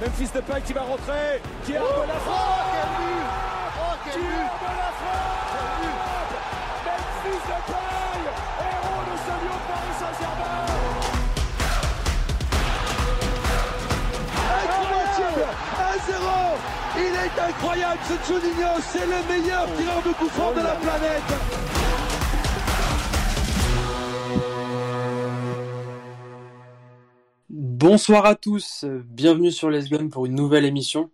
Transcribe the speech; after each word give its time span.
Memphis 0.00 0.30
Depay 0.34 0.62
qui 0.62 0.72
va 0.72 0.80
rentrer, 0.80 1.42
qui 1.66 1.76
a 1.76 1.82
oh, 1.82 2.04
la 2.08 2.14
frappe 2.14 2.32
oh, 2.32 2.72
quel 2.72 2.88
but. 2.96 3.20
Oh, 3.76 3.94
quel 4.02 4.12
Qui 4.14 4.20
but 4.20 4.48
la 4.64 4.92
frappe 4.96 5.60
Memphis 6.86 7.42
Depay, 7.50 8.24
héros 8.64 9.04
de 9.04 9.14
ce 9.20 9.32
lieu 9.44 9.52
de 9.52 9.64
Paris 9.68 9.96
Saint-Germain. 10.00 10.64
Incroyable. 14.64 15.44
1-0 16.08 16.24
Il 16.96 17.14
est 17.14 17.36
incroyable 17.50 18.00
ce 18.08 18.14
Juninho, 18.26 18.72
c'est 18.80 19.06
le 19.06 19.20
meilleur 19.28 19.66
tireur 19.76 20.00
de 20.02 20.12
coup 20.14 20.30
de 20.54 20.62
la 20.62 20.76
planète 20.76 21.59
Bonsoir 27.80 28.26
à 28.26 28.34
tous, 28.34 28.84
bienvenue 29.06 29.50
sur 29.50 29.70
Les 29.70 29.88
pour 30.10 30.26
une 30.26 30.34
nouvelle 30.34 30.66
émission. 30.66 31.08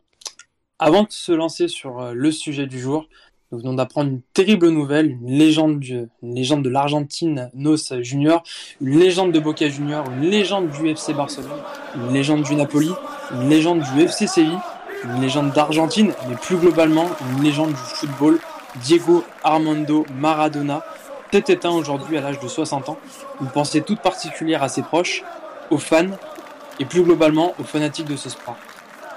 Avant 0.81 1.05
de 1.05 1.11
se 1.13 1.31
lancer 1.31 1.69
sur 1.69 2.01
euh, 2.01 2.13
le 2.13 2.33
sujet 2.33 2.67
du 2.67 2.81
jour, 2.81 3.07
nous 3.53 3.59
venons 3.59 3.75
d'apprendre 3.75 4.11
une 4.11 4.21
terrible 4.35 4.71
nouvelle, 4.71 5.13
une 5.13 5.31
légende, 5.31 5.85
une 5.85 6.35
légende 6.35 6.65
de 6.65 6.69
l'Argentine, 6.69 7.53
Nos 7.55 7.77
Junior, 8.01 8.43
une 8.81 8.99
légende 8.99 9.31
de 9.31 9.39
Boca 9.39 9.69
Junior, 9.69 10.07
une 10.11 10.29
légende 10.29 10.71
du 10.71 10.89
FC 10.89 11.15
Barcelone, 11.15 11.63
une 11.95 12.13
légende 12.13 12.43
du 12.43 12.57
Napoli, 12.57 12.91
une 13.31 13.49
légende 13.49 13.83
du 13.83 14.01
FC 14.03 14.27
Séville, 14.27 14.59
une 15.05 15.21
légende 15.21 15.53
d'Argentine, 15.53 16.15
mais 16.29 16.35
plus 16.35 16.57
globalement 16.57 17.07
une 17.31 17.45
légende 17.45 17.71
du 17.71 17.77
football, 17.77 18.41
Diego 18.83 19.23
Armando 19.45 20.05
Maradona, 20.19 20.85
tête 21.31 21.49
éteint 21.49 21.71
aujourd'hui 21.71 22.19
à 22.19 22.23
l'âge 22.23 22.41
de 22.41 22.49
60 22.49 22.89
ans. 22.89 22.99
Une 23.41 23.51
pensée 23.51 23.83
toute 23.83 24.01
particulière 24.01 24.65
à 24.65 24.69
ses 24.69 24.83
proches, 24.83 25.23
aux 25.71 25.79
fans 25.79 26.11
et 26.81 26.85
plus 26.85 27.03
globalement 27.03 27.55
aux 27.59 27.65
fanatiques 27.65 28.07
de 28.07 28.17
ce 28.17 28.31
sport. 28.31 28.57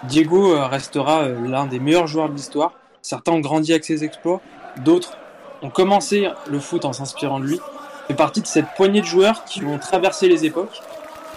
Diego 0.03 0.53
euh, 0.53 0.65
restera 0.65 1.23
euh, 1.23 1.47
l'un 1.47 1.65
des 1.65 1.79
meilleurs 1.79 2.07
joueurs 2.07 2.29
de 2.29 2.35
l'histoire. 2.35 2.73
Certains 3.01 3.33
ont 3.33 3.39
grandi 3.39 3.71
avec 3.71 3.85
ses 3.85 4.03
exploits, 4.03 4.41
d'autres 4.83 5.17
ont 5.61 5.69
commencé 5.69 6.29
le 6.49 6.59
foot 6.59 6.85
en 6.85 6.93
s'inspirant 6.93 7.39
de 7.39 7.45
lui. 7.45 7.59
fait 8.07 8.13
partie 8.13 8.41
de 8.41 8.47
cette 8.47 8.67
poignée 8.75 9.01
de 9.01 9.05
joueurs 9.05 9.43
qui 9.43 9.63
ont 9.65 9.77
traversé 9.77 10.29
les 10.29 10.45
époques. 10.45 10.81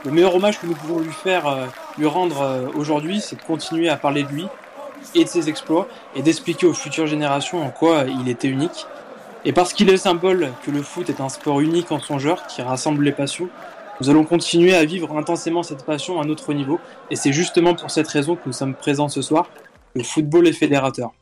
Le 0.04 0.10
meilleur 0.10 0.34
hommage 0.34 0.60
que 0.60 0.66
nous 0.66 0.74
pouvons 0.74 1.00
lui 1.00 1.12
faire, 1.12 1.46
euh, 1.46 1.66
lui 1.98 2.06
rendre 2.06 2.70
aujourd'hui, 2.76 3.20
c'est 3.20 3.36
de 3.36 3.42
continuer 3.42 3.88
à 3.88 3.96
parler 3.96 4.22
de 4.22 4.28
lui 4.28 4.46
et 5.14 5.24
de 5.24 5.28
ses 5.28 5.48
exploits 5.48 5.88
et 6.14 6.22
d'expliquer 6.22 6.66
aux 6.66 6.74
futures 6.74 7.06
générations 7.06 7.64
en 7.64 7.70
quoi 7.70 8.04
il 8.04 8.28
était 8.28 8.48
unique. 8.48 8.86
Et 9.44 9.52
parce 9.52 9.72
qu'il 9.72 9.88
est 9.88 9.92
le 9.92 9.98
symbole 9.98 10.52
que 10.64 10.70
le 10.70 10.82
foot 10.82 11.10
est 11.10 11.20
un 11.20 11.28
sport 11.28 11.60
unique 11.60 11.90
en 11.90 11.98
son 11.98 12.20
genre 12.20 12.46
qui 12.46 12.62
rassemble 12.62 13.02
les 13.02 13.10
passions, 13.10 13.48
nous 14.02 14.10
allons 14.10 14.24
continuer 14.24 14.74
à 14.74 14.84
vivre 14.84 15.16
intensément 15.16 15.62
cette 15.62 15.84
passion 15.84 16.20
à 16.20 16.24
notre 16.24 16.52
niveau, 16.54 16.80
et 17.08 17.14
c'est 17.14 17.32
justement 17.32 17.76
pour 17.76 17.92
cette 17.92 18.08
raison 18.08 18.34
que 18.34 18.40
nous 18.46 18.52
sommes 18.52 18.74
présents 18.74 19.08
ce 19.08 19.22
soir. 19.22 19.48
Le 19.94 20.02
football 20.02 20.48
est 20.48 20.52
fédérateur. 20.52 21.12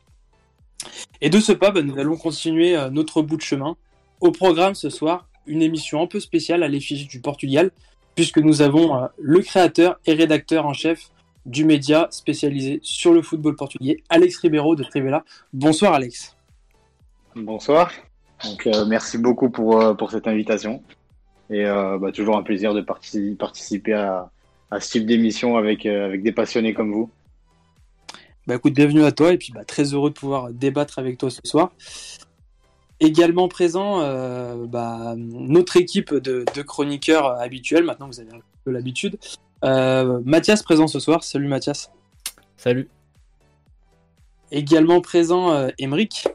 Et 1.21 1.29
de 1.29 1.39
ce 1.39 1.51
pas, 1.51 1.69
bah, 1.69 1.83
nous 1.83 1.99
allons 1.99 2.17
continuer 2.17 2.75
euh, 2.75 2.89
notre 2.89 3.21
bout 3.21 3.37
de 3.37 3.43
chemin. 3.43 3.77
Au 4.19 4.31
programme 4.31 4.73
ce 4.73 4.89
soir, 4.89 5.27
une 5.45 5.61
émission 5.61 6.01
un 6.01 6.07
peu 6.07 6.19
spéciale 6.19 6.63
à 6.63 6.67
l'effigie 6.67 7.05
du 7.05 7.21
Portugal, 7.21 7.69
puisque 8.15 8.39
nous 8.39 8.63
avons 8.63 8.95
euh, 8.95 9.05
le 9.19 9.41
créateur 9.41 9.99
et 10.07 10.15
rédacteur 10.15 10.65
en 10.65 10.73
chef 10.73 11.11
du 11.45 11.65
média 11.65 12.07
spécialisé 12.09 12.79
sur 12.81 13.13
le 13.13 13.21
football 13.21 13.55
portugais, 13.55 14.01
Alex 14.09 14.39
Ribeiro 14.39 14.75
de 14.75 14.83
Trivela. 14.83 15.23
Bonsoir 15.53 15.93
Alex. 15.93 16.35
Bonsoir. 17.35 17.91
Euh, 18.65 18.85
merci 18.87 19.19
beaucoup 19.19 19.51
pour 19.51 20.09
cette 20.09 20.27
invitation. 20.27 20.81
Et 21.51 21.65
euh, 21.65 21.97
bah, 21.99 22.13
toujours 22.13 22.37
un 22.37 22.43
plaisir 22.43 22.73
de 22.73 22.81
participer 22.81 23.93
à, 23.93 24.31
ce 24.79 24.89
type 24.89 25.05
d'émission 25.05 25.57
avec, 25.57 25.85
euh, 25.85 26.05
avec 26.05 26.23
des 26.23 26.31
passionnés 26.31 26.73
comme 26.73 26.93
vous. 26.93 27.11
Bah 28.47 28.55
écoute, 28.55 28.73
bienvenue 28.73 29.03
à 29.03 29.11
toi 29.11 29.33
et 29.33 29.37
puis 29.37 29.51
bah, 29.51 29.65
très 29.65 29.93
heureux 29.93 30.09
de 30.09 30.15
pouvoir 30.15 30.51
débattre 30.51 30.97
avec 30.97 31.17
toi 31.17 31.29
ce 31.29 31.41
soir. 31.43 31.73
Également 33.01 33.49
présent, 33.49 33.99
euh, 34.01 34.65
bah, 34.65 35.13
notre 35.17 35.75
équipe 35.75 36.13
de, 36.13 36.45
chroniqueurs 36.61 37.39
habituels, 37.39 37.83
maintenant 37.83 38.07
vous 38.07 38.21
avez 38.21 38.31
un 38.31 38.39
peu 38.63 38.71
l'habitude. 38.71 39.17
Mathias 39.61 40.63
présent 40.63 40.87
ce 40.87 40.99
soir, 40.99 41.23
salut 41.23 41.47
Mathias. 41.47 41.91
Salut. 42.55 42.87
Également 44.51 45.01
présent, 45.01 45.69
Emeric. 45.77 46.27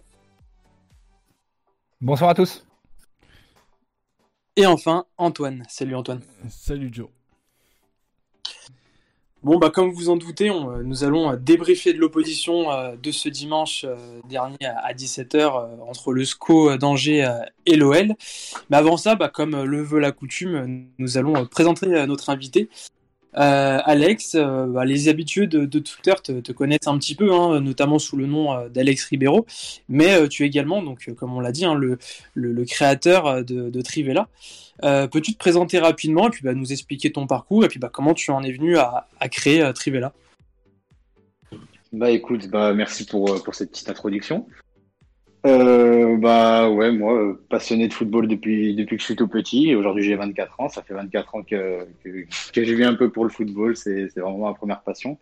Bonsoir 2.00 2.30
à 2.30 2.34
tous. 2.34 2.65
Et 4.56 4.66
enfin, 4.66 5.04
Antoine. 5.18 5.62
Salut 5.68 5.94
Antoine. 5.94 6.22
Salut 6.48 6.88
Joe. 6.90 7.08
Bon, 9.42 9.58
bah, 9.58 9.70
comme 9.70 9.90
vous 9.90 10.08
en 10.08 10.16
doutez, 10.16 10.50
euh, 10.50 10.82
nous 10.82 11.04
allons 11.04 11.30
euh, 11.30 11.36
débriefer 11.36 11.92
de 11.92 11.98
l'opposition 11.98 12.72
euh, 12.72 12.96
de 12.96 13.12
ce 13.12 13.28
dimanche 13.28 13.86
dernier 14.28 14.56
à, 14.64 14.92
17h 14.92 15.82
entre 15.86 16.12
le 16.12 16.24
SCO 16.24 16.76
d'Angers 16.78 17.30
et 17.66 17.76
l'OL. 17.76 18.14
Mais 18.70 18.76
avant 18.76 18.96
ça, 18.96 19.14
bah, 19.14 19.28
comme 19.28 19.62
le 19.62 19.82
veut 19.82 20.00
la 20.00 20.10
coutume, 20.10 20.88
nous 20.98 21.18
allons 21.18 21.46
présenter 21.46 21.86
notre 22.06 22.30
invité. 22.30 22.70
Euh, 23.38 23.78
Alex, 23.84 24.34
euh, 24.34 24.66
bah, 24.66 24.84
les 24.84 25.08
habitués 25.08 25.46
de, 25.46 25.66
Twitter 25.78 26.14
te, 26.22 26.52
connaissent 26.52 26.86
un 26.86 26.96
petit 26.98 27.14
peu, 27.14 27.32
hein, 27.32 27.60
notamment 27.60 27.98
sous 27.98 28.16
le 28.16 28.26
nom 28.26 28.52
euh, 28.52 28.68
d'Alex 28.68 29.04
Ribeiro, 29.04 29.46
mais 29.88 30.28
tu 30.28 30.44
es 30.44 30.46
également, 30.46 30.82
donc, 30.82 31.10
comme 31.16 31.34
on 31.34 31.40
l'a 31.40 31.52
dit, 31.52 31.64
hein, 31.64 31.74
le, 31.74 32.64
créateur 32.64 33.44
de, 33.44 33.80
Trivella. 33.82 34.28
Peux-tu 34.82 35.32
te 35.32 35.38
présenter 35.38 35.78
rapidement 35.78 36.28
et 36.28 36.30
puis 36.30 36.42
bah, 36.42 36.54
nous 36.54 36.72
expliquer 36.72 37.12
ton 37.12 37.26
parcours 37.26 37.64
et 37.64 37.68
puis 37.68 37.78
bah, 37.78 37.90
comment 37.92 38.14
tu 38.14 38.30
en 38.30 38.42
es 38.42 38.52
venu 38.52 38.78
à, 38.78 39.06
créer 39.30 39.70
Trivella 39.74 40.12
Bah 41.92 42.10
écoute, 42.10 42.48
bah, 42.48 42.72
merci 42.74 43.04
pour, 43.06 43.42
pour 43.42 43.54
cette 43.54 43.70
petite 43.70 43.90
introduction. 43.90 44.46
Euh, 45.44 46.16
bah 46.16 46.68
ouais, 46.70 46.90
moi, 46.90 47.14
euh, 47.14 47.44
passionné 47.48 47.86
de 47.88 47.92
football 47.92 48.26
depuis, 48.26 48.74
depuis 48.74 48.96
que 48.96 49.00
je 49.00 49.06
suis 49.06 49.16
tout 49.16 49.28
petit. 49.28 49.74
Aujourd'hui, 49.74 50.02
j'ai 50.02 50.16
24 50.16 50.60
ans. 50.60 50.68
Ça 50.68 50.82
fait 50.82 50.94
24 50.94 51.34
ans 51.34 51.42
que, 51.42 51.86
que, 52.02 52.26
que 52.52 52.64
je 52.64 52.74
vis 52.74 52.84
un 52.84 52.94
peu 52.94 53.10
pour 53.10 53.24
le 53.24 53.30
football. 53.30 53.76
C'est 53.76 54.08
vraiment 54.16 54.48
ma 54.48 54.54
première 54.54 54.82
passion. 54.82 55.18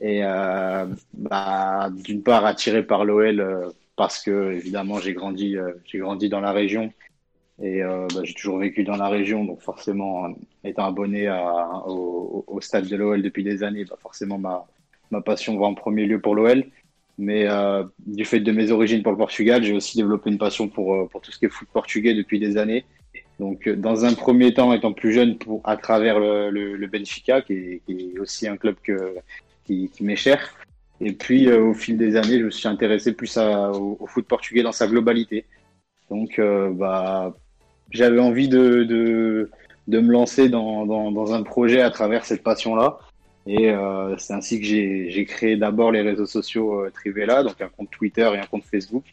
Et 0.00 0.24
euh, 0.24 0.86
bah, 1.12 1.90
d'une 1.90 2.22
part, 2.22 2.46
attiré 2.46 2.82
par 2.82 3.04
l'OL 3.04 3.40
euh, 3.40 3.70
parce 3.96 4.22
que, 4.22 4.52
évidemment, 4.52 4.98
j'ai 4.98 5.12
grandi, 5.12 5.56
euh, 5.56 5.72
j'ai 5.84 5.98
grandi 5.98 6.28
dans 6.28 6.40
la 6.40 6.52
région. 6.52 6.92
Et 7.62 7.82
bah, 7.82 8.22
j'ai 8.24 8.32
toujours 8.32 8.56
vécu 8.58 8.84
dans 8.84 8.96
la 8.96 9.08
région. 9.08 9.44
Donc, 9.44 9.60
forcément, 9.60 10.34
étant 10.64 10.86
abonné 10.86 11.26
à, 11.26 11.82
au, 11.86 12.42
au, 12.46 12.60
stade 12.62 12.86
de 12.88 12.96
l'OL 12.96 13.20
depuis 13.20 13.44
des 13.44 13.62
années, 13.62 13.84
bah, 13.84 13.98
forcément, 14.00 14.38
ma, 14.38 14.66
ma 15.10 15.20
passion 15.20 15.58
va 15.58 15.66
en 15.66 15.74
premier 15.74 16.06
lieu 16.06 16.20
pour 16.20 16.34
l'OL. 16.34 16.64
Mais 17.20 17.46
euh, 17.46 17.84
du 18.06 18.24
fait 18.24 18.40
de 18.40 18.50
mes 18.50 18.70
origines 18.70 19.02
pour 19.02 19.12
le 19.12 19.18
Portugal, 19.18 19.62
j'ai 19.62 19.74
aussi 19.74 19.98
développé 19.98 20.30
une 20.30 20.38
passion 20.38 20.68
pour, 20.68 20.94
euh, 20.94 21.06
pour 21.06 21.20
tout 21.20 21.30
ce 21.30 21.38
qui 21.38 21.44
est 21.44 21.50
foot 21.50 21.68
portugais 21.70 22.14
depuis 22.14 22.40
des 22.40 22.56
années. 22.56 22.86
Donc, 23.38 23.66
euh, 23.66 23.76
dans 23.76 24.06
un 24.06 24.14
premier 24.14 24.54
temps, 24.54 24.72
étant 24.72 24.94
plus 24.94 25.12
jeune, 25.12 25.36
pour, 25.36 25.60
à 25.64 25.76
travers 25.76 26.18
le, 26.18 26.86
Benfica, 26.86 27.42
qui 27.42 27.82
est, 27.86 28.18
aussi 28.18 28.48
un 28.48 28.56
club 28.56 28.76
qui, 29.66 29.90
m'est 30.00 30.16
cher. 30.16 30.54
Et 31.02 31.12
puis, 31.12 31.52
au 31.52 31.74
fil 31.74 31.98
des 31.98 32.16
années, 32.16 32.38
je 32.38 32.44
me 32.46 32.50
suis 32.50 32.68
intéressé 32.68 33.12
plus 33.12 33.36
au, 33.36 33.98
foot 34.06 34.26
portugais 34.26 34.62
dans 34.62 34.72
sa 34.72 34.86
globalité. 34.86 35.44
Donc, 36.08 36.40
bah, 36.72 37.36
j'avais 37.90 38.18
envie 38.18 38.48
de, 38.48 38.84
de, 38.84 39.50
de, 39.88 40.00
me 40.00 40.10
lancer 40.10 40.48
dans, 40.48 40.86
dans 40.86 41.34
un 41.34 41.42
projet 41.42 41.82
à 41.82 41.90
travers 41.90 42.24
cette 42.24 42.42
passion-là. 42.42 42.98
Et 43.46 43.70
euh, 43.70 44.16
c'est 44.18 44.34
ainsi 44.34 44.60
que 44.60 44.66
j'ai 44.66 45.24
créé 45.24 45.56
d'abord 45.56 45.92
les 45.92 46.02
réseaux 46.02 46.26
sociaux 46.26 46.84
euh, 46.84 46.90
Trivella, 46.90 47.42
donc 47.42 47.60
un 47.60 47.68
compte 47.68 47.90
Twitter 47.90 48.30
et 48.34 48.38
un 48.38 48.46
compte 48.46 48.64
Facebook. 48.64 49.04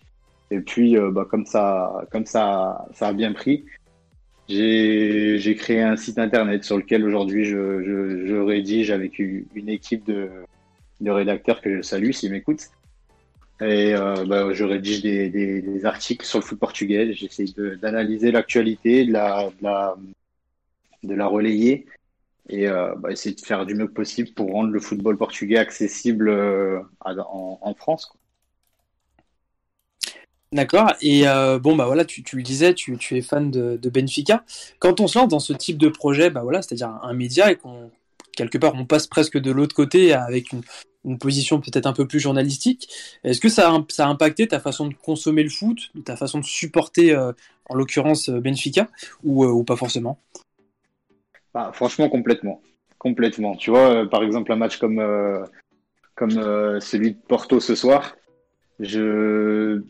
Et 0.52 0.60
puis, 0.60 0.98
euh, 0.98 1.12
bah, 1.12 1.26
comme 1.30 1.46
ça, 1.46 2.06
comme 2.12 2.26
ça, 2.26 2.86
ça 2.94 3.10
a 3.10 3.14
bien 3.14 3.34
pris, 3.34 3.66
j'ai 4.50 5.56
créé 5.58 5.82
un 5.82 5.98
site 5.98 6.20
internet 6.20 6.64
sur 6.64 6.78
lequel 6.78 7.06
aujourd'hui 7.06 7.46
je, 7.46 7.84
je, 7.84 8.26
je, 8.26 8.36
rédige 8.36 8.92
avec 8.92 9.20
une 9.20 9.70
équipe 9.70 10.06
de, 10.06 10.30
de 11.02 11.12
rédacteurs 11.12 11.62
que 11.62 11.76
je 11.76 11.82
salue 11.82 12.12
s'ils 12.12 12.32
m'écoutent. 12.32 12.70
Et 13.60 13.96
euh, 13.96 14.24
bah, 14.26 14.54
je 14.54 14.64
rédige 14.64 15.02
des, 15.02 15.30
des, 15.30 15.86
articles 15.86 16.26
sur 16.26 16.40
le 16.40 16.44
foot 16.44 16.60
portugais. 16.60 17.14
J'essaie 17.14 17.46
d'analyser 17.82 18.32
l'actualité, 18.32 19.06
de 19.06 19.14
la, 19.14 19.50
de, 19.50 19.64
la, 19.64 19.96
de 21.04 21.14
la 21.16 21.28
relayer 21.28 21.88
et 22.50 22.68
euh, 22.68 22.94
bah, 22.96 23.12
essayer 23.12 23.36
de 23.36 23.42
faire 23.42 23.66
du 23.66 23.76
mieux 23.76 23.90
possible 23.90 24.30
pour 24.34 24.52
rendre 24.52 24.72
le 24.72 24.80
football 24.80 25.18
portugais 25.18 25.58
accessible 25.58 26.30
euh, 26.30 26.80
en, 27.04 27.74
France. 27.76 28.12
D'accord. 30.54 30.94
Et 31.02 31.28
euh, 31.28 31.60
bon, 31.60 31.76
bah 31.76 31.86
voilà, 31.86 32.06
tu, 32.06 32.24
le 32.34 32.42
disais, 32.42 32.74
tu, 32.74 32.98
es 33.12 33.22
fan 33.22 33.52
de, 33.52 33.90
Benfica. 33.90 34.44
Quand 34.80 35.02
on 35.02 35.08
se 35.08 35.20
lance 35.20 35.28
dans 35.28 35.40
ce 35.40 35.54
type 35.54 35.78
de 35.78 35.90
projet, 35.90 36.30
bah 36.30 36.42
voilà, 36.42 36.62
c'est-à-dire 36.62 37.00
un, 37.02 37.14
média 37.14 37.52
et 37.52 37.58
qu'on 37.58 37.92
part 38.62 38.76
on 38.76 38.86
passe 38.86 39.08
presque 39.08 39.38
de 39.38 39.52
l'autre 39.52 39.76
côté 39.76 40.14
avec 40.14 40.52
une, 40.54 40.62
position 41.20 41.62
peut-être 41.62 41.86
un 41.86 41.94
peu 41.94 42.06
plus 42.06 42.20
journalistique. 42.20 42.90
Est-ce 43.24 43.40
que 43.40 43.48
ça 43.48 43.74
a, 43.74 43.86
ça 43.88 44.08
a 44.08 44.10
impacté 44.10 44.46
ta 44.46 44.60
façon 44.60 44.88
de 44.88 44.94
consommer 44.94 45.42
le 45.42 45.50
foot, 45.50 45.90
ta 46.04 46.18
façon 46.18 46.40
de 46.40 46.46
supporter, 46.46 47.16
en 47.16 47.76
l'occurrence 47.76 48.30
Benfica, 48.30 48.90
ou 49.24 49.64
pas 49.64 49.78
forcément? 49.78 50.20
Ah, 51.54 51.72
franchement, 51.74 52.10
complètement. 52.10 52.62
Complètement. 52.98 53.56
Tu 53.56 53.70
vois, 53.70 53.90
euh, 53.90 54.06
par 54.06 54.24
exemple, 54.24 54.52
un 54.52 54.56
match 54.56 54.78
comme, 54.78 55.00
euh, 55.00 55.44
comme 56.16 56.38
euh, 56.38 56.80
celui 56.80 57.12
de 57.12 57.18
Porto 57.28 57.60
ce 57.60 57.76
soir, 57.76 58.16
je, 58.80 59.82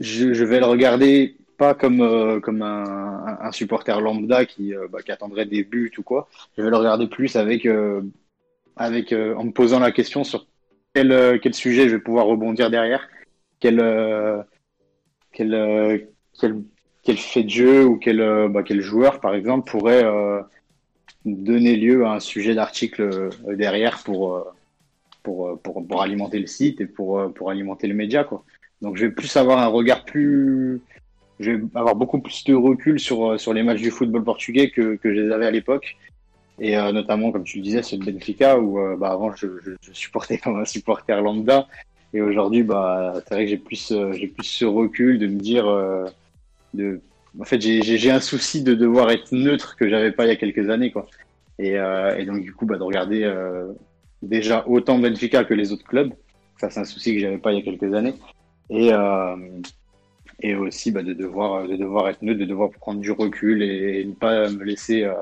je, 0.00 0.44
vais 0.44 0.58
le 0.58 0.66
regarder 0.66 1.36
pas 1.56 1.74
comme, 1.74 2.40
comme 2.40 2.62
un, 2.62 3.50
supporter 3.52 4.00
lambda 4.00 4.44
qui, 4.44 4.74
bah, 4.90 5.02
qui 5.02 5.10
attendrait 5.10 5.46
des 5.46 5.64
buts 5.64 5.92
ou 5.98 6.02
quoi. 6.02 6.28
Je 6.56 6.62
vais 6.62 6.70
le 6.70 6.76
regarder 6.76 7.08
plus 7.08 7.34
avec, 7.36 7.66
avec 8.76 9.12
en 9.12 9.44
me 9.44 9.50
posant 9.50 9.80
la 9.80 9.90
question 9.90 10.22
sur 10.22 10.46
quel, 10.94 11.40
quel 11.40 11.54
sujet 11.54 11.88
je 11.88 11.96
vais 11.96 12.02
pouvoir 12.02 12.26
rebondir 12.26 12.70
derrière, 12.70 13.08
quel, 13.58 13.78
quel, 15.32 16.06
quel, 16.40 16.62
quel 17.02 17.16
fait 17.16 17.42
de 17.42 17.50
jeu 17.50 17.84
ou 17.84 17.96
quel, 17.96 18.48
bah, 18.50 18.62
quel 18.62 18.80
joueur, 18.80 19.18
par 19.18 19.34
exemple, 19.34 19.68
pourrait 19.68 20.04
donner 21.36 21.76
lieu 21.76 22.06
à 22.06 22.14
un 22.14 22.20
sujet 22.20 22.54
d'article 22.54 23.30
derrière 23.54 24.02
pour, 24.02 24.46
pour, 25.22 25.58
pour, 25.60 25.86
pour, 25.86 26.02
alimenter 26.02 26.38
le 26.38 26.46
site 26.46 26.80
et 26.80 26.86
pour, 26.86 27.32
pour 27.34 27.50
alimenter 27.50 27.86
le 27.86 27.94
média. 27.94 28.24
Quoi. 28.24 28.44
Donc 28.82 28.96
je 28.96 29.06
vais 29.06 29.12
plus 29.12 29.36
avoir 29.36 29.58
un 29.58 29.66
regard 29.66 30.04
plus, 30.04 30.80
je 31.40 31.52
vais 31.52 31.62
avoir 31.74 31.96
beaucoup 31.96 32.20
plus 32.20 32.44
de 32.44 32.54
recul 32.54 32.98
sur, 33.00 33.32
euh, 33.32 33.38
sur 33.38 33.52
les 33.52 33.62
matchs 33.62 33.80
du 33.80 33.90
football 33.90 34.24
portugais 34.24 34.70
que, 34.70 34.96
que 34.96 35.14
je 35.14 35.20
les 35.20 35.32
avais 35.32 35.46
à 35.46 35.50
l'époque. 35.50 35.96
Et 36.60 36.76
euh, 36.76 36.90
notamment, 36.92 37.30
comme 37.30 37.44
tu 37.44 37.60
disais, 37.60 37.82
sur 37.82 37.98
le 37.98 38.04
Benfica, 38.04 38.58
où 38.58 38.80
euh, 38.80 38.96
bah, 38.96 39.10
avant 39.10 39.34
je, 39.34 39.46
supportais 39.92 40.38
comme 40.38 40.56
un 40.60 40.64
supporter 40.64 41.20
lambda. 41.20 41.68
Et 42.12 42.22
aujourd'hui, 42.22 42.62
bah, 42.62 43.14
c'est 43.16 43.34
vrai 43.34 43.44
que 43.44 43.50
j'ai 43.50 43.58
plus, 43.58 43.92
plus 43.92 44.44
ce 44.44 44.64
recul 44.64 45.18
de 45.18 45.26
me 45.26 45.38
dire. 45.38 45.66
de... 46.72 47.00
En 47.38 47.44
fait, 47.44 47.60
j'ai 47.60 48.10
un 48.10 48.20
souci 48.20 48.62
de 48.62 48.74
devoir 48.74 49.10
être 49.10 49.32
neutre 49.32 49.76
que 49.76 49.88
j'avais 49.88 50.12
pas 50.12 50.26
il 50.26 50.28
y 50.28 50.32
a 50.32 50.36
quelques 50.36 50.70
années. 50.70 50.90
Quoi. 50.90 51.06
Et, 51.58 51.72
et 51.72 52.24
donc, 52.24 52.42
du 52.42 52.52
coup, 52.52 52.66
bah, 52.66 52.78
de 52.78 52.82
regarder 52.82 53.30
déjà 54.22 54.64
autant 54.66 54.98
Benfica 54.98 55.44
que 55.44 55.54
les 55.54 55.72
autres 55.72 55.84
clubs. 55.84 56.12
Ça, 56.58 56.70
c'est 56.70 56.80
un 56.80 56.84
souci 56.84 57.14
que 57.14 57.20
j'avais 57.20 57.38
pas 57.38 57.52
il 57.52 57.58
y 57.58 57.60
a 57.60 57.64
quelques 57.64 57.94
années. 57.94 58.14
Et, 58.70 58.92
et 60.40 60.54
aussi 60.54 60.90
bah, 60.90 61.02
de, 61.02 61.12
devoir, 61.12 61.66
de 61.66 61.76
devoir 61.76 62.08
être 62.08 62.22
neutre, 62.22 62.40
de 62.40 62.44
devoir 62.44 62.70
prendre 62.70 63.00
du 63.00 63.10
recul 63.10 63.62
et, 63.62 64.04
ne 64.04 64.12
pas 64.12 64.48
me 64.50 64.62
laisser, 64.62 65.04
euh, 65.04 65.14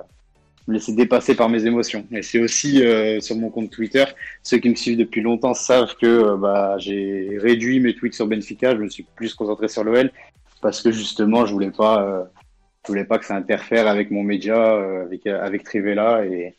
laisser 0.68 0.92
dépasser 0.92 1.34
par 1.34 1.48
mes 1.48 1.64
émotions. 1.66 2.06
Et 2.12 2.22
c'est 2.22 2.40
aussi 2.40 2.84
euh, 2.84 3.20
sur 3.20 3.36
mon 3.36 3.50
compte 3.50 3.70
Twitter, 3.70 4.04
ceux 4.42 4.58
qui 4.58 4.68
me 4.68 4.74
suivent 4.74 4.98
depuis 4.98 5.22
longtemps 5.22 5.54
savent 5.54 5.94
que 6.00 6.06
euh, 6.06 6.36
bah, 6.36 6.76
j'ai 6.78 7.38
réduit 7.40 7.80
mes 7.80 7.94
tweets 7.94 8.14
sur 8.14 8.26
Benfica, 8.26 8.76
je 8.76 8.82
me 8.82 8.88
suis 8.88 9.04
plus 9.16 9.34
concentré 9.34 9.68
sur 9.68 9.84
l'OL 9.84 10.10
parce 10.66 10.82
que 10.82 10.90
justement 10.90 11.46
je 11.46 11.52
voulais 11.52 11.70
pas, 11.70 12.28
je 12.84 12.88
voulais 12.88 13.04
pas 13.04 13.20
que 13.20 13.24
ça 13.24 13.36
interfère 13.36 13.86
avec 13.86 14.10
mon 14.10 14.24
média, 14.24 15.02
avec, 15.02 15.24
avec 15.28 15.62
Trivella 15.62 16.26
et, 16.26 16.56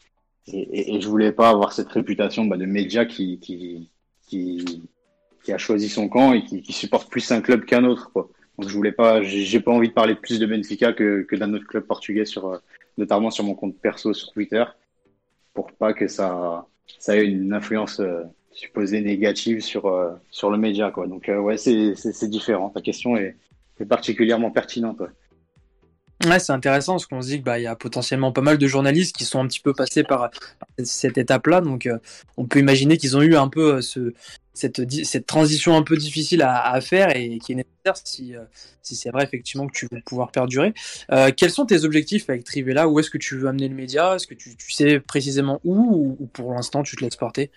et, 0.48 0.96
et, 0.96 1.02
je 1.02 1.08
voulais 1.10 1.34
pas 1.34 1.50
avoir 1.50 1.74
cette 1.74 1.90
réputation 1.90 2.46
bah, 2.46 2.56
de 2.56 2.66
média 2.66 3.06
qui, 3.06 3.38
qui, 3.40 3.90
qui, 4.28 5.52
a 5.52 5.58
choisi 5.58 5.90
son 5.90 6.08
camp 6.08 6.32
et 6.32 6.44
qui, 6.46 6.72
supporte 6.72 7.10
plus 7.10 7.30
un 7.32 7.42
club 7.42 7.66
qu'un 7.66 7.84
autre. 7.84 8.12
Quoi. 8.14 8.30
Donc 8.58 8.70
je 8.70 8.74
voulais 8.74 8.94
pas, 8.94 9.22
j'ai 9.24 9.60
pas 9.60 9.72
envie 9.72 9.90
de 9.90 9.94
parler 9.94 10.16
plus 10.16 10.40
de 10.40 10.46
Benfica 10.46 10.94
que, 10.94 11.24
que 11.24 11.36
d'un 11.36 11.54
autre 11.54 11.68
club 11.68 11.84
portugais 11.84 12.24
sur, 12.24 12.48
euh, 12.48 12.58
notamment 12.98 13.30
sur 13.30 13.44
mon 13.44 13.56
compte 13.56 13.78
perso 13.78 14.14
sur 14.14 14.32
Twitter, 14.32 14.64
pour 15.54 15.72
pas 15.74 15.92
que 15.94 16.08
ça, 16.08 16.66
ça 16.98 17.18
ait 17.18 17.26
une 17.26 17.54
influence 17.54 18.00
euh, 18.00 18.24
supposée 18.52 19.02
négative 19.02 19.60
sur, 19.60 19.88
euh, 19.88 20.14
sur 20.32 20.50
le 20.50 20.58
média, 20.58 20.92
quoi. 20.92 21.08
Donc 21.08 21.30
ouais, 21.30 21.58
c'est, 21.58 21.96
c'est, 21.96 22.30
différent. 22.30 22.70
Ta 22.70 22.82
question 22.82 23.18
est, 23.18 23.36
est 23.80 23.86
particulièrement 23.86 24.52
pertinente. 24.52 25.00
Ouais. 25.00 25.08
Ouais, 26.26 26.40
c'est 26.40 26.52
intéressant 26.52 26.94
parce 26.94 27.06
qu'on 27.06 27.22
se 27.22 27.28
dit 27.28 27.34
qu'il 27.36 27.44
bah, 27.44 27.60
y 27.60 27.68
a 27.68 27.76
potentiellement 27.76 28.32
pas 28.32 28.42
mal 28.42 28.58
de 28.58 28.68
journalistes 28.68 29.16
qui 29.16 29.24
sont 29.24 29.40
un 29.40 29.48
petit 29.48 29.60
peu 29.60 29.74
passés 29.74 30.04
par, 30.04 30.32
cette 30.84 31.18
étape-là. 31.18 31.62
Donc, 31.62 31.88
on 32.38 32.46
peut 32.46 32.58
imaginer 32.58 32.98
qu'ils 32.98 33.16
ont 33.16 33.22
eu 33.22 33.36
un 33.36 33.48
peu 33.48 33.82
ce, 33.82 34.14
cette, 34.58 34.82
cette 35.06 35.26
transition 35.28 35.78
un 35.78 35.84
peu 35.84 35.96
difficile 35.96 36.42
à, 36.42 36.72
à 36.72 36.82
faire 36.82 37.16
et 37.16 37.38
qui 37.38 37.54
est 37.54 37.56
nécessaire 37.56 37.96
si, 38.04 38.36
euh, 38.36 38.42
si 38.82 38.96
c'est 38.96 39.12
vrai 39.12 39.24
effectivement 39.24 39.68
que 39.68 39.78
tu 39.78 39.88
veux 39.92 40.02
pouvoir 40.06 40.32
perdurer. 40.32 40.74
Euh, 41.12 41.32
quels 41.36 41.52
sont 41.52 41.66
tes 41.66 41.86
objectifs 41.86 42.30
avec 42.30 42.44
Trivella 42.44 42.88
Où 42.88 43.00
est-ce 43.00 43.10
que 43.10 43.18
tu 43.18 43.38
veux 43.38 43.48
amener 43.48 43.68
le 43.68 43.76
média? 43.76 44.16
Est-ce 44.16 44.28
que 44.28 44.34
tu, 44.34 44.56
tu, 44.58 44.72
sais 44.72 45.00
précisément 45.00 45.62
où 45.64 46.18
ou, 46.20 46.26
pour 46.28 46.54
l'instant 46.54 46.84
tu 46.84 46.96
te 46.96 47.04
laisses 47.04 47.16
porter? 47.16 47.52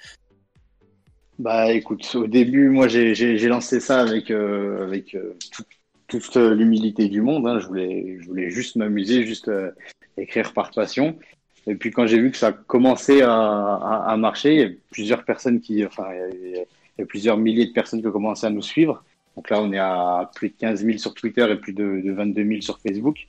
Bah 1.39 1.73
écoute, 1.73 2.07
au 2.15 2.27
début, 2.27 2.69
moi 2.69 2.87
j'ai 2.87 3.49
lancé 3.49 3.81
ça 3.81 4.01
avec, 4.03 4.31
euh, 4.31 4.85
avec 4.85 5.15
euh, 5.15 5.35
tout, 5.51 5.65
toute 6.11 6.37
l'humilité 6.37 7.09
du 7.09 7.23
monde. 7.23 7.47
Hein. 7.47 7.59
Je, 7.61 7.67
voulais, 7.67 8.19
je 8.21 8.27
voulais 8.27 8.51
juste 8.51 8.77
m'amuser, 8.77 9.25
juste 9.25 9.49
euh, 9.49 9.71
écrire 10.19 10.53
par 10.53 10.71
passion. 10.71 11.17
Et 11.67 11.75
puis 11.75 11.91
quand 11.91 12.07
j'ai 12.07 12.19
vu 12.19 12.31
que 12.31 12.37
ça 12.37 12.53
commençait 12.53 13.23
à, 13.23 13.33
à, 13.33 14.17
marcher, 14.17 14.55
il 14.55 14.61
y 14.61 14.65
a 14.65 14.71
plusieurs 14.91 15.25
personnes 15.25 15.61
qui, 15.61 15.85
enfin, 15.85 16.07
il 16.33 16.51
y 16.99 17.03
a, 17.03 17.07
plusieurs 17.07 17.37
milliers 17.37 17.67
de 17.67 17.73
personnes 17.73 18.01
qui 18.01 18.07
ont 18.07 18.13
commencé 18.13 18.47
à 18.47 18.51
nous 18.51 18.63
suivre. 18.63 19.03
Donc 19.37 19.49
là, 19.49 19.63
on 19.63 19.73
est 19.73 19.79
à 19.79 20.31
plus 20.35 20.51
de 20.51 20.55
15 20.59 20.85
000 20.85 20.99
sur 20.99 21.15
Twitter 21.15 21.47
et 21.51 21.57
plus 21.57 21.73
de, 21.73 22.03
de 22.05 22.13
22 22.13 22.47
000 22.47 22.61
sur 22.61 22.79
Facebook. 22.81 23.27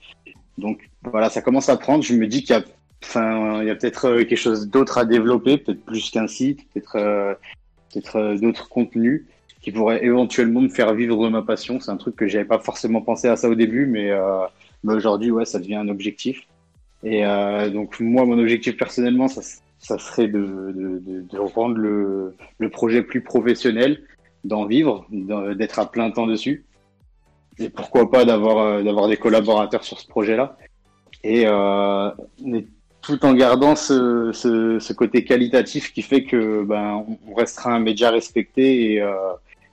Donc 0.57 0.89
voilà, 1.03 1.29
ça 1.29 1.41
commence 1.41 1.69
à 1.69 1.77
prendre. 1.77 2.03
Je 2.03 2.13
me 2.13 2.27
dis 2.27 2.43
qu'il 2.43 2.55
y 2.55 2.59
a, 2.59 2.63
enfin, 3.03 3.61
il 3.61 3.67
y 3.67 3.69
a 3.69 3.75
peut-être 3.75 4.05
euh, 4.05 4.17
quelque 4.23 4.35
chose 4.35 4.67
d'autre 4.67 4.97
à 4.97 5.05
développer, 5.05 5.57
peut-être 5.57 5.85
plus 5.85 6.09
qu'un 6.09 6.27
site, 6.27 6.67
peut-être 6.73 6.95
euh, 6.95 7.33
peut-être 7.93 8.35
d'autres 8.41 8.67
contenus 8.69 9.25
qui 9.61 9.71
pourraient 9.71 10.03
éventuellement 10.03 10.61
me 10.61 10.69
faire 10.69 10.93
vivre 10.93 11.23
de 11.23 11.29
ma 11.29 11.41
passion. 11.41 11.79
C'est 11.79 11.91
un 11.91 11.97
truc 11.97 12.15
que 12.15 12.27
j'avais 12.27 12.45
pas 12.45 12.59
forcément 12.59 13.01
pensé 13.01 13.27
à 13.27 13.35
ça 13.35 13.47
au 13.47 13.55
début, 13.55 13.85
mais, 13.85 14.11
euh, 14.11 14.45
mais 14.83 14.93
aujourd'hui, 14.93 15.31
ouais, 15.31 15.45
ça 15.45 15.59
devient 15.59 15.75
un 15.75 15.87
objectif. 15.87 16.47
Et 17.03 17.25
euh, 17.25 17.69
donc 17.69 17.99
moi, 17.99 18.25
mon 18.25 18.37
objectif 18.39 18.77
personnellement, 18.77 19.27
ça, 19.27 19.41
ça 19.79 19.97
serait 19.97 20.27
de, 20.27 20.73
de, 20.75 21.21
de 21.21 21.39
rendre 21.39 21.77
le, 21.77 22.35
le, 22.59 22.69
projet 22.69 23.01
plus 23.01 23.21
professionnel, 23.21 24.03
d'en 24.43 24.65
vivre, 24.65 25.05
d'être 25.11 25.79
à 25.79 25.89
plein 25.89 26.09
temps 26.11 26.27
dessus. 26.27 26.65
Et 27.59 27.69
pourquoi 27.69 28.09
pas 28.09 28.25
d'avoir 28.25 28.57
euh, 28.59 28.83
d'avoir 28.83 29.07
des 29.07 29.17
collaborateurs 29.17 29.83
sur 29.83 29.99
ce 29.99 30.07
projet-là. 30.07 30.57
Et 31.23 31.43
euh, 31.45 32.09
tout 33.01 33.23
en 33.25 33.33
gardant 33.33 33.75
ce, 33.75 34.31
ce, 34.33 34.79
ce, 34.79 34.93
côté 34.93 35.23
qualitatif 35.23 35.93
qui 35.93 36.01
fait 36.01 36.23
que 36.23 36.63
ben 36.63 37.05
on 37.27 37.33
restera 37.35 37.71
un 37.73 37.79
média 37.79 38.09
respecté 38.09 38.93
et, 38.93 39.01
euh, 39.01 39.13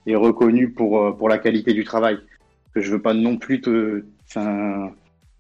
et 0.09 0.17
reconnu 0.17 0.71
pour 0.71 1.01
euh, 1.01 1.13
pour 1.13 1.29
la 1.29 1.39
qualité 1.39 1.75
du 1.75 1.85
travail. 1.85 2.19
Que 2.75 2.81
je 2.81 2.91
veux 2.91 3.03
pas 3.03 3.15
non 3.15 3.37
plus 3.37 3.61
te, 3.61 4.05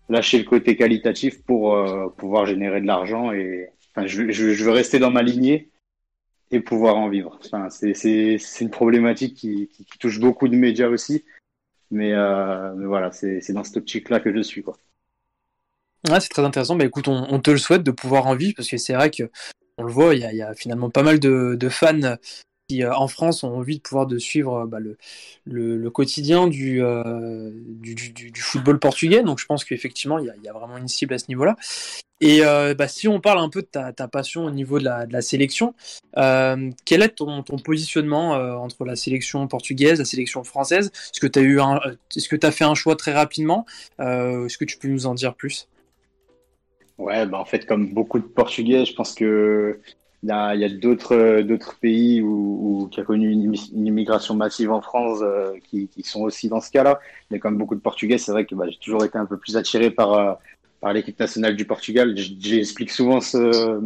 lâcher 0.08 0.38
le 0.38 0.44
côté 0.44 0.76
qualitatif 0.76 1.42
pour 1.42 1.74
euh, 1.74 2.08
pouvoir 2.16 2.46
générer 2.46 2.80
de 2.80 2.86
l'argent 2.86 3.32
et 3.32 3.70
je, 4.06 4.64
veux 4.64 4.70
rester 4.70 4.98
dans 4.98 5.10
ma 5.10 5.22
lignée 5.22 5.68
et 6.50 6.60
pouvoir 6.60 6.96
en 6.96 7.08
vivre. 7.08 7.38
C'est 7.70 8.38
une 8.60 8.70
problématique 8.70 9.34
qui, 9.34 9.68
touche 9.98 10.20
beaucoup 10.20 10.48
de 10.48 10.56
médias 10.56 10.88
aussi. 10.88 11.24
Mais, 11.90 12.12
euh, 12.12 12.74
mais 12.76 12.86
voilà, 12.86 13.10
c'est 13.12 13.52
dans 13.52 13.64
cette 13.64 13.78
optique-là 13.78 14.20
que 14.20 14.32
je 14.32 14.42
suis. 14.42 14.62
Quoi. 14.62 14.76
C'est 16.04 16.28
très 16.28 16.44
intéressant. 16.44 16.76
Bah, 16.76 16.84
écoute, 16.84 17.08
on, 17.08 17.40
te 17.40 17.50
le 17.50 17.58
souhaite 17.58 17.82
de 17.82 17.90
pouvoir 17.90 18.26
en 18.26 18.36
vivre 18.36 18.54
parce 18.56 18.68
que 18.68 18.76
c'est 18.76 18.94
vrai 18.94 19.10
que 19.10 19.30
on 19.78 19.84
le 19.84 19.92
voit, 19.92 20.14
il 20.14 20.20
y 20.20 20.42
a, 20.42 20.54
finalement 20.54 20.90
pas 20.90 21.02
mal 21.02 21.18
de 21.18 21.68
fans 21.68 22.16
euh, 22.72 22.92
en 22.94 23.08
France 23.08 23.44
ont 23.44 23.54
envie 23.54 23.78
de 23.78 23.82
pouvoir 23.82 24.06
de 24.06 24.18
suivre 24.18 24.66
bah, 24.66 24.78
le, 25.44 25.90
quotidien 25.90 26.46
du, 26.46 26.82
euh, 26.82 27.50
du, 27.54 28.32
football 28.36 28.78
portugais. 28.78 29.22
Donc 29.22 29.38
je 29.38 29.46
pense 29.46 29.64
qu'effectivement, 29.64 30.18
il 30.18 30.32
y 30.42 30.48
a, 30.48 30.52
vraiment 30.52 30.76
une 30.76 30.88
cible 30.88 31.14
à 31.14 31.18
ce 31.18 31.26
niveau-là. 31.28 31.56
Et 32.20 32.44
euh, 32.44 32.74
bah, 32.74 32.88
si 32.88 33.06
on 33.06 33.20
parle 33.20 33.38
un 33.38 33.48
peu 33.48 33.62
de 33.62 33.66
ta, 33.66 34.08
passion 34.08 34.44
au 34.44 34.50
niveau 34.50 34.78
de 34.78 34.84
la, 34.84 35.22
sélection, 35.22 35.74
euh, 36.16 36.70
quel 36.84 37.02
est 37.02 37.10
ton, 37.10 37.42
positionnement 37.42 38.34
euh, 38.34 38.54
entre 38.54 38.84
la 38.84 38.96
sélection 38.96 39.46
portugaise, 39.46 39.98
la 39.98 40.04
sélection 40.04 40.42
française? 40.44 40.90
Est-ce 40.94 41.20
que 41.20 41.26
tu 41.26 41.60
as 41.60 41.80
tu 42.10 42.46
as 42.46 42.50
fait 42.50 42.64
un 42.64 42.74
choix 42.74 42.96
très 42.96 43.12
rapidement? 43.12 43.66
Euh, 44.00 44.46
Est-ce 44.46 44.58
que 44.58 44.64
tu 44.64 44.78
peux 44.78 44.88
nous 44.88 45.06
en 45.06 45.14
dire 45.14 45.34
plus? 45.34 45.68
Ouais, 46.98 47.24
bah 47.26 47.38
en 47.38 47.44
fait, 47.44 47.64
comme 47.64 47.92
beaucoup 47.94 48.18
de 48.18 48.24
Portugais, 48.24 48.84
je 48.84 48.92
pense 48.92 49.14
que 49.14 49.78
il 50.22 50.28
y 50.28 50.32
a, 50.32 50.48
a 50.48 50.68
d'autres 50.68 51.42
d'autres 51.42 51.78
pays 51.78 52.20
où, 52.22 52.82
où, 52.82 52.88
qui 52.88 53.00
a 53.00 53.04
connu 53.04 53.30
une, 53.30 53.54
une, 53.72 53.86
immigration 53.86 54.34
massive 54.34 54.72
en 54.72 54.80
France 54.80 55.20
euh, 55.22 55.52
qui, 55.70 55.88
qui, 55.88 56.02
sont 56.02 56.22
aussi 56.22 56.48
dans 56.48 56.60
ce 56.60 56.70
cas-là. 56.70 57.00
Mais 57.30 57.38
comme 57.38 57.56
beaucoup 57.56 57.76
de 57.76 57.80
Portugais, 57.80 58.18
c'est 58.18 58.32
vrai 58.32 58.44
que 58.44 58.54
bah, 58.54 58.66
j'ai 58.68 58.78
toujours 58.78 59.04
été 59.04 59.16
un 59.18 59.26
peu 59.26 59.36
plus 59.36 59.56
attiré 59.56 59.90
par 59.90 60.38
par 60.80 60.92
l'équipe 60.92 61.18
nationale 61.18 61.56
du 61.56 61.64
Portugal. 61.64 62.14
J'explique 62.16 62.90
souvent 62.90 63.20
ce, 63.20 63.80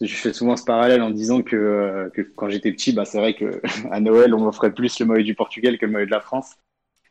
je 0.00 0.14
fais 0.14 0.32
souvent 0.32 0.56
ce 0.56 0.64
parallèle 0.64 1.02
en 1.02 1.10
disant 1.10 1.42
que, 1.42 2.10
que 2.14 2.22
quand 2.22 2.48
j'étais 2.48 2.72
petit, 2.72 2.92
bah, 2.92 3.04
c'est 3.04 3.18
vrai 3.18 3.34
que 3.34 3.60
à 3.90 4.00
Noël, 4.00 4.34
on 4.34 4.40
m'offrait 4.40 4.72
plus 4.72 4.98
le 5.00 5.06
maillot 5.06 5.24
du 5.24 5.34
Portugal 5.34 5.78
que 5.78 5.86
le 5.86 5.92
maillot 5.92 6.06
de 6.06 6.10
la 6.10 6.20
France. 6.20 6.52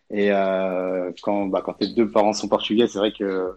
Et 0.10 0.32
euh, 0.32 1.12
quand, 1.22 1.48
bah, 1.48 1.62
quand 1.64 1.74
tes 1.74 1.88
deux 1.88 2.10
parents 2.10 2.34
sont 2.34 2.48
portugais, 2.48 2.88
c'est 2.88 3.00
vrai 3.00 3.12
que 3.12 3.52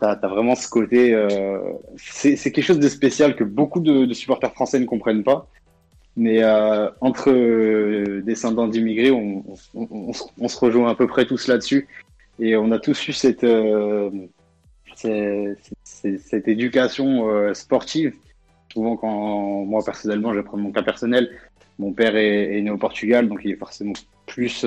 tu 0.00 0.06
as, 0.06 0.14
vraiment 0.14 0.54
ce 0.54 0.68
côté. 0.68 1.14
Euh, 1.14 1.58
c'est 1.96 2.36
quelque 2.36 2.62
chose 2.62 2.78
de 2.78 2.88
spécial 2.88 3.36
que 3.36 3.44
beaucoup 3.44 3.80
de, 3.80 4.04
de, 4.04 4.14
supporters 4.14 4.52
français 4.52 4.78
ne 4.78 4.86
comprennent 4.86 5.24
pas. 5.24 5.48
Mais 6.16 6.42
euh, 6.42 6.90
entre 7.00 7.30
euh, 7.30 8.22
descendants 8.22 8.66
d'immigrés, 8.66 9.12
on, 9.12 9.44
on, 9.74 9.88
on, 9.90 10.12
on, 10.40 10.48
se 10.48 10.58
rejoint 10.58 10.90
à 10.90 10.96
peu 10.96 11.06
près 11.06 11.26
tous 11.26 11.46
là-dessus. 11.46 11.86
Et 12.40 12.56
on 12.56 12.72
a 12.72 12.80
tous 12.80 13.06
eu 13.06 13.12
cette, 13.12 13.44
euh, 13.44 14.10
c'est 14.96 15.56
cette 15.84 16.48
éducation 16.48 17.28
euh, 17.28 17.54
sportive. 17.54 18.14
Souvent, 18.72 18.96
quand 18.96 19.64
moi 19.64 19.80
personnellement, 19.84 20.34
je 20.34 20.40
prends 20.40 20.56
mon 20.56 20.72
cas 20.72 20.82
personnel, 20.82 21.30
mon 21.78 21.92
père 21.92 22.16
est, 22.16 22.60
né 22.60 22.70
au 22.70 22.78
Portugal, 22.78 23.28
donc 23.28 23.40
il 23.44 23.52
est 23.52 23.56
forcément 23.56 23.92
plus 24.26 24.66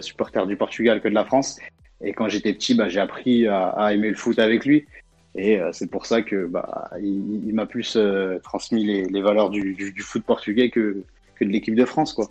supporter 0.00 0.46
du 0.46 0.56
Portugal 0.56 1.00
que 1.00 1.08
de 1.08 1.14
la 1.14 1.24
France. 1.24 1.58
Et 2.02 2.12
quand 2.12 2.28
j'étais 2.28 2.52
petit, 2.52 2.74
bah, 2.74 2.88
j'ai 2.88 3.00
appris 3.00 3.46
à, 3.46 3.90
aimer 3.92 4.10
le 4.10 4.16
foot 4.16 4.38
avec 4.38 4.64
lui. 4.64 4.86
Et 5.34 5.58
c'est 5.72 5.90
pour 5.90 6.04
ça 6.04 6.20
que 6.20 6.46
bah, 6.46 6.90
il, 7.00 7.54
m'a 7.54 7.66
plus 7.66 7.96
transmis 8.42 8.84
les, 8.84 9.22
valeurs 9.22 9.50
du, 9.50 9.94
foot 10.00 10.22
portugais 10.24 10.70
que, 10.70 11.02
que 11.36 11.44
de 11.44 11.50
l'équipe 11.50 11.74
de 11.74 11.84
France, 11.84 12.12
quoi. 12.12 12.30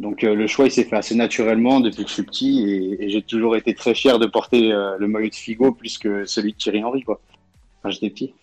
Donc 0.00 0.24
euh, 0.24 0.34
le 0.34 0.46
choix 0.46 0.64
il 0.64 0.70
s'est 0.70 0.84
fait 0.84 0.96
assez 0.96 1.14
naturellement 1.14 1.78
depuis 1.78 2.04
que 2.04 2.08
je 2.08 2.14
suis 2.14 2.22
petit 2.22 2.96
et, 2.98 3.10
j'ai 3.10 3.20
toujours 3.20 3.54
été 3.54 3.74
très 3.74 3.94
fier 3.94 4.18
de 4.18 4.26
porter 4.26 4.72
euh, 4.72 4.96
le 4.98 5.06
maillot 5.06 5.28
de 5.28 5.34
Figo 5.34 5.72
plus 5.72 5.98
que 5.98 6.24
celui 6.24 6.52
de 6.52 6.56
Thierry 6.56 6.82
Henry 6.82 7.02
quoi. 7.02 7.20
Quand 7.82 7.90
j'étais 7.90 8.08
petit. 8.08 8.34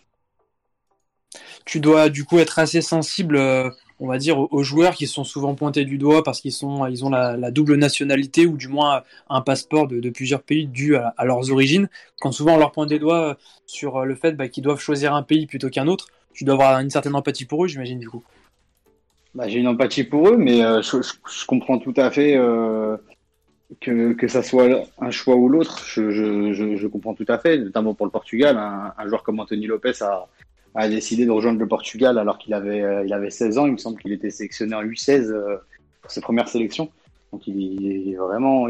Tu 1.66 1.80
dois 1.80 2.10
du 2.10 2.26
coup 2.26 2.38
être 2.38 2.60
assez 2.60 2.82
sensible, 2.82 3.38
euh, 3.38 3.70
on 4.00 4.08
va 4.08 4.18
dire, 4.18 4.40
aux, 4.40 4.64
joueurs 4.64 4.94
qui 4.94 5.08
sont 5.08 5.24
souvent 5.24 5.56
pointés 5.56 5.86
du 5.86 5.98
doigt 5.98 6.24
parce 6.24 6.42
qu'ils 6.42 6.52
sont, 6.52 6.82
ont 6.82 7.10
la, 7.10 7.52
double 7.52 7.76
nationalité 7.76 8.46
ou 8.46 8.58
du 8.58 8.68
moins 8.68 9.04
un 9.30 9.42
passeport 9.42 9.88
de, 9.88 10.10
plusieurs 10.10 10.44
pays 10.44 10.68
dû 10.68 10.96
à, 10.96 11.14
leurs 11.24 11.52
origines. 11.52 11.90
Quand 12.20 12.32
souvent 12.32 12.56
on 12.56 12.58
leur 12.58 12.72
pointe 12.72 12.90
des 12.90 13.00
doigts 13.00 13.38
sur 13.66 14.06
le 14.06 14.16
fait 14.16 14.34
bah, 14.34 14.48
qu'ils 14.48 14.64
doivent 14.64 14.80
choisir 14.80 15.16
un 15.16 15.24
pays 15.24 15.48
plutôt 15.48 15.70
qu'un 15.70 15.88
autre, 15.88 16.08
tu 16.34 16.44
dois 16.44 16.54
avoir 16.54 16.80
une 16.80 16.92
certaine 16.92 17.16
empathie 17.16 17.46
pour 17.46 17.66
eux, 17.66 17.68
j'imagine 17.68 18.00
du 18.00 18.10
coup. 18.10 18.24
Bah, 19.34 19.48
j'ai 19.48 19.60
une 19.60 19.68
empathie 19.68 20.04
pour 20.04 20.30
eux, 20.30 20.38
mais 20.38 20.64
euh, 20.64 20.82
je, 20.82 21.46
comprends 21.46 21.78
tout 21.78 21.94
à 21.96 22.10
fait 22.10 22.36
euh, 22.36 22.98
que, 23.82 24.28
ça 24.28 24.42
soit 24.42 24.86
un 25.00 25.12
choix 25.12 25.36
ou 25.36 25.50
l'autre. 25.50 25.84
Je, 25.86 26.10
je, 26.12 26.88
comprends 26.88 27.14
tout 27.14 27.26
à 27.28 27.38
fait, 27.38 27.58
notamment 27.58 27.94
pour 27.94 28.06
le 28.06 28.12
Portugal. 28.12 28.58
Un, 28.58 29.08
joueur 29.08 29.24
comme 29.24 29.40
Anthony 29.40 29.68
Lopez 29.68 30.02
a, 30.02 30.28
a, 30.76 30.88
décidé 30.88 31.26
de 31.26 31.32
rejoindre 31.32 31.60
le 31.60 31.68
Portugal 31.68 32.18
alors 32.18 32.38
qu'il 32.38 32.54
avait, 32.54 32.82
euh, 32.82 33.06
il 33.06 33.14
avait 33.14 33.30
16 33.30 33.58
ans. 33.58 33.66
Il 33.66 33.74
me 33.74 33.78
semble 33.78 34.00
qu'il 34.00 34.12
était 34.12 34.30
sélectionné 34.30 34.76
en 34.76 34.84
U16 34.84 35.34
pour 36.02 36.12
ses 36.12 36.22
premières 36.22 36.48
sélections. 36.48 36.90
Donc 37.32 37.48
il, 37.48 38.12
est 38.12 38.16
vraiment, 38.16 38.68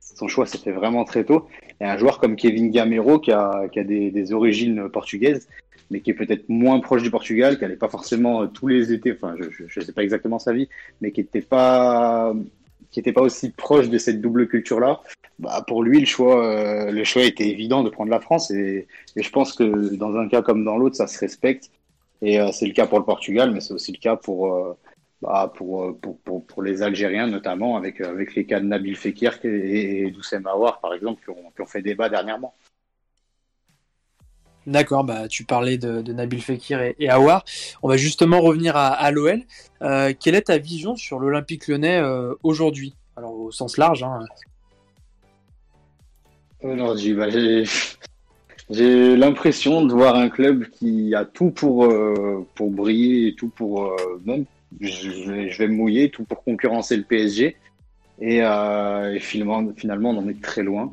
son 0.00 0.28
choix 0.28 0.46
s'est 0.46 0.58
fait 0.58 0.72
vraiment 0.72 1.04
très 1.04 1.24
tôt. 1.24 1.46
Et 1.80 1.84
un 1.84 1.96
joueur 1.96 2.18
comme 2.18 2.36
Kevin 2.36 2.70
Gamero 2.70 3.18
qui 3.18 3.32
a, 3.32 3.68
qui 3.72 3.78
a 3.78 3.84
des, 3.84 4.10
des 4.10 4.32
origines 4.32 4.88
portugaises 4.88 5.48
mais 5.90 6.00
qui 6.00 6.10
est 6.10 6.14
peut-être 6.14 6.48
moins 6.48 6.80
proche 6.80 7.02
du 7.02 7.10
Portugal, 7.10 7.56
qui 7.56 7.62
n'allait 7.62 7.76
pas 7.76 7.88
forcément 7.88 8.42
euh, 8.42 8.46
tous 8.46 8.68
les 8.68 8.92
étés, 8.92 9.12
enfin 9.12 9.34
je 9.38 9.64
ne 9.80 9.84
sais 9.84 9.92
pas 9.92 10.02
exactement 10.02 10.38
sa 10.38 10.52
vie, 10.52 10.68
mais 11.00 11.10
qui 11.12 11.20
n'était 11.20 11.40
pas 11.40 12.34
qui 12.90 12.98
était 12.98 13.12
pas 13.12 13.22
aussi 13.22 13.50
proche 13.50 13.88
de 13.88 13.98
cette 13.98 14.20
double 14.20 14.48
culture-là, 14.48 15.00
bah, 15.40 15.64
pour 15.66 15.82
lui, 15.82 16.00
le 16.00 16.06
choix, 16.06 16.44
euh, 16.44 16.90
le 16.90 17.04
choix 17.04 17.22
était 17.22 17.48
évident 17.48 17.82
de 17.82 17.90
prendre 17.90 18.10
la 18.10 18.20
France. 18.20 18.50
Et, 18.50 18.86
je 19.16 19.30
pense 19.30 19.54
que 19.54 19.94
dans 19.96 20.14
un 20.16 20.28
cas 20.28 20.42
comme 20.42 20.64
dans 20.64 20.76
l'autre, 20.76 20.96
ça 20.96 21.06
se 21.06 21.18
respecte. 21.18 21.70
Et 22.22 22.38
euh, 22.38 22.50
c'est 22.52 22.66
le 22.66 22.74
cas 22.74 22.86
pour 22.86 22.98
le 22.98 23.04
Portugal, 23.04 23.50
mais 23.50 23.60
c'est 23.60 23.72
aussi 23.72 23.92
le 23.92 23.98
cas 23.98 24.16
pour, 24.16 24.76
bah, 25.22 25.50
pour, 25.54 25.98
pour, 25.98 26.62
les 26.62 26.82
Algériens, 26.82 27.26
notamment 27.26 27.76
avec, 27.76 28.00
les 28.36 28.44
cas 28.44 28.60
de 28.60 28.66
Nabil 28.66 28.96
Fekir 28.96 29.38
et, 29.44 30.02
et 30.02 30.10
Doussem 30.10 30.46
Aouar, 30.46 30.80
par 30.80 30.92
exemple, 30.92 31.22
qui 31.24 31.30
ont, 31.30 31.66
fait 31.66 31.82
débat 31.82 32.10
dernièrement. 32.10 32.54
D'accord, 34.66 35.04
bah, 35.04 35.26
tu 35.26 35.44
parlais 35.44 35.78
de, 35.78 36.12
Nabil 36.12 36.42
Fekir 36.42 36.82
et, 36.82 36.94
et, 36.98 37.08
Awar. 37.08 37.44
On 37.82 37.88
va 37.88 37.96
justement 37.96 38.40
revenir 38.40 38.76
à, 38.76 39.10
l'OL. 39.10 39.42
Euh, 39.80 40.12
quelle 40.18 40.34
est 40.34 40.42
ta 40.42 40.58
vision 40.58 40.96
sur 40.96 41.18
l'Olympique 41.18 41.66
lyonnais 41.66 41.98
euh, 41.98 42.34
aujourd'hui? 42.42 42.94
Alors 43.16 43.32
au 43.32 43.50
sens 43.50 43.78
large. 43.78 44.02
Hein. 44.02 44.20
Aujourd'hui, 46.62 47.14
bah, 47.14 47.28
j'ai 48.70 49.16
l'impression 49.16 49.84
de 49.84 49.92
voir 49.92 50.16
un 50.16 50.28
club 50.28 50.68
qui 50.70 51.14
a 51.14 51.24
tout 51.24 51.50
pour, 51.50 51.84
euh, 51.84 52.46
pour 52.54 52.70
briller 52.70 53.28
et 53.28 53.34
tout 53.34 53.48
pour 53.48 53.96
même, 54.24 54.44
je, 54.80 55.58
vais 55.58 55.68
me 55.68 55.74
mouiller, 55.74 56.10
tout 56.10 56.24
pour 56.24 56.44
concurrencer 56.44 56.96
le 56.96 57.04
PSG. 57.04 57.56
Et, 58.20 58.36
et 58.36 59.18
finalement, 59.20 59.72
finalement, 59.74 60.10
on 60.10 60.18
en 60.18 60.28
est 60.28 60.42
très 60.42 60.62
loin 60.62 60.92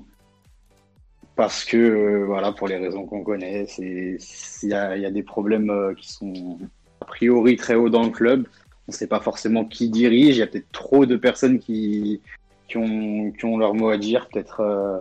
parce 1.37 1.63
que 1.63 1.77
euh, 1.77 2.25
voilà 2.25 2.51
pour 2.51 2.67
les 2.67 2.75
raisons 2.77 3.05
qu'on 3.05 3.23
connaît, 3.23 3.65
il 3.77 4.17
y 4.63 4.73
a, 4.73 5.11
des 5.11 5.23
problèmes 5.23 5.69
euh, 5.69 5.93
qui 5.93 6.11
sont 6.11 6.57
a 6.99 7.05
priori 7.05 7.55
très 7.55 7.75
hauts 7.75 7.89
dans 7.89 8.03
le 8.03 8.09
club. 8.09 8.47
On 8.87 8.91
ne 8.91 8.93
sait 8.93 9.07
pas 9.07 9.21
forcément 9.21 9.63
qui 9.63 9.89
dirige. 9.89 10.37
Il 10.37 10.39
y 10.39 10.41
a 10.41 10.47
peut-être 10.47 10.71
trop 10.71 11.05
de 11.05 11.15
personnes 11.15 11.59
qui 11.59 12.21
qui 12.67 12.77
ont, 12.77 13.31
qui 13.31 13.45
ont 13.45 13.57
leur 13.57 13.75
mot 13.75 13.89
à 13.89 13.97
dire. 13.97 14.27
Peut-être 14.33 14.59
euh, 14.61 14.99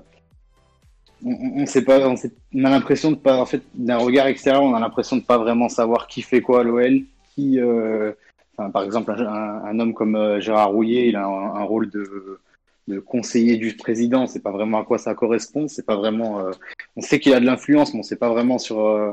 on, 1.24 1.62
on, 1.62 1.66
sait 1.66 1.84
pas. 1.84 2.06
On, 2.08 2.14
on 2.54 2.64
a 2.64 2.70
l'impression 2.70 3.10
de 3.10 3.16
pas 3.16 3.38
en 3.38 3.46
fait 3.46 3.62
d'un 3.74 3.98
regard 3.98 4.26
extérieur, 4.26 4.62
on 4.62 4.74
a 4.74 4.80
l'impression 4.80 5.16
de 5.16 5.22
pas 5.22 5.38
vraiment 5.38 5.68
savoir 5.68 6.06
qui 6.06 6.22
fait 6.22 6.40
quoi 6.40 6.60
à 6.60 6.62
l'OL, 6.62 7.02
qui 7.34 7.58
par 8.72 8.84
exemple, 8.84 9.10
un, 9.12 9.78
homme 9.78 9.92
comme 9.92 10.40
Gérard 10.40 10.70
Rouillet, 10.70 11.08
il 11.08 11.16
a 11.16 11.26
un 11.26 11.62
rôle 11.64 11.90
de, 11.90 12.40
de 12.88 13.00
conseiller 13.00 13.56
du 13.56 13.76
président, 13.76 14.26
c'est 14.26 14.42
pas 14.42 14.50
vraiment 14.50 14.78
à 14.78 14.84
quoi 14.84 14.98
ça 14.98 15.14
correspond, 15.14 15.68
c'est 15.68 15.84
pas 15.84 15.96
vraiment. 15.96 16.40
Euh, 16.40 16.52
on 16.96 17.00
sait 17.00 17.18
qu'il 17.18 17.34
a 17.34 17.40
de 17.40 17.46
l'influence, 17.46 17.92
mais 17.92 18.00
on 18.00 18.04
sait 18.04 18.16
pas 18.16 18.30
vraiment 18.30 18.58
sur 18.58 18.80
euh, 18.80 19.12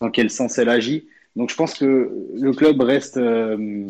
dans 0.00 0.10
quel 0.10 0.30
sens 0.30 0.58
elle 0.58 0.68
agit. 0.68 1.06
Donc 1.36 1.50
je 1.50 1.56
pense 1.56 1.74
que 1.74 2.10
le 2.34 2.52
club 2.52 2.80
reste 2.80 3.16
euh, 3.16 3.88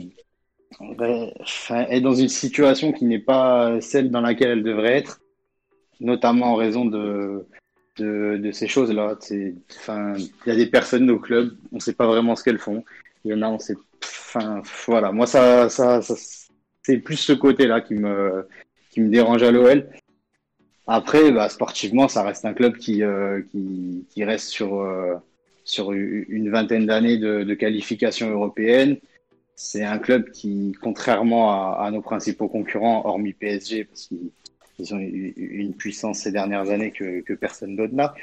est 1.88 2.00
dans 2.00 2.14
une 2.14 2.28
situation 2.28 2.92
qui 2.92 3.04
n'est 3.06 3.18
pas 3.18 3.80
celle 3.80 4.11
dans 4.11 4.20
laquelle 4.20 4.50
elle 4.50 4.62
devrait 4.62 4.99
être, 4.99 5.20
notamment 6.04 6.52
en 6.52 6.56
raison 6.56 6.84
de 6.84 7.46
de, 7.96 8.50
ces 8.52 8.68
choses-là. 8.68 9.16
Il 9.30 9.56
y 10.46 10.50
a 10.50 10.56
des 10.56 10.66
personnes 10.66 11.11
au 11.11 11.18
club, 11.18 11.56
on 11.73 11.80
sait 11.80 11.92
pas 11.92 12.06
vraiment 12.06 12.37
ce 12.37 12.44
qu'elles 12.44 12.58
font. 12.58 12.84
Il 13.25 13.30
y 13.30 13.34
en 13.34 13.42
a, 13.42 13.49
on 13.49 13.58
sait. 13.58 13.76
Enfin, 14.02 14.62
voilà. 14.87 15.12
Moi, 15.12 15.26
ça, 15.26 15.68
ça, 15.68 16.00
c'est 16.82 16.99
plus 16.99 17.16
ce 17.16 17.32
côté-là 17.32 17.80
qui 17.80 17.94
me 17.94 18.46
qui 18.90 19.00
me 19.00 19.08
dérange 19.11 19.42
à 19.42 19.50
l'OL. 19.50 19.88
Après, 20.87 21.32
bah, 21.32 21.49
sportivement, 21.49 22.08
ça 22.08 22.23
reste 22.23 22.44
un 22.44 22.52
club 22.52 22.76
qui, 22.76 23.02
euh, 23.02 23.42
qui, 23.50 24.06
qui, 24.11 24.23
reste 24.23 24.49
sur, 24.49 24.80
euh, 24.80 25.14
sur 25.64 25.92
une 25.92 26.50
vingtaine 26.50 26.87
d'années 26.87 27.16
de, 27.16 27.54
qualification 27.54 28.30
européenne. 28.30 28.99
C'est 29.56 29.84
un 29.84 29.99
club 29.99 30.30
qui, 30.30 30.76
contrairement 30.82 31.50
à, 31.50 31.87
à, 31.87 31.90
nos 31.90 32.02
principaux 32.02 32.49
concurrents, 32.49 33.02
hormis 33.06 33.32
PSG, 33.32 33.84
parce 33.84 34.06
qu'ils 34.08 34.30
ont 34.93 34.99
eu 34.99 35.35
une 35.37 35.75
puissance 35.75 36.21
ces 36.21 36.33
dernières 36.33 36.71
années 36.71 36.90
que, 36.90 37.21
que 37.21 37.33
personne 37.33 37.76
d'autre 37.76 37.95
n'a, 37.95 38.14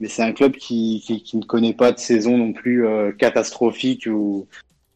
mais 0.00 0.08
c'est 0.08 0.22
un 0.22 0.32
club 0.32 0.52
qui, 0.52 1.02
qui, 1.04 1.22
qui, 1.22 1.36
ne 1.36 1.44
connaît 1.44 1.72
pas 1.72 1.92
de 1.92 1.98
saison 1.98 2.36
non 2.36 2.52
plus 2.52 2.86
euh, 2.86 3.12
catastrophique 3.12 4.06
ou, 4.06 4.46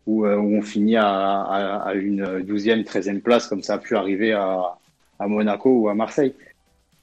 où, 0.06 0.26
où, 0.26 0.56
on 0.56 0.62
finit 0.62 0.96
à, 0.96 1.08
à, 1.08 1.88
à 1.88 1.94
une 1.94 2.42
douzième, 2.42 2.84
treizième 2.84 3.20
place, 3.20 3.46
comme 3.46 3.62
ça 3.62 3.74
a 3.74 3.78
pu 3.78 3.96
arriver 3.96 4.32
à, 4.32 4.76
à 5.18 5.28
Monaco 5.28 5.70
ou 5.70 5.88
à 5.88 5.94
Marseille. 5.94 6.34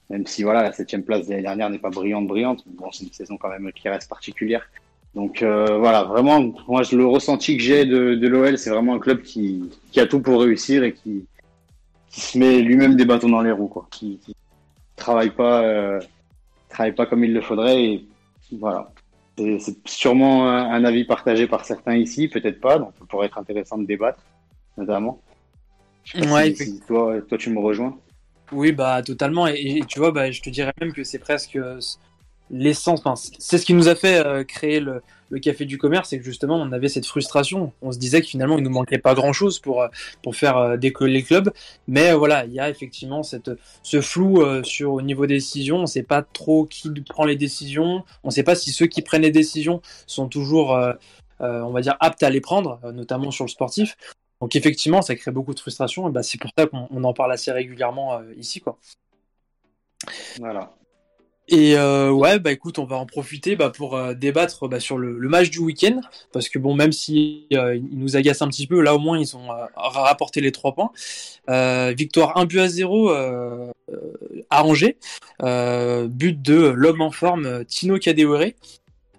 Même 0.09 0.27
si 0.27 0.43
voilà, 0.43 0.61
la 0.63 0.71
septième 0.71 1.03
place 1.03 1.25
de 1.25 1.31
l'année 1.31 1.43
dernière 1.43 1.69
n'est 1.69 1.79
pas 1.79 1.89
brillante, 1.89 2.27
brillante. 2.27 2.63
Bon, 2.67 2.91
c'est 2.91 3.05
une 3.05 3.11
saison 3.11 3.37
quand 3.37 3.49
même 3.49 3.71
qui 3.73 3.89
reste 3.89 4.09
particulière. 4.09 4.69
Donc 5.15 5.41
euh, 5.41 5.77
voilà, 5.77 6.03
vraiment, 6.03 6.53
moi 6.67 6.81
le 6.91 7.05
ressenti 7.05 7.57
que 7.57 7.63
j'ai 7.63 7.85
de, 7.85 8.15
de 8.15 8.27
l'OL, 8.27 8.57
c'est 8.57 8.69
vraiment 8.69 8.95
un 8.95 8.99
club 8.99 9.21
qui, 9.21 9.63
qui, 9.91 9.99
a 10.01 10.05
tout 10.05 10.19
pour 10.19 10.41
réussir 10.41 10.83
et 10.83 10.93
qui, 10.93 11.25
qui 12.15 12.21
se 12.21 12.37
met 12.37 12.61
lui-même 12.61 12.95
des 12.95 13.03
bâtons 13.03 13.27
dans 13.27 13.41
les 13.41 13.51
roues, 13.51 13.67
quoi. 13.67 13.87
Qui, 13.91 14.19
qui 14.19 14.33
travaille 14.95 15.31
pas, 15.31 15.63
euh, 15.63 15.99
travaille 16.69 16.95
pas 16.95 17.05
comme 17.05 17.25
il 17.25 17.33
le 17.33 17.41
faudrait. 17.41 17.83
Et 17.83 18.07
voilà, 18.53 18.89
c'est 19.37 19.85
sûrement 19.85 20.49
un, 20.49 20.71
un, 20.71 20.85
avis 20.85 21.03
partagé 21.03 21.45
par 21.45 21.65
certains 21.65 21.97
ici, 21.97 22.29
peut-être 22.29 22.61
pas. 22.61 22.79
Donc 22.79 22.93
ça 22.97 23.05
pourrait 23.05 23.25
être 23.27 23.37
intéressant 23.37 23.77
de 23.77 23.85
débattre, 23.85 24.23
notamment. 24.77 25.19
ouais, 26.15 26.55
si 26.55 26.79
toi, 26.87 27.19
toi, 27.27 27.37
tu 27.37 27.49
me 27.49 27.59
rejoins. 27.59 27.97
Oui, 28.53 28.71
bah 28.71 29.03
totalement. 29.03 29.47
Et, 29.47 29.81
tu 29.85 29.99
vois, 29.99 30.11
bah, 30.11 30.31
je 30.31 30.41
te 30.41 30.49
dirais 30.49 30.71
même 30.79 30.93
que 30.93 31.03
c'est 31.03 31.19
presque 31.19 31.57
euh, 31.57 31.81
l'essence. 32.49 33.01
C'est 33.39 33.57
ce 33.57 33.65
qui 33.65 33.73
nous 33.73 33.87
a 33.87 33.95
fait 33.95 34.25
euh, 34.25 34.43
créer 34.43 34.79
le, 34.79 35.01
café 35.41 35.65
du 35.65 35.77
commerce, 35.77 36.09
c'est 36.09 36.19
que 36.19 36.23
justement, 36.23 36.55
on 36.55 36.71
avait 36.71 36.87
cette 36.87 37.05
frustration. 37.05 37.73
On 37.81 37.91
se 37.91 37.97
disait 37.97 38.21
que 38.21 38.27
finalement, 38.27 38.57
il 38.57 38.63
nous 38.63 38.69
manquait 38.69 38.99
pas 38.99 39.13
grand-chose 39.13 39.59
pour 39.59 39.81
euh, 39.81 39.87
pour 40.21 40.35
faire 40.35 40.77
décoller 40.77 41.13
les 41.13 41.23
clubs. 41.23 41.51
Mais 41.87 42.13
voilà, 42.13 42.45
il 42.45 42.53
y 42.53 42.59
a 42.59 42.69
effectivement 42.69 43.21
cette 43.23 43.51
ce 43.83 43.99
flou 44.01 44.43
sur 44.63 44.93
au 44.93 45.01
niveau 45.01 45.25
des 45.25 45.35
décisions. 45.35 45.77
On 45.77 45.85
sait 45.87 46.03
pas 46.03 46.21
trop 46.21 46.65
qui 46.65 46.89
prend 47.01 47.25
les 47.25 47.35
décisions. 47.35 48.03
On 48.23 48.29
sait 48.29 48.43
pas 48.43 48.55
si 48.55 48.71
ceux 48.71 48.85
qui 48.85 49.01
prennent 49.01 49.23
les 49.23 49.31
décisions 49.31 49.81
sont 50.07 50.29
toujours 50.29 50.77
on 51.39 51.71
va 51.71 51.81
dire 51.81 51.97
aptes 51.99 52.23
à 52.23 52.29
les 52.29 52.41
prendre, 52.41 52.79
notamment 52.93 53.31
sur 53.31 53.43
le 53.43 53.49
sportif. 53.49 53.97
Donc 54.41 54.55
effectivement, 54.55 55.01
ça 55.01 55.15
crée 55.15 55.31
beaucoup 55.31 55.53
de 55.53 55.59
frustration. 55.59 56.07
Et 56.09 56.11
bah, 56.11 56.23
c'est 56.23 56.39
pour 56.39 56.51
ça 56.57 56.67
qu'on 56.67 57.03
en 57.03 57.13
parle 57.13 57.31
assez 57.31 57.51
régulièrement 57.51 58.19
euh, 58.19 58.33
ici, 58.37 58.61
quoi. 58.61 58.77
Voilà. 60.39 60.75
Et 61.47 61.77
euh, 61.77 62.11
ouais, 62.11 62.39
bah 62.39 62.51
écoute, 62.51 62.79
on 62.79 62.85
va 62.85 62.95
en 62.95 63.05
profiter 63.05 63.55
bah, 63.55 63.69
pour 63.69 63.95
euh, 63.95 64.13
débattre 64.15 64.67
bah, 64.67 64.79
sur 64.79 64.97
le, 64.97 65.17
match 65.29 65.51
du 65.51 65.59
week-end, 65.59 66.01
parce 66.31 66.49
que 66.49 66.57
bon, 66.57 66.73
même 66.73 66.91
si 66.91 67.45
il 67.51 67.87
nous 67.91 68.17
agace 68.17 68.41
un 68.41 68.47
petit 68.47 68.65
peu, 68.65 68.81
là 68.81 68.95
au 68.95 68.99
moins 68.99 69.19
ils 69.19 69.35
ont 69.37 69.49
rapporté 69.75 70.41
les 70.41 70.51
trois 70.51 70.73
points. 70.73 70.91
victoire 71.93 72.37
1 72.37 72.45
but 72.45 72.59
à 72.59 72.67
0 72.67 73.11
à 73.11 74.63
Angers, 74.65 74.97
but 75.39 76.41
de 76.41 76.73
l'homme 76.75 77.01
en 77.01 77.11
forme 77.11 77.63
Tino 77.65 77.99
Kadewere, 77.99 78.51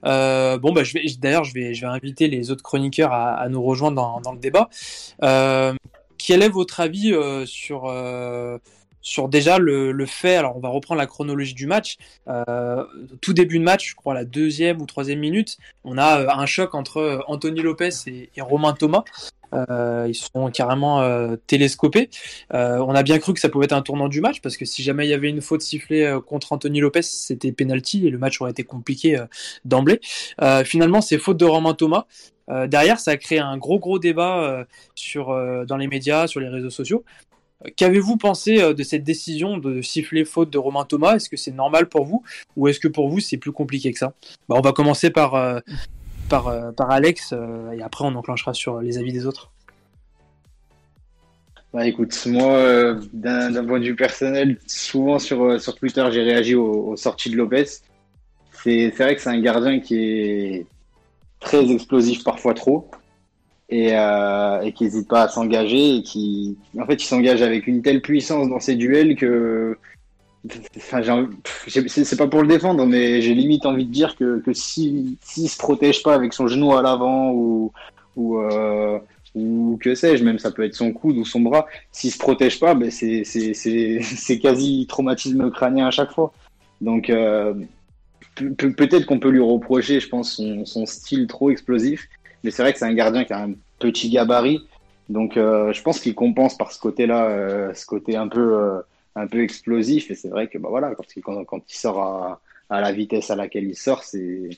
euh, 0.07 0.59
bon, 0.59 0.73
bah, 0.73 0.83
d'ailleurs, 1.19 1.45
je 1.45 1.55
vais, 1.55 1.75
je 1.75 1.81
vais 1.81 1.87
inviter 1.87 2.29
les 2.29 2.51
autres 2.51 2.63
chroniqueurs 2.63 3.13
à, 3.13 3.49
nous 3.49 3.63
rejoindre 3.63 4.21
dans, 4.23 4.33
le 4.33 4.39
débat. 4.39 4.69
Euh, 5.23 5.75
quel 6.19 6.43
est 6.43 6.49
votre 6.49 6.81
avis 6.81 7.15
sur 7.47 7.85
sur 9.07 9.29
déjà 9.29 9.59
le, 9.59 10.05
fait, 10.05 10.35
alors 10.35 10.57
on 10.57 10.61
va 10.61 10.69
reprendre 10.69 10.99
la 10.99 11.07
chronologie 11.07 11.55
du 11.55 11.69
match, 11.69 11.97
euh, 12.27 12.85
tout 13.21 13.33
début 13.33 13.61
de 13.61 13.65
match, 13.65 13.91
je 13.91 13.95
crois 13.95 14.15
la 14.15 14.25
deuxième 14.25 14.83
ou 14.83 14.87
troisième 14.87 15.21
minute, 15.21 15.59
on 15.85 15.97
a 15.97 16.23
euh, 16.23 16.29
un 16.29 16.45
choc 16.45 16.75
entre 16.75 16.97
euh, 16.97 17.21
Anthony 17.29 17.61
Lopez 17.61 17.91
et, 18.09 18.29
Romain 18.41 18.73
Thomas. 18.73 19.05
Ils 19.53 20.15
sont 20.15 20.51
carrément 20.51 21.01
télescopés. 21.47 22.11
On 22.51 22.95
a 22.95 23.03
bien 23.03 23.19
cru 23.19 23.33
que 23.33 23.41
ça 23.41 23.49
pouvait 23.49 23.65
être 23.65 23.73
un 23.73 23.81
tournant 23.81 24.09
du 24.09 24.21
match 24.21 24.43
parce 24.43 24.59
que 24.59 24.67
si 24.67 24.83
jamais 24.83 25.07
il 25.07 25.09
y 25.09 25.15
avait 25.15 25.31
une 25.31 25.41
faute 25.41 25.63
sifflée 25.63 26.19
contre 26.27 26.53
Anthony 26.53 26.81
Lopez, 26.81 27.03
c'était 27.03 27.53
penalty 27.53 28.07
et 28.07 28.11
le 28.11 28.19
match 28.19 28.39
aurait 28.41 28.51
été 28.51 28.65
compliqué 28.65 29.19
d'emblée. 29.65 30.01
finalement, 30.65 31.01
c'est 31.01 31.17
faute 31.17 31.39
de 31.39 31.47
Romain 31.47 31.73
Thomas. 31.73 32.05
derrière, 32.67 33.01
ça 33.01 33.13
a 33.13 33.17
créé 33.17 33.39
un 33.39 33.57
gros 33.57 33.79
gros 33.79 33.99
débat 33.99 34.67
dans 35.17 35.77
les 35.79 35.87
médias, 35.87 36.27
sur 36.27 36.41
les 36.41 36.49
réseaux 36.49 36.69
sociaux. 36.69 37.03
Qu'avez-vous 37.77 38.17
pensé 38.17 38.61
euh, 38.61 38.75
de 38.75 38.83
cette 38.83 39.03
décision 39.03 39.57
de 39.57 39.81
siffler 39.81 40.25
faute 40.25 40.51
de 40.51 40.59
Romain 40.59 40.85
Thomas? 40.85 41.17
Est-ce 41.17 41.29
que 41.29 41.37
c'est 41.37 41.53
normal 41.53 41.89
pour 41.89 42.05
vous? 42.05 42.23
Ou 42.57 42.69
est-ce 42.69 42.81
que 42.81 42.89
pour 42.89 43.09
vous 43.09 43.21
c'est 43.21 43.39
plus 43.39 43.53
compliqué 43.53 43.93
que 43.93 43.99
ça? 43.99 44.13
Bah, 44.49 44.57
On 44.59 44.61
va 44.61 44.73
commencer 44.73 45.11
par, 45.11 45.35
euh, 45.35 45.61
euh, 46.33 46.73
Alex 46.79 47.33
et 47.73 47.83
après 47.83 48.05
on 48.05 48.15
enclenchera 48.15 48.53
sur 48.53 48.81
les 48.81 48.99
avis 48.99 49.13
des 49.13 49.27
autres. 49.27 49.51
Bah 51.73 51.87
écoute, 51.87 52.15
moi, 52.27 52.95
d'un 53.13 53.65
point 53.65 53.81
de 53.81 53.85
vue 53.85 53.97
personnel, 53.97 54.59
souvent 54.67 55.19
sur, 55.19 55.61
sur 55.61 55.75
Twitter, 55.75 56.07
j'ai 56.11 56.23
réagi 56.23 56.55
aux, 56.55 56.89
aux, 56.89 56.97
sorties 56.97 57.29
de 57.29 57.37
Lopez. 57.37 57.67
C'est 58.65 58.89
vrai 58.91 59.15
que 59.15 59.21
c'est 59.21 59.29
un 59.29 59.41
gardien 59.41 59.81
qui 59.81 59.97
est 59.99 60.67
très 61.39 61.71
explosif, 61.71 62.25
parfois 62.25 62.55
trop 62.55 62.91
et, 63.69 63.91
euh, 63.93 64.61
et 64.63 64.73
qui 64.73 64.85
n'hésite 64.85 65.09
pas 65.09 65.23
à 65.23 65.29
s'engager 65.29 65.97
et 65.97 66.03
qui, 66.03 66.57
en 66.79 66.87
fait, 66.87 67.03
il 67.03 67.07
s'engage 67.07 67.43
avec 67.43 67.67
une 67.67 67.83
telle 67.83 68.01
puissance 68.01 68.49
dans 68.49 68.61
ses 68.61 68.77
duels 68.77 69.17
que, 69.17 69.77
enfin, 70.77 71.01
c'est 71.67 72.17
pas 72.17 72.29
pour 72.29 72.43
le 72.43 72.49
défendre, 72.49 72.87
mais 72.87 73.21
j'ai 73.21 73.35
limite 73.35 73.67
envie 73.67 73.85
de 73.85 73.93
dire 73.93 74.17
que, 74.17 74.41
que 74.41 74.53
s'il 74.53 75.17
si, 75.21 75.49
se 75.49 75.59
protège 75.59 76.03
pas 76.03 76.15
avec 76.15 76.33
son 76.33 76.47
genou 76.47 76.75
à 76.75 76.83
l'avant 76.83 77.33
ou, 77.33 77.73
ou, 78.15 78.39
euh, 78.39 78.99
ou 79.35 79.79
que 79.83 79.97
sais-je, 79.97 80.23
même 80.23 80.39
ça 80.39 80.53
peut 80.53 80.65
être 80.65 80.77
son 80.77 80.93
coude 80.93 81.17
ou 81.17 81.25
son 81.25 81.41
bras, 81.41 81.67
s'il 81.91 82.13
se 82.13 82.19
protège 82.19 82.61
pas, 82.61 82.75
ben 82.75 82.91
c'est 82.91 84.39
quasi 84.41 84.87
traumatisme 84.89 85.51
crânien 85.51 85.89
à 85.89 85.91
chaque 85.91 86.13
fois. 86.13 86.33
Donc, 86.81 87.11
euh, 87.11 87.55
peut-être 88.37 89.07
qu'on 89.07 89.19
peut 89.19 89.31
lui 89.31 89.41
reprocher, 89.41 89.99
je 89.99 90.09
pense, 90.09 90.41
son 90.65 90.87
style 90.87 91.27
trop 91.27 91.51
explosif. 91.51 92.09
Mais 92.45 92.51
c'est 92.51 92.63
vrai 92.63 92.73
que 92.73 92.79
c'est 92.79 92.85
un 92.85 92.95
gardien 92.95 93.25
qui 93.25 93.33
a 93.33 93.43
un 93.43 93.55
petit 93.79 94.11
gabarit. 94.11 94.67
Donc 95.09 95.37
euh, 95.37 95.73
je 95.73 95.83
pense 95.83 96.01
qu'il 96.01 96.15
compense 96.15 96.57
par 96.57 96.73
ce 96.73 96.81
côté-là, 96.81 97.29
euh, 97.29 97.75
ce 97.75 97.87
côté 97.87 98.17
un 98.17 98.29
peu, 98.29 98.59
euh, 98.59 98.81
un 99.15 99.27
peu 99.27 99.43
explosif. 99.43 100.11
Et 100.11 100.15
c'est 100.15 100.29
vrai 100.29 100.49
que 100.49 100.59
bah, 100.59 100.69
voilà, 100.69 100.95
quand, 100.95 101.63
il 101.69 101.75
sort 101.75 102.01
à, 102.01 102.41
à, 102.71 102.81
la 102.81 102.93
vitesse 102.93 103.31
à 103.31 103.37
laquelle 103.37 103.65
il 103.65 103.77
sort, 103.77 104.03
c'est 104.03 104.51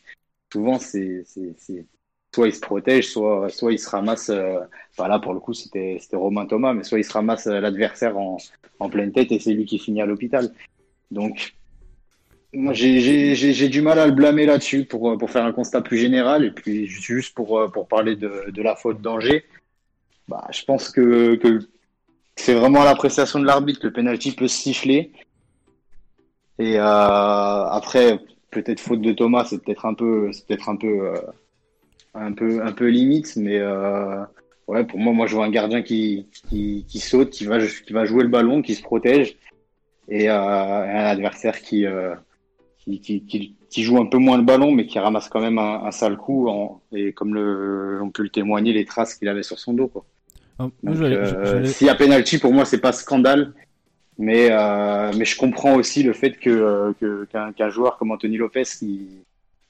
souvent 0.52 0.78
c'est 0.78 1.25
soit 2.35 2.49
il 2.49 2.54
se 2.54 2.61
protège, 2.61 3.11
soit, 3.11 3.49
soit 3.50 3.73
il 3.73 3.78
se 3.78 3.88
ramasse. 3.90 4.30
Bah, 4.97 5.08
là 5.08 5.18
pour 5.18 5.35
le 5.35 5.40
coup 5.40 5.54
c'était 5.54 5.99
Romain 6.12 6.47
Thomas, 6.47 6.73
mais 6.73 6.85
soit 6.85 6.99
il 6.99 7.04
se 7.04 7.12
ramasse 7.12 7.47
l'adversaire 7.47 8.16
en, 8.18 8.38
en 8.78 8.88
pleine 8.88 9.12
tête 9.12 9.32
et 9.32 9.38
c'est 9.38 9.52
lui 9.52 9.66
qui 9.66 9.78
finit 9.78 10.00
à 10.00 10.06
l'hôpital. 10.06 10.52
Donc 11.11 11.57
moi, 12.52 12.73
j'ai 12.73 13.69
du 13.69 13.83
mal 13.83 13.99
à 13.99 14.07
le 14.07 14.12
blâmer 14.12 14.47
là-dessus 14.47 14.85
pour, 14.85 15.17
pour 15.19 15.31
faire 15.31 15.45
un 15.45 15.52
constat 15.52 15.83
plus 15.83 15.99
général 15.99 16.45
et 16.45 16.50
puis 16.50 16.87
juste 16.87 17.35
pour, 17.35 17.71
pour 17.73 17.88
parler 17.88 18.17
de, 18.17 18.50
de 18.50 18.62
la 18.62 18.75
faute 18.75 19.00
d'Angers. 19.00 19.45
Bah, 20.28 20.47
je 20.50 20.64
pense 20.64 20.91
que, 20.91 21.37
que 21.37 21.61
c'est 22.37 22.54
vraiment 22.54 22.82
à 22.82 22.84
l'appréciation 22.84 23.41
de 23.41 23.47
l'arbitre 23.47 23.80
que 23.80 23.87
le 23.89 23.93
penalty 23.93 24.32
peut 24.32 24.49
se 24.49 24.63
siffler. 24.63 25.11
Et 26.58 26.78
euh, 26.78 26.82
après, 26.82 28.21
peut-être 28.50 28.80
faute 28.80 29.00
de 29.00 29.13
Thomas, 29.13 29.45
c'est 29.45 29.63
peut-être 29.63 29.87
un 29.87 29.95
peu, 29.95 30.30
peut-être 30.47 30.69
un 30.69 30.76
peu, 30.76 31.08
euh, 31.08 31.21
un 32.15 32.32
peu, 32.32 32.63
un 32.63 32.73
peu 32.73 32.89
limite, 32.89 33.37
mais 33.37 33.58
euh, 33.58 34.23
ouais, 34.67 34.84
pour 34.84 34.99
moi, 34.99 35.13
moi, 35.13 35.26
je 35.26 35.34
vois 35.34 35.45
un 35.47 35.50
gardien 35.50 35.82
qui, 35.82 36.26
qui, 36.49 36.84
qui 36.89 36.99
saute, 37.00 37.30
qui 37.30 37.45
va, 37.45 37.58
qui 37.58 37.93
va 37.93 38.04
jouer 38.04 38.23
le 38.23 38.28
ballon, 38.28 38.63
qui 38.63 38.75
se 38.75 38.82
protège, 38.82 39.37
et, 40.08 40.28
euh, 40.30 40.34
un 40.34 41.04
adversaire 41.04 41.61
qui, 41.61 41.87
euh, 42.88 43.19
qui, 43.69 43.82
joue 43.82 43.99
un 43.99 44.06
peu 44.06 44.19
moins 44.19 44.38
le 44.38 44.45
ballon, 44.45 44.73
mais 44.73 44.86
qui 44.86 44.99
ramasse 44.99 45.28
quand 45.28 45.41
même 45.41 45.58
un, 45.58 45.91
sale 45.91 46.17
coup. 46.17 46.49
et 46.93 47.12
comme 47.12 47.34
le, 47.34 48.00
on 48.02 48.10
peut 48.10 48.23
le 48.23 48.28
témoigner, 48.28 48.73
les 48.73 48.84
traces 48.84 49.14
qu'il 49.14 49.28
avait 49.28 49.43
sur 49.43 49.58
son 49.58 49.73
dos. 49.73 49.88
Quoi. 49.88 50.04
Ah, 50.58 50.69
euh, 50.86 51.64
s'il 51.64 51.86
y 51.86 51.91
a 51.91 51.95
penalty, 51.95 52.38
pour 52.38 52.52
moi, 52.52 52.64
c'est 52.64 52.80
pas 52.80 52.93
scandale. 52.93 53.52
Mais, 54.21 54.49
euh, 54.50 55.12
mais 55.17 55.25
je 55.25 55.36
comprends 55.36 55.76
aussi 55.76 56.02
le 56.02 56.12
fait 56.12 56.32
que, 56.32 56.95
qu'un, 57.30 57.71
joueur 57.71 57.99
comme 57.99 58.10
Anthony 58.10 58.36
Lopez, 58.36 58.64
qui, 58.64 59.06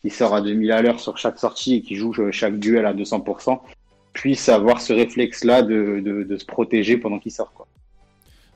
qui 0.01 0.11
sort 0.11 0.35
à 0.35 0.40
2000 0.40 0.73
à 0.73 0.81
l'heure 0.81 1.01
sur 1.01 1.18
chaque 1.18 1.38
sortie 1.38 1.77
et 1.77 1.83
qui 1.83 1.97
joue 1.97 2.14
chaque 2.31 2.59
duel 2.59 2.87
à 2.87 2.94
200%, 2.94 3.61
puisse 4.14 4.49
avoir 4.49 4.81
ce 4.81 4.92
réflexe-là 4.94 5.62
de, 5.62 6.01
de 6.01 6.37
se 6.37 6.47
protéger 6.47 6.97
pendant 6.97 7.18
qu'il 7.18 7.33
sort. 7.33 7.53
Quoi. 7.53 7.66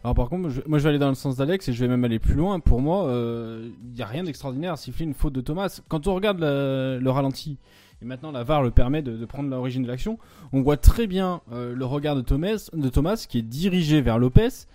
Alors 0.05 0.15
par 0.15 0.29
contre, 0.29 0.49
moi 0.67 0.79
je 0.79 0.83
vais 0.83 0.89
aller 0.89 0.99
dans 0.99 1.09
le 1.09 1.15
sens 1.15 1.37
d'Alex 1.37 1.69
et 1.69 1.73
je 1.73 1.81
vais 1.81 1.89
même 1.89 2.05
aller 2.05 2.19
plus 2.19 2.35
loin. 2.35 2.59
Pour 2.59 2.81
moi, 2.81 3.05
il 3.05 3.11
euh, 3.11 3.69
n'y 3.95 4.03
a 4.03 4.07
rien 4.07 4.25
d'extraordinaire 4.25 4.73
à 4.73 4.77
siffler 4.77 5.05
une 5.05 5.15
faute 5.15 5.33
de 5.33 5.41
Thomas. 5.41 5.81
Quand 5.89 6.07
on 6.09 6.15
regarde 6.15 6.41
le 6.41 7.09
ralenti, 7.09 7.59
et 8.03 8.05
maintenant 8.05 8.33
la 8.33 8.43
VAR 8.43 8.63
le 8.63 8.73
permet 8.73 9.01
de, 9.01 9.25
prendre 9.27 9.49
l'origine 9.49 9.83
de 9.83 9.89
l'action, 9.89 10.19
on 10.53 10.61
voit 10.61 10.77
très 10.77 11.07
bien 11.07 11.41
euh, 11.53 11.73
le 11.75 11.85
regard 11.85 12.17
de 12.17 12.21
Thomas, 12.21 12.69
de 12.73 12.89
Thomas 12.89 13.25
qui 13.29 13.39
est 13.39 13.43
dirigé 13.43 14.01
vers 14.01 14.19
Lopez. 14.19 14.67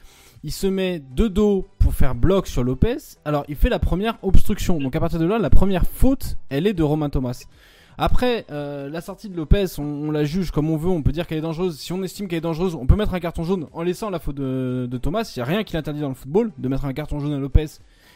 Il 0.44 0.52
se 0.52 0.68
met 0.68 1.04
de 1.14 1.28
dos 1.28 1.68
pour 1.78 1.94
faire 1.94 2.16
bloc 2.16 2.48
sur 2.48 2.64
Lopez. 2.64 2.98
Alors 3.26 3.44
il 3.50 3.56
fait 3.56 3.70
la 3.70 3.80
première 3.80 4.18
obstruction. 4.22 4.80
Donc 4.80 4.96
à 4.96 5.00
partir 5.02 5.20
de 5.20 5.26
là, 5.26 5.40
la 5.40 5.50
première 5.50 5.86
faute, 5.86 6.38
elle 6.50 6.68
est 6.68 6.74
de 6.74 6.84
Romain 6.84 7.10
Thomas. 7.10 7.44
Après, 7.98 8.46
euh, 8.52 8.90
la 8.90 9.02
sortie 9.02 9.28
de 9.28 9.36
Lopez, 9.36 9.66
on, 9.80 10.12
la 10.12 10.24
juge 10.24 10.52
comme 10.52 10.70
on 10.70 10.78
veut, 10.78 10.90
on 10.90 11.02
peut 11.02 11.12
dire 11.12 11.26
qu'elle 11.26 11.40
est 11.40 11.42
dangereuse. 11.42 11.80
Si 11.80 11.92
on 11.94 12.04
estime 12.04 12.28
qu'elle 12.28 12.38
est 12.38 12.42
dangereuse, 12.42 12.76
on 12.76 12.86
peut 12.86 12.96
mettre 12.96 13.16
un 13.16 13.20
carton 13.20 13.44
jaune 13.44 13.68
en 13.74 13.82
laissant 13.82 14.12
la 14.12 14.20
faute 14.20 14.36
de, 14.36 15.00
Thomas. 15.02 15.32
Il 15.36 15.40
n'y 15.40 15.44
a 15.44 15.46
rien 15.46 15.64
qui 15.64 15.74
l'interdit 15.74 16.02
dans 16.02 16.10
le 16.10 16.16
football 16.16 16.52
de 16.58 16.68
mettre 16.68 16.86
un 16.86 16.94
carton 16.94 17.20
jaune 17.20 17.34
à 17.34 17.40
Lopez 17.40 17.66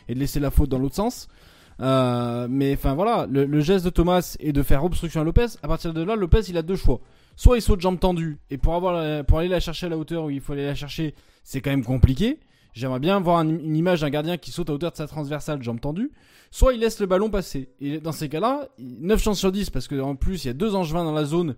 et 0.08 0.14
de 0.14 0.20
laisser 0.20 0.40
la 0.40 0.52
faute 0.52 0.70
dans 0.70 0.78
l'autre 0.78 0.96
sens. 0.96 1.28
Euh, 1.80 2.48
mais 2.48 2.74
enfin 2.76 2.94
voilà, 2.94 3.26
le, 3.28 3.60
geste 3.62 3.84
de 3.86 3.90
Thomas 3.90 4.36
est 4.40 4.52
de 4.52 4.62
faire 4.62 4.84
obstruction 4.84 5.22
à 5.22 5.24
Lopez. 5.24 5.48
À 5.64 5.68
partir 5.68 5.94
de 5.94 6.04
là, 6.04 6.16
Lopez 6.16 6.42
il 6.50 6.58
a 6.58 6.62
deux 6.62 6.76
choix. 6.76 7.00
Soit 7.36 7.58
il 7.58 7.62
saute 7.62 7.82
jambe 7.82 8.00
tendue 8.00 8.38
et 8.52 8.60
pour 8.60 8.76
avoir 8.76 9.26
pour 9.26 9.40
aller 9.40 9.48
la 9.48 9.60
chercher 9.60 9.88
à 9.88 9.90
la 9.90 9.98
hauteur 9.98 10.26
où 10.26 10.30
il 10.30 10.42
faut 10.42 10.54
aller 10.54 10.66
la 10.66 10.76
chercher, 10.76 11.16
c'est 11.44 11.60
quand 11.60 11.72
même 11.72 11.84
compliqué. 11.84 12.40
J'aimerais 12.74 13.00
bien 13.00 13.20
voir 13.20 13.42
une 13.42 13.76
image 13.76 14.02
d'un 14.02 14.10
gardien 14.10 14.38
qui 14.38 14.52
saute 14.52 14.70
à 14.70 14.74
hauteur 14.74 14.92
de 14.92 14.98
sa 14.98 15.08
transversale, 15.08 15.62
jambe 15.62 15.82
tendue. 15.82 16.12
Soit 16.52 16.74
il 16.74 16.80
laisse 16.80 17.00
le 17.00 17.06
ballon 17.06 17.30
passer. 17.30 17.70
Et 17.82 18.00
dans 18.00 18.12
ces 18.12 18.30
cas-là, 18.30 18.70
9 18.80 19.22
chances 19.22 19.40
sur 19.40 19.52
10, 19.52 19.70
parce 19.70 19.88
qu'en 19.88 20.16
plus, 20.16 20.44
il 20.44 20.48
y 20.48 20.50
a 20.52 20.54
deux 20.54 20.76
angevins 20.76 21.04
dans 21.04 21.14
la 21.14 21.26
zone 21.26 21.56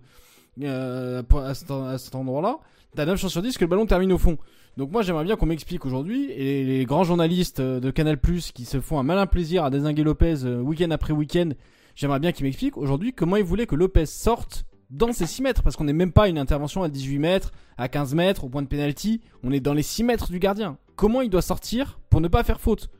euh, 0.62 1.22
à 1.36 1.54
cet, 1.54 2.14
endroit-là. 2.14 2.58
T'as 2.94 3.06
9 3.06 3.20
chances 3.20 3.32
sur 3.32 3.42
10 3.42 3.58
que 3.58 3.64
le 3.64 3.68
ballon 3.68 3.86
termine 3.86 4.12
au 4.12 4.18
fond. 4.18 4.38
Donc 4.76 4.90
moi, 4.90 5.02
j'aimerais 5.02 5.24
bien 5.24 5.36
qu'on 5.36 5.46
m'explique 5.46 5.86
aujourd'hui, 5.86 6.30
et 6.32 6.64
les, 6.64 6.84
grands 6.84 7.04
journalistes 7.04 7.60
euh, 7.60 7.78
de 7.78 7.90
Canal+, 7.90 8.18
qui 8.18 8.64
se 8.64 8.80
font 8.80 8.98
un 8.98 9.04
malin 9.04 9.26
plaisir 9.26 9.64
à 9.64 9.70
désinguer 9.70 10.02
Lopez 10.02 10.44
euh, 10.44 10.60
week-end 10.60 10.90
après 10.90 11.12
week-end, 11.12 11.50
j'aimerais 11.94 12.18
bien 12.18 12.32
qu'ils 12.32 12.44
m'expliquent 12.44 12.76
aujourd'hui 12.76 13.12
comment 13.12 13.36
ils 13.36 13.44
voulaient 13.44 13.66
que 13.66 13.76
Lopez 13.76 14.06
sorte 14.06 14.64
dans 14.94 15.12
ces 15.12 15.26
6 15.26 15.42
mètres, 15.42 15.62
parce 15.62 15.76
qu'on 15.76 15.84
n'est 15.84 15.92
même 15.92 16.12
pas 16.12 16.28
une 16.28 16.38
intervention 16.38 16.82
à 16.82 16.88
18 16.88 17.18
mètres, 17.18 17.52
à 17.76 17.88
15 17.88 18.14
mètres, 18.14 18.44
au 18.44 18.48
point 18.48 18.62
de 18.62 18.68
pénalty, 18.68 19.20
on 19.42 19.50
est 19.50 19.60
dans 19.60 19.74
les 19.74 19.82
6 19.82 20.04
mètres 20.04 20.30
du 20.30 20.38
gardien. 20.38 20.78
Comment 20.94 21.20
il 21.20 21.30
doit 21.30 21.42
sortir 21.42 21.98
pour 22.10 22.20
ne 22.20 22.28
pas 22.28 22.44
faire 22.44 22.60
faute? 22.60 22.90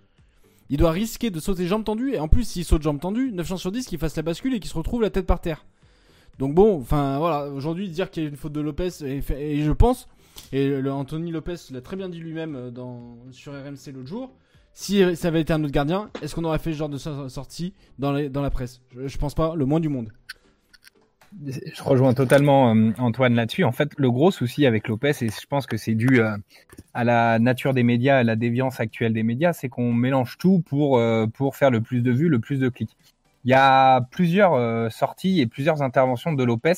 Il 0.70 0.78
doit 0.78 0.90
risquer 0.90 1.30
de 1.30 1.38
sauter 1.38 1.66
jambes 1.66 1.84
tendues, 1.84 2.12
et 2.14 2.18
en 2.18 2.26
plus 2.26 2.44
s'il 2.44 2.64
saute 2.64 2.82
jambes 2.82 3.00
tendues, 3.00 3.30
9 3.32 3.46
chances 3.46 3.60
sur 3.60 3.70
10 3.70 3.86
qu'il 3.86 3.98
fasse 3.98 4.16
la 4.16 4.22
bascule 4.22 4.54
et 4.54 4.60
qu'il 4.60 4.70
se 4.70 4.76
retrouve 4.76 5.02
la 5.02 5.10
tête 5.10 5.26
par 5.26 5.40
terre. 5.40 5.64
Donc 6.40 6.54
bon, 6.54 6.76
enfin 6.80 7.18
voilà, 7.18 7.48
aujourd'hui 7.48 7.88
dire 7.88 8.10
qu'il 8.10 8.24
y 8.24 8.26
a 8.26 8.28
une 8.28 8.36
faute 8.36 8.52
de 8.52 8.60
Lopez, 8.60 8.90
et, 9.04 9.62
je 9.62 9.72
pense, 9.72 10.08
et 10.52 10.76
Anthony 10.88 11.30
Lopez 11.30 11.56
l'a 11.70 11.80
très 11.80 11.94
bien 11.94 12.08
dit 12.08 12.18
lui-même 12.18 12.56
euh, 12.56 12.70
sur 13.30 13.52
RMC 13.52 13.92
l'autre 13.94 14.08
jour, 14.08 14.32
si 14.72 15.14
ça 15.14 15.28
avait 15.28 15.42
été 15.42 15.52
un 15.52 15.62
autre 15.62 15.72
gardien, 15.72 16.10
est-ce 16.22 16.34
qu'on 16.34 16.42
aurait 16.42 16.58
fait 16.58 16.72
ce 16.72 16.78
genre 16.78 16.88
de 16.88 16.98
sortie 16.98 17.72
dans, 18.00 18.28
dans 18.28 18.42
la 18.42 18.50
presse? 18.50 18.80
Je, 18.96 19.06
je 19.06 19.18
pense 19.18 19.36
pas, 19.36 19.54
le 19.54 19.64
moins 19.64 19.78
du 19.78 19.88
monde 19.88 20.08
je 21.42 21.82
rejoins 21.82 22.14
totalement 22.14 22.74
euh, 22.74 22.92
Antoine 22.98 23.34
là-dessus. 23.34 23.64
En 23.64 23.72
fait, 23.72 23.90
le 23.96 24.10
gros 24.10 24.30
souci 24.30 24.66
avec 24.66 24.88
Lopez, 24.88 25.12
et 25.20 25.28
je 25.28 25.46
pense 25.48 25.66
que 25.66 25.76
c'est 25.76 25.94
dû 25.94 26.20
euh, 26.20 26.36
à 26.92 27.04
la 27.04 27.38
nature 27.38 27.74
des 27.74 27.82
médias, 27.82 28.18
à 28.18 28.22
la 28.22 28.36
déviance 28.36 28.80
actuelle 28.80 29.12
des 29.12 29.22
médias, 29.22 29.52
c'est 29.52 29.68
qu'on 29.68 29.92
mélange 29.92 30.38
tout 30.38 30.60
pour 30.60 30.98
euh, 30.98 31.26
pour 31.26 31.56
faire 31.56 31.70
le 31.70 31.80
plus 31.80 32.02
de 32.02 32.12
vues, 32.12 32.28
le 32.28 32.38
plus 32.38 32.58
de 32.58 32.68
clics. 32.68 32.96
Il 33.44 33.50
y 33.50 33.54
a 33.54 34.00
plusieurs 34.00 34.90
sorties 34.90 35.42
et 35.42 35.46
plusieurs 35.46 35.82
interventions 35.82 36.32
de 36.32 36.42
Lopez 36.42 36.72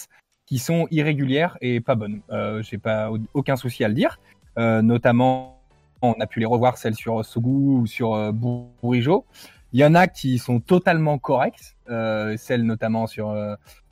qui 0.46 0.58
sont 0.58 0.88
irrégulières 0.90 1.56
et 1.60 1.78
pas 1.80 1.94
bonnes. 1.94 2.22
J'ai 2.62 2.76
pas 2.76 3.08
aucun 3.34 3.54
souci 3.54 3.84
à 3.84 3.88
le 3.88 3.94
dire. 3.94 4.18
notamment, 4.56 5.60
on 6.02 6.14
a 6.14 6.26
pu 6.26 6.40
les 6.40 6.46
revoir 6.46 6.76
celles 6.76 6.96
sur 6.96 7.24
Sougou 7.24 7.82
ou 7.82 7.86
sur 7.86 8.32
Bourigeau. 8.32 9.24
Il 9.72 9.78
y 9.78 9.84
en 9.84 9.94
a 9.94 10.08
qui 10.08 10.38
sont 10.38 10.58
totalement 10.58 11.18
correctes, 11.18 11.76
celles 11.86 12.64
notamment 12.64 13.06
sur 13.06 13.32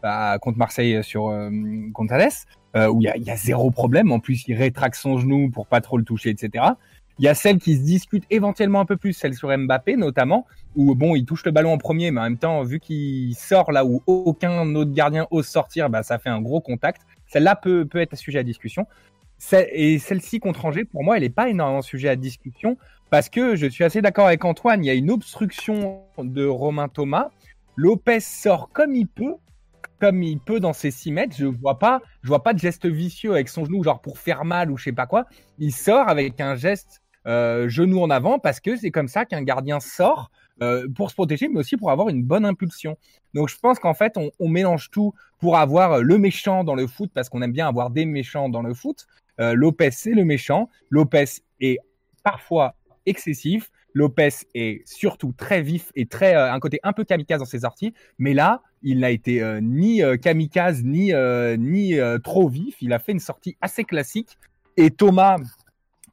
bah, 0.05 0.38
contre 0.38 0.59
Marseille 0.59 1.03
sur 1.03 1.29
euh, 1.29 1.49
contre 1.95 2.12
euh, 2.77 2.88
où 2.88 3.01
il 3.01 3.05
y 3.05 3.09
a, 3.09 3.17
y 3.17 3.31
a, 3.31 3.37
zéro 3.37 3.71
problème. 3.71 4.12
En 4.12 4.21
plus, 4.21 4.47
il 4.47 4.55
rétracte 4.55 4.97
son 4.97 5.17
genou 5.17 5.51
pour 5.51 5.67
pas 5.67 5.81
trop 5.81 5.97
le 5.97 6.05
toucher, 6.05 6.29
etc. 6.29 6.62
Il 7.19 7.25
y 7.25 7.29
a 7.29 7.35
celle 7.35 7.59
qui 7.59 7.75
se 7.75 7.81
discute 7.81 8.25
éventuellement 8.29 8.81
un 8.81 8.85
peu 8.85 8.99
plus, 8.99 9.14
celle 9.14 9.33
sur 9.33 9.57
Mbappé 9.57 9.97
notamment, 9.97 10.47
où 10.77 10.95
bon, 10.95 11.14
il 11.14 11.25
touche 11.25 11.43
le 11.47 11.53
ballon 11.53 11.73
en 11.73 11.79
premier, 11.79 12.11
mais 12.11 12.21
en 12.21 12.25
même 12.25 12.37
temps, 12.37 12.62
vu 12.64 12.81
qu'il 12.81 13.35
sort 13.35 13.73
là 13.73 13.87
où 13.87 14.03
aucun 14.07 14.75
autre 14.75 14.93
gardien 14.93 15.27
ose 15.31 15.47
sortir, 15.47 15.88
bah, 15.88 16.03
ça 16.03 16.19
fait 16.19 16.29
un 16.29 16.43
gros 16.43 16.61
contact. 16.61 17.01
Celle-là 17.29 17.57
peut, 17.57 17.87
peut 17.87 18.01
être 18.01 18.14
sujet 18.14 18.40
à 18.40 18.43
discussion. 18.43 18.87
Et 19.73 19.99
celle-ci 19.99 20.38
contre 20.38 20.67
Angers, 20.67 20.85
pour 20.85 21.03
moi, 21.03 21.17
elle 21.17 21.23
n'est 21.23 21.31
pas 21.31 21.49
énormément 21.49 21.81
sujet 21.81 22.11
à 22.11 22.17
discussion 22.17 22.77
parce 23.09 23.31
que 23.31 23.57
je 23.57 23.67
suis 23.69 23.85
assez 23.85 24.03
d'accord 24.03 24.27
avec 24.27 24.45
Antoine. 24.45 24.85
Il 24.85 24.87
y 24.87 24.90
a 24.90 24.95
une 24.95 25.11
obstruction 25.11 26.03
de 26.19 26.45
Romain 26.45 26.88
Thomas. 26.88 27.31
Lopez 27.75 28.21
sort 28.21 28.69
comme 28.71 28.95
il 28.95 29.07
peut, 29.07 29.37
comme 30.05 30.23
il 30.23 30.38
peut 30.38 30.61
dans 30.61 30.75
ses 30.75 30.90
6 30.90 31.12
mètres. 31.12 31.35
Je 31.35 31.47
vois 31.47 31.79
pas, 31.79 32.03
je 32.23 32.29
vois 32.29 32.43
pas 32.43 32.53
de 32.53 32.59
geste 32.59 32.85
vicieux 32.85 33.31
avec 33.33 33.49
son 33.49 33.64
genou, 33.64 33.83
genre 33.83 34.03
pour 34.03 34.19
faire 34.19 34.45
mal 34.45 34.71
ou 34.71 34.77
je 34.77 34.85
sais 34.85 34.93
pas 34.93 35.07
quoi. 35.07 35.25
Il 35.59 35.73
sort 35.73 36.11
avec 36.11 36.43
un 36.43 36.57
geste 36.57 37.01
euh, 37.27 37.71
genou 37.71 38.03
en 38.03 38.11
avant 38.11 38.38
parce 38.38 38.61
que 38.61 38.77
c'est 38.77 38.90
comme 38.90 39.09
ça 39.09 39.25
qu'un 39.25 39.40
gardien 39.40 39.81
sort 39.81 40.31
euh, 40.61 40.87
pour 40.95 41.09
se 41.09 41.14
protéger, 41.14 41.49
mais 41.49 41.61
aussi 41.61 41.79
pour 41.79 41.90
avoir 41.90 42.11
une 42.11 42.23
bonne 42.23 42.45
impulsion. 42.45 42.99
Donc 43.33 43.49
je 43.49 43.57
pense 43.59 43.79
qu'en 43.79 43.95
fait, 43.95 44.19
on, 44.19 44.49
mélange 44.51 44.90
tout 44.90 45.14
pour 45.38 45.57
avoir 45.57 46.03
le 46.03 46.19
méchant 46.19 46.64
dans 46.64 46.75
le 46.75 46.87
foot 46.87 47.11
parce 47.14 47.31
qu'on 47.31 47.40
aime 47.40 47.53
bien 47.53 47.67
avoir 47.67 47.88
des 47.88 48.05
méchants 48.05 48.51
dans 48.51 48.61
le 48.61 48.75
foot. 48.75 49.07
Euh, 49.40 49.55
Lopez, 49.55 49.93
c'est 49.93 50.12
le 50.12 50.27
méchant. 50.27 50.69
Lopez 50.90 51.40
est 51.61 51.79
parfois 52.23 52.75
excessif. 53.07 53.71
Lopez 53.95 54.31
est 54.55 54.87
surtout 54.87 55.33
très 55.33 55.62
vif 55.62 55.93
et 55.95 56.07
très 56.07 56.35
euh, 56.35 56.53
un 56.53 56.61
côté 56.61 56.81
un 56.83 56.93
peu 56.93 57.05
kamikaze 57.05 57.38
dans 57.38 57.47
ses 57.47 57.61
sorties, 57.61 57.95
mais 58.19 58.35
là, 58.35 58.61
il 58.85 59.01
n'a 59.01 59.11
été 59.11 59.42
euh, 59.42 59.61
ni 59.61 60.01
kamikaze 60.23 60.85
ni 60.85 61.12
ni 61.59 61.94
trop 62.23 62.49
vif. 62.49 62.77
Il 62.81 62.92
a 62.92 63.01
fait 63.01 63.12
une 63.12 63.18
sortie 63.18 63.57
assez 63.61 63.83
classique. 63.83 64.38
Et 64.77 64.90
Thomas, 64.90 65.38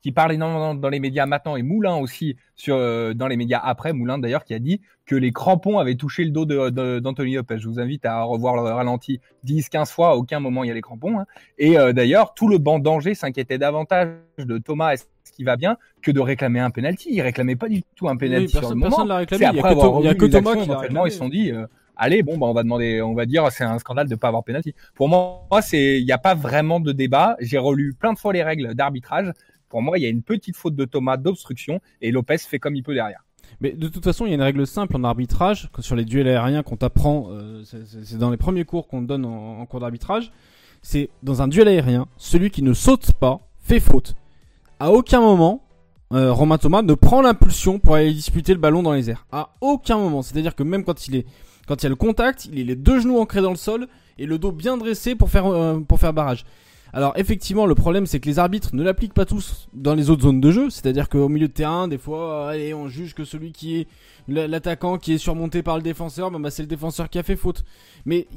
qui 0.01 0.12
parle 0.12 0.34
énormément 0.34 0.73
dans 0.73 0.89
les 0.89 0.99
médias 0.99 1.25
maintenant, 1.25 1.55
et 1.55 1.62
Moulin 1.62 1.95
aussi 1.95 2.36
sur, 2.55 2.75
euh, 2.75 3.13
dans 3.13 3.27
les 3.27 3.38
médias 3.38 3.60
après, 3.63 3.93
Moulin 3.93 4.17
d'ailleurs, 4.17 4.43
qui 4.43 4.53
a 4.53 4.60
dit 4.60 4.81
que 5.05 5.15
les 5.15 5.31
crampons 5.31 5.77
avaient 5.77 5.95
touché 5.95 6.23
le 6.23 6.31
dos 6.31 6.45
d'Anthony 6.45 7.34
de, 7.34 7.38
Lopez. 7.38 7.60
Je 7.60 7.67
vous 7.67 7.79
invite 7.79 8.05
à 8.05 8.23
revoir 8.23 8.55
le 8.55 8.62
ralenti 8.62 9.19
10-15 9.45 9.91
fois, 9.91 10.10
à 10.10 10.15
aucun 10.15 10.39
moment 10.39 10.63
il 10.63 10.67
y 10.67 10.71
a 10.71 10.73
les 10.73 10.81
crampons. 10.81 11.19
Hein. 11.19 11.25
Et 11.57 11.77
euh, 11.77 11.93
d'ailleurs, 11.93 12.34
tout 12.34 12.47
le 12.47 12.57
banc 12.57 12.79
d'Angers 12.79 13.13
s'inquiétait 13.13 13.57
davantage 13.57 14.10
de 14.39 14.57
Thomas, 14.57 14.93
est-ce 14.93 15.05
qu'il 15.34 15.45
va 15.45 15.55
bien, 15.55 15.77
que 16.01 16.12
de 16.12 16.19
réclamer 16.19 16.60
un 16.60 16.71
penalty? 16.71 17.10
Il 17.12 17.21
réclamait 17.21 17.55
pas 17.55 17.69
du 17.69 17.84
tout 17.95 18.10
un 18.10 18.17
penalty 18.17 18.49
sur 18.49 18.69
le 18.69 18.75
moment. 18.75 19.05
C'est 19.29 19.45
après 19.45 19.73
il 19.73 20.05
y 20.05 20.07
a 20.07 20.15
que, 20.15 20.25
Thomas 20.25 20.55
qui 20.55 20.69
ils 21.05 21.12
se 21.12 21.17
sont 21.17 21.29
dit... 21.29 21.51
Euh, 21.51 21.67
allez, 21.95 22.23
bon, 22.23 22.38
bah, 22.38 22.47
on 22.47 22.54
va 22.54 22.63
demander, 22.63 23.01
on 23.01 23.13
va 23.13 23.25
dire, 23.25 23.51
c'est 23.51 23.63
un 23.63 23.80
scandale 23.80 24.08
de 24.08 24.15
pas 24.15 24.27
avoir 24.27 24.43
penalty. 24.43 24.73
Pour 24.95 25.10
moi, 25.10 25.62
c'est, 25.62 25.99
il 25.99 26.06
n'y 26.06 26.12
a 26.12 26.17
pas 26.17 26.36
vraiment 26.36 26.80
de 26.80 26.91
débat. 26.91 27.36
J'ai 27.39 27.58
relu 27.58 27.93
plein 27.93 28.13
de 28.13 28.19
fois 28.19 28.34
les 28.34 28.43
règles 28.43 28.73
d'arbitrage. 28.75 29.32
Pour 29.69 29.82
moi, 29.82 29.97
il 29.97 30.01
y 30.01 30.06
a 30.06 30.10
une 30.10 30.23
petite 30.23 30.56
faute 30.56 30.75
de 30.75 30.86
Thomas 30.86 31.17
d'obstruction 31.17 31.80
et 32.01 32.12
Lopez 32.12 32.38
fait 32.39 32.60
comme 32.60 32.75
il 32.75 32.84
peut 32.84 32.93
derrière. 32.93 33.23
Mais 33.60 33.71
de 33.71 33.88
toute 33.88 34.04
façon, 34.04 34.25
il 34.25 34.30
y 34.30 34.32
a 34.32 34.36
une 34.36 34.41
règle 34.41 34.65
simple 34.65 34.95
en 34.95 35.04
arbitrage 35.04 35.69
sur 35.80 35.95
les 35.95 36.06
duels 36.06 36.27
aériens 36.27 36.63
qu'on 36.63 36.77
t'apprend. 36.77 37.27
Euh, 37.30 37.63
c'est 37.63 38.17
dans 38.17 38.32
les 38.32 38.38
premiers 38.38 38.65
cours 38.65 38.88
qu'on 38.88 39.01
te 39.01 39.08
donne 39.08 39.25
en, 39.25 39.65
cours 39.65 39.80
d'arbitrage. 39.80 40.32
C'est 40.82 41.10
dans 41.21 41.41
un 41.41 41.47
duel 41.47 41.67
aérien, 41.67 42.08
celui 42.17 42.49
qui 42.49 42.63
ne 42.63 42.73
saute 42.73 43.13
pas 43.13 43.39
fait 43.60 43.80
faute. 43.80 44.15
À 44.80 44.91
aucun 44.91 45.21
moment, 45.21 45.63
euh, 46.12 46.34
Romain 46.34 46.58
Thomas 46.58 46.82
ne 46.82 46.93
prend 46.95 47.21
l'impulsion 47.21 47.77
pour 47.77 47.95
aller 47.95 48.12
disputer 48.12 48.54
le 48.54 48.60
ballon 48.60 48.82
dans 48.82 48.93
les 48.93 49.10
airs. 49.10 49.27
À 49.32 49.51
aucun 49.62 49.97
moment. 49.97 50.23
C'est-à-dire 50.23 50.56
que 50.56 50.63
même 50.63 50.84
quand 50.84 51.08
il 51.08 51.17
est, 51.17 51.25
quand 51.67 51.82
il 51.82 51.84
y 51.84 51.86
a 51.88 51.89
le 51.89 51.95
contact, 51.95 52.45
il 52.45 52.60
est 52.60 52.63
les 52.63 52.76
deux 52.76 53.00
genoux 53.00 53.19
ancrés 53.19 53.41
dans 53.41 53.52
le 53.52 53.56
sol 53.56 53.88
et 54.17 54.26
le 54.26 54.38
dos 54.38 54.52
bien 54.52 54.78
dressé 54.78 55.15
pour 55.15 55.30
faire, 55.30 55.45
euh, 55.47 55.80
pour 55.80 56.00
faire 56.00 56.13
barrage. 56.13 56.45
Alors 56.93 57.13
effectivement, 57.15 57.65
le 57.65 57.76
problème 57.76 58.06
c'est 58.06 58.19
que 58.19 58.28
les 58.28 58.38
arbitres 58.38 58.76
ne 58.76 58.84
l'appliquent 58.84 59.13
pas 59.13 59.26
tous 59.26 59.69
dans 59.74 59.95
les 59.95 60.10
autres 60.10 60.24
zones 60.24 60.41
de 60.41 60.52
jeu, 60.52 60.69
c'est-à-dire 60.69 61.08
qu'au 61.08 61.30
milieu 61.30 61.47
de 61.47 61.54
terrain, 61.54 61.88
des 61.88 61.97
fois, 61.97 62.50
allez, 62.50 62.74
on 62.74 62.88
juge 62.89 63.13
que 63.13 63.24
celui 63.24 63.54
qui 63.54 63.78
est 63.78 63.88
l'attaquant 64.28 64.97
qui 64.97 65.13
est 65.13 65.17
surmonté 65.17 65.63
par 65.63 65.78
le 65.78 65.84
défenseur, 65.84 66.30
bah, 66.32 66.52
c'est 66.52 66.63
le 66.63 66.67
défenseur 66.67 67.10
qui 67.10 67.17
a 67.17 67.24
fait 67.24 67.38
faute. 67.38 67.63
Mais 68.06 68.28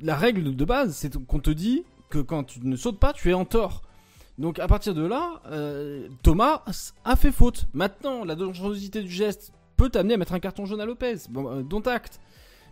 la 0.00 0.16
règle 0.16 0.56
de 0.56 0.64
base, 0.64 0.94
c'est 0.94 1.14
qu'on 1.26 1.38
te 1.38 1.50
dit 1.50 1.84
que 2.08 2.18
quand 2.18 2.44
tu 2.44 2.60
ne 2.62 2.76
sautes 2.76 2.98
pas, 2.98 3.12
tu 3.12 3.30
es 3.30 3.34
en 3.34 3.44
tort. 3.44 3.82
Donc 4.38 4.58
à 4.58 4.66
partir 4.66 4.94
de 4.94 5.04
là, 5.04 5.42
euh, 5.50 6.08
Thomas 6.22 6.62
a 7.04 7.16
fait 7.16 7.32
faute. 7.32 7.66
Maintenant, 7.74 8.24
la 8.24 8.34
dangerosité 8.34 9.02
du 9.02 9.10
geste 9.10 9.52
peut 9.76 9.90
t'amener 9.90 10.14
à 10.14 10.16
mettre 10.16 10.32
un 10.32 10.40
carton 10.40 10.64
jaune 10.64 10.80
à 10.80 10.86
Lopez. 10.86 11.16
Bon, 11.28 11.50
euh, 11.50 11.62
dont 11.62 11.80
acte. 11.80 12.20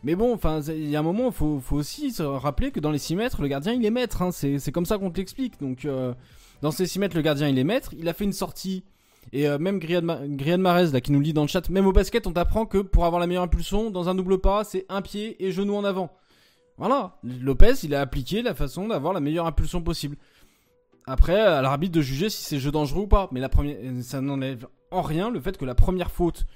Mais 0.02 0.14
bon, 0.14 0.38
il 0.68 0.88
y 0.88 0.96
a 0.96 1.00
un 1.00 1.02
moment, 1.02 1.30
faut, 1.30 1.60
faut, 1.60 1.76
aussi 1.76 2.10
se 2.10 2.22
rappeler 2.22 2.70
que 2.70 2.80
dans 2.80 2.90
les 2.90 2.98
6 2.98 3.16
mètres, 3.16 3.42
le 3.42 3.48
gardien 3.48 3.72
il 3.72 3.84
est 3.84 3.90
maître. 3.90 4.22
Hein. 4.22 4.30
c'est 4.32 4.72
comme 4.72 4.86
ça 4.86 4.98
qu'on 4.98 5.10
te 5.10 5.18
l'explique. 5.18 5.60
Donc, 5.60 5.84
euh, 5.84 6.14
dans 6.62 6.70
ces 6.70 6.86
6 6.86 6.98
mètres, 7.00 7.16
le 7.16 7.22
gardien 7.22 7.48
il 7.48 7.58
est 7.58 7.64
maître. 7.64 7.92
Il 7.98 8.08
a 8.08 8.14
fait 8.14 8.24
une 8.24 8.32
sortie. 8.32 8.82
Et 9.32 9.46
euh, 9.46 9.58
même 9.58 9.78
Grian 9.78 10.58
Marez, 10.58 10.86
là, 10.92 11.00
qui 11.00 11.12
nous 11.12 11.20
lit 11.20 11.34
dans 11.34 11.42
le 11.42 11.48
chat, 11.48 11.68
même 11.68 11.86
au 11.86 11.92
basket, 11.92 12.26
on 12.26 12.32
t'apprend 12.32 12.64
que 12.64 12.78
pour 12.78 13.04
avoir 13.04 13.20
la 13.20 13.26
meilleure 13.26 13.42
impulsion, 13.42 13.90
dans 13.90 14.08
un 14.08 14.14
double 14.14 14.38
pas, 14.38 14.64
c'est 14.64 14.86
un 14.88 15.02
pied 15.02 15.44
et 15.44 15.52
genou 15.52 15.76
en 15.76 15.84
avant. 15.84 16.10
Voilà. 16.78 17.18
Lopez, 17.22 17.74
il 17.82 17.94
a 17.94 18.00
appliqué 18.00 18.40
la 18.40 18.54
façon 18.54 18.88
d'avoir 18.88 19.12
la 19.12 19.20
meilleure 19.20 19.46
impulsion 19.46 19.82
possible. 19.82 20.16
Après, 21.06 21.38
à 21.38 21.60
l'arbitre 21.60 21.94
de 21.94 22.00
juger 22.00 22.30
si 22.30 22.42
c'est 22.42 22.58
jeu 22.58 22.70
dangereux 22.70 23.02
ou 23.02 23.06
pas. 23.06 23.28
Mais 23.32 23.40
la 23.40 23.50
première, 23.50 23.76
ça 24.02 24.22
n'enlève 24.22 24.66
en 24.90 25.02
rien 25.02 25.30
le 25.30 25.40
fait 25.40 25.58
que 25.58 25.64
la 25.64 25.74
première 25.74 26.10
faute 26.10 26.46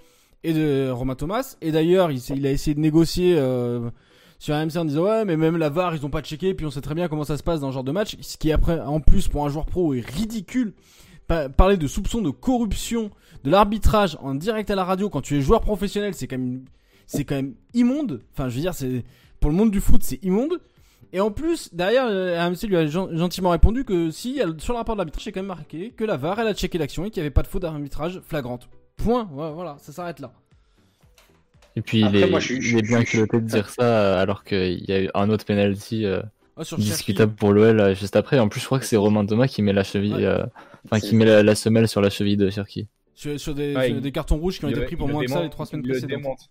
et 0.44 0.52
de 0.52 0.90
Romain 0.90 1.16
Thomas. 1.16 1.56
Et 1.60 1.72
d'ailleurs, 1.72 2.12
il, 2.12 2.46
a 2.46 2.50
essayé 2.50 2.74
de 2.74 2.80
négocier 2.80 3.34
euh, 3.36 3.90
sur 4.38 4.54
AMC 4.54 4.76
en 4.76 4.84
disant 4.84 5.04
ouais, 5.04 5.24
mais 5.24 5.36
même 5.36 5.56
la 5.56 5.70
VAR, 5.70 5.96
ils 5.96 6.06
ont 6.06 6.10
pas 6.10 6.22
checké, 6.22 6.54
puis 6.54 6.66
on 6.66 6.70
sait 6.70 6.82
très 6.82 6.94
bien 6.94 7.08
comment 7.08 7.24
ça 7.24 7.36
se 7.36 7.42
passe 7.42 7.60
dans 7.60 7.70
ce 7.70 7.74
genre 7.74 7.84
de 7.84 7.92
match. 7.92 8.16
Ce 8.20 8.36
qui 8.36 8.52
après, 8.52 8.78
en 8.78 9.00
plus, 9.00 9.26
pour 9.26 9.44
un 9.44 9.48
joueur 9.48 9.66
pro, 9.66 9.94
est 9.94 10.06
ridicule. 10.06 10.74
parler 11.56 11.78
de 11.78 11.86
soupçons 11.88 12.20
de 12.20 12.30
corruption, 12.30 13.10
de 13.42 13.50
l'arbitrage 13.50 14.16
en 14.20 14.34
direct 14.34 14.70
à 14.70 14.76
la 14.76 14.84
radio 14.84 15.08
quand 15.08 15.22
tu 15.22 15.36
es 15.36 15.40
joueur 15.40 15.62
professionnel, 15.62 16.14
c'est 16.14 16.28
quand 16.28 16.38
même, 16.38 16.64
quand 17.12 17.34
même 17.34 17.54
immonde. 17.72 18.20
Enfin, 18.32 18.50
je 18.50 18.54
veux 18.54 18.60
dire, 18.60 19.02
pour 19.40 19.50
le 19.50 19.56
monde 19.56 19.70
du 19.70 19.80
foot, 19.80 20.02
c'est 20.04 20.22
immonde. 20.22 20.60
Et 21.14 21.20
en 21.20 21.30
plus, 21.30 21.72
derrière, 21.72 22.06
euh, 22.08 22.44
AMC 22.44 22.62
lui 22.64 22.76
a 22.76 22.86
gentiment 22.86 23.50
répondu 23.50 23.84
que 23.84 24.10
si, 24.10 24.40
sur 24.58 24.72
le 24.72 24.78
rapport 24.78 24.96
de 24.96 24.98
l'arbitrage, 24.98 25.24
c'est 25.24 25.32
quand 25.32 25.40
même 25.40 25.46
marqué 25.46 25.90
que 25.90 26.04
la 26.04 26.16
VAR, 26.16 26.40
elle 26.40 26.48
a 26.48 26.54
checké 26.54 26.76
l'action 26.76 27.04
et 27.04 27.10
qu'il 27.10 27.22
n'y 27.22 27.26
avait 27.26 27.32
pas 27.32 27.42
de 27.42 27.46
faute 27.46 27.62
d'arbitrage 27.62 28.20
flagrante. 28.26 28.68
Point. 28.96 29.28
Voilà, 29.30 29.76
ça 29.78 29.92
s'arrête 29.92 30.20
là. 30.20 30.32
Et 31.76 31.82
puis 31.82 32.00
il, 32.00 32.16
est, 32.16 32.82
bien 32.82 33.02
culotté 33.02 33.40
de 33.40 33.46
dire 33.46 33.68
ça 33.68 33.82
euh, 33.82 34.22
alors 34.22 34.44
qu'il 34.44 34.84
y 34.88 34.92
a 34.92 35.02
eu 35.02 35.10
un 35.12 35.28
autre 35.28 35.44
penalty 35.44 36.06
euh, 36.06 36.22
ah, 36.56 36.62
discutable 36.78 37.34
pour 37.34 37.52
l'OL 37.52 37.80
euh, 37.80 37.94
juste 37.94 38.14
après. 38.14 38.38
En 38.38 38.48
plus, 38.48 38.60
je 38.60 38.66
crois 38.66 38.78
que 38.78 38.84
c'est 38.84 38.96
Romain 38.96 39.26
Thomas 39.26 39.48
qui 39.48 39.60
met 39.62 39.72
la 39.72 39.82
cheville, 39.82 40.28
enfin 40.84 41.00
qui 41.00 41.16
met 41.16 41.42
la, 41.42 41.54
semelle 41.56 41.88
sur 41.88 42.00
la 42.00 42.10
cheville 42.10 42.36
de 42.36 42.48
Cherki. 42.48 42.86
Sur, 43.14 43.54
des, 43.54 44.12
cartons 44.12 44.36
rouges 44.36 44.58
qui 44.58 44.64
ont 44.64 44.68
été 44.68 44.82
pris 44.82 44.96
pour 44.96 45.08
moins 45.08 45.24
que 45.24 45.30
ça 45.30 45.42
les 45.42 45.50
trois 45.50 45.66
semaines 45.66 45.82
précédentes. 45.82 46.50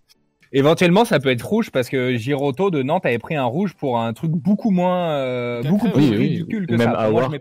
Éventuellement, 0.55 1.03
ça 1.03 1.19
peut 1.19 1.29
être 1.29 1.41
rouge 1.41 1.71
parce 1.71 1.89
que 1.89 2.15
Giroto 2.15 2.69
de 2.69 2.83
Nantes 2.83 3.07
avait 3.07 3.17
pris 3.17 3.35
un 3.35 3.43
rouge 3.43 3.73
pour 3.73 3.99
un 3.99 4.13
truc 4.13 4.29
beaucoup 4.29 4.69
moins, 4.69 5.09
euh, 5.09 5.63
beaucoup 5.63 5.89
plus 5.89 6.11
ridicule 6.11 6.67
que 6.67 6.75
Même 6.75 6.91
ça. 6.91 7.01
Awar, 7.01 7.31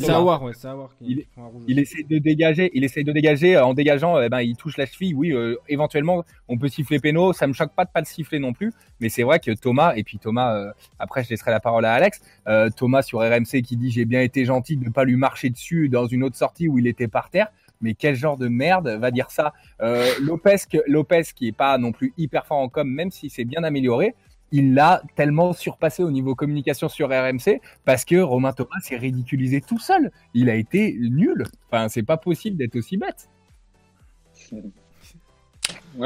c'est 0.00 0.10
Awar, 0.10 0.42
ouais, 0.42 0.52
c'est 0.56 0.68
il, 1.00 1.24
il 1.68 1.78
essaie 1.78 2.02
de 2.02 2.18
dégager, 2.18 2.72
il 2.74 2.82
essaie 2.82 3.04
de 3.04 3.12
dégager 3.12 3.56
en 3.56 3.74
dégageant, 3.74 4.20
eh 4.20 4.28
ben, 4.28 4.40
il 4.40 4.56
touche 4.56 4.76
la 4.76 4.86
cheville. 4.86 5.14
Oui, 5.14 5.32
euh, 5.32 5.54
éventuellement, 5.68 6.24
on 6.48 6.58
peut 6.58 6.66
siffler 6.66 6.98
péno. 6.98 7.32
Ça 7.32 7.46
me 7.46 7.52
choque 7.52 7.74
pas 7.76 7.84
de 7.84 7.90
pas 7.90 8.00
le 8.00 8.06
siffler 8.06 8.40
non 8.40 8.52
plus, 8.52 8.72
mais 8.98 9.08
c'est 9.08 9.22
vrai 9.22 9.38
que 9.38 9.52
Thomas 9.52 9.94
et 9.94 10.02
puis 10.02 10.18
Thomas. 10.18 10.56
Euh, 10.56 10.72
après, 10.98 11.22
je 11.22 11.30
laisserai 11.30 11.52
la 11.52 11.60
parole 11.60 11.84
à 11.84 11.92
Alex. 11.92 12.20
Euh, 12.48 12.70
Thomas 12.76 13.02
sur 13.02 13.20
RMC 13.20 13.62
qui 13.62 13.76
dit 13.76 13.92
j'ai 13.92 14.04
bien 14.04 14.20
été 14.20 14.44
gentil 14.44 14.76
de 14.76 14.84
ne 14.84 14.90
pas 14.90 15.04
lui 15.04 15.14
marcher 15.14 15.50
dessus 15.50 15.88
dans 15.88 16.06
une 16.06 16.24
autre 16.24 16.36
sortie 16.36 16.66
où 16.66 16.78
il 16.80 16.88
était 16.88 17.08
par 17.08 17.30
terre 17.30 17.52
mais 17.80 17.94
quel 17.94 18.14
genre 18.14 18.36
de 18.36 18.48
merde 18.48 18.88
va 19.00 19.10
dire 19.10 19.30
ça? 19.30 19.52
Euh, 19.80 20.06
Lopez, 20.20 21.22
qui 21.34 21.48
est 21.48 21.56
pas 21.56 21.78
non 21.78 21.92
plus 21.92 22.12
hyper 22.16 22.46
fort 22.46 22.58
en 22.58 22.68
com, 22.68 22.88
même 22.88 23.10
si 23.10 23.30
c'est 23.30 23.44
bien 23.44 23.64
amélioré, 23.64 24.14
il 24.52 24.74
l'a 24.74 25.02
tellement 25.14 25.52
surpassé 25.52 26.02
au 26.02 26.10
niveau 26.10 26.34
communication 26.34 26.88
sur 26.88 27.08
RMC 27.08 27.60
parce 27.84 28.04
que 28.04 28.16
Romain 28.16 28.52
Thomas 28.52 28.80
s'est 28.82 28.96
ridiculisé 28.96 29.60
tout 29.60 29.78
seul. 29.78 30.10
Il 30.34 30.48
a 30.48 30.54
été 30.54 30.96
nul. 30.98 31.44
Enfin, 31.70 31.88
c'est 31.88 32.02
pas 32.02 32.16
possible 32.16 32.56
d'être 32.56 32.76
aussi 32.76 32.96
bête. 32.96 33.28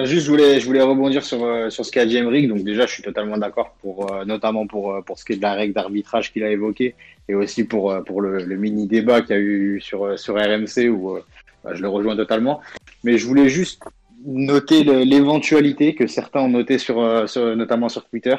juste, 0.04 0.26
je 0.26 0.66
voulais, 0.66 0.82
rebondir 0.82 1.24
sur, 1.24 1.44
euh, 1.44 1.70
ce 1.70 1.90
qu'a 1.90 2.04
dit 2.04 2.16
Emmerich. 2.16 2.48
Donc, 2.48 2.64
déjà, 2.64 2.87
je 2.87 2.94
suis 2.94 3.02
totalement 3.02 3.38
d'accord, 3.38 3.76
pour, 3.80 4.12
euh, 4.12 4.24
notamment 4.24 4.66
pour, 4.66 5.02
ce 5.14 5.24
qui 5.24 5.35
est 5.35 5.37
de 5.37 5.42
la 5.42 5.54
règle 5.54 5.74
d'arbitrage 5.74 6.32
qu'il 6.32 6.42
a 6.42 6.50
évoqué 6.50 6.94
et 7.28 7.35
aussi 7.35 7.64
pour, 7.64 7.92
le, 7.92 8.56
mini 8.56 8.88
débat 8.88 9.22
qu'il 9.22 9.37
y 9.37 9.38
a 9.38 9.40
eu 9.40 9.80
sur, 9.80 10.18
sur 10.18 10.35
RMC 10.35 10.88
où 10.90 11.18
bah, 11.64 11.72
je 11.75 11.83
le 11.83 11.88
rejoins 11.88 12.16
totalement. 12.16 12.61
Mais 13.05 13.18
je 13.18 13.27
voulais 13.27 13.48
juste 13.48 13.83
noter 14.25 14.85
l'éventualité 14.85 15.94
que 15.94 16.07
certains 16.07 16.40
ont 16.40 16.48
noté 16.48 16.77
euh, 16.90 17.27
sur, 17.27 17.57
notamment 17.57 17.88
sur 17.88 18.05
Twitter. 18.05 18.37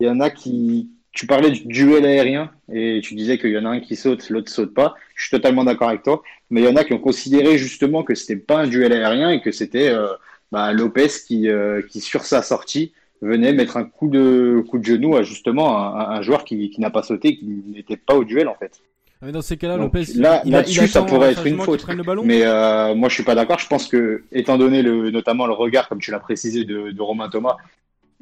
Il 0.00 0.06
y 0.06 0.10
en 0.10 0.20
a 0.20 0.30
qui, 0.30 0.90
tu 1.12 1.26
parlais 1.26 1.50
du 1.50 1.66
duel 1.66 2.06
aérien 2.06 2.50
et 2.72 3.00
tu 3.02 3.14
disais 3.14 3.38
qu'il 3.38 3.50
y 3.50 3.58
en 3.58 3.64
a 3.64 3.70
un 3.70 3.80
qui 3.80 3.96
saute, 3.96 4.28
l'autre 4.30 4.50
saute 4.50 4.74
pas. 4.74 4.94
Je 5.14 5.24
suis 5.24 5.30
totalement 5.30 5.64
d'accord 5.64 5.88
avec 5.88 6.02
toi. 6.02 6.22
Mais 6.50 6.62
il 6.62 6.64
y 6.64 6.68
en 6.68 6.76
a 6.76 6.84
qui 6.84 6.92
ont 6.92 6.98
considéré 6.98 7.58
justement 7.58 8.02
que 8.02 8.14
c'était 8.14 8.36
pas 8.36 8.60
un 8.60 8.66
duel 8.66 8.92
aérien 8.92 9.30
et 9.30 9.40
que 9.40 9.52
c'était 9.52 9.88
euh, 9.90 10.08
bah, 10.52 10.72
Lopez 10.72 11.08
qui, 11.26 11.48
euh, 11.48 11.82
qui, 11.82 12.00
sur 12.00 12.24
sa 12.24 12.42
sortie, 12.42 12.92
venait 13.20 13.52
mettre 13.52 13.76
un 13.76 13.84
coup 13.84 14.08
de 14.08 14.64
coup 14.68 14.78
de 14.78 14.84
genou 14.84 15.16
à 15.16 15.22
justement 15.22 15.76
un, 15.76 16.22
joueur 16.22 16.44
qui, 16.44 16.70
qui 16.70 16.80
n'a 16.80 16.90
pas 16.90 17.02
sauté, 17.02 17.36
qui 17.36 17.46
n'était 17.66 17.96
pas 17.96 18.14
au 18.14 18.24
duel 18.24 18.46
en 18.46 18.54
fait. 18.54 18.80
Ah, 19.20 19.26
mais 19.26 19.32
dans 19.32 19.42
ces 19.42 19.56
cas-là, 19.56 19.76
Lopez, 19.76 20.04
là, 20.14 20.42
là-dessus, 20.44 20.86
ça 20.86 21.02
pourrait 21.02 21.32
être 21.32 21.44
une 21.44 21.58
faute. 21.58 21.84
Mais 22.24 22.42
euh, 22.44 22.94
moi, 22.94 23.08
je 23.08 23.14
suis 23.14 23.24
pas 23.24 23.34
d'accord. 23.34 23.58
Je 23.58 23.66
pense 23.66 23.88
que, 23.88 24.22
étant 24.30 24.58
donné 24.58 24.80
le, 24.80 25.10
notamment 25.10 25.46
le 25.46 25.54
regard, 25.54 25.88
comme 25.88 25.98
tu 25.98 26.12
l'as 26.12 26.20
précisé, 26.20 26.64
de, 26.64 26.92
de, 26.92 27.02
Romain 27.02 27.28
Thomas, 27.28 27.56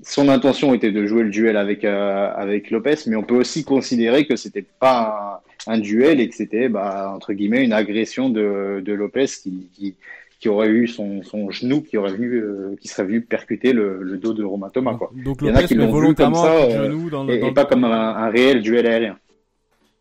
son 0.03 0.31
intention 0.31 0.73
était 0.73 0.93
de 0.93 1.07
jouer 1.07 1.23
le 1.23 1.31
duel 1.31 1.59
avec 1.59 1.85
euh, 1.85 2.33
avec 2.35 2.71
Lopez, 2.71 2.97
mais 3.07 3.17
on 3.17 3.23
peut 3.23 3.37
aussi 3.37 3.65
considérer 3.65 4.27
que 4.27 4.37
c'était 4.37 4.65
pas 4.81 5.43
un, 5.67 5.79
duel 5.79 6.19
et 6.21 6.29
que 6.31 6.35
c'était, 6.35 6.71
bah, 6.71 7.13
entre 7.15 7.35
guillemets, 7.35 7.65
une 7.65 7.75
agression 7.75 8.31
de, 8.31 8.83
de 8.85 8.93
Lopez 8.95 9.27
qui, 9.27 9.69
qui, 9.75 9.95
qui 10.41 10.49
aurait 10.49 10.69
eu 10.69 10.87
son, 10.87 11.23
son, 11.23 11.51
genou 11.51 11.83
qui 11.83 11.99
aurait 11.99 12.15
vu 12.15 12.43
euh, 12.43 12.77
qui 12.81 12.89
serait 12.89 13.05
venu 13.05 13.21
percuter 13.21 13.73
le, 13.73 14.03
le, 14.03 14.17
dos 14.17 14.33
de 14.33 14.45
Romain 14.45 14.71
Thomas 14.71 14.95
quoi. 14.95 15.11
Donc, 15.15 15.39
Il 15.41 15.49
y 15.49 15.51
en 15.51 15.57
a 15.57 15.63
qui 15.63 15.75
l'ont 15.75 15.93
vu 15.99 16.15
comme 16.15 16.35
ça 16.35 16.55
euh, 16.55 17.11
dans 17.11 17.29
et, 17.29 17.53
pas 17.53 17.65
comme 17.65 17.85
un, 17.85 18.17
un, 18.17 18.31
réel 18.31 18.63
duel 18.63 18.87
aérien. 18.87 19.19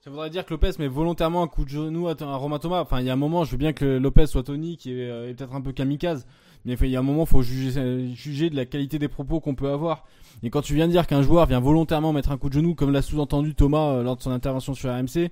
Ça 0.05 0.11
voudrait 0.11 0.29
dire 0.29 0.45
que 0.45 0.51
Lopez 0.53 0.73
met 0.77 0.87
volontairement 0.87 1.41
un 1.41 1.47
coup 1.47 1.65
de 1.65 1.69
genou 1.69 2.07
à, 2.07 2.13
Romain 2.35 2.59
Thomas. 2.59 2.79
Enfin, 2.79 2.99
il 2.99 3.07
y 3.07 3.09
a 3.09 3.13
un 3.13 3.15
moment, 3.15 3.43
je 3.43 3.49
veux 3.49 3.57
bien 3.57 3.73
que 3.73 3.97
Lopez 3.97 4.27
soit 4.27 4.43
Tony, 4.43 4.77
qui 4.77 4.91
est, 4.91 5.09
euh, 5.09 5.33
peut-être 5.33 5.55
un 5.55 5.61
peu 5.61 5.71
kamikaze, 5.71 6.27
mais 6.63 6.75
il 6.79 6.89
y 6.89 6.95
a 6.95 6.99
un 6.99 7.01
moment, 7.01 7.23
il 7.23 7.27
faut 7.27 7.41
juger, 7.41 8.13
juger 8.13 8.51
de 8.51 8.55
la 8.55 8.67
qualité 8.67 8.99
des 8.99 9.07
propos 9.07 9.39
qu'on 9.39 9.55
peut 9.55 9.71
avoir. 9.71 10.05
Et 10.43 10.51
quand 10.51 10.61
tu 10.61 10.75
viens 10.75 10.85
de 10.85 10.91
dire 10.91 11.07
qu'un 11.07 11.23
joueur 11.23 11.47
vient 11.47 11.59
volontairement 11.59 12.13
mettre 12.13 12.31
un 12.31 12.37
coup 12.37 12.49
de 12.49 12.53
genou, 12.53 12.75
comme 12.75 12.91
l'a 12.91 13.01
sous-entendu 13.01 13.55
Thomas 13.55 13.93
euh, 13.93 14.03
lors 14.03 14.15
de 14.15 14.21
son 14.21 14.29
intervention 14.29 14.75
sur 14.75 14.91
AMC, 14.91 15.31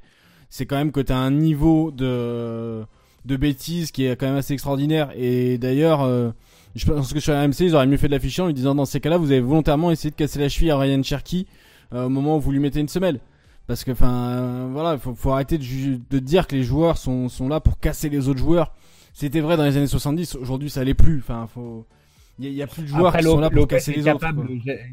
c'est 0.50 0.66
quand 0.66 0.78
même 0.78 0.92
que 0.92 1.02
tu 1.02 1.14
as 1.14 1.20
un 1.20 1.30
niveau 1.30 1.92
de, 1.92 2.84
de 3.26 3.38
bêtises 3.38 3.92
qui 3.92 4.06
est 4.06 4.16
quand 4.16 4.26
même 4.26 4.38
assez 4.38 4.56
extraordinaire. 4.56 5.12
Et 5.16 5.60
d'ailleurs, 5.60 6.02
euh, 6.02 6.32
je 6.74 6.88
pense 6.88 7.14
que 7.14 7.20
sur 7.20 7.36
AMC, 7.36 7.60
ils 7.60 7.76
auraient 7.76 7.86
mieux 7.86 7.98
fait 7.98 8.08
de 8.08 8.14
l'afficher 8.14 8.42
en 8.42 8.48
lui 8.48 8.56
disant 8.56 8.74
dans 8.74 8.86
ces 8.86 9.00
cas-là, 9.00 9.18
vous 9.20 9.30
avez 9.30 9.42
volontairement 9.42 9.92
essayé 9.92 10.10
de 10.10 10.16
casser 10.16 10.40
la 10.40 10.50
cheville 10.50 10.72
à 10.72 10.80
Ryan 10.80 11.04
Cherky 11.04 11.46
au 11.92 12.10
moment 12.10 12.38
où 12.38 12.40
vous 12.40 12.52
lui 12.52 12.58
mettez 12.58 12.80
une 12.80 12.88
semelle. 12.88 13.20
Parce 13.68 13.84
que, 13.84 13.92
enfin, 13.92 14.30
euh, 14.30 14.68
voilà, 14.72 14.94
il 14.94 15.00
faut, 15.00 15.16
faut, 15.16 15.32
arrêter 15.32 15.58
de, 15.58 16.00
de, 16.10 16.20
dire 16.20 16.48
que 16.48 16.56
les 16.56 16.64
joueurs 16.64 16.98
sont, 16.98 17.30
sont 17.30 17.48
là 17.48 17.60
pour 17.60 17.80
casser 17.80 18.10
les 18.10 18.28
autres 18.28 18.40
joueurs. 18.40 18.74
C'était 19.14 19.40
vrai 19.40 19.58
dans 19.58 19.64
les 19.64 19.78
années 19.78 19.88
70, 19.88 20.36
aujourd'hui 20.36 20.70
ça 20.70 20.84
l'est 20.84 20.94
plus. 20.94 21.20
Enfin, 21.20 21.48
faut. 21.54 21.86
Il 22.40 22.52
y, 22.52 22.64
a 22.64 22.68
plus 22.68 22.82
de 22.82 22.88
joueurs 22.88 23.16
qui 23.16 23.24
sont 23.24 23.40
là 23.40 23.52
pour 23.52 23.68
casser 23.68 23.94
les 23.94 24.08
autres. 24.08 24.26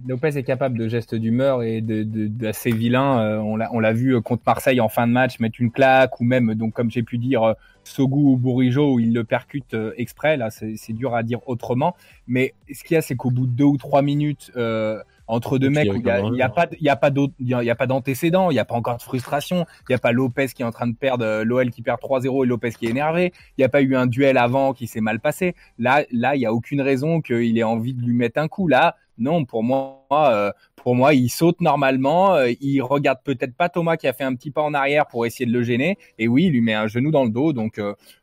Lopez 0.06 0.37
est 0.37 0.42
capable 0.42 0.76
de 0.76 0.88
gestes 0.88 1.14
d'humeur 1.14 1.62
et 1.62 1.80
de, 1.80 2.02
de, 2.02 2.26
d'assez 2.26 2.70
vilain. 2.70 3.18
Euh, 3.18 3.38
on 3.38 3.56
l'a, 3.56 3.92
vu 3.94 4.14
euh, 4.14 4.20
contre 4.20 4.42
Marseille 4.46 4.78
en 4.78 4.90
fin 4.90 5.06
de 5.06 5.12
match 5.12 5.40
mettre 5.40 5.59
une 5.59 5.70
claque 5.70 6.20
ou 6.20 6.24
même, 6.24 6.54
donc 6.54 6.74
comme 6.74 6.90
j'ai 6.90 7.02
pu 7.02 7.16
dire, 7.16 7.54
Sogou 7.83 8.33
ou 8.33 8.37
Bourigeau 8.37 8.92
où 8.92 9.00
il 9.00 9.14
le 9.14 9.24
percute 9.24 9.74
exprès. 9.96 10.37
Là, 10.37 10.50
c'est, 10.50 10.74
c'est 10.76 10.92
dur 10.92 11.14
à 11.14 11.22
dire 11.22 11.40
autrement. 11.48 11.96
Mais 12.26 12.52
ce 12.70 12.85
qu'il 12.85 12.94
y 12.94 12.98
a, 12.98 13.02
c'est 13.02 13.16
qu'au 13.16 13.30
bout 13.30 13.46
de 13.46 13.52
deux 13.52 13.64
ou 13.64 13.78
trois 13.78 14.02
minutes, 14.02 14.52
euh, 14.56 15.02
entre 15.30 15.58
deux 15.58 15.70
mecs 15.70 15.92
où 15.92 15.96
il 15.96 16.02
n'y 16.02 16.10
a, 16.10 16.20
y 16.20 16.42
a, 16.42 16.48
pas, 16.48 16.66
y 16.80 16.88
a 16.88 16.96
pas 16.96 17.10
d'autres, 17.10 17.34
il 17.38 17.48
y 17.48 17.70
a 17.70 17.74
pas 17.76 17.86
d'antécédent, 17.86 18.50
il 18.50 18.54
n'y 18.54 18.60
a 18.60 18.64
pas 18.64 18.74
encore 18.74 18.96
de 18.96 19.02
frustration, 19.02 19.64
il 19.82 19.92
n'y 19.92 19.94
a 19.94 19.98
pas 19.98 20.10
Lopez 20.10 20.48
qui 20.48 20.62
est 20.62 20.64
en 20.64 20.72
train 20.72 20.88
de 20.88 20.96
perdre, 20.96 21.24
euh, 21.24 21.44
l'OL 21.44 21.70
qui 21.70 21.82
perd 21.82 22.00
3-0 22.00 22.44
et 22.44 22.48
Lopez 22.48 22.72
qui 22.72 22.86
est 22.86 22.90
énervé, 22.90 23.32
il 23.56 23.60
n'y 23.60 23.64
a 23.64 23.68
pas 23.68 23.80
eu 23.80 23.94
un 23.94 24.06
duel 24.06 24.36
avant 24.36 24.72
qui 24.72 24.88
s'est 24.88 25.00
mal 25.00 25.20
passé. 25.20 25.54
Là, 25.78 26.02
là, 26.10 26.34
il 26.34 26.40
y 26.40 26.46
a 26.46 26.52
aucune 26.52 26.80
raison 26.80 27.20
qu'il 27.20 27.56
ait 27.56 27.62
envie 27.62 27.94
de 27.94 28.02
lui 28.02 28.14
mettre 28.14 28.40
un 28.40 28.48
coup. 28.48 28.66
Là, 28.66 28.96
non, 29.18 29.44
pour 29.44 29.62
moi, 29.62 30.04
euh, 30.10 30.50
pour 30.74 30.96
moi, 30.96 31.14
il 31.14 31.28
saute 31.28 31.60
normalement, 31.60 32.34
euh, 32.34 32.50
il 32.60 32.80
regarde 32.80 33.18
peut-être 33.22 33.54
pas 33.54 33.68
Thomas 33.68 33.96
qui 33.96 34.08
a 34.08 34.12
fait 34.12 34.24
un 34.24 34.34
petit 34.34 34.50
pas 34.50 34.62
en 34.62 34.74
arrière 34.74 35.06
pour 35.06 35.26
essayer 35.26 35.46
de 35.46 35.52
le 35.52 35.62
gêner, 35.62 35.96
et 36.18 36.26
oui, 36.26 36.46
il 36.46 36.52
lui 36.52 36.60
met 36.60 36.74
un 36.74 36.88
genou 36.88 37.12
dans 37.12 37.24
le 37.24 37.30
dos, 37.30 37.52
donc 37.52 37.80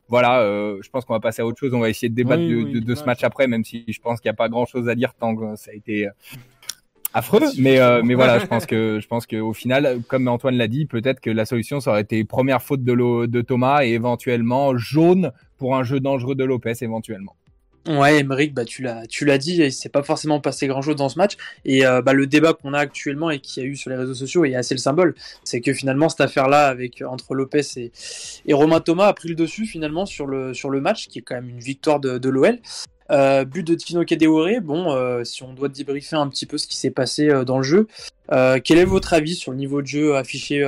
voilà, 0.10 0.42
je 0.82 0.90
pense 0.90 1.06
qu'on 1.06 1.14
va 1.14 1.20
passer 1.20 1.42
à 1.42 1.46
autre 1.46 1.60
chose. 1.60 1.74
On 1.74 1.80
va 1.80 1.90
essayer 1.90 2.10
de 2.10 2.16
débattre 2.16 2.42
de, 2.42 2.80
de, 2.80 2.96
ce 2.96 3.04
match 3.04 3.24
après, 3.24 3.46
même 3.48 3.64
si 3.64 3.86
je 3.88 4.00
pense 4.00 4.20
qu'il 4.20 4.30
n'y 4.30 4.34
a 4.34 4.38
pas 4.38 4.50
grand-chose 4.50 4.90
à 4.90 4.96
dire 4.96 5.14
tant 5.14 5.36
que 5.36 5.56
ça 5.56 5.72
a 5.72 5.74
été 5.74 6.08
affreux, 7.14 7.42
mais 7.58 7.80
euh, 7.80 8.02
mais 8.04 8.14
voilà, 8.14 8.40
je 8.40 8.46
pense 8.46 8.66
que 8.68 9.00
je 9.02 9.08
pense 9.08 9.26
que 9.26 9.38
au 9.38 9.54
final, 9.54 10.00
comme 10.08 10.28
Antoine 10.28 10.56
l'a 10.56 10.68
dit, 10.68 10.86
peut-être 10.86 11.20
que 11.20 11.30
la 11.30 11.46
solution 11.46 11.80
ça 11.80 11.92
aurait 11.92 12.02
été 12.02 12.24
première 12.24 12.62
faute 12.62 12.84
de, 12.84 13.26
de 13.26 13.42
Thomas 13.42 13.84
et 13.84 13.90
éventuellement 13.90 14.78
jaune 14.78 15.32
pour 15.58 15.76
un 15.76 15.84
jeu 15.84 16.00
dangereux 16.00 16.36
de 16.36 16.44
Lopez 16.44 16.74
éventuellement. 16.82 17.36
Ouais, 17.88 18.20
Emeric, 18.20 18.54
bah 18.54 18.66
tu 18.66 18.82
l'as, 18.82 19.08
tu 19.08 19.24
l'as 19.24 19.38
dit, 19.38 19.56
il 19.56 19.72
s'est 19.72 19.88
pas 19.88 20.04
forcément 20.04 20.42
passé 20.42 20.68
grand 20.68 20.82
chose 20.82 20.98
dans 20.98 21.08
ce 21.08 21.18
match. 21.18 21.38
Et 21.64 21.86
euh, 21.86 22.02
bah, 22.02 22.12
le 22.12 22.28
débat 22.28 22.54
qu'on 22.54 22.74
a 22.74 22.80
actuellement 22.80 23.30
et 23.32 23.40
qui 23.40 23.62
a 23.62 23.64
eu 23.64 23.78
sur 23.78 23.90
les 23.90 23.96
réseaux 23.96 24.14
sociaux 24.14 24.44
est 24.44 24.56
assez 24.56 24.74
le 24.74 24.80
symbole, 24.80 25.16
c'est 25.46 25.62
que 25.62 25.72
finalement 25.72 26.10
cette 26.10 26.20
affaire-là 26.20 26.68
avec 26.68 27.02
entre 27.02 27.34
Lopez 27.34 27.62
et, 27.78 27.92
et 28.46 28.54
Romain 28.54 28.82
Thomas 28.82 29.08
a 29.08 29.14
pris 29.14 29.30
le 29.30 29.36
dessus 29.36 29.66
finalement 29.66 30.06
sur 30.06 30.28
le 30.28 30.54
sur 30.54 30.70
le 30.70 30.82
match, 30.82 31.08
qui 31.08 31.20
est 31.20 31.22
quand 31.22 31.36
même 31.36 31.50
une 31.50 31.60
victoire 31.60 32.02
de, 32.02 32.18
de 32.18 32.30
l'OL. 32.30 32.60
Euh, 33.12 33.46
but 33.46 33.64
de 33.64 33.76
Tino 33.76 34.04
Kadewere, 34.04 34.60
bon, 34.62 34.92
euh, 34.92 35.24
si 35.24 35.44
on 35.44 35.54
doit 35.54 35.70
débriefer 35.70 36.16
un 36.16 36.28
petit 36.28 36.46
peu 36.46 36.58
ce 36.58 36.68
qui 36.68 36.78
s'est 36.78 36.92
passé 36.92 37.30
euh, 37.30 37.44
dans 37.44 37.58
le 37.58 37.64
jeu, 37.64 37.88
quel 38.30 38.78
est 38.78 38.86
votre 38.86 39.14
avis 39.14 39.36
sur 39.36 39.52
le 39.52 39.58
niveau 39.58 39.82
de 39.82 39.88
jeu 39.88 40.18
affiché 40.18 40.62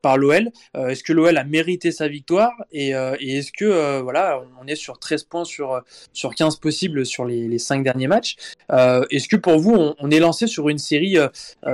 par 0.00 0.16
l'OL 0.16 0.50
Est-ce 0.74 1.02
que 1.02 1.12
l'OL 1.12 1.36
a 1.36 1.44
mérité 1.44 1.92
sa 1.92 2.08
victoire? 2.08 2.52
Et, 2.72 2.92
est-ce 2.92 3.52
que, 3.52 4.00
voilà, 4.00 4.42
on 4.58 4.66
est 4.66 4.74
sur 4.74 4.98
13 4.98 5.24
points 5.24 5.44
sur, 5.44 5.82
sur 6.14 6.34
15 6.34 6.56
possibles 6.56 7.04
sur 7.04 7.26
les, 7.26 7.46
les 7.46 7.58
5 7.58 7.84
derniers 7.84 8.06
matchs? 8.06 8.36
Est-ce 8.70 9.28
que 9.28 9.36
pour 9.36 9.58
vous, 9.58 9.74
on, 9.98 10.10
est 10.10 10.18
lancé 10.18 10.46
sur 10.46 10.70
une 10.70 10.78
série 10.78 11.18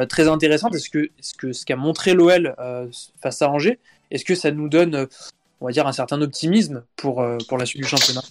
très 0.08 0.26
intéressante? 0.26 0.74
Est-ce 0.74 0.90
que, 0.90 0.98
est 0.98 1.12
-ce 1.22 1.36
que 1.36 1.52
ce 1.52 1.64
qu'a 1.64 1.76
montré 1.76 2.12
l'OL 2.14 2.56
face 3.22 3.40
à 3.40 3.48
Angers, 3.48 3.78
est-ce 4.10 4.24
que 4.24 4.34
ça 4.34 4.50
nous 4.50 4.68
donne, 4.68 5.06
on 5.60 5.66
va 5.66 5.70
dire, 5.70 5.86
un 5.86 5.92
certain 5.92 6.20
optimisme 6.22 6.82
pour, 6.96 7.24
pour 7.46 7.56
la 7.56 7.66
suite 7.66 7.82
du 7.82 7.88
championnat? 7.88 8.22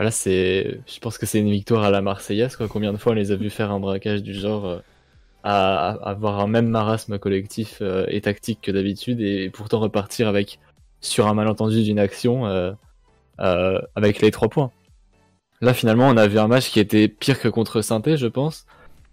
Ah, 0.00 0.04
là, 0.04 0.12
c'est, 0.12 0.80
je 0.86 1.00
pense 1.00 1.18
que 1.18 1.26
c'est 1.26 1.40
une 1.40 1.50
victoire 1.50 1.82
à 1.82 1.90
la 1.90 2.00
Marseillaise. 2.02 2.54
Quoi. 2.54 2.68
Combien 2.68 2.92
de 2.92 2.98
fois 2.98 3.10
on 3.10 3.14
les 3.16 3.32
a 3.32 3.36
vus 3.36 3.50
faire 3.50 3.72
un 3.72 3.80
braquage 3.80 4.22
du 4.22 4.32
genre 4.32 4.64
euh, 4.64 4.78
à, 5.42 5.88
avoir 6.08 6.38
un 6.38 6.46
même 6.46 6.68
marasme 6.68 7.18
collectif 7.18 7.78
euh, 7.80 8.06
et 8.06 8.20
tactique 8.20 8.60
que 8.62 8.70
d'habitude 8.70 9.20
et 9.20 9.50
pourtant 9.50 9.80
repartir 9.80 10.28
avec 10.28 10.60
sur 11.00 11.26
un 11.26 11.34
malentendu 11.34 11.82
d'une 11.82 11.98
action 11.98 12.46
euh, 12.46 12.72
avec 13.96 14.20
les 14.20 14.30
trois 14.30 14.48
points. 14.48 14.70
Là, 15.60 15.74
finalement, 15.74 16.06
on 16.06 16.16
a 16.16 16.28
vu 16.28 16.38
un 16.38 16.46
match 16.46 16.70
qui 16.70 16.78
était 16.78 17.08
pire 17.08 17.40
que 17.40 17.48
contre 17.48 17.82
saint 17.82 18.00
je 18.06 18.28
pense. 18.28 18.66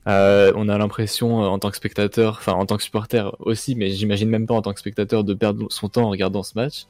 on 0.05 0.69
a 0.69 0.77
l'impression, 0.77 1.39
en 1.39 1.57
tant 1.57 1.71
que 1.71 1.77
spectateur, 1.77 2.35
enfin 2.37 2.53
en 2.53 2.67
tant 2.67 2.77
que 2.77 2.83
supporter 2.83 3.35
aussi, 3.39 3.73
mais 3.73 3.89
j'imagine 3.89 4.29
même 4.29 4.45
pas 4.45 4.53
en 4.53 4.61
tant 4.61 4.73
que 4.73 4.79
spectateur 4.79 5.23
de 5.23 5.33
perdre 5.33 5.65
son 5.71 5.89
temps 5.89 6.03
en 6.03 6.09
regardant 6.09 6.43
ce 6.43 6.51
match. 6.53 6.85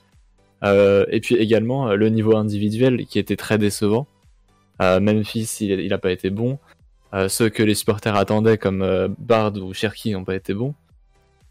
Euh, 0.66 1.06
et 1.10 1.20
puis 1.20 1.36
également 1.36 1.90
euh, 1.90 1.96
le 1.96 2.10
niveau 2.10 2.36
individuel 2.36 3.06
qui 3.06 3.20
était 3.20 3.36
très 3.36 3.58
décevant. 3.58 4.08
Euh, 4.82 5.00
Memphis, 5.00 5.58
il 5.62 5.88
n'a 5.88 5.98
pas 5.98 6.12
été 6.12 6.30
bon. 6.30 6.60
ceux 7.30 7.50
que 7.50 7.64
les 7.64 7.76
supporters 7.76 8.16
attendaient 8.16 8.58
comme 8.58 9.16
Bard 9.20 9.56
ou 9.56 9.74
Cherky 9.74 10.12
n'ont 10.12 10.26
pas 10.26 10.36
été 10.36 10.54
bons. 10.54 10.76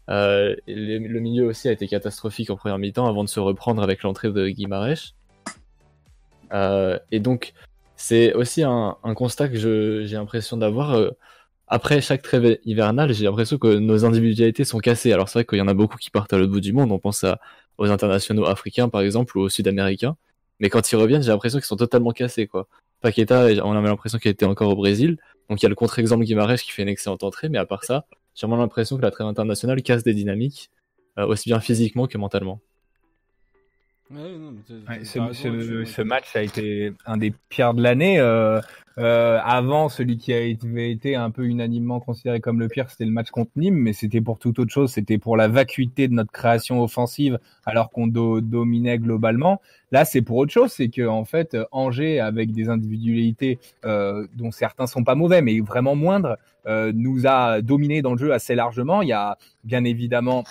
le 0.07 1.19
milieu 1.19 1.47
aussi 1.47 1.67
a 1.67 1.71
été 1.71 1.87
catastrophique 1.87 2.51
en 2.51 2.55
première 2.55 2.77
mi-temps 2.77 3.07
avant 3.07 3.23
de 3.23 3.29
se 3.29 3.39
reprendre 3.39 3.81
avec 3.81 4.03
l'entrée 4.03 4.31
de 4.31 4.47
Guimarães. 4.49 5.15
et 7.11 7.19
donc, 7.19 7.53
c'est 7.95 8.33
aussi 8.35 8.61
un, 8.61 8.97
constat 9.15 9.49
que 9.49 9.57
j'ai 9.57 10.15
l'impression 10.15 10.57
d'avoir. 10.57 10.99
après 11.67 11.99
chaque 11.99 12.21
trêve 12.21 12.59
hivernale, 12.63 13.11
j'ai 13.13 13.25
l'impression 13.25 13.57
que 13.57 13.79
nos 13.79 14.05
individualités 14.05 14.65
sont 14.65 14.77
cassées. 14.79 15.13
Alors 15.13 15.29
c'est 15.29 15.39
vrai 15.39 15.45
qu'il 15.45 15.57
y 15.57 15.61
en 15.61 15.67
a 15.67 15.73
beaucoup 15.73 15.97
qui 15.97 16.11
partent 16.11 16.33
à 16.33 16.37
l'autre 16.37 16.51
bout 16.51 16.61
du 16.61 16.73
monde. 16.73 16.91
On 16.91 16.99
pense 16.99 17.23
à 17.23 17.39
aux 17.77 17.89
internationaux 17.89 18.45
africains 18.45 18.89
par 18.89 19.01
exemple 19.01 19.37
ou 19.37 19.41
aux 19.41 19.49
sud-américains. 19.49 20.15
Mais 20.59 20.69
quand 20.69 20.91
ils 20.91 20.95
reviennent, 20.95 21.23
j'ai 21.23 21.31
l'impression 21.31 21.59
qu'ils 21.59 21.65
sont 21.65 21.75
totalement 21.75 22.11
cassés 22.11 22.47
quoi. 22.47 22.67
Paqueta, 23.01 23.47
on 23.63 23.73
a 23.73 23.81
l'impression 23.81 24.17
qu'il 24.17 24.31
était 24.31 24.45
encore 24.45 24.69
au 24.69 24.75
Brésil. 24.75 25.17
Donc 25.49 25.61
il 25.61 25.63
y 25.63 25.67
a 25.67 25.69
le 25.69 25.75
contre-exemple 25.75 26.23
Guimarães 26.23 26.57
qui 26.57 26.71
fait 26.71 26.81
une 26.81 26.89
excellente 26.89 27.23
entrée, 27.23 27.49
mais 27.49 27.57
à 27.57 27.65
part 27.65 27.83
ça, 27.83 28.05
j'ai 28.33 28.47
vraiment 28.47 28.61
l'impression 28.61 28.97
que 28.97 29.01
la 29.01 29.11
trêve 29.11 29.27
internationale 29.27 29.81
casse 29.81 30.03
des 30.03 30.13
dynamiques, 30.13 30.71
euh, 31.19 31.27
aussi 31.27 31.49
bien 31.49 31.59
physiquement 31.59 32.07
que 32.07 32.17
mentalement. 32.17 32.61
Ce, 35.03 36.01
match 36.01 36.35
a 36.35 36.41
été 36.41 36.93
un 37.05 37.17
des 37.17 37.33
pires 37.49 37.73
de 37.73 37.81
l'année. 37.81 38.19
Euh, 38.19 38.59
euh, 38.97 39.39
avant, 39.43 39.89
celui 39.89 40.17
qui 40.17 40.33
avait 40.33 40.91
été 40.91 41.15
un 41.15 41.29
peu 41.29 41.43
unanimement 41.43 41.99
considéré 41.99 42.39
comme 42.39 42.59
le 42.59 42.69
pire, 42.69 42.89
c'était 42.89 43.05
le 43.05 43.11
match 43.11 43.29
contre 43.29 43.51
Nîmes, 43.57 43.75
mais 43.75 43.93
c'était 43.93 44.21
pour 44.21 44.39
toute 44.39 44.57
autre 44.59 44.71
chose. 44.71 44.91
C'était 44.91 45.17
pour 45.17 45.35
la 45.35 45.47
vacuité 45.47 46.07
de 46.07 46.13
notre 46.13 46.31
création 46.31 46.81
offensive, 46.81 47.39
alors 47.65 47.89
qu'on 47.89 48.07
dominait 48.07 48.97
globalement. 48.97 49.61
Là, 49.91 50.05
c'est 50.05 50.21
pour 50.21 50.37
autre 50.37 50.51
chose. 50.51 50.71
C'est 50.71 50.89
que 50.89 51.05
en 51.05 51.25
fait, 51.25 51.57
Angers, 51.71 52.19
avec 52.19 52.51
des 52.51 52.69
individualités 52.69 53.59
euh, 53.85 54.27
dont 54.35 54.51
certains 54.51 54.87
sont 54.87 55.03
pas 55.03 55.15
mauvais, 55.15 55.41
mais 55.41 55.59
vraiment 55.59 55.95
moindres, 55.95 56.37
euh, 56.67 56.91
nous 56.95 57.27
a 57.27 57.61
dominé 57.61 58.01
dans 58.01 58.13
le 58.13 58.17
jeu 58.17 58.33
assez 58.33 58.55
largement. 58.55 59.01
Il 59.01 59.09
y 59.09 59.13
a 59.13 59.37
bien 59.63 59.83
évidemment 59.83 60.43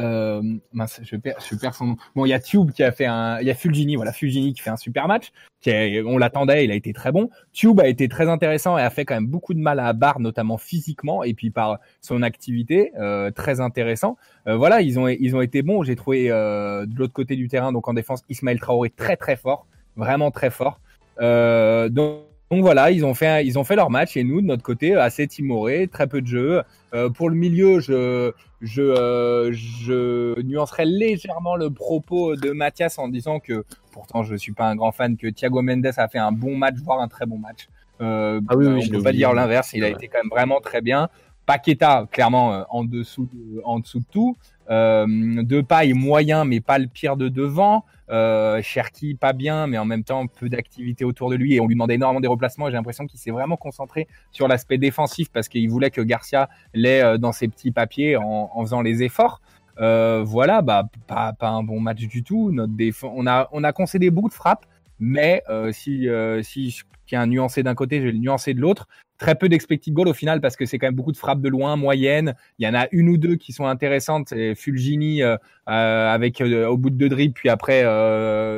euh, 0.00 0.42
mince, 0.72 1.00
je 1.02 1.16
perds, 1.16 1.36
je 1.48 1.54
perds 1.56 1.74
son 1.74 1.86
nom. 1.86 1.96
Bon, 2.14 2.24
il 2.24 2.30
y 2.30 2.32
a 2.32 2.40
Tube 2.40 2.72
qui 2.72 2.82
a 2.82 2.90
fait 2.90 3.06
un, 3.06 3.38
il 3.40 3.46
y 3.46 3.50
a 3.50 3.54
Fulgini, 3.54 3.96
voilà, 3.96 4.12
Fulgini 4.12 4.52
qui 4.52 4.62
fait 4.62 4.70
un 4.70 4.76
super 4.76 5.06
match. 5.06 5.32
Qui 5.60 5.70
on 6.06 6.16
l'attendait, 6.16 6.64
il 6.64 6.70
a 6.70 6.74
été 6.74 6.92
très 6.92 7.12
bon. 7.12 7.28
Tube 7.52 7.78
a 7.80 7.86
été 7.86 8.08
très 8.08 8.28
intéressant 8.28 8.78
et 8.78 8.82
a 8.82 8.88
fait 8.88 9.04
quand 9.04 9.14
même 9.14 9.26
beaucoup 9.26 9.52
de 9.52 9.58
mal 9.58 9.78
à 9.78 9.92
Barre, 9.92 10.18
notamment 10.18 10.56
physiquement 10.56 11.22
et 11.22 11.34
puis 11.34 11.50
par 11.50 11.78
son 12.00 12.22
activité, 12.22 12.92
euh, 12.98 13.30
très 13.30 13.60
intéressant. 13.60 14.16
Euh, 14.46 14.56
voilà, 14.56 14.80
ils 14.80 14.98
ont, 14.98 15.06
ils 15.06 15.36
ont 15.36 15.42
été 15.42 15.62
bons. 15.62 15.82
J'ai 15.82 15.96
trouvé 15.96 16.30
euh, 16.30 16.86
de 16.86 16.96
l'autre 16.96 17.12
côté 17.12 17.36
du 17.36 17.48
terrain, 17.48 17.72
donc 17.72 17.88
en 17.88 17.94
défense, 17.94 18.22
Ismaël 18.30 18.58
Traoré 18.58 18.90
très 18.90 19.16
très 19.16 19.36
fort, 19.36 19.66
vraiment 19.96 20.30
très 20.30 20.50
fort. 20.50 20.80
Euh, 21.20 21.90
donc 21.90 22.22
Donc 22.50 22.62
voilà, 22.62 22.90
ils 22.90 23.04
ont 23.04 23.14
fait, 23.14 23.46
ils 23.46 23.60
ont 23.60 23.64
fait 23.64 23.76
leur 23.76 23.90
match 23.90 24.16
et 24.16 24.24
nous 24.24 24.40
de 24.40 24.46
notre 24.46 24.64
côté 24.64 24.96
assez 24.96 25.28
timoré, 25.28 25.86
très 25.86 26.08
peu 26.08 26.20
de 26.20 26.26
jeu. 26.26 26.62
Euh, 26.94 27.08
pour 27.08 27.30
le 27.30 27.36
milieu, 27.36 27.78
je, 27.78 28.32
je, 28.60 28.82
euh, 28.82 29.52
je 29.52 30.40
nuancerais 30.42 30.84
légèrement 30.84 31.54
le 31.54 31.70
propos 31.70 32.34
de 32.34 32.50
Mathias 32.50 32.98
en 32.98 33.06
disant 33.06 33.38
que, 33.38 33.64
pourtant 33.92 34.24
je 34.24 34.34
suis 34.34 34.50
pas 34.50 34.68
un 34.68 34.74
grand 34.74 34.90
fan, 34.90 35.16
que 35.16 35.28
Thiago 35.28 35.62
Mendes 35.62 35.92
a 35.96 36.08
fait 36.08 36.18
un 36.18 36.32
bon 36.32 36.56
match, 36.56 36.74
voire 36.82 37.00
un 37.00 37.06
très 37.06 37.24
bon 37.24 37.38
match. 37.38 37.68
Euh, 38.00 38.40
ah 38.48 38.56
oui, 38.56 38.66
ne 38.66 38.90
peux 38.90 39.02
pas 39.02 39.12
dire 39.12 39.32
l'inverse, 39.32 39.72
il 39.72 39.84
a 39.84 39.88
été 39.88 40.08
quand 40.08 40.18
même 40.18 40.30
vraiment 40.30 40.60
très 40.60 40.80
bien. 40.80 41.08
Paqueta, 41.46 42.08
clairement 42.10 42.66
en 42.68 42.82
dessous, 42.82 43.28
de, 43.32 43.60
en 43.64 43.78
dessous 43.78 44.00
de 44.00 44.04
tout. 44.10 44.36
Euh, 44.70 45.04
de 45.42 45.60
paille 45.62 45.94
moyen, 45.94 46.44
mais 46.44 46.60
pas 46.60 46.78
le 46.78 46.86
pire 46.86 47.16
de 47.16 47.28
devant. 47.28 47.84
Euh, 48.10 48.60
Cherki 48.60 49.14
pas 49.14 49.32
bien, 49.32 49.66
mais 49.68 49.78
en 49.78 49.84
même 49.84 50.02
temps 50.02 50.26
peu 50.26 50.48
d'activité 50.48 51.04
autour 51.04 51.30
de 51.30 51.36
lui 51.36 51.54
et 51.54 51.60
on 51.60 51.66
lui 51.66 51.74
demandait 51.74 51.94
énormément 51.94 52.20
des 52.20 52.28
replacements. 52.28 52.66
J'ai 52.66 52.76
l'impression 52.76 53.06
qu'il 53.06 53.20
s'est 53.20 53.30
vraiment 53.30 53.56
concentré 53.56 54.08
sur 54.32 54.48
l'aspect 54.48 54.78
défensif 54.78 55.30
parce 55.30 55.48
qu'il 55.48 55.68
voulait 55.70 55.90
que 55.90 56.00
Garcia 56.00 56.48
l'ait 56.74 57.02
euh, 57.02 57.18
dans 57.18 57.32
ses 57.32 57.46
petits 57.46 57.70
papiers 57.70 58.16
en, 58.16 58.60
faisant 58.62 58.82
les 58.82 59.02
efforts. 59.02 59.40
Euh, 59.80 60.22
voilà, 60.24 60.60
bah 60.60 60.88
pas, 61.06 61.32
pas 61.32 61.48
un 61.50 61.62
bon 61.62 61.80
match 61.80 62.00
du 62.00 62.22
tout. 62.22 62.50
Notre 62.50 62.72
on 63.04 63.26
a 63.26 63.48
on 63.52 63.64
a 63.64 63.72
concédé 63.72 64.10
beaucoup 64.10 64.28
de 64.28 64.34
frappes, 64.34 64.66
mais 64.98 65.42
euh, 65.48 65.72
si 65.72 66.08
euh, 66.08 66.42
si 66.42 66.80
qui 67.10 67.16
a 67.16 67.20
un 67.20 67.26
nuancé 67.26 67.64
d'un 67.64 67.74
côté, 67.74 67.98
je 67.98 68.04
vais 68.04 68.12
le 68.12 68.18
nuancer 68.18 68.54
de 68.54 68.60
l'autre. 68.60 68.86
Très 69.18 69.34
peu 69.34 69.48
d'expected 69.48 69.92
goal 69.92 70.06
au 70.06 70.14
final 70.14 70.40
parce 70.40 70.54
que 70.54 70.64
c'est 70.64 70.78
quand 70.78 70.86
même 70.86 70.94
beaucoup 70.94 71.10
de 71.10 71.16
frappes 71.16 71.40
de 71.40 71.48
loin, 71.48 71.74
moyennes. 71.74 72.36
Il 72.60 72.64
y 72.64 72.68
en 72.68 72.74
a 72.74 72.86
une 72.92 73.08
ou 73.08 73.16
deux 73.16 73.34
qui 73.34 73.52
sont 73.52 73.66
intéressantes. 73.66 74.32
Fulgini 74.54 75.24
euh, 75.24 75.36
euh 75.68 76.08
avec 76.08 76.40
euh, 76.40 76.68
au 76.68 76.76
bout 76.76 76.90
de 76.90 76.94
deux 76.94 77.08
dribbles, 77.08 77.34
puis 77.34 77.48
après 77.48 77.82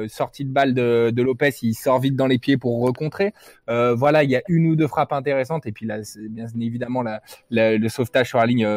sortie 0.09 0.45
de 0.45 0.51
balle 0.51 0.75
de, 0.75 1.23
Lopez, 1.23 1.53
il 1.62 1.73
sort 1.73 1.99
vite 1.99 2.15
dans 2.15 2.27
les 2.27 2.38
pieds 2.38 2.59
pour 2.59 2.83
recontrer. 2.83 3.33
Voilà, 3.69 4.23
il 4.23 4.31
y 4.31 4.37
a 4.37 4.43
une 4.49 4.67
ou 4.67 4.77
deux 4.77 4.87
frappes 4.87 5.15
intéressantes. 5.15 5.65
Et 5.65 5.73
puis 5.73 5.87
là, 5.87 6.01
bien 6.29 6.47
évidemment 6.61 7.03
le 7.51 7.88
sauvetage 7.88 8.29
sur 8.29 8.38
la 8.38 8.45
ligne 8.45 8.69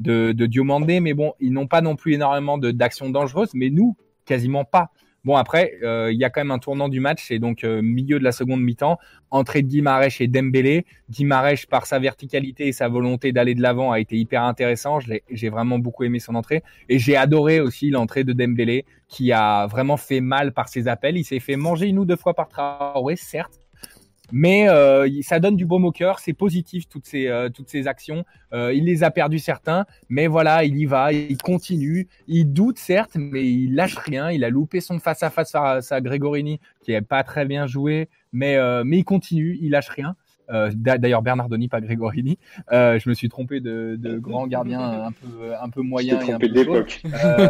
de, 0.00 0.32
de 0.32 0.46
Diomandé. 0.46 0.98
Mais 0.98 1.14
bon, 1.14 1.34
ils 1.38 1.52
n'ont 1.52 1.68
pas 1.68 1.82
non 1.82 1.94
plus 1.94 2.14
énormément 2.14 2.58
d'actions 2.58 3.10
dangereuses. 3.10 3.54
Mais 3.54 3.70
nous, 3.70 3.96
quasiment 4.24 4.64
pas. 4.64 4.90
Bon, 5.24 5.36
après, 5.36 5.74
euh, 5.82 6.10
il 6.10 6.18
y 6.18 6.24
a 6.24 6.30
quand 6.30 6.40
même 6.40 6.50
un 6.50 6.58
tournant 6.58 6.88
du 6.88 6.98
match, 6.98 7.24
c'est 7.28 7.38
donc 7.38 7.62
euh, 7.62 7.82
milieu 7.82 8.18
de 8.18 8.24
la 8.24 8.32
seconde 8.32 8.62
mi-temps. 8.62 8.98
Entrée 9.30 9.60
de 9.60 9.68
Guimarèche 9.68 10.20
et 10.22 10.28
Dembélé. 10.28 10.86
Guimarèche, 11.10 11.66
par 11.66 11.84
sa 11.84 11.98
verticalité 11.98 12.68
et 12.68 12.72
sa 12.72 12.88
volonté 12.88 13.30
d'aller 13.30 13.54
de 13.54 13.60
l'avant, 13.60 13.92
a 13.92 14.00
été 14.00 14.16
hyper 14.16 14.42
intéressant. 14.42 14.98
J'ai 15.30 15.48
vraiment 15.50 15.78
beaucoup 15.78 16.04
aimé 16.04 16.20
son 16.20 16.34
entrée. 16.34 16.62
Et 16.88 16.98
j'ai 16.98 17.16
adoré 17.16 17.60
aussi 17.60 17.90
l'entrée 17.90 18.24
de 18.24 18.32
Dembélé, 18.32 18.86
qui 19.08 19.30
a 19.30 19.66
vraiment 19.66 19.98
fait 19.98 20.20
mal 20.20 20.52
par 20.52 20.68
ses 20.68 20.88
appels. 20.88 21.18
Il 21.18 21.24
s'est 21.24 21.38
fait 21.38 21.56
manger 21.56 21.88
une 21.88 21.98
ou 21.98 22.06
deux 22.06 22.16
fois 22.16 22.32
par 22.32 22.48
Traoré, 22.48 23.16
certes, 23.16 23.59
mais 24.32 24.68
euh, 24.68 25.08
ça 25.22 25.40
donne 25.40 25.56
du 25.56 25.66
baume 25.66 25.84
au 25.84 25.92
cœur, 25.92 26.18
c'est 26.18 26.32
positif 26.32 26.88
toutes 26.88 27.06
ces 27.06 27.28
euh, 27.28 27.48
toutes 27.48 27.68
ces 27.68 27.86
actions. 27.86 28.24
Euh, 28.52 28.72
il 28.72 28.84
les 28.84 29.04
a 29.04 29.10
perdus 29.10 29.38
certains, 29.38 29.86
mais 30.08 30.26
voilà, 30.26 30.64
il 30.64 30.76
y 30.76 30.86
va, 30.86 31.12
il 31.12 31.38
continue, 31.38 32.08
il 32.26 32.52
doute 32.52 32.78
certes, 32.78 33.12
mais 33.14 33.46
il 33.46 33.74
lâche 33.74 33.96
rien. 33.96 34.30
Il 34.30 34.44
a 34.44 34.50
loupé 34.50 34.80
son 34.80 34.98
face 34.98 35.22
à 35.22 35.30
face 35.30 35.52
face 35.52 35.92
à 35.92 36.00
Gregorini 36.00 36.60
qui 36.80 36.92
est 36.92 37.02
pas 37.02 37.22
très 37.22 37.44
bien 37.44 37.66
joué, 37.66 38.08
mais 38.32 38.56
mais 38.84 38.98
il 38.98 39.04
continue, 39.04 39.58
il 39.60 39.70
lâche 39.70 39.88
rien. 39.88 40.16
Euh, 40.50 40.70
d'ailleurs, 40.74 41.22
Bernardoni, 41.22 41.68
pas 41.68 41.80
Gregorini. 41.80 42.38
Euh, 42.72 42.98
je 42.98 43.08
me 43.08 43.14
suis 43.14 43.28
trompé 43.28 43.60
de, 43.60 43.96
de 43.98 44.18
grand 44.18 44.46
gardien 44.46 44.80
un 44.80 45.12
peu, 45.12 45.54
un 45.60 45.68
peu 45.68 45.82
moyen. 45.82 46.20
et 46.20 46.32
un 46.32 46.38
peu 46.38 46.48
d'époque. 46.48 47.02
Euh, 47.24 47.48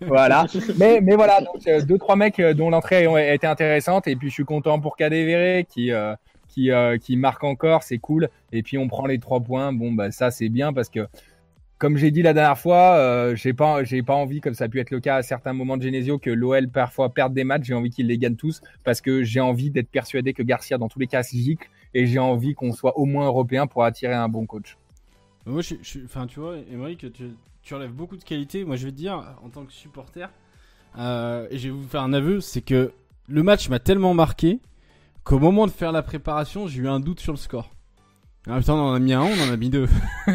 voilà. 0.00 0.46
Mais, 0.78 1.00
mais 1.00 1.16
voilà, 1.16 1.40
donc, 1.40 1.86
deux, 1.86 1.98
trois 1.98 2.16
mecs 2.16 2.40
dont 2.40 2.70
l'entrée 2.70 3.06
a 3.06 3.34
été 3.34 3.46
intéressante. 3.46 4.06
Et 4.06 4.16
puis, 4.16 4.28
je 4.28 4.34
suis 4.34 4.44
content 4.44 4.80
pour 4.80 4.96
Cadévéré 4.96 5.66
qui, 5.68 5.90
qui, 6.48 6.70
qui 7.00 7.16
marque 7.16 7.44
encore. 7.44 7.82
C'est 7.82 7.98
cool. 7.98 8.28
Et 8.52 8.62
puis, 8.62 8.78
on 8.78 8.88
prend 8.88 9.06
les 9.06 9.18
trois 9.18 9.40
points. 9.40 9.72
Bon, 9.72 9.92
bah, 9.92 10.10
ça, 10.10 10.30
c'est 10.30 10.48
bien 10.48 10.72
parce 10.72 10.88
que 10.88 11.06
comme 11.78 11.96
j'ai 11.96 12.10
dit 12.10 12.22
la 12.22 12.32
dernière 12.32 12.58
fois, 12.58 12.96
euh, 12.96 13.34
j'ai 13.34 13.52
pas, 13.52 13.84
j'ai 13.84 14.02
pas 14.02 14.14
envie, 14.14 14.40
comme 14.40 14.54
ça 14.54 14.64
a 14.64 14.68
pu 14.68 14.80
être 14.80 14.90
le 14.90 15.00
cas 15.00 15.16
à 15.16 15.22
certains 15.22 15.52
moments 15.52 15.76
de 15.76 15.82
Genesio, 15.82 16.18
que 16.18 16.30
l'OL 16.30 16.68
parfois 16.68 17.12
perde 17.12 17.34
des 17.34 17.44
matchs. 17.44 17.64
J'ai 17.64 17.74
envie 17.74 17.90
qu'ils 17.90 18.06
les 18.06 18.16
gagnent 18.16 18.36
tous 18.36 18.62
parce 18.84 19.00
que 19.00 19.22
j'ai 19.22 19.40
envie 19.40 19.70
d'être 19.70 19.90
persuadé 19.90 20.32
que 20.32 20.42
Garcia, 20.42 20.78
dans 20.78 20.88
tous 20.88 20.98
les 20.98 21.06
cas, 21.06 21.22
gicle 21.22 21.68
et 21.94 22.06
j'ai 22.06 22.18
envie 22.18 22.54
qu'on 22.54 22.72
soit 22.72 22.98
au 22.98 23.04
moins 23.06 23.26
européen 23.26 23.66
pour 23.66 23.84
attirer 23.84 24.14
un 24.14 24.28
bon 24.28 24.46
coach. 24.46 24.76
Moi, 25.46 25.62
je, 25.62 25.74
enfin, 26.04 26.26
tu 26.26 26.40
vois, 26.40 26.56
Émeric, 26.70 27.12
tu, 27.12 27.30
tu 27.62 27.74
relèves 27.74 27.92
beaucoup 27.92 28.16
de 28.16 28.24
qualités. 28.24 28.64
Moi, 28.64 28.76
je 28.76 28.86
vais 28.86 28.92
te 28.92 28.96
dire, 28.96 29.36
en 29.42 29.48
tant 29.48 29.64
que 29.64 29.72
supporter, 29.72 30.30
euh, 30.98 31.46
et 31.50 31.58
je 31.58 31.68
vais 31.68 31.74
vous 31.74 31.86
faire 31.86 32.02
un 32.02 32.12
aveu, 32.12 32.40
c'est 32.40 32.62
que 32.62 32.92
le 33.28 33.42
match 33.42 33.68
m'a 33.68 33.78
tellement 33.78 34.14
marqué 34.14 34.60
qu'au 35.24 35.38
moment 35.38 35.66
de 35.66 35.72
faire 35.72 35.92
la 35.92 36.02
préparation, 36.02 36.66
j'ai 36.66 36.82
eu 36.82 36.88
un 36.88 37.00
doute 37.00 37.20
sur 37.20 37.32
le 37.32 37.38
score. 37.38 37.70
Ah 38.46 38.58
putain, 38.58 38.74
on 38.74 38.90
en 38.90 38.94
a 38.94 38.98
mis 38.98 39.14
un, 39.14 39.22
on 39.22 39.48
en 39.48 39.52
a 39.52 39.56
mis 39.56 39.70
deux. 39.70 39.88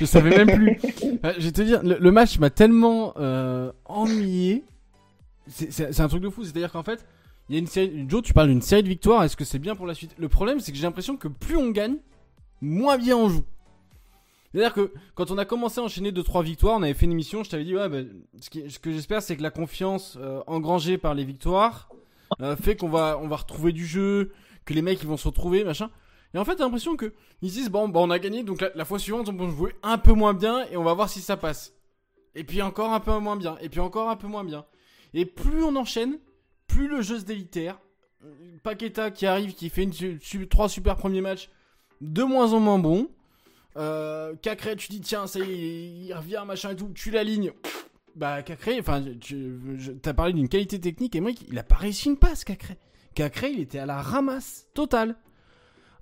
je 0.00 0.04
savais 0.06 0.42
même 0.42 0.56
plus. 0.56 0.78
je 0.82 1.44
vais 1.44 1.52
te 1.52 1.60
dire, 1.60 1.82
le, 1.82 2.10
match 2.10 2.38
m'a 2.38 2.48
tellement 2.48 3.12
euh, 3.18 3.70
ennuyé. 3.84 4.64
C'est 5.46 6.00
un 6.00 6.08
truc 6.08 6.22
de 6.22 6.30
fou. 6.30 6.44
C'est-à-dire 6.44 6.72
qu'en 6.72 6.82
fait, 6.82 7.06
il 7.50 7.54
y 7.54 7.56
a 7.56 7.58
une 7.58 7.66
série. 7.66 8.06
Joe, 8.08 8.22
tu 8.22 8.32
parles 8.32 8.46
d'une 8.46 8.62
série 8.62 8.84
de 8.84 8.88
victoires. 8.88 9.24
Est-ce 9.24 9.36
que 9.36 9.44
c'est 9.44 9.58
bien 9.58 9.74
pour 9.74 9.84
la 9.84 9.94
suite? 9.94 10.14
Le 10.16 10.28
problème, 10.28 10.60
c'est 10.60 10.70
que 10.70 10.78
j'ai 10.78 10.84
l'impression 10.84 11.16
que 11.16 11.26
plus 11.26 11.56
on 11.56 11.70
gagne, 11.70 11.96
moins 12.60 12.96
bien 12.96 13.16
on 13.16 13.28
joue. 13.28 13.42
C'est-à-dire 14.52 14.72
que 14.72 14.92
quand 15.16 15.32
on 15.32 15.38
a 15.38 15.44
commencé 15.44 15.80
à 15.80 15.82
enchaîner 15.82 16.12
2-3 16.12 16.44
victoires, 16.44 16.76
on 16.76 16.82
avait 16.84 16.94
fait 16.94 17.06
une 17.06 17.12
émission, 17.12 17.42
je 17.42 17.50
t'avais 17.50 17.64
dit, 17.64 17.74
ouais, 17.74 17.88
bah, 17.88 17.98
ce, 18.40 18.78
que 18.78 18.92
j'espère, 18.92 19.20
c'est 19.20 19.36
que 19.36 19.42
la 19.42 19.50
confiance 19.50 20.16
euh, 20.20 20.42
engrangée 20.46 20.96
par 20.96 21.14
les 21.14 21.24
victoires 21.24 21.88
euh, 22.40 22.54
fait 22.54 22.76
qu'on 22.76 22.88
va, 22.88 23.18
on 23.20 23.26
va 23.26 23.36
retrouver 23.36 23.72
du 23.72 23.84
jeu, 23.84 24.30
que 24.64 24.72
les 24.72 24.82
mecs 24.82 25.02
ils 25.02 25.08
vont 25.08 25.16
se 25.16 25.26
retrouver, 25.26 25.64
machin. 25.64 25.90
Et 26.34 26.38
en 26.38 26.44
fait, 26.44 26.54
t'as 26.54 26.62
l'impression 26.62 26.94
que 26.94 27.12
ils 27.42 27.50
disent, 27.50 27.68
bon, 27.68 27.88
bah, 27.88 27.98
on 28.00 28.10
a 28.10 28.20
gagné, 28.20 28.44
donc 28.44 28.60
la, 28.60 28.84
fois 28.84 29.00
suivante, 29.00 29.28
on 29.28 29.32
va 29.32 29.50
jouer 29.50 29.74
un 29.82 29.98
peu 29.98 30.12
moins 30.12 30.34
bien 30.34 30.66
et 30.70 30.76
on 30.76 30.84
va 30.84 30.94
voir 30.94 31.08
si 31.08 31.20
ça 31.20 31.36
passe. 31.36 31.74
Et 32.36 32.44
puis 32.44 32.62
encore 32.62 32.92
un 32.92 33.00
peu 33.00 33.18
moins 33.18 33.36
bien, 33.36 33.56
et 33.60 33.68
puis 33.68 33.80
encore 33.80 34.08
un 34.08 34.14
peu 34.14 34.28
moins 34.28 34.44
bien. 34.44 34.64
Et 35.14 35.24
plus 35.24 35.64
on 35.64 35.74
enchaîne, 35.74 36.20
plus 36.70 36.88
le 36.88 37.02
jeu 37.02 37.18
se 37.18 37.24
délitère. 37.24 37.78
Paqueta 38.62 39.10
qui 39.10 39.26
arrive, 39.26 39.54
qui 39.54 39.70
fait 39.70 39.88
trois 40.48 40.68
super 40.68 40.96
premiers 40.96 41.20
matchs, 41.20 41.50
de 42.00 42.22
moins 42.22 42.52
en 42.52 42.60
moins 42.60 42.78
bon. 42.78 43.08
Euh, 43.76 44.34
Cacré, 44.42 44.76
tu 44.76 44.88
dis 44.88 45.00
tiens, 45.00 45.26
ça 45.26 45.38
y 45.38 45.42
est, 45.42 46.06
il 46.06 46.12
revient, 46.12 46.42
machin 46.46 46.70
et 46.70 46.76
tout, 46.76 46.90
tu 46.94 47.10
l'alignes. 47.10 47.52
Bah, 48.14 48.42
Cacré, 48.42 48.78
enfin, 48.78 49.02
tu 49.20 49.58
as 50.04 50.14
parlé 50.14 50.32
d'une 50.32 50.48
qualité 50.48 50.78
technique 50.80 51.16
et 51.16 51.20
moi, 51.20 51.30
il 51.48 51.58
a 51.58 51.62
pas 51.62 51.76
réussi 51.76 52.08
une 52.08 52.18
passe, 52.18 52.44
Cacré. 52.44 52.76
Cacré, 53.14 53.50
il 53.50 53.60
était 53.60 53.78
à 53.78 53.86
la 53.86 54.02
ramasse 54.02 54.68
totale. 54.74 55.16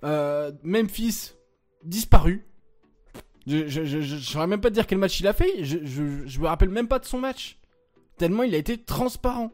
Euh, 0.03 0.51
Memphis, 0.63 1.33
disparu. 1.83 2.45
Je, 3.47 3.67
je, 3.67 4.17
saurais 4.17 4.45
même 4.45 4.61
pas 4.61 4.69
te 4.69 4.75
dire 4.75 4.85
quel 4.85 4.99
match 4.99 5.19
il 5.19 5.27
a 5.27 5.33
fait. 5.33 5.63
Je, 5.63 5.79
je, 5.83 6.27
je 6.27 6.39
me 6.39 6.45
rappelle 6.45 6.69
même 6.69 6.87
pas 6.87 6.99
de 6.99 7.05
son 7.05 7.17
match. 7.17 7.57
Tellement 8.17 8.43
il 8.43 8.53
a 8.53 8.57
été 8.57 8.77
transparent. 8.77 9.51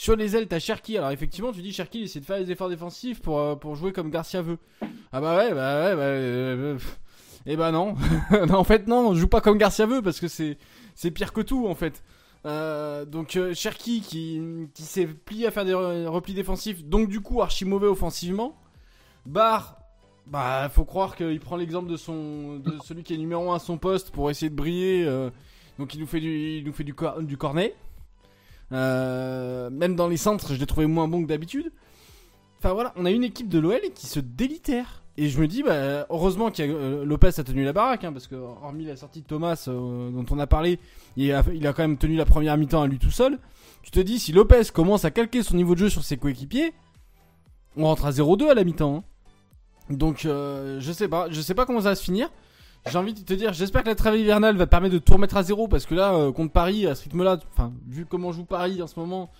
Sur 0.00 0.16
les 0.16 0.34
ailes, 0.34 0.48
t'as 0.48 0.60
Cherki. 0.60 0.96
Alors 0.96 1.10
effectivement, 1.10 1.52
tu 1.52 1.60
dis 1.60 1.74
Cherki, 1.74 1.98
il 1.98 2.04
essaie 2.04 2.20
de 2.20 2.24
faire 2.24 2.38
les 2.38 2.50
efforts 2.50 2.70
défensifs 2.70 3.20
pour, 3.20 3.38
euh, 3.38 3.54
pour 3.54 3.76
jouer 3.76 3.92
comme 3.92 4.08
Garcia 4.08 4.40
veut. 4.40 4.56
Ah 5.12 5.20
bah 5.20 5.36
ouais, 5.36 5.52
bah 5.52 5.84
ouais, 5.84 5.94
bah. 5.94 6.02
Euh, 6.04 6.78
eh 7.44 7.54
bah 7.54 7.70
non. 7.70 7.96
En 8.50 8.64
fait, 8.64 8.86
non, 8.86 9.10
on 9.10 9.14
joue 9.14 9.28
pas 9.28 9.42
comme 9.42 9.58
Garcia 9.58 9.84
veut 9.84 10.00
parce 10.00 10.18
que 10.18 10.26
c'est 10.26 10.56
c'est 10.94 11.10
pire 11.10 11.34
que 11.34 11.42
tout 11.42 11.66
en 11.68 11.74
fait. 11.74 12.02
Euh, 12.46 13.04
donc 13.04 13.38
Cherki 13.52 14.00
qui, 14.00 14.40
qui 14.72 14.82
s'est 14.84 15.04
plié 15.04 15.46
à 15.46 15.50
faire 15.50 15.66
des 15.66 15.74
replis 15.74 16.32
défensifs, 16.32 16.82
donc 16.82 17.10
du 17.10 17.20
coup 17.20 17.42
archi 17.42 17.66
mauvais 17.66 17.86
offensivement. 17.86 18.56
Bar, 19.26 19.76
bah 20.26 20.70
faut 20.70 20.86
croire 20.86 21.14
qu'il 21.14 21.40
prend 21.40 21.56
l'exemple 21.56 21.90
de 21.90 21.98
son 21.98 22.56
de 22.56 22.72
celui 22.82 23.02
qui 23.02 23.12
est 23.12 23.18
numéro 23.18 23.52
1 23.52 23.56
à 23.56 23.58
son 23.58 23.76
poste 23.76 24.12
pour 24.12 24.30
essayer 24.30 24.48
de 24.48 24.56
briller. 24.56 25.04
donc 25.78 25.92
il 25.94 26.00
nous 26.00 26.06
fait 26.06 26.20
du 26.20 26.56
il 26.56 26.64
nous 26.64 26.72
fait 26.72 26.84
du 26.84 26.94
cornet. 26.94 27.74
Euh, 28.72 29.70
même 29.70 29.96
dans 29.96 30.08
les 30.08 30.16
centres, 30.16 30.54
je 30.54 30.60
l'ai 30.60 30.66
trouvé 30.66 30.86
moins 30.86 31.08
bon 31.08 31.22
que 31.22 31.28
d'habitude. 31.28 31.72
Enfin 32.58 32.72
voilà, 32.72 32.92
on 32.96 33.04
a 33.04 33.10
une 33.10 33.24
équipe 33.24 33.48
de 33.48 33.58
l'OL 33.58 33.80
qui 33.94 34.06
se 34.06 34.20
délitère. 34.20 35.02
Et 35.16 35.28
je 35.28 35.40
me 35.40 35.46
dis, 35.46 35.62
bah, 35.62 36.06
heureusement 36.08 36.50
que 36.50 36.62
euh, 36.62 37.04
Lopez 37.04 37.38
a 37.38 37.44
tenu 37.44 37.64
la 37.64 37.72
baraque, 37.72 38.04
hein, 38.04 38.12
parce 38.12 38.26
que 38.26 38.36
hormis 38.36 38.84
la 38.84 38.96
sortie 38.96 39.20
de 39.20 39.26
Thomas 39.26 39.66
euh, 39.68 40.10
dont 40.10 40.24
on 40.30 40.38
a 40.38 40.46
parlé, 40.46 40.78
il 41.16 41.30
a, 41.32 41.42
il 41.52 41.66
a, 41.66 41.72
quand 41.72 41.82
même 41.82 41.98
tenu 41.98 42.16
la 42.16 42.24
première 42.24 42.56
mi-temps 42.56 42.82
à 42.82 42.86
lui 42.86 42.98
tout 42.98 43.10
seul. 43.10 43.38
Tu 43.82 43.90
te 43.90 44.00
dis, 44.00 44.18
si 44.18 44.32
Lopez 44.32 44.62
commence 44.72 45.04
à 45.04 45.10
calquer 45.10 45.42
son 45.42 45.56
niveau 45.56 45.74
de 45.74 45.80
jeu 45.80 45.88
sur 45.88 46.04
ses 46.04 46.16
coéquipiers, 46.16 46.72
on 47.76 47.84
rentre 47.84 48.06
à 48.06 48.10
0-2 48.10 48.50
à 48.50 48.54
la 48.54 48.64
mi-temps. 48.64 49.04
Hein. 49.90 49.94
Donc 49.94 50.20
je 50.22 50.92
sais 50.92 51.08
pas, 51.08 51.28
je 51.30 51.40
sais 51.40 51.54
pas 51.54 51.66
comment 51.66 51.80
ça 51.80 51.90
va 51.90 51.94
se 51.96 52.04
finir. 52.04 52.30
J'ai 52.86 52.96
envie 52.96 53.12
de 53.12 53.20
te 53.20 53.34
dire, 53.34 53.52
j'espère 53.52 53.82
que 53.82 53.88
la 53.88 53.94
trêve 53.94 54.16
hivernale 54.16 54.56
va 54.56 54.66
permettre 54.66 54.94
de 54.94 54.98
tout 54.98 55.12
remettre 55.12 55.36
à 55.36 55.42
zéro 55.42 55.68
parce 55.68 55.86
que 55.86 55.94
là, 55.94 56.14
euh, 56.14 56.32
contre 56.32 56.52
Paris, 56.52 56.86
à 56.86 56.94
ce 56.94 57.04
rythme-là, 57.04 57.38
enfin, 57.52 57.72
vu 57.86 58.06
comment 58.06 58.32
joue 58.32 58.44
Paris 58.44 58.80
en 58.82 58.86
ce 58.86 58.98
moment, 58.98 59.30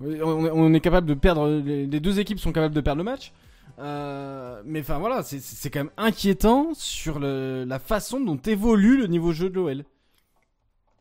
on, 0.00 0.72
est 0.72 0.80
capable 0.80 1.06
de 1.06 1.14
perdre. 1.14 1.48
Les, 1.48 2.00
deux 2.00 2.20
équipes 2.20 2.40
sont 2.40 2.52
capables 2.52 2.74
de 2.74 2.80
perdre 2.80 2.98
le 2.98 3.04
match. 3.04 3.32
Euh, 3.78 4.62
mais 4.64 4.80
enfin 4.80 4.98
voilà, 4.98 5.22
c'est 5.22 5.70
quand 5.70 5.80
même 5.80 5.92
inquiétant 5.96 6.70
sur 6.74 7.18
le, 7.18 7.64
la 7.64 7.78
façon 7.78 8.18
dont 8.18 8.36
évolue 8.36 8.98
le 8.98 9.06
niveau 9.06 9.32
jeu 9.32 9.50
de 9.50 9.54
l'OL. 9.54 9.84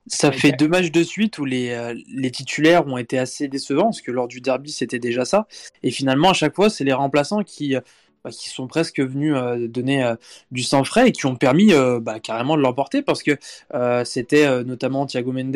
Ça 0.10 0.32
fait 0.32 0.54
deux 0.54 0.70
matchs 0.70 0.92
de 0.92 1.04
suite 1.04 1.38
où 1.38 1.44
les, 1.44 1.72
euh, 1.72 1.94
les 2.08 2.32
titulaires 2.32 2.88
ont 2.88 2.98
été 2.98 3.20
assez 3.20 3.50
décevants, 3.50 3.86
parce 3.86 4.02
que 4.02 4.12
lors 4.12 4.30
du 4.30 4.40
derby, 4.40 4.72
c'était 4.72 5.00
déjà 5.00 5.26
ça. 5.26 5.48
Et 5.84 5.92
finalement, 5.92 6.30
à 6.30 6.34
chaque 6.34 6.56
fois, 6.56 6.70
c'est 6.70 6.86
les 6.86 6.94
remplaçants 6.94 7.44
qui, 7.44 7.76
euh, 7.76 7.82
bah, 8.28 8.32
qui 8.32 8.50
sont 8.50 8.68
presque 8.68 9.00
venus 9.00 9.34
euh, 9.36 9.68
donner 9.68 10.14
du 10.52 10.64
sang 10.64 10.84
frais 10.84 11.10
et 11.10 11.12
qui 11.12 11.26
ont 11.26 11.36
permis 11.36 11.72
bah, 12.02 12.20
carrément 12.20 12.58
de 12.58 12.62
l'emporter, 12.62 13.02
parce 13.02 13.24
que 13.24 13.38
c'était 14.06 14.64
notamment 14.64 15.06
Thiago 15.06 15.32
Mendes, 15.32 15.56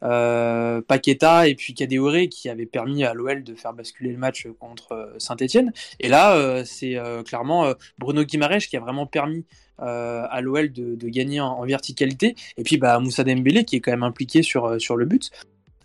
Paqueta 0.00 1.48
et 1.48 1.54
puis 1.54 1.74
Kadewere 1.74 2.28
qui 2.28 2.48
avaient 2.48 2.66
permis 2.66 3.04
à 3.04 3.14
l'OL 3.14 3.44
de 3.44 3.54
faire 3.54 3.72
basculer 3.72 4.10
le 4.10 4.18
match 4.18 4.46
contre 4.58 5.14
Saint-Etienne. 5.18 5.72
Et 6.00 6.08
là, 6.08 6.64
c'est 6.64 6.96
clairement 7.24 7.72
Bruno 7.98 8.24
Guimaraes 8.24 8.66
qui 8.68 8.76
a 8.76 8.80
vraiment 8.80 9.06
permis 9.06 9.44
euh, 9.82 10.26
à 10.30 10.40
l'OL 10.40 10.70
de, 10.70 11.08
gagner 11.08 11.40
en, 11.40 11.64
verticalité. 11.64 12.36
Et 12.56 12.62
puis 12.62 12.76
bah, 12.76 13.00
Moussa 13.00 13.24
Dembélé 13.24 13.64
qui 13.64 13.76
est 13.76 13.80
quand 13.80 13.90
même 13.90 14.04
impliqué 14.04 14.40
euh, 14.56 14.78
sur 14.78 14.96
le 14.96 15.04
but. 15.06 15.30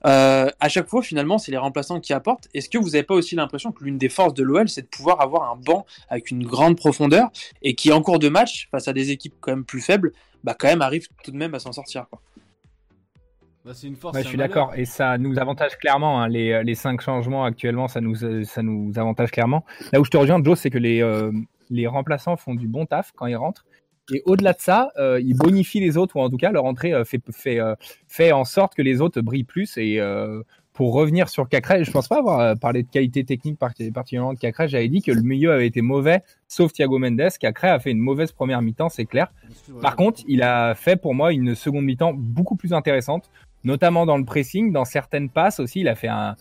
Euh, 0.06 0.50
à 0.60 0.70
chaque 0.70 0.88
fois, 0.88 1.02
finalement, 1.02 1.38
c'est 1.38 1.52
les 1.52 1.58
remplaçants 1.58 2.00
qui 2.00 2.14
apportent. 2.14 2.48
Est-ce 2.54 2.70
que 2.70 2.78
vous 2.78 2.92
n'avez 2.92 3.04
pas 3.04 3.16
aussi 3.16 3.36
l'impression 3.36 3.72
que 3.72 3.84
l'une 3.84 3.98
des 3.98 4.10
forces 4.10 4.34
de 4.34 4.44
l'OL, 4.44 4.70
c'est 4.70 4.84
de 4.84 4.88
pouvoir 4.88 5.22
avoir 5.22 5.52
un 5.52 5.56
banc 5.56 5.86
avec 6.10 6.32
une 6.32 6.46
grande 6.46 6.78
profondeur 6.78 7.30
et 7.62 7.76
qui, 7.76 7.92
en 7.92 8.02
cours 8.02 8.20
de 8.20 8.30
match, 8.30 8.68
face 8.72 8.88
à 8.88 8.94
des 8.94 9.12
équipes 9.12 9.36
quand 9.40 9.52
même 9.52 9.66
plus 9.66 9.82
faibles, 9.82 10.14
bah, 10.44 10.56
quand 10.58 10.68
même 10.68 10.82
arrive 10.82 11.08
tout 11.24 11.32
de 11.32 11.38
même 11.38 11.54
à 11.54 11.60
s'en 11.60 11.72
sortir 11.72 12.06
bah, 13.66 13.74
c'est 13.74 13.88
une 13.88 13.98
force. 13.98 14.18
je 14.18 14.24
suis 14.24 14.38
d'accord 14.38 14.72
et 14.78 14.86
ça 14.86 15.18
nous 15.18 15.38
avantage 15.38 15.78
clairement. 15.78 16.22
Hein. 16.22 16.30
les, 16.30 16.64
les, 16.64 16.76
cinq 16.76 17.02
changements 17.02 17.44
actuellement, 17.44 17.90
ça 17.90 18.00
nous, 18.00 18.16
ça 18.46 18.62
nous 18.64 18.94
avantage 18.96 19.32
clairement. 19.32 19.66
Là 19.92 20.00
où 20.00 20.06
je 20.06 20.10
te 20.10 20.16
rejoins, 20.16 20.42
Joe, 20.42 20.58
c'est 20.58 20.70
que 20.70 20.78
les, 20.78 21.04
les 21.70 21.88
remplaçants 21.88 22.38
font 22.38 22.56
du 22.56 22.68
bon 22.68 22.86
taf 22.86 23.12
quand 23.16 23.26
ils 23.26 23.36
rentrent. 23.36 23.66
Et 24.14 24.22
au-delà 24.26 24.54
de 24.54 24.62
ça, 24.62 24.92
euh, 24.98 25.20
il 25.22 25.36
bonifie 25.36 25.80
les 25.80 25.98
autres, 25.98 26.16
ou 26.16 26.22
en 26.22 26.30
tout 26.30 26.38
cas, 26.38 26.52
leur 26.52 26.66
entrée 26.66 26.94
euh, 26.94 27.04
fait, 27.04 27.22
fait, 27.32 27.60
euh, 27.60 27.76
fait 28.08 28.32
en 28.32 28.46
sorte 28.46 28.74
que 28.74 28.82
les 28.82 29.02
autres 29.02 29.22
brillent 29.22 29.44
plus. 29.44 29.78
Et 29.78 30.00
euh, 30.00 30.42
pour 30.74 30.94
revenir 30.94 31.28
sur 31.28 31.50
Cacré, 31.50 31.84
je 31.84 31.92
pense 31.92 32.08
pas 32.08 32.20
avoir 32.20 32.58
parlé 32.60 32.84
de 32.84 32.90
qualité 32.90 33.26
technique 33.26 33.58
particulièrement 33.58 34.34
de 34.34 34.40
Cacré. 34.40 34.68
J'avais 34.68 34.88
dit 34.88 35.02
que 35.02 35.12
le 35.12 35.24
milieu 35.24 35.52
avait 35.52 35.68
été 35.68 35.82
mauvais, 35.82 36.22
sauf 36.48 36.72
Thiago 36.72 37.00
Mendes. 37.00 37.30
Cacré 37.40 37.68
a 37.68 37.80
fait 37.80 37.92
une 37.92 38.00
mauvaise 38.00 38.32
première 38.32 38.62
mi-temps, 38.62 38.90
c'est 38.90 39.06
clair. 39.06 39.28
Par 39.82 39.96
contre, 39.96 40.22
il 40.28 40.44
a 40.44 40.76
fait 40.76 40.96
pour 40.96 41.16
moi 41.16 41.34
une 41.34 41.56
seconde 41.56 41.84
mi-temps 41.84 42.14
beaucoup 42.14 42.56
plus 42.56 42.74
intéressante, 42.74 43.32
notamment 43.64 44.06
dans 44.06 44.18
le 44.18 44.24
pressing, 44.24 44.72
dans 44.72 44.86
certaines 44.86 45.30
passes 45.30 45.60
aussi. 45.60 45.80
Il 45.80 45.88
a 45.88 45.96
fait 45.96 46.10
un, 46.10 46.36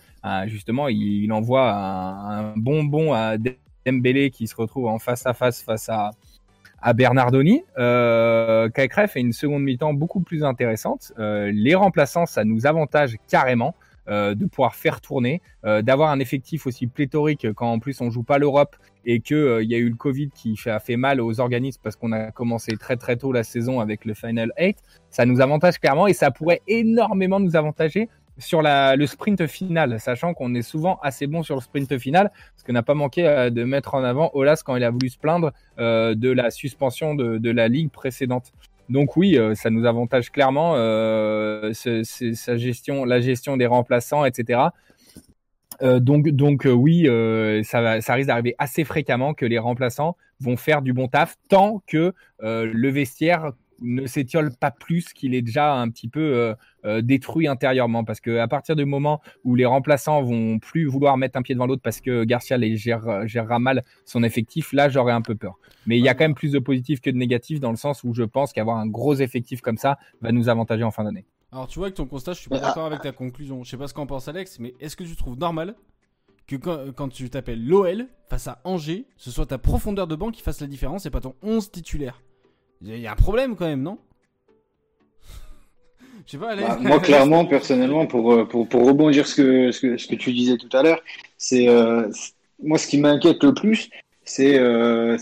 justement, 0.46 0.88
il, 0.88 1.32
envoie 1.32 1.72
un, 1.72 2.50
un 2.50 2.52
bonbon 2.56 3.14
à 3.14 3.36
Dembélé 3.86 4.30
qui 4.30 4.46
se 4.48 4.54
retrouve 4.54 4.86
en 4.86 4.98
face 4.98 5.24
à 5.26 5.32
face 5.32 5.62
face 5.62 5.88
à 5.88 6.10
à 6.86 6.92
Bernardoni. 6.92 7.64
Euh, 7.78 8.70
fait 8.72 9.20
une 9.20 9.32
seconde 9.32 9.64
mi-temps 9.64 9.92
beaucoup 9.92 10.20
plus 10.20 10.44
intéressante. 10.44 11.12
Euh, 11.18 11.50
les 11.52 11.74
remplaçants, 11.74 12.26
ça 12.26 12.44
nous 12.44 12.64
avantage 12.66 13.16
carrément. 13.28 13.74
Euh, 14.08 14.36
de 14.36 14.46
pouvoir 14.46 14.76
faire 14.76 15.00
tourner, 15.00 15.42
euh, 15.64 15.82
d'avoir 15.82 16.12
un 16.12 16.20
effectif 16.20 16.68
aussi 16.68 16.86
pléthorique 16.86 17.52
quand 17.54 17.72
en 17.72 17.80
plus 17.80 18.00
on 18.00 18.08
joue 18.08 18.22
pas 18.22 18.38
l'Europe 18.38 18.76
et 19.04 19.18
que 19.18 19.60
il 19.64 19.68
y 19.68 19.74
a 19.74 19.78
eu 19.78 19.88
le 19.88 19.96
Covid 19.96 20.30
qui 20.30 20.56
a 20.66 20.78
fait 20.78 20.96
mal 20.96 21.20
aux 21.20 21.40
organismes 21.40 21.80
parce 21.82 21.96
qu'on 21.96 22.12
a 22.12 22.30
commencé 22.30 22.76
très 22.76 22.96
très 22.96 23.16
tôt 23.16 23.32
la 23.32 23.42
saison 23.42 23.80
avec 23.80 24.04
le 24.04 24.14
Final 24.14 24.52
8, 24.60 24.76
ça 25.10 25.26
nous 25.26 25.40
avantage 25.40 25.80
clairement 25.80 26.06
et 26.06 26.12
ça 26.12 26.30
pourrait 26.30 26.62
énormément 26.68 27.40
nous 27.40 27.56
avantager 27.56 28.08
sur 28.38 28.62
le 28.62 29.06
sprint 29.06 29.46
final, 29.46 29.98
sachant 30.00 30.34
qu'on 30.34 30.54
est 30.54 30.62
souvent 30.62 30.98
assez 31.02 31.26
bon 31.26 31.42
sur 31.42 31.54
le 31.54 31.60
sprint 31.60 31.98
final, 31.98 32.30
parce 32.54 32.62
qu'on 32.64 32.72
n'a 32.72 32.82
pas 32.82 32.94
manqué 32.94 33.26
euh, 33.26 33.50
de 33.50 33.64
mettre 33.64 33.94
en 33.94 34.04
avant 34.04 34.30
Olas 34.34 34.62
quand 34.64 34.76
il 34.76 34.84
a 34.84 34.90
voulu 34.90 35.08
se 35.08 35.18
plaindre 35.18 35.52
euh, 35.78 36.14
de 36.14 36.30
la 36.30 36.50
suspension 36.50 37.14
de, 37.14 37.50
la 37.50 37.68
ligue 37.68 37.90
précédente. 37.90 38.52
Donc 38.88 39.16
oui, 39.16 39.36
euh, 39.36 39.54
ça 39.54 39.70
nous 39.70 39.86
avantage 39.86 40.30
clairement 40.30 40.74
sa 41.72 42.56
gestion, 42.56 43.04
la 43.04 43.20
gestion 43.20 43.56
des 43.56 43.66
remplaçants, 43.66 44.24
etc. 44.24 44.60
donc 45.80 46.28
donc 46.28 46.66
oui, 46.70 47.08
ça, 47.64 48.00
ça 48.00 48.14
risque 48.14 48.28
d'arriver 48.28 48.54
assez 48.58 48.84
fréquemment 48.84 49.34
que 49.34 49.46
les 49.46 49.58
remplaçants 49.58 50.16
vont 50.40 50.56
faire 50.56 50.82
du 50.82 50.92
bon 50.92 51.08
taf 51.08 51.36
tant 51.48 51.82
que 51.86 52.12
le 52.40 52.88
vestiaire 52.90 53.52
ne 53.80 54.06
s'étiole 54.06 54.52
pas 54.54 54.70
plus 54.70 55.12
qu'il 55.12 55.34
est 55.34 55.42
déjà 55.42 55.74
un 55.74 55.88
petit 55.90 56.08
peu 56.08 56.54
euh, 56.86 57.02
détruit 57.02 57.48
intérieurement 57.48 58.04
parce 58.04 58.20
que 58.20 58.38
à 58.38 58.48
partir 58.48 58.76
du 58.76 58.84
moment 58.84 59.20
où 59.44 59.54
les 59.54 59.66
remplaçants 59.66 60.22
vont 60.22 60.58
plus 60.58 60.86
vouloir 60.86 61.16
mettre 61.16 61.38
un 61.38 61.42
pied 61.42 61.54
devant 61.54 61.66
l'autre 61.66 61.82
parce 61.82 62.00
que 62.00 62.24
Garcia 62.24 62.56
les 62.56 62.76
gère, 62.76 63.26
gérera 63.26 63.58
mal 63.58 63.84
son 64.04 64.22
effectif, 64.22 64.72
là 64.72 64.88
j'aurais 64.88 65.12
un 65.12 65.22
peu 65.22 65.34
peur. 65.34 65.58
Mais 65.86 65.98
il 65.98 66.04
y 66.04 66.08
a 66.08 66.14
quand 66.14 66.24
même 66.24 66.34
plus 66.34 66.52
de 66.52 66.58
positifs 66.58 67.00
que 67.00 67.10
de 67.10 67.16
négatifs 67.16 67.60
dans 67.60 67.70
le 67.70 67.76
sens 67.76 68.04
où 68.04 68.14
je 68.14 68.22
pense 68.22 68.52
qu'avoir 68.52 68.78
un 68.78 68.86
gros 68.86 69.14
effectif 69.14 69.60
comme 69.60 69.76
ça 69.76 69.98
va 70.20 70.32
nous 70.32 70.48
avantager 70.48 70.84
en 70.84 70.90
fin 70.90 71.04
d'année. 71.04 71.26
Alors 71.52 71.68
tu 71.68 71.78
vois 71.78 71.90
que 71.90 71.96
ton 71.96 72.06
constat, 72.06 72.32
je 72.32 72.40
suis 72.40 72.50
pas 72.50 72.58
d'accord 72.58 72.86
avec 72.86 73.00
ta 73.02 73.12
conclusion. 73.12 73.62
Je 73.64 73.70
sais 73.70 73.76
pas 73.76 73.88
ce 73.88 73.94
qu'en 73.94 74.06
pense 74.06 74.28
Alex, 74.28 74.58
mais 74.58 74.74
est-ce 74.80 74.96
que 74.96 75.04
tu 75.04 75.16
trouves 75.16 75.38
normal 75.38 75.74
que 76.46 76.56
quand, 76.56 77.08
tu 77.08 77.28
t'appelles 77.30 77.64
l'OL 77.64 78.06
face 78.28 78.46
à 78.46 78.60
Angers, 78.64 79.06
ce 79.16 79.30
soit 79.30 79.46
ta 79.46 79.58
profondeur 79.58 80.06
de 80.06 80.14
banc 80.14 80.30
qui 80.30 80.42
fasse 80.42 80.60
la 80.60 80.66
différence 80.66 81.06
et 81.06 81.10
pas 81.10 81.20
ton 81.20 81.34
11 81.42 81.70
titulaire? 81.70 82.22
Il 82.82 82.96
y 82.98 83.06
a 83.06 83.12
un 83.12 83.16
problème 83.16 83.56
quand 83.56 83.66
même, 83.66 83.82
non? 83.82 83.98
Bah, 86.34 86.78
moi, 86.80 86.98
clairement, 86.98 87.44
personnellement, 87.44 88.06
pour, 88.06 88.32
euh, 88.32 88.44
pour, 88.44 88.68
pour 88.68 88.84
rebondir 88.84 89.26
ce 89.26 89.36
que, 89.36 89.70
ce, 89.70 89.80
que, 89.80 89.96
ce 89.96 90.08
que 90.08 90.16
tu 90.16 90.32
disais 90.32 90.56
tout 90.56 90.74
à 90.76 90.82
l'heure, 90.82 91.00
c'est 91.38 91.68
euh, 91.68 92.08
moi 92.62 92.78
ce 92.78 92.88
qui 92.88 92.98
m'inquiète 92.98 93.42
le 93.44 93.54
plus, 93.54 93.90
c'est 94.24 94.58
euh, 94.58 95.16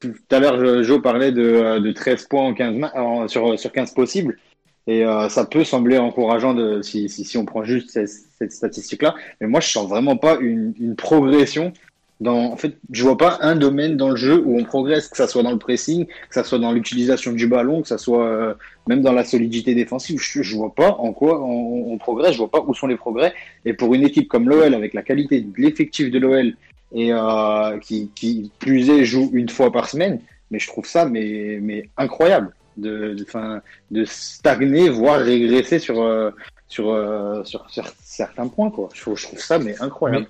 tout 0.00 0.12
à 0.30 0.38
l'heure, 0.38 0.82
Joe 0.84 1.00
parlait 1.00 1.32
de, 1.32 1.78
de 1.78 1.92
13 1.92 2.26
points 2.26 2.44
en 2.44 2.54
15 2.54 3.30
sur, 3.30 3.58
sur 3.58 3.72
15 3.72 3.94
possibles. 3.94 4.38
Et 4.86 5.04
ça 5.28 5.44
peut 5.44 5.64
sembler 5.64 5.98
encourageant 5.98 6.82
si, 6.82 7.10
si 7.10 7.36
on 7.36 7.44
prend 7.44 7.62
juste 7.62 7.90
cette, 7.90 8.08
cette 8.08 8.52
statistique-là. 8.52 9.14
Mais 9.38 9.46
moi, 9.46 9.60
je 9.60 9.68
sens 9.68 9.86
vraiment 9.86 10.16
pas 10.16 10.38
une, 10.40 10.72
une 10.80 10.96
progression 10.96 11.74
dans, 12.20 12.52
en 12.52 12.56
fait, 12.56 12.76
je 12.90 13.04
vois 13.04 13.16
pas 13.16 13.38
un 13.42 13.54
domaine 13.54 13.96
dans 13.96 14.10
le 14.10 14.16
jeu 14.16 14.42
où 14.44 14.58
on 14.58 14.64
progresse, 14.64 15.08
que 15.08 15.16
ça 15.16 15.28
soit 15.28 15.44
dans 15.44 15.52
le 15.52 15.58
pressing, 15.58 16.06
que 16.06 16.34
ça 16.34 16.42
soit 16.42 16.58
dans 16.58 16.72
l'utilisation 16.72 17.32
du 17.32 17.46
ballon, 17.46 17.82
que 17.82 17.88
ça 17.88 17.98
soit 17.98 18.26
euh, 18.26 18.54
même 18.88 19.02
dans 19.02 19.12
la 19.12 19.24
solidité 19.24 19.74
défensive. 19.74 20.18
Je, 20.20 20.42
je 20.42 20.56
vois 20.56 20.74
pas 20.74 20.90
en 20.90 21.12
quoi 21.12 21.40
on, 21.40 21.92
on, 21.92 21.98
progresse, 21.98 22.32
je 22.32 22.38
vois 22.38 22.50
pas 22.50 22.64
où 22.66 22.74
sont 22.74 22.88
les 22.88 22.96
progrès. 22.96 23.34
Et 23.64 23.72
pour 23.72 23.94
une 23.94 24.02
équipe 24.02 24.28
comme 24.28 24.48
l'OL, 24.48 24.74
avec 24.74 24.94
la 24.94 25.02
qualité 25.02 25.42
de 25.42 25.52
l'effectif 25.58 26.10
de 26.10 26.18
l'OL 26.18 26.54
et 26.92 27.12
euh, 27.12 27.78
qui, 27.78 28.10
qui 28.14 28.50
plus 28.58 28.90
est 28.90 29.04
joue 29.04 29.30
une 29.32 29.48
fois 29.48 29.70
par 29.70 29.88
semaine, 29.88 30.20
mais 30.50 30.58
je 30.58 30.66
trouve 30.66 30.86
ça 30.86 31.04
mais, 31.04 31.58
mais 31.62 31.88
incroyable 31.96 32.52
de, 32.78 33.14
de, 33.14 33.24
fin, 33.24 33.60
de 33.92 34.04
stagner, 34.04 34.88
voire 34.88 35.20
régresser 35.20 35.78
sur, 35.78 36.02
euh, 36.02 36.30
sur, 36.66 36.90
euh, 36.90 37.44
sur, 37.44 37.64
certains 38.02 38.48
points. 38.48 38.70
Quoi. 38.70 38.88
Je, 38.92 39.14
je 39.14 39.22
trouve 39.22 39.40
ça 39.40 39.60
mais 39.60 39.80
incroyable 39.80 40.26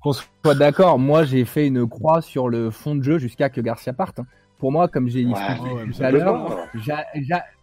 qu'on 0.00 0.12
soit 0.12 0.54
d'accord, 0.54 0.98
moi 0.98 1.24
j'ai 1.24 1.44
fait 1.44 1.66
une 1.66 1.88
croix 1.88 2.20
sur 2.22 2.48
le 2.48 2.70
fond 2.70 2.94
de 2.94 3.02
jeu 3.02 3.18
jusqu'à 3.18 3.48
que 3.48 3.60
Garcia 3.60 3.92
parte. 3.92 4.20
Pour 4.58 4.72
moi, 4.72 4.88
comme 4.88 5.08
j'ai 5.08 5.24
dit 5.24 5.32
tout 5.32 6.02
à 6.02 6.10
l'heure, 6.10 6.68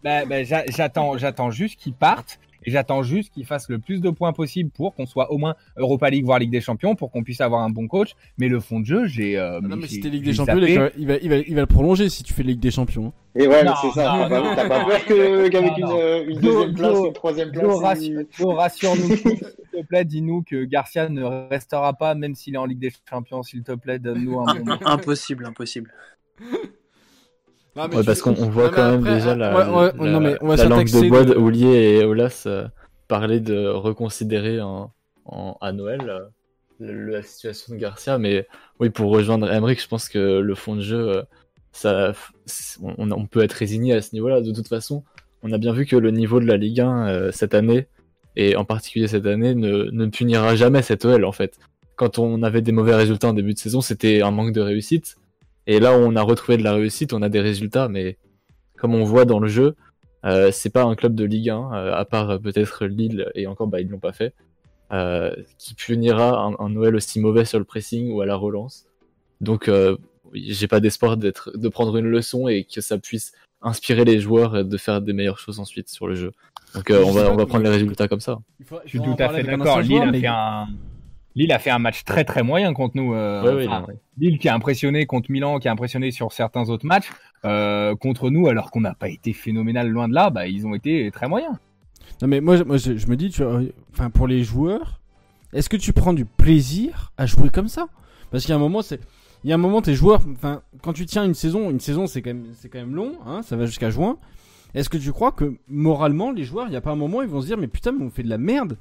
bah, 0.03 0.25
bah, 0.25 0.43
j'attends, 0.43 1.17
j'attends 1.17 1.51
juste 1.51 1.77
qu'il 1.77 1.93
parte 1.93 2.39
et 2.65 2.71
j'attends 2.71 3.03
juste 3.03 3.33
qu'il 3.33 3.45
fasse 3.45 3.69
le 3.69 3.79
plus 3.79 4.01
de 4.01 4.09
points 4.09 4.33
possible 4.33 4.69
pour 4.69 4.95
qu'on 4.95 5.05
soit 5.05 5.31
au 5.31 5.37
moins 5.37 5.55
Europa 5.77 6.09
League, 6.09 6.25
voire 6.25 6.39
Ligue 6.39 6.51
des 6.51 6.61
Champions, 6.61 6.95
pour 6.95 7.11
qu'on 7.11 7.23
puisse 7.23 7.41
avoir 7.41 7.61
un 7.61 7.69
bon 7.69 7.87
coach. 7.87 8.15
Mais 8.37 8.47
le 8.47 8.59
fond 8.59 8.79
de 8.79 8.85
jeu, 8.85 9.05
j'ai. 9.05 9.37
Euh, 9.37 9.59
ah 9.63 9.67
non, 9.67 9.75
mais 9.75 9.87
si 9.87 9.99
t'es 9.99 10.09
Ligue 10.09 10.25
des 10.25 10.33
Champions, 10.33 10.57
il 10.57 10.77
va, 10.77 10.89
il, 10.97 11.07
va, 11.07 11.15
il, 11.37 11.55
va, 11.55 11.61
le 11.61 11.67
prolonger 11.67 12.09
si 12.09 12.23
tu 12.23 12.33
fais 12.33 12.43
Ligue 12.43 12.59
des 12.59 12.71
Champions. 12.71 13.13
Et 13.35 13.47
ouais, 13.47 13.63
c'est 13.81 13.91
ça. 13.91 14.27
T'as 14.29 14.67
pas, 14.67 14.85
peur 14.85 15.05
qu'avec 15.05 15.77
une, 15.77 16.29
une, 16.29 16.39
deuxième 16.39 16.73
place, 16.73 16.97
une 16.97 17.13
troisième 17.13 17.51
place. 17.51 17.77
rassure-nous, 18.39 19.15
s'il 19.15 19.39
te 19.39 19.85
plaît, 19.87 20.05
dis-nous 20.05 20.43
que 20.43 20.63
Garcia 20.63 21.09
ne 21.09 21.23
restera 21.49 21.93
pas, 21.93 22.15
même 22.15 22.35
s'il 22.35 22.55
est 22.55 22.57
en 22.57 22.65
Ligue 22.65 22.79
des 22.79 22.93
Champions, 23.09 23.43
s'il 23.43 23.63
te 23.63 23.73
plaît, 23.73 23.99
donne-nous 23.99 24.39
un 24.39 24.55
bon. 24.55 24.77
Impossible, 24.85 25.45
impossible 25.45 25.91
ouais, 27.75 28.03
parce 28.03 28.21
qu'on 28.21 28.33
voit 28.33 28.69
quand 28.69 28.91
même 28.91 29.03
déjà 29.03 29.35
la, 29.35 29.51
la, 29.51 30.65
langue 30.67 30.89
de 30.89 31.09
bois 31.09 31.23
de 31.23 31.35
Oulier 31.35 31.99
et 31.99 32.03
Olas 32.03 32.43
euh, 32.45 32.67
parler 33.07 33.39
de 33.39 33.67
reconsidérer 33.67 34.61
en, 34.61 34.91
en, 35.25 35.57
à 35.61 35.71
Noël 35.71 36.01
euh, 36.81 37.11
la 37.11 37.21
situation 37.21 37.73
de 37.75 37.79
Garcia. 37.79 38.17
Mais 38.17 38.47
oui, 38.79 38.89
pour 38.89 39.11
rejoindre 39.11 39.51
Emmerich, 39.51 39.81
je 39.81 39.87
pense 39.87 40.09
que 40.09 40.39
le 40.39 40.55
fond 40.55 40.75
de 40.75 40.81
jeu, 40.81 41.09
euh, 41.09 41.23
ça, 41.71 42.13
on, 42.81 43.11
on, 43.11 43.25
peut 43.25 43.43
être 43.43 43.53
résigné 43.53 43.93
à 43.93 44.01
ce 44.01 44.13
niveau-là. 44.13 44.41
De 44.41 44.53
toute 44.53 44.67
façon, 44.67 45.03
on 45.43 45.51
a 45.51 45.57
bien 45.57 45.73
vu 45.73 45.85
que 45.85 45.95
le 45.95 46.11
niveau 46.11 46.39
de 46.39 46.45
la 46.45 46.57
Ligue 46.57 46.81
1 46.81 47.31
cette 47.31 47.53
année, 47.53 47.87
et 48.37 48.55
en 48.55 48.65
particulier 48.65 49.07
cette 49.07 49.25
année, 49.25 49.55
ne, 49.55 49.89
ne 49.91 50.05
punira 50.07 50.55
jamais 50.55 50.81
cette 50.81 51.05
OL 51.05 51.25
en 51.25 51.31
fait. 51.31 51.57
Quand 51.95 52.19
on 52.19 52.43
avait 52.43 52.61
des 52.61 52.71
mauvais 52.71 52.95
résultats 52.95 53.29
en 53.29 53.33
début 53.33 53.53
de 53.53 53.59
saison, 53.59 53.81
c'était 53.81 54.21
un 54.21 54.31
manque 54.31 54.51
de 54.51 54.61
réussite. 54.61 55.17
Et 55.67 55.79
là 55.79 55.97
où 55.97 56.01
on 56.01 56.15
a 56.15 56.21
retrouvé 56.21 56.57
de 56.57 56.63
la 56.63 56.73
réussite, 56.73 57.13
on 57.13 57.21
a 57.21 57.29
des 57.29 57.41
résultats, 57.41 57.87
mais 57.87 58.17
comme 58.77 58.93
on 58.93 59.03
voit 59.03 59.25
dans 59.25 59.39
le 59.39 59.47
jeu, 59.47 59.75
euh, 60.25 60.51
c'est 60.51 60.69
pas 60.69 60.83
un 60.83 60.95
club 60.95 61.15
de 61.15 61.23
Ligue 61.23 61.49
1, 61.49 61.73
euh, 61.73 61.93
à 61.93 62.05
part 62.05 62.29
euh, 62.31 62.37
peut-être 62.39 62.85
Lille, 62.85 63.31
et 63.35 63.47
encore, 63.47 63.67
bah, 63.67 63.79
ils 63.79 63.87
l'ont 63.87 63.99
pas 63.99 64.13
fait, 64.13 64.33
euh, 64.91 65.33
qui 65.57 65.75
punira 65.75 66.39
un, 66.43 66.55
un, 66.59 66.69
Noël 66.69 66.95
aussi 66.95 67.19
mauvais 67.19 67.45
sur 67.45 67.59
le 67.59 67.65
pressing 67.65 68.11
ou 68.11 68.21
à 68.21 68.25
la 68.25 68.35
relance. 68.35 68.85
Donc, 69.41 69.69
j'ai 70.33 70.67
pas 70.67 70.79
d'espoir 70.79 71.17
d'être, 71.17 71.51
de 71.55 71.67
prendre 71.67 71.97
une 71.97 72.07
leçon 72.07 72.47
et 72.47 72.63
que 72.63 72.81
ça 72.81 72.97
puisse 72.97 73.33
inspirer 73.61 74.05
les 74.05 74.19
joueurs 74.19 74.57
et 74.57 74.63
de 74.63 74.77
faire 74.77 75.01
des 75.01 75.13
meilleures 75.13 75.39
choses 75.39 75.59
ensuite 75.59 75.89
sur 75.89 76.07
le 76.07 76.15
jeu. 76.15 76.31
Donc 76.73 76.89
on 76.89 77.11
va 77.11 77.31
on 77.31 77.35
va 77.35 77.45
prendre 77.45 77.63
les 77.63 77.69
résultats 77.69 78.07
comme 78.07 78.21
ça. 78.21 78.39
je 78.85 78.89
suis 78.89 78.99
tout 78.99 79.15
à 79.19 79.29
fait 79.29 79.43
d'accord. 79.43 79.81
Lille 79.81 80.01
a 80.01 80.13
fait 80.13 80.27
un 80.27 80.67
Lille 81.35 81.51
a 81.51 81.59
fait 81.59 81.69
un 81.69 81.79
match 81.79 82.03
très 82.05 82.23
très 82.23 82.43
moyen 82.43 82.73
contre 82.73 82.95
nous. 82.95 83.13
Euh, 83.13 83.85
Lille 84.17 84.39
qui 84.39 84.47
a 84.47 84.55
impressionné 84.55 85.05
contre 85.05 85.29
Milan, 85.31 85.59
qui 85.59 85.67
a 85.67 85.71
impressionné 85.71 86.11
sur 86.11 86.31
certains 86.31 86.69
autres 86.69 86.85
matchs. 86.85 87.09
Euh, 87.43 87.95
contre 87.95 88.29
nous, 88.29 88.47
alors 88.47 88.71
qu'on 88.71 88.81
n'a 88.81 88.93
pas 88.93 89.09
été 89.09 89.33
phénoménal 89.33 89.89
loin 89.89 90.07
de 90.07 90.13
là, 90.13 90.29
bah, 90.29 90.47
ils 90.47 90.65
ont 90.65 90.73
été 90.73 91.11
très 91.11 91.27
moyens. 91.27 91.53
Non 92.21 92.27
mais 92.29 92.39
moi, 92.39 92.63
moi 92.63 92.77
je, 92.77 92.91
me 93.07 93.15
dis, 93.15 93.29
tu 93.29 93.43
enfin 93.91 94.09
pour 94.09 94.27
les 94.27 94.43
joueurs, 94.43 95.01
est-ce 95.51 95.67
que 95.67 95.77
tu 95.77 95.91
prends 95.91 96.13
du 96.13 96.23
plaisir 96.25 97.11
à 97.17 97.25
jouer 97.25 97.49
comme 97.49 97.67
ça? 97.67 97.87
Parce 98.31 98.45
qu'il 98.45 98.51
y 98.51 98.53
a 98.53 98.55
un 98.55 98.59
moment, 98.59 98.81
c'est, 98.81 99.01
il 99.43 99.49
y 99.49 99.51
a 99.51 99.55
un 99.55 99.59
moment, 99.59 99.81
tes 99.81 99.93
joueurs, 99.93 100.21
enfin 100.31 100.61
quand 100.81 100.93
tu 100.93 101.05
tiens 101.05 101.25
une 101.25 101.33
saison, 101.33 101.69
une 101.69 101.81
saison 101.81 102.07
c'est 102.07 102.21
quand 102.21 102.33
même, 102.33 102.47
c'est 102.53 102.69
quand 102.69 102.79
même 102.79 102.95
long, 102.95 103.13
hein, 103.25 103.41
ça 103.41 103.57
va 103.57 103.65
jusqu'à 103.65 103.89
juin. 103.89 104.17
Est-ce 104.73 104.89
que 104.89 104.97
tu 104.97 105.11
crois 105.11 105.33
que 105.33 105.55
moralement 105.67 106.31
les 106.31 106.45
joueurs, 106.45 106.67
il 106.67 106.71
n'y 106.71 106.75
a 106.77 106.81
pas 106.81 106.91
un 106.91 106.95
moment, 106.95 107.21
ils 107.21 107.27
vont 107.27 107.41
se 107.41 107.47
dire 107.47 107.57
mais 107.57 107.67
putain, 107.67 107.91
mais 107.91 108.05
on 108.05 108.09
fait 108.09 108.23
de 108.23 108.29
la 108.29 108.37
merde? 108.37 108.77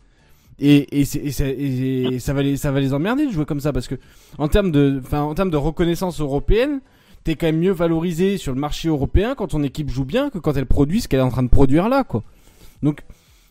Et, 0.61 1.00
et, 1.00 1.05
ça 1.05 2.32
va 2.32 2.42
les 2.42 2.57
ça 2.57 2.70
va 2.70 2.80
les 2.80 2.94
emmerder 2.94 3.26
de 3.26 3.32
jouer 3.32 3.44
comme 3.44 3.61
ça 3.61 3.72
parce 3.72 3.88
que 3.88 3.96
en 4.38 4.46
termes 4.48 4.70
de 4.70 5.02
en 5.12 5.34
termes 5.34 5.50
de 5.50 5.57
reconnaissance 5.57 6.20
européenne 6.20 6.80
t'es 7.24 7.34
quand 7.34 7.46
même 7.46 7.59
mieux 7.59 7.72
valorisé 7.72 8.36
sur 8.36 8.52
le 8.55 8.61
marché 8.61 8.88
européen 8.88 9.34
quand 9.34 9.48
ton 9.48 9.62
équipe 9.62 9.90
joue 9.90 10.05
bien 10.05 10.30
que 10.30 10.38
quand 10.38 10.57
elle 10.57 10.66
produit 10.66 11.00
ce 11.00 11.09
qu'elle 11.09 11.20
est 11.20 11.24
en 11.24 11.30
train 11.30 11.42
de 11.42 11.48
produire 11.48 11.88
là 11.88 12.05
quoi. 12.05 12.22
Donc 12.82 13.00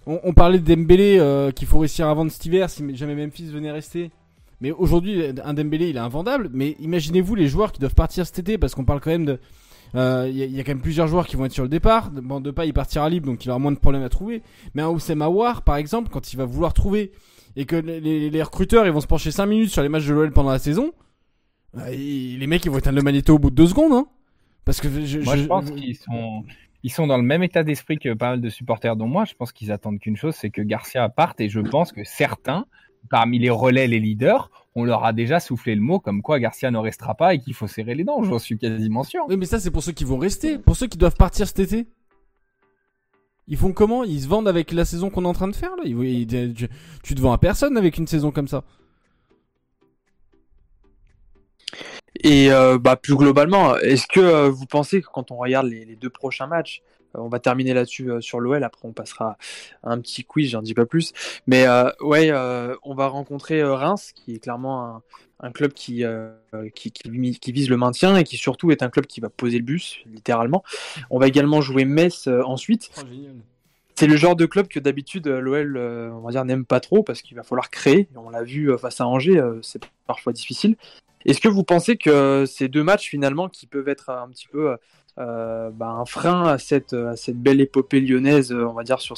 on, 0.06 0.34
parlait 0.34 0.60
de 0.60 0.76
Dembélé 0.76 1.18
euh, 1.18 1.52
qu'il 1.52 1.66
faut 1.66 1.80
réussir 1.80 2.08
à 2.08 2.14
vendre 2.14 2.30
cet 2.32 2.46
hiver 2.46 2.70
si 2.70 2.84
jamais 2.96 3.16
Memphis 3.16 3.46
venait 3.46 3.72
rester. 3.72 4.12
Mais 4.60 4.72
aujourd'hui 4.72 5.24
un 5.44 5.54
Dembélé 5.54 5.90
il 5.90 5.98
est 5.98 6.00
invendable 6.00 6.50
mais 6.54 6.78
imaginez-vous 6.80 7.36
les 7.36 7.48
joueurs 7.48 7.74
qui 7.74 7.82
doivent 7.82 7.96
partir 7.96 8.26
cet 8.26 8.40
été 8.40 8.58
parce 8.58 8.76
qu'on 8.76 8.86
parle 8.86 9.02
quand 9.02 9.12
même 9.12 9.26
de 9.26 9.40
il 9.94 10.00
euh, 10.00 10.28
y, 10.28 10.60
a 10.60 10.64
quand 10.64 10.72
même 10.72 10.82
plusieurs 10.82 11.08
joueurs 11.08 11.28
qui 11.28 11.36
vont 11.36 11.46
être 11.46 11.52
sur 11.52 11.64
le 11.64 11.70
départ. 11.70 12.10
Bon, 12.10 12.40
de 12.42 12.50
pas, 12.50 12.66
il 12.66 12.74
partira 12.74 13.08
libre, 13.10 13.28
donc 13.28 13.46
il 13.46 13.50
aura 13.50 13.60
moins 13.60 13.72
de 13.72 13.78
problèmes 13.78 14.02
à 14.02 14.10
trouver. 14.10 14.42
Mais 14.74 14.82
un 14.82 14.90
Oussem 14.90 15.22
Aouar, 15.22 15.62
par 15.62 15.76
exemple, 15.76 16.10
quand 16.10 16.34
il 16.34 16.38
va 16.38 16.46
vouloir 16.46 16.74
trouver 16.74 17.12
et 17.56 17.66
que 17.66 17.76
les, 17.76 18.42
recruteurs 18.42 18.88
ils 18.88 18.92
vont 18.92 19.02
se 19.02 19.08
pencher 19.08 19.30
5 19.30 19.46
minutes 19.46 19.70
sur 19.70 19.84
les 19.84 19.90
matchs 19.90 20.08
de 20.08 20.14
l'OL 20.14 20.32
pendant 20.32 20.50
la 20.50 20.58
saison, 20.58 20.94
euh, 21.78 21.92
les 21.92 22.48
mecs 22.48 22.66
ils 22.66 22.72
vont 22.72 22.80
éteindre 22.80 22.98
le 22.98 23.04
magnéto 23.04 23.36
au 23.36 23.40
bout 23.40 23.52
de 23.52 23.56
2 23.56 23.68
secondes. 23.68 23.94
Hein 23.94 24.08
Parce 24.66 24.82
que 24.82 24.90
je, 25.06 25.20
moi, 25.20 25.38
je, 25.38 25.46
pense 25.46 25.70
qu'ils 25.70 25.96
sont, 25.96 26.44
ils 26.82 26.92
sont 26.92 27.06
dans 27.06 27.18
le 27.18 27.24
même 27.24 27.44
état 27.44 27.64
d'esprit 27.64 28.00
que 28.00 28.14
pas 28.16 28.32
mal 28.32 28.42
de 28.42 28.50
supporters 28.50 28.96
dont 28.96 29.08
moi. 29.08 29.26
Je 29.26 29.36
pense 29.36 29.52
qu'ils 29.52 29.72
attendent 29.72 30.00
qu'une 30.00 30.18
chose, 30.18 30.34
c'est 30.34 30.50
que 30.50 30.64
Garcia 30.64 31.08
parte. 31.10 31.40
Et 31.40 31.50
je 31.50 31.60
pense 31.60 31.92
que 31.92 32.04
certains, 32.04 32.66
parmi 33.12 33.38
les 33.38 33.52
relais, 33.52 33.86
les 33.86 34.00
leaders, 34.00 34.50
on 34.76 34.84
leur 34.84 35.06
a 35.06 35.14
déjà 35.14 35.40
soufflé 35.40 35.76
le 35.76 35.82
mot 35.82 36.00
comme 36.00 36.22
quoi 36.22 36.40
Garcia 36.40 36.72
ne 36.72 36.78
restera 36.78 37.16
pas 37.16 37.34
et 37.34 37.40
qu'il 37.40 37.54
faut 37.54 37.68
serrer 37.68 37.96
les 37.96 38.04
dents. 38.04 38.24
J'en 38.24 38.40
suis 38.40 38.58
quasiment 38.58 39.04
sûr. 39.04 39.26
Oui, 39.28 39.38
mais 39.38 39.46
ça, 39.46 39.60
c'est 39.60 39.72
pour 39.72 39.84
ceux 39.84 39.92
qui 39.92 40.04
vont 40.04 40.18
rester. 40.18 40.58
Pour 40.58 40.76
ceux 40.76 40.88
qui 40.88 40.98
doivent 40.98 41.16
partir 41.16 41.48
cet 41.48 41.60
été. 41.60 41.88
Ils 43.48 43.58
font 43.58 43.74
comment? 43.74 44.04
Ils 44.04 44.22
se 44.22 44.28
vendent 44.28 44.48
avec 44.48 44.72
la 44.72 44.86
saison 44.86 45.10
qu'on 45.10 45.26
est 45.26 45.28
en 45.28 45.34
train 45.34 45.50
de 45.50 45.56
faire 45.56 45.76
là? 45.76 45.84
Tu, 45.84 47.16
te 47.16 47.22
vends 47.22 47.34
à 47.34 47.38
personne 47.38 47.78
avec 47.78 47.98
une 47.98 48.08
saison 48.08 48.32
comme 48.32 48.48
ça. 48.48 48.64
Et 52.24 52.52
euh, 52.52 52.78
bah, 52.80 52.96
plus 52.96 53.16
globalement, 53.16 53.76
est-ce 53.78 54.08
que 54.08 54.20
euh, 54.20 54.50
vous 54.50 54.66
pensez 54.66 55.02
que 55.02 55.08
quand 55.12 55.32
on 55.32 55.38
regarde 55.38 55.68
les 55.68 55.96
deux 55.96 56.10
prochains 56.10 56.48
matchs, 56.48 56.82
euh, 56.82 56.93
on 57.14 57.28
va 57.28 57.40
terminer 57.40 57.74
là-dessus 57.74 58.12
euh, 58.12 58.22
sur 58.22 58.40
l'OL. 58.40 58.64
Après, 58.64 58.88
on 58.88 58.94
passera 58.94 59.38
à 59.84 59.92
un 59.92 60.00
petit 60.00 60.24
quiz, 60.24 60.50
j'en 60.50 60.62
dis 60.62 60.74
pas 60.74 60.86
plus. 60.86 61.14
Mais 61.48 61.68
euh, 61.68 61.90
ouais, 62.02 62.32
on 62.84 62.96
va 62.96 63.08
rencontrer 63.08 63.64
Reims, 63.64 64.12
qui 64.14 64.36
est 64.36 64.40
clairement 64.40 65.02
un, 65.40 65.52
club 65.52 65.74
qui, 65.74 66.04
qui, 66.76 67.52
vise 67.52 67.70
le 67.70 67.78
maintien 67.78 68.16
et 68.16 68.24
qui 68.24 68.38
surtout 68.38 68.72
est 68.72 68.82
un 68.82 68.90
club 68.90 69.06
qui 69.06 69.20
va 69.20 69.30
poser 69.30 69.58
le 69.58 69.64
bus, 69.64 70.00
littéralement. 70.06 70.64
On 71.10 71.20
va 71.20 71.28
également 71.28 71.62
jouer 71.62 71.86
Metz 71.86 72.28
ensuite. 72.28 72.90
Oh, 72.98 73.02
c'est 73.96 74.08
le 74.08 74.18
genre 74.18 74.36
de 74.36 74.46
club 74.46 74.68
que 74.68 74.80
d'habitude 74.80 75.28
l'OL, 75.28 75.78
on 75.78 76.22
va 76.22 76.32
dire, 76.32 76.46
n'aime 76.46 76.66
pas 76.66 76.80
trop 76.80 77.04
parce 77.04 77.22
qu'il 77.22 77.38
va 77.38 77.44
falloir 77.44 77.70
créer. 77.70 78.08
On 78.16 78.30
l'a 78.30 78.44
vu 78.44 78.76
face 78.78 79.02
à 79.02 79.08
Angers, 79.08 79.42
c'est 79.62 79.84
parfois 80.08 80.34
difficile. 80.34 80.76
Est-ce 81.26 81.40
que 81.40 81.48
vous 81.48 81.64
pensez 81.64 81.96
que 81.96 82.46
ces 82.46 82.68
deux 82.68 82.84
matchs 82.84 83.08
finalement 83.08 83.48
qui 83.48 83.68
peuvent 83.68 83.88
être 83.88 84.10
un 84.10 84.30
petit 84.30 84.48
peu 84.48 84.76
euh, 85.20 85.70
bah, 85.70 85.90
un 85.90 86.06
frein 86.06 86.44
à 86.48 86.58
cette, 86.58 86.96
belle 87.30 87.62
épopée 87.62 88.00
lyonnaise, 88.00 88.52
euh, 88.52 88.68
on 88.68 88.74
va 88.74 88.84
dire, 88.84 89.00
sur, 89.00 89.16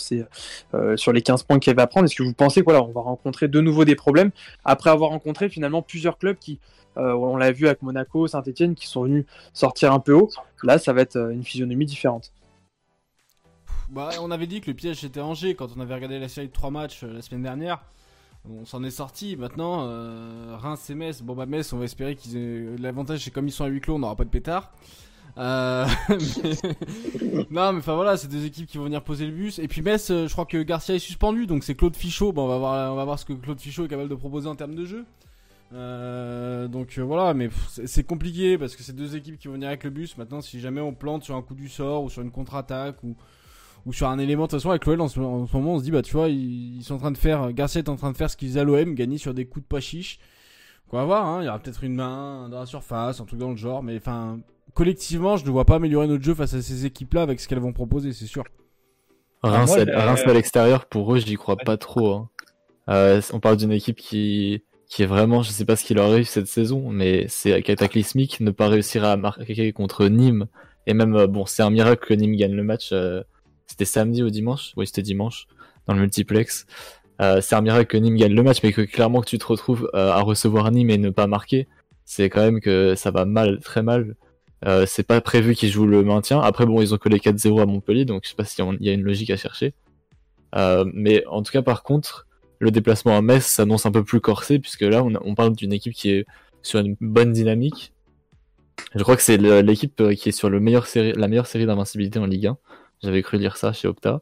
euh, 0.73 0.95
les 1.13 1.21
15 1.21 1.43
points 1.43 1.59
qu'elle 1.59 1.77
va 1.77 1.87
prendre 1.87 2.05
Est-ce 2.05 2.15
que 2.15 2.23
vous 2.23 2.33
pensez 2.33 2.63
qu'on 2.63 2.75
on 2.75 2.91
va 2.91 3.01
rencontrer 3.01 3.47
de 3.47 3.61
nouveau 3.61 3.85
des 3.85 3.95
problèmes 3.95 4.31
après 4.65 4.89
avoir 4.89 5.11
rencontré 5.11 5.47
finalement 5.47 5.81
plusieurs 5.81 6.17
clubs 6.17 6.37
qui, 6.37 6.59
on 6.97 7.37
l'a 7.37 7.51
vu 7.51 7.67
avec 7.67 7.81
Monaco, 7.81 8.27
Saint-Etienne, 8.27 8.75
qui 8.75 8.87
sont 8.87 9.03
venus 9.03 9.25
sortir 9.53 9.91
un 9.91 9.99
peu 9.99 10.13
haut? 10.13 10.29
Là, 10.63 10.79
ça 10.79 10.93
va 10.93 11.01
être 11.01 11.17
une 11.17 11.43
physionomie 11.43 11.85
différente. 11.85 12.31
Bah, 13.89 14.09
on 14.21 14.31
avait 14.31 14.47
dit 14.47 14.61
que 14.61 14.71
le 14.71 14.75
piège 14.75 15.03
était 15.03 15.21
Angers 15.21 15.55
quand 15.55 15.69
on 15.77 15.81
avait 15.81 15.93
regardé 15.93 16.19
la 16.19 16.29
série 16.29 16.47
de 16.47 16.53
3 16.53 16.71
matchs 16.71 17.03
la 17.03 17.21
semaine 17.21 17.43
dernière. 17.43 17.81
On 18.49 18.65
s'en 18.65 18.83
est 18.83 18.91
sorti. 18.91 19.35
Maintenant, 19.35 19.87
Reims 20.57 20.89
et 20.89 20.95
Metz. 20.95 21.21
Bon, 21.21 21.35
bah, 21.35 21.45
Metz, 21.45 21.71
on 21.73 21.77
va 21.77 21.85
espérer 21.85 22.15
qu'ils 22.15 22.37
aient. 22.37 22.77
L'avantage, 22.79 23.19
c'est 23.23 23.31
comme 23.31 23.47
ils 23.47 23.51
sont 23.51 23.63
à 23.63 23.67
huis 23.67 23.81
clos, 23.81 23.95
on 23.95 23.99
n'aura 23.99 24.15
pas 24.15 24.25
de 24.25 24.29
pétard. 24.29 24.71
Euh, 25.37 25.85
non, 27.51 27.73
mais 27.73 27.79
enfin 27.79 27.95
voilà, 27.95 28.15
c'est 28.15 28.29
des 28.29 28.45
équipes 28.45 28.67
qui 28.67 28.77
vont 28.77 28.85
venir 28.85 29.03
poser 29.03 29.25
le 29.25 29.31
bus. 29.31 29.59
Et 29.59 29.67
puis 29.67 29.81
Metz, 29.81 30.09
euh, 30.09 30.27
je 30.27 30.33
crois 30.33 30.45
que 30.45 30.61
Garcia 30.63 30.95
est 30.95 30.99
suspendu, 30.99 31.45
donc 31.45 31.63
c'est 31.63 31.75
Claude 31.75 31.95
Fichot. 31.95 32.31
Bon, 32.31 32.45
on 32.45 32.47
va 32.47 32.57
voir, 32.57 32.93
on 32.93 32.95
va 32.95 33.05
voir 33.05 33.19
ce 33.19 33.25
que 33.25 33.33
Claude 33.33 33.59
Fichot 33.59 33.85
est 33.85 33.87
capable 33.87 34.09
de 34.09 34.15
proposer 34.15 34.47
en 34.47 34.55
termes 34.55 34.75
de 34.75 34.85
jeu. 34.85 35.05
Euh, 35.73 36.67
donc 36.67 36.97
voilà, 36.99 37.33
mais 37.33 37.49
c'est 37.85 38.03
compliqué 38.03 38.57
parce 38.57 38.75
que 38.75 38.83
c'est 38.83 38.95
deux 38.95 39.15
équipes 39.15 39.37
qui 39.37 39.47
vont 39.47 39.55
venir 39.55 39.67
avec 39.67 39.83
le 39.83 39.89
bus. 39.89 40.17
Maintenant, 40.17 40.41
si 40.41 40.59
jamais 40.59 40.81
on 40.81 40.93
plante 40.93 41.23
sur 41.23 41.35
un 41.35 41.41
coup 41.41 41.55
du 41.55 41.67
sort 41.67 42.03
ou 42.03 42.09
sur 42.09 42.21
une 42.21 42.31
contre-attaque 42.31 42.97
ou, 43.03 43.15
sur 43.91 44.07
un 44.07 44.17
élément, 44.17 44.43
de 44.43 44.47
toute 44.47 44.59
façon, 44.59 44.69
avec 44.69 44.85
l'OL 44.85 44.99
en, 45.01 45.07
ce 45.07 45.19
moment, 45.19 45.73
on 45.73 45.79
se 45.79 45.83
dit, 45.83 45.91
bah 45.91 46.01
tu 46.01 46.13
vois, 46.13 46.29
ils, 46.29 46.81
sont 46.83 46.95
en 46.95 46.99
train 46.99 47.11
de 47.11 47.17
faire, 47.17 47.53
Garcia 47.53 47.79
est 47.79 47.89
en 47.89 47.95
train 47.95 48.11
de 48.11 48.17
faire 48.17 48.31
ce 48.31 48.37
qu'ils 48.37 48.47
faisaient 48.47 48.61
à 48.61 48.63
l'OM, 48.63 48.95
gagner 48.95 49.19
sur 49.19 49.33
des 49.33 49.45
coups 49.45 49.63
de 49.63 49.67
pas 49.67 49.79
chiche. 49.79 50.19
Quoi 50.87 51.03
voir, 51.03 51.25
hein, 51.25 51.41
il 51.41 51.45
y 51.45 51.49
aura 51.49 51.59
peut-être 51.59 51.83
une 51.83 51.95
main 51.95 52.47
dans 52.49 52.59
la 52.59 52.65
surface, 52.65 53.19
un 53.19 53.25
truc 53.25 53.39
dans 53.39 53.49
le 53.49 53.55
genre, 53.55 53.83
mais 53.83 53.97
enfin, 53.97 54.39
collectivement, 54.75 55.37
je 55.37 55.45
ne 55.45 55.49
vois 55.49 55.65
pas 55.65 55.75
améliorer 55.75 56.05
notre 56.05 56.23
jeu 56.23 56.35
face 56.35 56.53
à 56.53 56.61
ces 56.61 56.85
équipes-là 56.85 57.23
avec 57.23 57.39
ce 57.39 57.47
qu'elles 57.47 57.59
vont 57.59 57.73
proposer, 57.73 58.13
c'est 58.13 58.27
sûr. 58.27 58.43
Reims, 59.41 59.75
à, 59.75 60.33
l'extérieur, 60.33 60.85
pour 60.85 61.15
eux, 61.15 61.19
je 61.19 61.27
n'y 61.27 61.35
crois 61.35 61.57
pas 61.57 61.77
trop. 61.77 62.13
Hein. 62.13 62.29
Euh, 62.89 63.21
on 63.31 63.39
parle 63.39 63.57
d'une 63.57 63.71
équipe 63.71 63.97
qui, 63.97 64.63
qui 64.87 65.03
est 65.03 65.05
vraiment, 65.05 65.41
je 65.41 65.49
sais 65.49 65.65
pas 65.65 65.75
ce 65.75 65.83
qui 65.83 65.93
leur 65.93 66.11
arrive 66.11 66.27
cette 66.27 66.47
saison, 66.47 66.89
mais 66.89 67.25
c'est 67.29 67.61
cataclysmique 67.61 68.39
ne 68.41 68.51
pas 68.51 68.67
réussir 68.67 69.03
à 69.05 69.17
marquer 69.17 69.71
contre 69.71 70.07
Nîmes. 70.07 70.47
Et 70.87 70.93
même, 70.93 71.15
euh, 71.15 71.27
bon, 71.27 71.45
c'est 71.45 71.63
un 71.63 71.69
miracle 71.69 72.05
que 72.05 72.13
Nîmes 72.13 72.35
gagne 72.35 72.53
le 72.53 72.63
match. 72.63 72.89
Euh, 72.91 73.23
c'était 73.65 73.85
samedi 73.85 74.23
ou 74.23 74.29
dimanche? 74.29 74.73
Oui, 74.77 74.87
c'était 74.87 75.01
dimanche, 75.01 75.47
dans 75.87 75.93
le 75.93 76.01
multiplex. 76.01 76.65
c'est 77.19 77.55
un 77.55 77.61
miracle 77.61 77.87
que 77.87 77.97
Nîmes 77.97 78.17
gagne 78.17 78.33
le 78.33 78.43
match, 78.43 78.57
mais 78.61 78.73
que 78.73 78.81
clairement 78.81 79.21
que 79.21 79.29
tu 79.29 79.37
te 79.37 79.45
retrouves 79.45 79.89
à 79.93 80.21
recevoir 80.21 80.69
Nîmes 80.71 80.89
et 80.89 80.97
ne 80.97 81.09
pas 81.11 81.27
marquer, 81.27 81.67
c'est 82.03 82.29
quand 82.29 82.41
même 82.41 82.59
que 82.59 82.93
ça 82.95 83.09
va 83.09 83.25
mal, 83.25 83.59
très 83.61 83.81
mal. 83.81 84.15
Euh, 84.63 84.85
c'est 84.87 85.03
pas 85.03 85.21
prévu 85.21 85.53
qu'ils 85.53 85.69
jouent 85.69 85.85
le 85.85 86.03
maintien. 86.03 86.39
Après, 86.39 86.65
bon, 86.65 86.81
ils 86.81 86.93
ont 86.93 86.97
collé 86.97 87.17
4-0 87.19 87.61
à 87.61 87.65
Montpellier, 87.65 88.05
donc 88.05 88.21
je 88.23 88.29
sais 88.29 88.35
pas 88.35 88.45
s'il 88.45 88.63
y 88.79 88.89
a 88.89 88.93
une 88.93 89.03
logique 89.03 89.29
à 89.29 89.37
chercher. 89.37 89.73
Euh, 90.55 90.85
mais 90.93 91.25
en 91.27 91.43
tout 91.43 91.51
cas, 91.51 91.61
par 91.61 91.83
contre, 91.83 92.27
le 92.59 92.71
déplacement 92.71 93.17
à 93.17 93.21
Metz 93.21 93.45
s'annonce 93.45 93.85
un 93.85 93.91
peu 93.91 94.03
plus 94.03 94.21
corsé, 94.21 94.59
puisque 94.59 94.81
là, 94.81 95.03
on, 95.03 95.35
parle 95.35 95.55
d'une 95.55 95.73
équipe 95.73 95.93
qui 95.93 96.11
est 96.11 96.25
sur 96.61 96.79
une 96.79 96.95
bonne 97.01 97.33
dynamique. 97.33 97.93
Je 98.95 99.03
crois 99.03 99.15
que 99.15 99.21
c'est 99.21 99.37
l'équipe 99.37 99.99
euh, 100.01 100.15
qui 100.15 100.29
est 100.29 100.31
sur 100.31 100.49
la 100.49 100.59
meilleure 100.59 100.87
série 100.87 101.65
d'invincibilité 101.65 102.19
en 102.19 102.25
Ligue 102.25 102.47
1. 102.47 102.57
J'avais 103.03 103.21
cru 103.21 103.37
lire 103.37 103.57
ça 103.57 103.73
chez 103.73 103.87
Opta. 103.87 104.21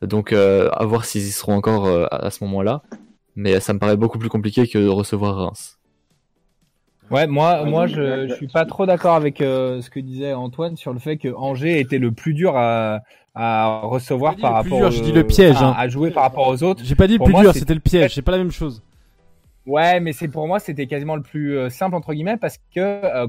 Donc, 0.00 0.32
à 0.32 0.84
voir 0.84 1.04
s'ils 1.04 1.22
y 1.22 1.30
seront 1.30 1.54
encore 1.54 1.86
à 2.10 2.30
ce 2.30 2.42
moment-là. 2.42 2.82
Mais 3.36 3.60
ça 3.60 3.72
me 3.72 3.78
paraît 3.78 3.96
beaucoup 3.96 4.18
plus 4.18 4.28
compliqué 4.28 4.66
que 4.66 4.78
de 4.78 4.88
recevoir 4.88 5.36
Reims. 5.36 5.78
Ouais, 7.12 7.26
moi, 7.26 7.64
moi, 7.66 7.86
je, 7.86 8.26
je 8.28 8.34
suis 8.34 8.48
pas 8.48 8.64
trop 8.64 8.86
d'accord 8.86 9.14
avec 9.14 9.40
euh, 9.40 9.82
ce 9.82 9.90
que 9.90 10.00
disait 10.00 10.32
Antoine 10.32 10.76
sur 10.76 10.92
le 10.94 10.98
fait 10.98 11.18
que 11.18 11.28
Angers 11.34 11.78
était 11.78 11.98
le 11.98 12.10
plus 12.10 12.32
dur 12.32 12.56
à, 12.56 13.00
à 13.34 13.80
recevoir 13.82 14.36
par 14.36 14.54
rapport. 14.54 14.78
Dur, 14.78 14.90
je 14.90 15.02
dis 15.02 15.12
le 15.12 15.24
piège. 15.24 15.56
À, 15.56 15.68
hein. 15.68 15.74
à, 15.76 15.88
jouer 15.88 16.10
par 16.10 16.22
rapport 16.22 16.48
aux 16.48 16.62
autres. 16.62 16.82
J'ai 16.84 16.94
pas 16.94 17.06
dit 17.06 17.18
le 17.18 17.24
plus 17.24 17.34
dur, 17.34 17.52
c'était 17.52 17.74
le 17.74 17.80
piège. 17.80 18.14
C'est 18.14 18.22
pas 18.22 18.32
la 18.32 18.38
même 18.38 18.50
chose. 18.50 18.82
Ouais, 19.66 20.00
mais 20.00 20.12
c'est 20.12 20.28
pour 20.28 20.46
moi, 20.46 20.58
c'était 20.58 20.86
quasiment 20.86 21.14
le 21.14 21.22
plus 21.22 21.56
euh, 21.56 21.70
simple 21.70 21.94
entre 21.94 22.14
guillemets 22.14 22.36
parce 22.36 22.58
que 22.74 22.80
euh, 22.80 23.28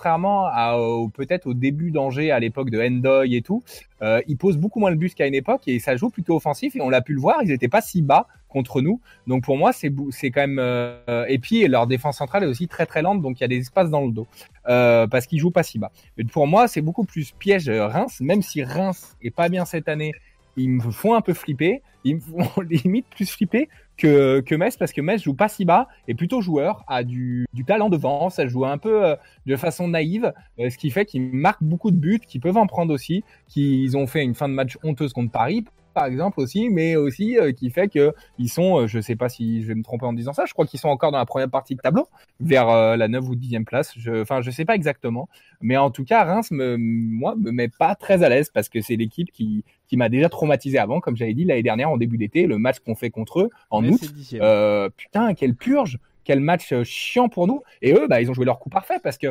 contrairement 0.00 0.46
à 0.46 0.78
peut-être 1.12 1.46
au 1.46 1.52
début 1.52 1.90
d'Angers 1.90 2.30
à 2.30 2.40
l'époque 2.40 2.70
de 2.70 2.80
Endoy 2.80 3.36
et 3.36 3.42
tout, 3.42 3.62
euh, 4.00 4.22
ils 4.26 4.38
posent 4.38 4.56
beaucoup 4.56 4.80
moins 4.80 4.88
le 4.88 4.96
bus 4.96 5.14
qu'à 5.14 5.26
une 5.26 5.34
époque 5.34 5.60
et 5.66 5.78
ça 5.78 5.94
joue 5.94 6.08
plutôt 6.08 6.36
offensif 6.36 6.74
et 6.74 6.80
on 6.80 6.88
l'a 6.88 7.02
pu 7.02 7.12
le 7.12 7.20
voir, 7.20 7.42
ils 7.42 7.48
n'étaient 7.48 7.68
pas 7.68 7.82
si 7.82 8.00
bas 8.00 8.26
contre 8.48 8.80
nous. 8.80 8.98
Donc 9.26 9.44
pour 9.44 9.58
moi, 9.58 9.74
c'est 9.74 9.92
c'est 10.10 10.30
quand 10.30 10.40
même 10.40 10.58
euh, 10.58 11.26
et 11.28 11.38
puis 11.38 11.68
leur 11.68 11.86
défense 11.86 12.16
centrale 12.16 12.44
est 12.44 12.46
aussi 12.46 12.66
très 12.66 12.86
très 12.86 13.02
lente, 13.02 13.20
donc 13.20 13.40
il 13.40 13.42
y 13.42 13.44
a 13.44 13.48
des 13.48 13.58
espaces 13.58 13.90
dans 13.90 14.00
le 14.06 14.10
dos 14.10 14.26
euh, 14.70 15.06
parce 15.06 15.26
qu'ils 15.26 15.38
jouent 15.38 15.50
pas 15.50 15.64
si 15.64 15.78
bas. 15.78 15.92
Mais 16.16 16.24
pour 16.24 16.46
moi, 16.46 16.66
c'est 16.66 16.80
beaucoup 16.80 17.04
plus 17.04 17.32
piège 17.32 17.68
Reims, 17.68 18.20
même 18.22 18.40
si 18.40 18.64
Reims 18.64 19.18
est 19.20 19.30
pas 19.30 19.50
bien 19.50 19.66
cette 19.66 19.88
année 19.88 20.12
ils 20.56 20.70
me 20.70 20.90
font 20.90 21.14
un 21.14 21.20
peu 21.20 21.34
flipper. 21.34 21.82
Ils 22.04 22.16
me 22.16 22.20
font 22.20 22.60
limite 22.68 23.06
plus 23.10 23.30
flipper 23.30 23.68
que, 24.00 24.40
que 24.40 24.54
Metz 24.54 24.76
parce 24.76 24.92
que 24.92 25.00
Metz 25.00 25.22
joue 25.22 25.34
pas 25.34 25.48
si 25.48 25.64
bas 25.64 25.88
et 26.08 26.14
plutôt 26.14 26.40
joueur, 26.40 26.84
a 26.88 27.04
du, 27.04 27.46
du 27.52 27.64
talent 27.64 27.90
devant, 27.90 28.30
ça 28.30 28.46
joue 28.46 28.64
un 28.64 28.78
peu 28.78 29.04
euh, 29.04 29.16
de 29.46 29.56
façon 29.56 29.88
naïve, 29.88 30.32
euh, 30.58 30.70
ce 30.70 30.78
qui 30.78 30.90
fait 30.90 31.04
qu'ils 31.04 31.22
marquent 31.22 31.62
beaucoup 31.62 31.90
de 31.90 31.96
buts, 31.96 32.20
qu'ils 32.26 32.40
peuvent 32.40 32.56
en 32.56 32.66
prendre 32.66 32.92
aussi, 32.92 33.22
qu'ils 33.46 33.96
ont 33.96 34.06
fait 34.06 34.22
une 34.22 34.34
fin 34.34 34.48
de 34.48 34.54
match 34.54 34.78
honteuse 34.82 35.12
contre 35.12 35.30
Paris 35.30 35.64
par 35.92 36.06
exemple 36.06 36.40
aussi, 36.40 36.70
mais 36.70 36.96
aussi 36.96 37.38
euh, 37.38 37.52
qui 37.52 37.70
fait 37.70 37.88
que 37.88 38.12
ils 38.38 38.48
sont, 38.48 38.86
je 38.86 39.00
sais 39.00 39.16
pas 39.16 39.28
si 39.28 39.62
je 39.62 39.68
vais 39.68 39.74
me 39.74 39.82
tromper 39.82 40.06
en 40.06 40.12
disant 40.12 40.32
ça, 40.32 40.44
je 40.46 40.52
crois 40.52 40.66
qu'ils 40.66 40.80
sont 40.80 40.88
encore 40.88 41.12
dans 41.12 41.18
la 41.18 41.26
première 41.26 41.50
partie 41.50 41.74
de 41.74 41.80
tableau, 41.80 42.08
vers 42.40 42.96
la 42.96 43.08
9 43.08 43.28
ou 43.28 43.34
10e 43.34 43.64
place. 43.64 43.92
Je, 43.96 44.22
enfin, 44.22 44.40
je 44.40 44.50
sais 44.50 44.64
pas 44.64 44.74
exactement, 44.74 45.28
mais 45.60 45.76
en 45.76 45.90
tout 45.90 46.04
cas, 46.04 46.24
Reims 46.24 46.50
me, 46.50 46.76
moi, 46.78 47.34
me 47.36 47.50
met 47.50 47.68
pas 47.68 47.94
très 47.94 48.22
à 48.22 48.28
l'aise 48.28 48.50
parce 48.52 48.68
que 48.68 48.80
c'est 48.80 48.96
l'équipe 48.96 49.30
qui, 49.32 49.64
qui 49.90 49.96
m'a 49.96 50.08
déjà 50.08 50.28
traumatisé 50.28 50.78
avant, 50.78 51.00
comme 51.00 51.16
j'avais 51.16 51.34
dit 51.34 51.44
l'année 51.44 51.64
dernière 51.64 51.90
en 51.90 51.96
début 51.96 52.16
d'été, 52.16 52.46
le 52.46 52.58
match 52.58 52.78
qu'on 52.78 52.94
fait 52.94 53.10
contre 53.10 53.40
eux 53.40 53.50
en 53.70 53.84
août. 53.84 54.00
Euh, 54.34 54.88
putain, 54.96 55.34
quelle 55.34 55.54
purge 55.54 55.98
quel 56.30 56.38
match 56.38 56.72
euh, 56.72 56.84
chiant 56.84 57.28
pour 57.28 57.48
nous. 57.48 57.64
Et 57.82 57.92
eux, 57.92 58.06
bah, 58.08 58.22
ils 58.22 58.30
ont 58.30 58.34
joué 58.34 58.44
leur 58.44 58.60
coup 58.60 58.68
parfait 58.68 59.00
parce 59.02 59.18
que 59.18 59.26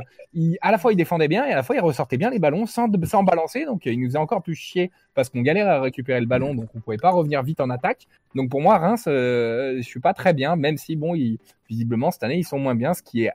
à 0.60 0.70
la 0.70 0.78
fois 0.78 0.92
ils 0.92 0.98
défendaient 0.98 1.30
bien 1.30 1.46
et 1.46 1.54
à 1.54 1.56
la 1.56 1.64
fois 1.64 1.78
ils 1.78 1.82
ressortaient 1.82 2.18
bien 2.18 2.30
les 2.30 2.40
ballons 2.40 2.66
sans, 2.66 2.90
balancer. 2.90 3.64
Donc 3.64 3.86
ils 3.86 3.98
nous 3.98 4.08
faisaient 4.08 4.18
encore 4.18 4.44
plus 4.44 4.56
chier 4.56 4.92
parce 5.14 5.30
qu'on 5.30 5.42
galérait 5.42 5.70
à 5.70 5.80
récupérer 5.80 6.20
le 6.20 6.26
ballon, 6.26 6.54
donc 6.54 6.68
on 6.76 6.82
pouvait 6.82 6.98
pas 6.98 7.12
revenir 7.12 7.42
vite 7.42 7.62
en 7.62 7.70
attaque. 7.70 8.08
Donc 8.36 8.50
pour 8.50 8.60
moi, 8.60 8.78
Reims, 8.80 9.06
euh, 9.08 9.78
je 9.78 9.82
suis 9.82 10.02
pas 10.02 10.14
très 10.14 10.34
bien, 10.34 10.58
même 10.58 10.76
si 10.76 10.98
bon, 10.98 11.16
visiblement 11.70 12.12
cette 12.12 12.24
année 12.24 12.40
ils 12.40 12.44
sont 12.44 12.60
moins 12.60 12.76
bien, 12.76 12.94
ce 12.94 13.02
qui 13.02 13.24
est 13.24 13.32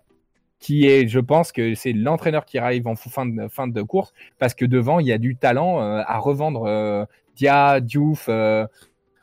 qui 0.59 0.87
est, 0.87 1.09
je 1.09 1.21
pense 1.21 1.53
que 1.53 1.75
c'est 1.75 1.93
l'entraîneur 1.93 2.45
qui 2.45 2.59
arrive 2.59 2.87
en 2.87 2.95
fin 2.97 3.27
de, 3.27 3.83
course, 3.83 4.13
parce 4.39 4.55
que 4.55 4.65
devant, 4.65 4.99
il 4.99 5.07
y 5.07 5.13
a 5.13 5.19
du 5.19 5.37
talent 5.37 5.81
euh, 5.81 6.03
à 6.07 6.19
revendre. 6.19 6.65
Euh, 6.67 7.05
Dia, 7.37 7.81
Diouf, 7.81 8.27
euh, 8.29 8.67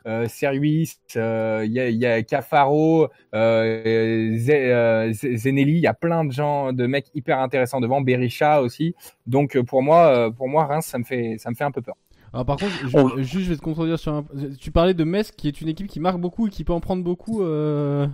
euh 0.06 0.26
Service, 0.28 1.00
il 1.14 1.72
y, 1.72 1.80
a, 1.80 1.90
y 1.90 2.06
a 2.06 2.22
Cafaro, 2.22 3.08
Zenelli, 3.32 5.72
il 5.72 5.80
y 5.80 5.86
a 5.86 5.94
plein 5.94 6.24
de 6.24 6.32
gens, 6.32 6.72
de 6.72 6.86
mecs 6.86 7.06
hyper 7.14 7.38
intéressants 7.38 7.80
devant, 7.80 8.00
Berisha 8.00 8.62
aussi. 8.62 8.94
Donc 9.26 9.60
pour 9.62 9.82
moi, 9.82 10.32
pour 10.36 10.48
moi, 10.48 10.66
Reims, 10.66 10.86
ça 10.86 10.98
me 10.98 11.04
fait, 11.04 11.36
ça 11.38 11.50
me 11.50 11.54
fait 11.54 11.64
un 11.64 11.70
peu 11.70 11.82
peur. 11.82 11.96
Alors 12.32 12.46
par 12.46 12.56
contre, 12.56 12.72
je, 12.86 13.22
juste 13.22 13.44
je 13.44 13.50
vais 13.50 13.56
te 13.56 13.62
contredire 13.62 13.98
sur 13.98 14.14
un... 14.14 14.24
Tu 14.58 14.70
parlais 14.70 14.94
de 14.94 15.04
Metz 15.04 15.32
qui 15.32 15.48
est 15.48 15.60
une 15.60 15.68
équipe 15.68 15.86
qui 15.86 16.00
marque 16.00 16.18
beaucoup 16.18 16.46
et 16.46 16.50
qui 16.50 16.64
peut 16.64 16.72
en 16.72 16.80
prendre 16.80 17.04
beaucoup, 17.04 17.42
euh... 17.42 18.06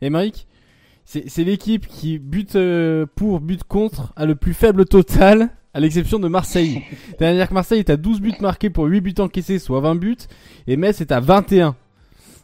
Emeric 0.00 0.46
c'est 1.08 1.44
l'équipe 1.44 1.86
qui 1.86 2.18
bute 2.18 2.56
euh, 2.56 3.06
pour, 3.14 3.40
bute 3.40 3.64
contre, 3.64 4.12
a 4.14 4.26
le 4.26 4.34
plus 4.34 4.52
faible 4.52 4.84
total, 4.84 5.48
à 5.74 5.80
l'exception 5.80 6.18
de 6.18 6.28
Marseille. 6.28 6.82
C'est-à-dire 7.18 7.48
que 7.48 7.54
Marseille 7.54 7.80
est 7.80 7.90
à 7.90 7.96
12 7.96 8.20
buts 8.20 8.34
marqués 8.40 8.70
pour 8.70 8.84
8 8.86 9.00
buts 9.00 9.14
encaissés, 9.18 9.58
soit 9.58 9.80
20 9.80 9.94
buts, 9.96 10.16
et 10.66 10.76
Metz 10.76 11.00
est 11.00 11.12
à 11.12 11.20
21. 11.20 11.76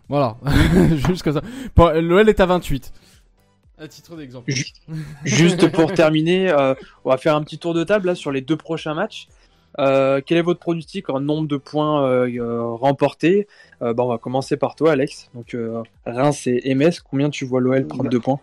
Voilà, 0.09 0.37
juste 1.09 1.23
comme 1.23 1.35
ça. 1.35 1.43
L'OL 2.01 2.29
est 2.29 2.41
à 2.41 2.47
28. 2.47 2.93
À 3.79 3.89
titre 3.89 4.17
d'exemple. 4.17 4.53
Juste 5.25 5.71
pour 5.73 5.93
terminer, 5.93 6.51
euh, 6.51 6.75
on 7.05 7.11
va 7.11 7.17
faire 7.17 7.35
un 7.35 7.43
petit 7.43 7.59
tour 7.59 7.75
de 7.75 7.83
table 7.83 8.07
là, 8.07 8.15
sur 8.15 8.31
les 8.31 8.41
deux 8.41 8.57
prochains 8.57 8.95
matchs. 8.95 9.29
Euh, 9.81 10.21
quel 10.25 10.39
est 10.39 10.43
votre 10.43 10.61
pronostic 10.61 11.11
en 11.11 11.19
nombre 11.21 11.49
de 11.49 11.57
points 11.57 12.29
remportés? 12.77 13.49
Bon, 13.81 14.05
On 14.05 14.09
va 14.09 14.19
commencer 14.19 14.57
par 14.57 14.77
toi, 14.77 14.93
Alex. 14.93 15.31
Donc, 15.35 15.57
Reims 16.07 16.47
et 16.47 16.75
MS, 16.75 17.01
combien 17.03 17.31
tu 17.31 17.45
vois 17.45 17.61
l'OL 17.61 17.87
prendre 17.87 18.09
deux 18.09 18.21
points? 18.21 18.41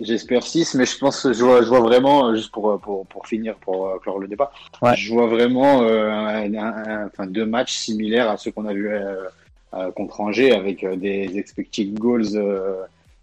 J'espère 0.00 0.42
6, 0.42 0.76
mais 0.76 0.86
je 0.86 0.96
pense 0.96 1.22
que 1.22 1.32
je 1.34 1.44
vois, 1.44 1.60
je 1.60 1.68
vois 1.68 1.80
vraiment, 1.80 2.28
euh, 2.28 2.34
juste 2.34 2.50
pour, 2.50 2.80
pour, 2.80 3.06
pour 3.06 3.26
finir, 3.26 3.56
pour 3.56 3.88
euh, 3.88 3.98
clore 3.98 4.18
le 4.18 4.28
débat, 4.28 4.50
je 4.94 5.12
vois 5.12 5.26
vraiment 5.26 5.82
euh, 5.82 7.06
enfin, 7.06 7.26
deux 7.26 7.44
matchs 7.44 7.74
similaires 7.74 8.30
à 8.30 8.38
ceux 8.38 8.50
qu'on 8.50 8.64
a 8.64 8.72
vu 8.72 8.90
contre 9.94 10.20
Angers, 10.20 10.52
avec 10.52 10.84
des 10.98 11.38
expected 11.38 11.98
goals 11.98 12.28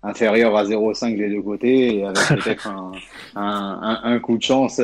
inférieurs 0.03 0.55
à 0.55 0.63
0,5 0.63 1.17
des 1.17 1.29
deux 1.29 1.41
côtés, 1.41 1.97
et 1.97 2.05
avec 2.05 2.27
peut-être 2.43 2.67
un, 2.67 2.91
un, 3.35 3.99
un, 4.03 4.19
coup 4.19 4.37
de 4.37 4.43
chance 4.43 4.79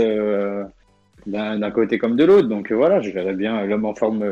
d'un 1.27 1.71
côté 1.71 1.99
comme 1.99 2.15
de 2.15 2.23
l'autre. 2.23 2.47
Donc 2.47 2.71
voilà, 2.71 3.01
je 3.01 3.11
verrais 3.11 3.35
bien 3.35 3.65
l'homme 3.65 3.85
en 3.85 3.93
forme 3.93 4.25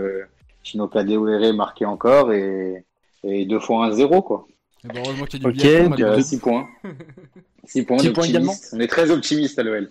Chino 0.63 0.87
Kadewere 0.87 1.53
marqué 1.53 1.85
encore, 1.85 2.33
et, 2.33 2.83
et 3.23 3.45
deux 3.45 3.59
fois 3.59 3.85
un 3.85 3.91
0 3.91 4.23
quoi. 4.23 4.47
Eh 4.83 4.87
ben, 4.87 5.03
heureusement 5.05 5.25
qu'il 5.25 5.43
y 5.43 5.47
a 5.47 5.87
du 5.89 6.03
Ok, 6.03 6.21
6 6.21 6.39
points. 6.39 6.67
6 7.65 7.83
points, 7.83 7.97
points 8.13 8.25
également. 8.25 8.55
On 8.73 8.79
est 8.79 8.87
très 8.87 9.11
optimiste 9.11 9.59
à 9.59 9.63
l'OL. 9.63 9.89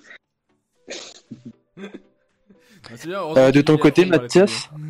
Ah, 1.77 2.93
euh, 3.37 3.53
de 3.53 3.61
ton 3.61 3.77
côté, 3.77 4.05
Mathias 4.05 4.69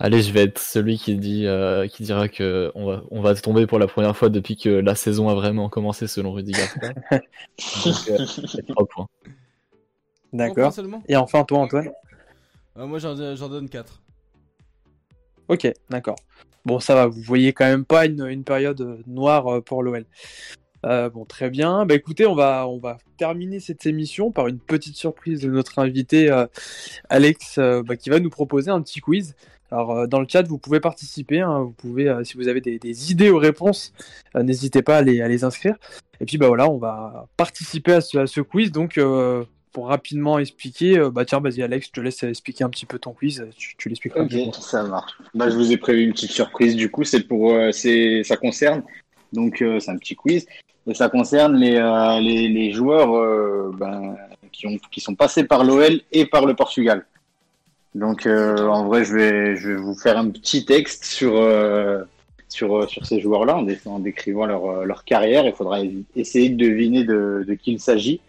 Allez, 0.00 0.22
je 0.22 0.32
vais 0.32 0.42
être 0.42 0.58
celui 0.58 0.98
qui 0.98 1.14
dit 1.14 1.46
euh, 1.46 1.86
qui 1.86 2.02
dira 2.02 2.28
que 2.28 2.72
on 2.74 2.84
va 2.84 3.02
on 3.12 3.20
va 3.20 3.34
tomber 3.36 3.66
pour 3.66 3.78
la 3.78 3.86
première 3.86 4.16
fois 4.16 4.28
depuis 4.28 4.56
que 4.56 4.68
la 4.68 4.96
saison 4.96 5.28
a 5.28 5.34
vraiment 5.34 5.68
commencé 5.68 6.08
selon 6.08 6.32
Rudy 6.32 6.50
Garcia. 6.50 6.92
Donc, 7.84 8.08
euh, 8.10 8.62
3 8.68 8.86
points. 8.86 9.08
D'accord. 10.32 10.72
Et 11.08 11.14
enfin 11.14 11.44
toi 11.44 11.60
Antoine 11.60 11.92
euh, 12.76 12.86
Moi 12.86 12.98
j'en 12.98 13.14
donne 13.14 13.68
4. 13.68 14.02
Ok, 15.46 15.72
d'accord. 15.90 16.16
Bon, 16.64 16.80
ça 16.80 16.94
va, 16.94 17.06
vous 17.06 17.20
voyez 17.20 17.52
quand 17.52 17.66
même 17.66 17.84
pas 17.84 18.06
une, 18.06 18.42
période 18.42 18.80
euh, 18.80 18.96
noire 19.06 19.46
euh, 19.48 19.60
pour 19.60 19.82
l'OL. 19.82 20.06
Euh, 20.86 21.10
bon, 21.10 21.26
très 21.26 21.50
bien. 21.50 21.84
Bah 21.84 21.94
écoutez, 21.94 22.26
on 22.26 22.34
va, 22.34 22.66
on 22.66 22.78
va 22.78 22.96
terminer 23.18 23.60
cette 23.60 23.84
émission 23.86 24.30
par 24.30 24.48
une 24.48 24.58
petite 24.58 24.96
surprise 24.96 25.42
de 25.42 25.50
notre 25.50 25.78
invité 25.78 26.30
Alex, 27.08 27.58
bah, 27.58 27.96
qui 27.96 28.10
va 28.10 28.20
nous 28.20 28.30
proposer 28.30 28.70
un 28.70 28.82
petit 28.82 29.00
quiz. 29.00 29.34
Alors 29.70 30.06
dans 30.06 30.20
le 30.20 30.26
chat, 30.28 30.46
vous 30.46 30.58
pouvez 30.58 30.80
participer. 30.80 31.40
Hein. 31.40 31.72
si 32.22 32.36
vous 32.36 32.48
avez 32.48 32.60
des, 32.60 33.10
idées 33.10 33.30
aux 33.30 33.38
réponses, 33.38 33.94
n'hésitez 34.34 34.82
pas 34.82 34.98
à 34.98 35.02
les, 35.02 35.22
à 35.22 35.28
les, 35.28 35.42
inscrire. 35.42 35.76
Et 36.20 36.26
puis 36.26 36.36
bah 36.36 36.48
voilà, 36.48 36.68
on 36.68 36.76
va 36.76 37.28
participer 37.38 37.94
à 37.94 38.00
ce, 38.02 38.18
à 38.18 38.26
ce 38.26 38.42
quiz. 38.42 38.70
Donc 38.70 38.98
pour 39.74 39.88
rapidement 39.88 40.38
expliquer, 40.38 40.98
euh, 40.98 41.10
bah 41.10 41.24
tiens, 41.24 41.40
vas-y 41.40 41.60
Alex, 41.60 41.88
je 41.88 41.92
te 41.92 42.00
laisse 42.00 42.22
expliquer 42.22 42.62
un 42.62 42.70
petit 42.70 42.86
peu 42.86 43.00
ton 43.00 43.12
quiz, 43.12 43.44
tu, 43.56 43.74
tu 43.76 43.88
l'expliqueras. 43.88 44.22
Ok, 44.22 44.54
ça 44.54 44.84
marche. 44.84 45.18
Bah, 45.34 45.50
je 45.50 45.56
vous 45.56 45.72
ai 45.72 45.76
prévu 45.76 46.04
une 46.04 46.12
petite 46.12 46.30
surprise, 46.30 46.76
du 46.76 46.90
coup, 46.90 47.02
c'est 47.02 47.24
pour, 47.24 47.52
euh, 47.52 47.72
c'est, 47.72 48.22
ça 48.22 48.36
concerne, 48.36 48.84
donc 49.32 49.60
euh, 49.60 49.80
c'est 49.80 49.90
un 49.90 49.98
petit 49.98 50.14
quiz, 50.14 50.46
et 50.86 50.94
ça 50.94 51.08
concerne 51.08 51.56
les, 51.56 51.72
les, 52.22 52.48
les, 52.48 52.72
joueurs 52.72 53.72
ben, 53.72 54.16
qui, 54.52 54.68
ont, 54.68 54.78
qui 54.92 55.00
sont 55.00 55.16
passés 55.16 55.42
par 55.42 55.64
l'OL 55.64 56.00
et 56.12 56.24
par 56.24 56.46
le 56.46 56.54
Portugal. 56.54 57.04
Donc 57.96 58.26
en 58.26 58.84
vrai, 58.86 59.04
je 59.04 59.14
vais, 59.14 59.56
je 59.56 59.70
vais 59.70 59.76
vous 59.76 59.94
faire 59.96 60.18
un 60.18 60.28
petit 60.28 60.66
texte 60.66 61.04
sur, 61.04 61.32
sur, 62.48 62.88
sur 62.90 63.06
ces 63.06 63.18
joueurs-là, 63.18 63.56
en, 63.86 63.98
décrivant 63.98 64.44
leur, 64.44 64.84
leur 64.84 65.04
carrière. 65.04 65.46
Il 65.46 65.54
faudra 65.54 65.78
essayer 66.14 66.50
de 66.50 66.62
deviner 66.62 67.04
de, 67.04 67.46
de 67.48 67.54
qui 67.54 67.72
il 67.72 67.80
s'agit. 67.80 68.20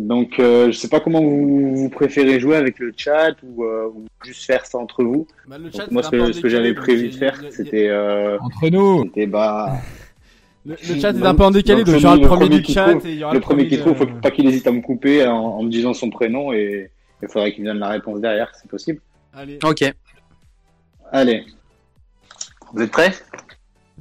Donc, 0.00 0.38
euh, 0.38 0.72
je 0.72 0.78
sais 0.78 0.88
pas 0.88 1.00
comment 1.00 1.20
vous, 1.20 1.90
préférez 1.90 2.40
jouer 2.40 2.56
avec 2.56 2.78
le 2.78 2.90
chat 2.96 3.34
ou, 3.42 3.64
euh, 3.64 3.90
juste 4.24 4.44
faire 4.44 4.64
ça 4.64 4.78
entre 4.78 5.04
vous. 5.04 5.26
Bah, 5.46 5.58
moi, 5.90 6.02
ce 6.02 6.40
que, 6.40 6.48
j'avais 6.48 6.72
prévu 6.72 7.10
de 7.10 7.16
faire, 7.16 7.38
c'était 7.50 7.88
euh, 7.88 8.38
entre 8.40 8.68
nous. 8.70 9.04
C'était 9.04 9.26
bah. 9.26 9.74
Le, 10.66 10.76
chat 10.76 11.12
est 11.12 11.22
un 11.22 11.34
peu 11.34 11.44
en 11.44 11.50
décalé, 11.50 11.84
donc, 11.84 11.96
genre 11.96 12.16
le 12.16 12.26
premier, 12.26 12.48
du 12.60 12.62
chat. 12.62 12.92
et 12.92 12.98
il 13.04 13.14
y 13.14 13.24
aura 13.24 13.32
le, 13.32 13.40
premier 13.40 13.66
qui 13.66 13.78
trouve, 13.78 13.96
faut 13.96 14.06
pas 14.06 14.30
qu'il 14.30 14.46
hésite 14.46 14.66
à 14.66 14.72
me 14.72 14.82
couper 14.82 15.26
en, 15.26 15.62
me 15.62 15.70
disant 15.70 15.94
son 15.94 16.10
prénom 16.10 16.52
et 16.52 16.90
il 17.22 17.28
faudrait 17.28 17.54
qu'il 17.54 17.64
me 17.64 17.70
donne 17.70 17.78
la 17.78 17.88
réponse 17.88 18.20
derrière, 18.20 18.52
c'est 18.60 18.68
possible. 18.68 19.00
Allez. 19.32 19.58
Ok. 19.64 19.90
Allez. 21.10 21.46
Vous 22.74 22.82
êtes 22.82 22.90
prêts? 22.90 23.12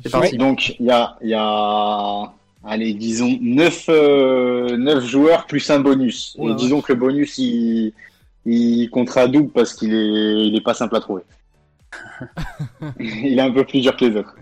C'est 0.04 0.12
parti. 0.12 0.38
Donc, 0.38 0.76
il 0.82 0.86
y 0.86 0.92
a, 0.92 1.16
y 1.22 1.34
a 1.34 2.34
allez, 2.64 2.94
disons 2.94 3.38
9, 3.42 3.86
euh, 3.90 5.02
joueurs 5.02 5.46
plus 5.46 5.70
un 5.70 5.80
bonus. 5.80 6.38
Et 6.42 6.54
disons 6.56 6.82
que 6.82 6.94
le 6.94 7.00
bonus, 7.00 7.38
il, 7.38 7.94
il 8.46 8.90
comptera 8.90 9.28
double 9.28 9.52
parce 9.52 9.74
qu'il 9.74 9.94
est, 9.94 10.48
il 10.48 10.56
est 10.56 10.64
pas 10.64 10.74
simple 10.74 10.96
à 10.96 11.00
trouver. 11.00 11.24
il 13.00 13.38
est 13.38 13.42
un 13.42 13.52
peu 13.52 13.66
plus 13.66 13.82
dur 13.82 13.96
que 13.96 14.06
les 14.06 14.16
autres. 14.18 14.36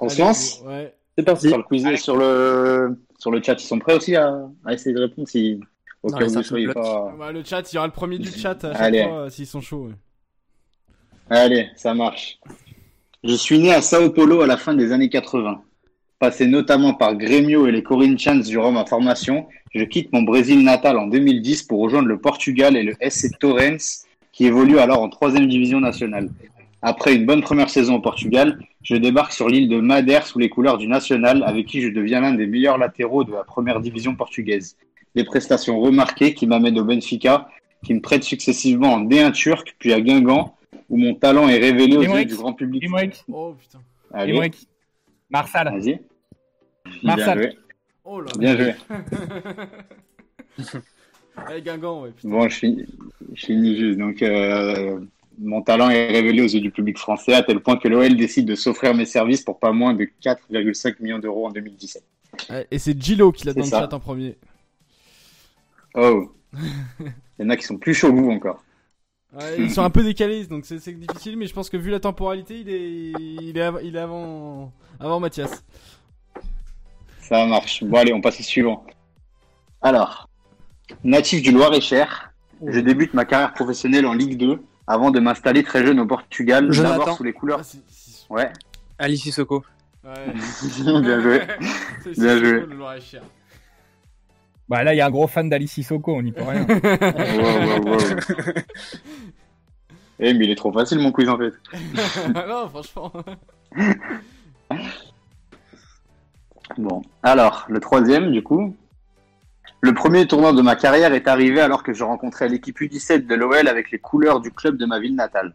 On 0.00 0.08
se 0.08 0.20
lance 0.20 0.60
ouais. 0.64 0.94
C'est 1.16 1.24
parti. 1.24 1.48
Sur 1.48 1.58
le 1.58 1.62
quiz 1.62 1.96
sur 2.00 2.16
le, 2.16 2.98
sur 3.18 3.30
le 3.30 3.42
chat, 3.42 3.62
ils 3.62 3.66
sont 3.66 3.78
prêts 3.78 3.94
aussi 3.94 4.16
à, 4.16 4.48
à 4.64 4.72
essayer 4.72 4.94
de 4.94 5.00
répondre 5.00 5.28
si, 5.28 5.60
au 6.02 6.08
cas 6.08 6.24
où 6.24 6.28
vous 6.28 6.42
soyez 6.42 6.68
pas. 6.68 7.14
Ouais, 7.18 7.32
le 7.32 7.44
chat, 7.44 7.70
il 7.70 7.76
y 7.76 7.78
aura 7.78 7.86
le 7.86 7.92
premier 7.92 8.18
du 8.18 8.30
chat 8.30 8.64
à 8.64 8.74
chaque 8.74 9.08
fois 9.08 9.30
s'ils 9.30 9.46
sont 9.46 9.60
chauds. 9.60 9.90
Allez, 11.30 11.68
ça 11.76 11.94
marche. 11.94 12.40
Je 13.22 13.34
suis 13.34 13.58
né 13.58 13.72
à 13.72 13.80
Sao 13.80 14.10
Paulo 14.10 14.40
à 14.40 14.46
la 14.46 14.56
fin 14.56 14.74
des 14.74 14.90
années 14.90 15.08
80 15.08 15.62
passé 16.22 16.46
notamment 16.46 16.94
par 16.94 17.16
Grêmio 17.16 17.66
et 17.66 17.72
les 17.72 17.82
Corinthians 17.82 18.38
durant 18.38 18.70
ma 18.70 18.86
formation, 18.86 19.48
je 19.74 19.82
quitte 19.82 20.12
mon 20.12 20.22
Brésil 20.22 20.62
natal 20.62 20.96
en 20.96 21.08
2010 21.08 21.64
pour 21.64 21.80
rejoindre 21.80 22.06
le 22.06 22.16
Portugal 22.16 22.76
et 22.76 22.84
le 22.84 22.94
SC 23.00 23.36
Torrens, 23.40 24.06
qui 24.30 24.46
évolue 24.46 24.78
alors 24.78 25.02
en 25.02 25.08
troisième 25.08 25.48
division 25.48 25.80
nationale. 25.80 26.30
Après 26.80 27.16
une 27.16 27.26
bonne 27.26 27.42
première 27.42 27.70
saison 27.70 27.96
au 27.96 28.00
Portugal, 28.00 28.60
je 28.84 28.94
débarque 28.94 29.32
sur 29.32 29.48
l'île 29.48 29.68
de 29.68 29.80
Madère 29.80 30.24
sous 30.24 30.38
les 30.38 30.48
couleurs 30.48 30.78
du 30.78 30.86
National, 30.86 31.42
avec 31.44 31.66
qui 31.66 31.80
je 31.80 31.88
deviens 31.88 32.20
l'un 32.20 32.34
des 32.34 32.46
meilleurs 32.46 32.78
latéraux 32.78 33.24
de 33.24 33.32
la 33.32 33.42
première 33.42 33.80
division 33.80 34.14
portugaise. 34.14 34.76
Des 35.16 35.24
prestations 35.24 35.80
remarquées 35.80 36.34
qui 36.34 36.46
m'amènent 36.46 36.78
au 36.78 36.84
Benfica 36.84 37.48
qui 37.84 37.94
me 37.94 38.00
prête 38.00 38.22
successivement 38.22 38.92
en 38.94 39.00
D1 39.00 39.32
turc, 39.32 39.74
puis 39.80 39.92
à 39.92 40.00
Guingamp, 40.00 40.54
où 40.88 40.98
mon 40.98 41.16
talent 41.16 41.48
est 41.48 41.58
révélé 41.58 41.96
aux 41.96 42.02
yeux 42.02 42.24
du 42.26 42.36
grand 42.36 42.52
public. 42.52 42.84
Oh 43.26 43.56
putain. 43.58 43.80
Allez. 44.14 44.52
Marsal. 45.28 45.68
Vas-y. 45.68 45.98
Marsal. 47.02 47.38
Bien 47.38 47.50
joué. 47.50 47.58
Oh 48.04 48.20
là 48.20 48.32
Bien 48.38 48.56
joué. 48.56 48.74
Allez, 51.36 51.62
Guingamp, 51.62 52.02
ouais. 52.02 52.10
Putain. 52.12 52.28
Bon, 52.28 52.48
je 52.48 52.56
finis, 52.56 52.86
je 53.34 53.46
finis 53.46 53.76
juste. 53.76 53.98
Donc, 53.98 54.22
euh, 54.22 55.00
mon 55.38 55.62
talent 55.62 55.88
est 55.90 56.08
révélé 56.08 56.42
aux 56.42 56.46
yeux 56.46 56.60
du 56.60 56.70
public 56.70 56.98
français 56.98 57.34
à 57.34 57.42
tel 57.42 57.60
point 57.60 57.76
que 57.76 57.88
l'OL 57.88 58.16
décide 58.16 58.46
de 58.46 58.54
s'offrir 58.54 58.94
mes 58.94 59.06
services 59.06 59.42
pour 59.42 59.58
pas 59.58 59.72
moins 59.72 59.94
de 59.94 60.06
4,5 60.20 60.96
millions 61.00 61.18
d'euros 61.18 61.46
en 61.46 61.50
2017. 61.50 62.04
Ouais, 62.50 62.66
Et 62.70 62.78
c'est 62.78 63.00
Gilo 63.00 63.32
qui 63.32 63.46
l'a 63.46 63.54
dans 63.54 63.66
le 63.66 63.72
chat 63.72 63.92
en 63.92 64.00
premier. 64.00 64.36
Oh 65.94 66.32
Il 67.38 67.42
y 67.42 67.46
en 67.46 67.50
a 67.50 67.56
qui 67.56 67.64
sont 67.64 67.78
plus 67.78 67.94
chauds 67.94 68.12
que 68.12 68.18
vous 68.18 68.30
encore. 68.30 68.62
Ouais, 69.32 69.62
ils 69.62 69.70
sont 69.70 69.82
un 69.82 69.88
peu 69.88 70.02
décalés, 70.02 70.44
donc 70.46 70.66
c'est 70.66 70.78
c'est 70.78 70.92
difficile, 70.92 71.38
mais 71.38 71.46
je 71.46 71.54
pense 71.54 71.70
que 71.70 71.78
vu 71.78 71.90
la 71.90 72.00
temporalité, 72.00 72.60
il 72.60 72.68
est, 72.68 73.12
il 73.12 73.56
est, 73.56 73.62
av- 73.62 73.80
il 73.82 73.96
est 73.96 73.98
avant, 73.98 74.72
avant 75.00 75.20
Mathias. 75.20 75.64
Ça 77.22 77.46
marche. 77.46 77.82
Bon, 77.84 77.98
allez, 77.98 78.12
on 78.12 78.20
passe 78.20 78.40
au 78.40 78.42
suivant. 78.42 78.84
Alors, 79.80 80.28
natif 81.04 81.42
du 81.42 81.52
Loir-et-Cher, 81.52 82.32
je 82.66 82.80
débute 82.80 83.14
ma 83.14 83.24
carrière 83.24 83.52
professionnelle 83.54 84.06
en 84.06 84.12
Ligue 84.12 84.36
2 84.36 84.62
avant 84.86 85.10
de 85.10 85.20
m'installer 85.20 85.62
très 85.62 85.84
jeune 85.84 86.00
au 86.00 86.06
Portugal, 86.06 86.68
d'abord 86.70 87.16
sous 87.16 87.24
les 87.24 87.32
couleurs. 87.32 87.60
Ah, 88.30 89.06
Ouais, 89.08 89.16
Sissoko. 89.16 89.64
Ouais. 90.04 90.10
bien 91.00 91.20
joué. 91.20 91.42
Bien 92.16 92.38
joué. 92.38 92.64
Bah 94.68 94.82
là, 94.82 94.94
il 94.94 94.96
y 94.96 95.00
a 95.00 95.06
un 95.06 95.10
gros 95.10 95.26
fan 95.26 95.48
d'Alice 95.48 95.72
Sissoko, 95.72 96.14
on 96.14 96.22
n'y 96.22 96.32
peut 96.32 96.42
rien. 96.42 96.66
Wow, 96.66 97.84
wow, 97.84 97.96
wow. 97.96 97.98
Eh, 100.18 100.34
mais 100.34 100.44
il 100.44 100.50
est 100.50 100.56
trop 100.56 100.72
facile 100.72 100.98
mon 101.00 101.10
quiz 101.10 101.28
en 101.28 101.36
fait. 101.36 101.52
non, 102.34 102.68
franchement. 102.68 103.12
Bon, 106.78 107.02
alors, 107.22 107.66
le 107.68 107.80
troisième, 107.80 108.30
du 108.32 108.42
coup. 108.42 108.74
Le 109.80 109.92
premier 109.94 110.26
tournant 110.26 110.52
de 110.52 110.62
ma 110.62 110.76
carrière 110.76 111.12
est 111.12 111.26
arrivé 111.28 111.60
alors 111.60 111.82
que 111.82 111.92
je 111.92 112.04
rencontrais 112.04 112.48
l'équipe 112.48 112.78
U17 112.80 113.26
de 113.26 113.34
l'OL 113.34 113.66
avec 113.68 113.90
les 113.90 113.98
couleurs 113.98 114.40
du 114.40 114.50
club 114.52 114.76
de 114.76 114.86
ma 114.86 115.00
ville 115.00 115.16
natale. 115.16 115.54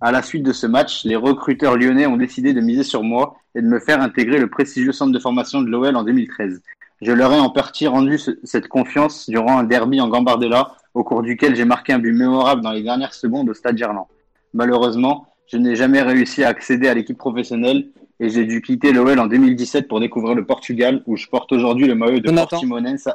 À 0.00 0.12
la 0.12 0.22
suite 0.22 0.42
de 0.42 0.52
ce 0.52 0.66
match, 0.66 1.04
les 1.04 1.16
recruteurs 1.16 1.76
lyonnais 1.76 2.06
ont 2.06 2.16
décidé 2.16 2.52
de 2.52 2.60
miser 2.60 2.82
sur 2.82 3.02
moi 3.02 3.36
et 3.54 3.62
de 3.62 3.66
me 3.66 3.78
faire 3.78 4.00
intégrer 4.02 4.38
le 4.38 4.48
prestigieux 4.48 4.92
centre 4.92 5.12
de 5.12 5.18
formation 5.18 5.62
de 5.62 5.68
l'OL 5.70 5.96
en 5.96 6.02
2013. 6.04 6.60
Je 7.00 7.12
leur 7.12 7.32
ai 7.32 7.38
en 7.38 7.50
partie 7.50 7.86
rendu 7.86 8.18
ce- 8.18 8.32
cette 8.44 8.68
confiance 8.68 9.28
durant 9.30 9.58
un 9.58 9.64
derby 9.64 10.00
en 10.00 10.08
Gambardella, 10.08 10.72
au 10.94 11.02
cours 11.02 11.22
duquel 11.22 11.56
j'ai 11.56 11.64
marqué 11.64 11.92
un 11.92 11.98
but 11.98 12.12
mémorable 12.12 12.60
dans 12.62 12.72
les 12.72 12.82
dernières 12.82 13.14
secondes 13.14 13.48
au 13.48 13.54
Stade 13.54 13.78
Gerland. 13.78 14.06
Malheureusement, 14.54 15.28
je 15.46 15.56
n'ai 15.56 15.76
jamais 15.76 16.02
réussi 16.02 16.44
à 16.44 16.48
accéder 16.48 16.88
à 16.88 16.94
l'équipe 16.94 17.16
professionnelle 17.18 17.88
et 18.22 18.28
j'ai 18.30 18.44
dû 18.46 18.62
quitter 18.62 18.92
l'OL 18.92 19.18
en 19.18 19.26
2017 19.26 19.88
pour 19.88 19.98
découvrir 20.00 20.34
le 20.34 20.46
Portugal 20.46 21.02
où 21.06 21.16
je 21.16 21.26
porte 21.26 21.50
aujourd'hui 21.52 21.86
le 21.86 21.94
maillot 21.94 22.20
de 22.20 22.26
Jonathan. 22.28 22.46
Portimonense. 22.48 23.08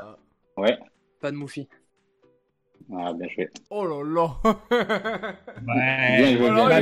Ouais. 0.58 0.78
Pas 1.22 1.32
de 1.32 1.38
Moufi. 1.38 1.68
Ah, 2.94 3.14
bien 3.14 3.28
joué. 3.30 3.50
Oh 3.70 3.86
là 3.86 4.04
là. 4.04 4.36
Ouais. 5.68 6.18
Bien 6.18 6.38
joué, 6.38 6.48
Oh 6.50 6.68
là, 6.68 6.76
à 6.76 6.82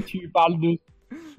que 0.00 0.04
tu 0.06 0.28
parles 0.28 0.58
de. 0.60 0.78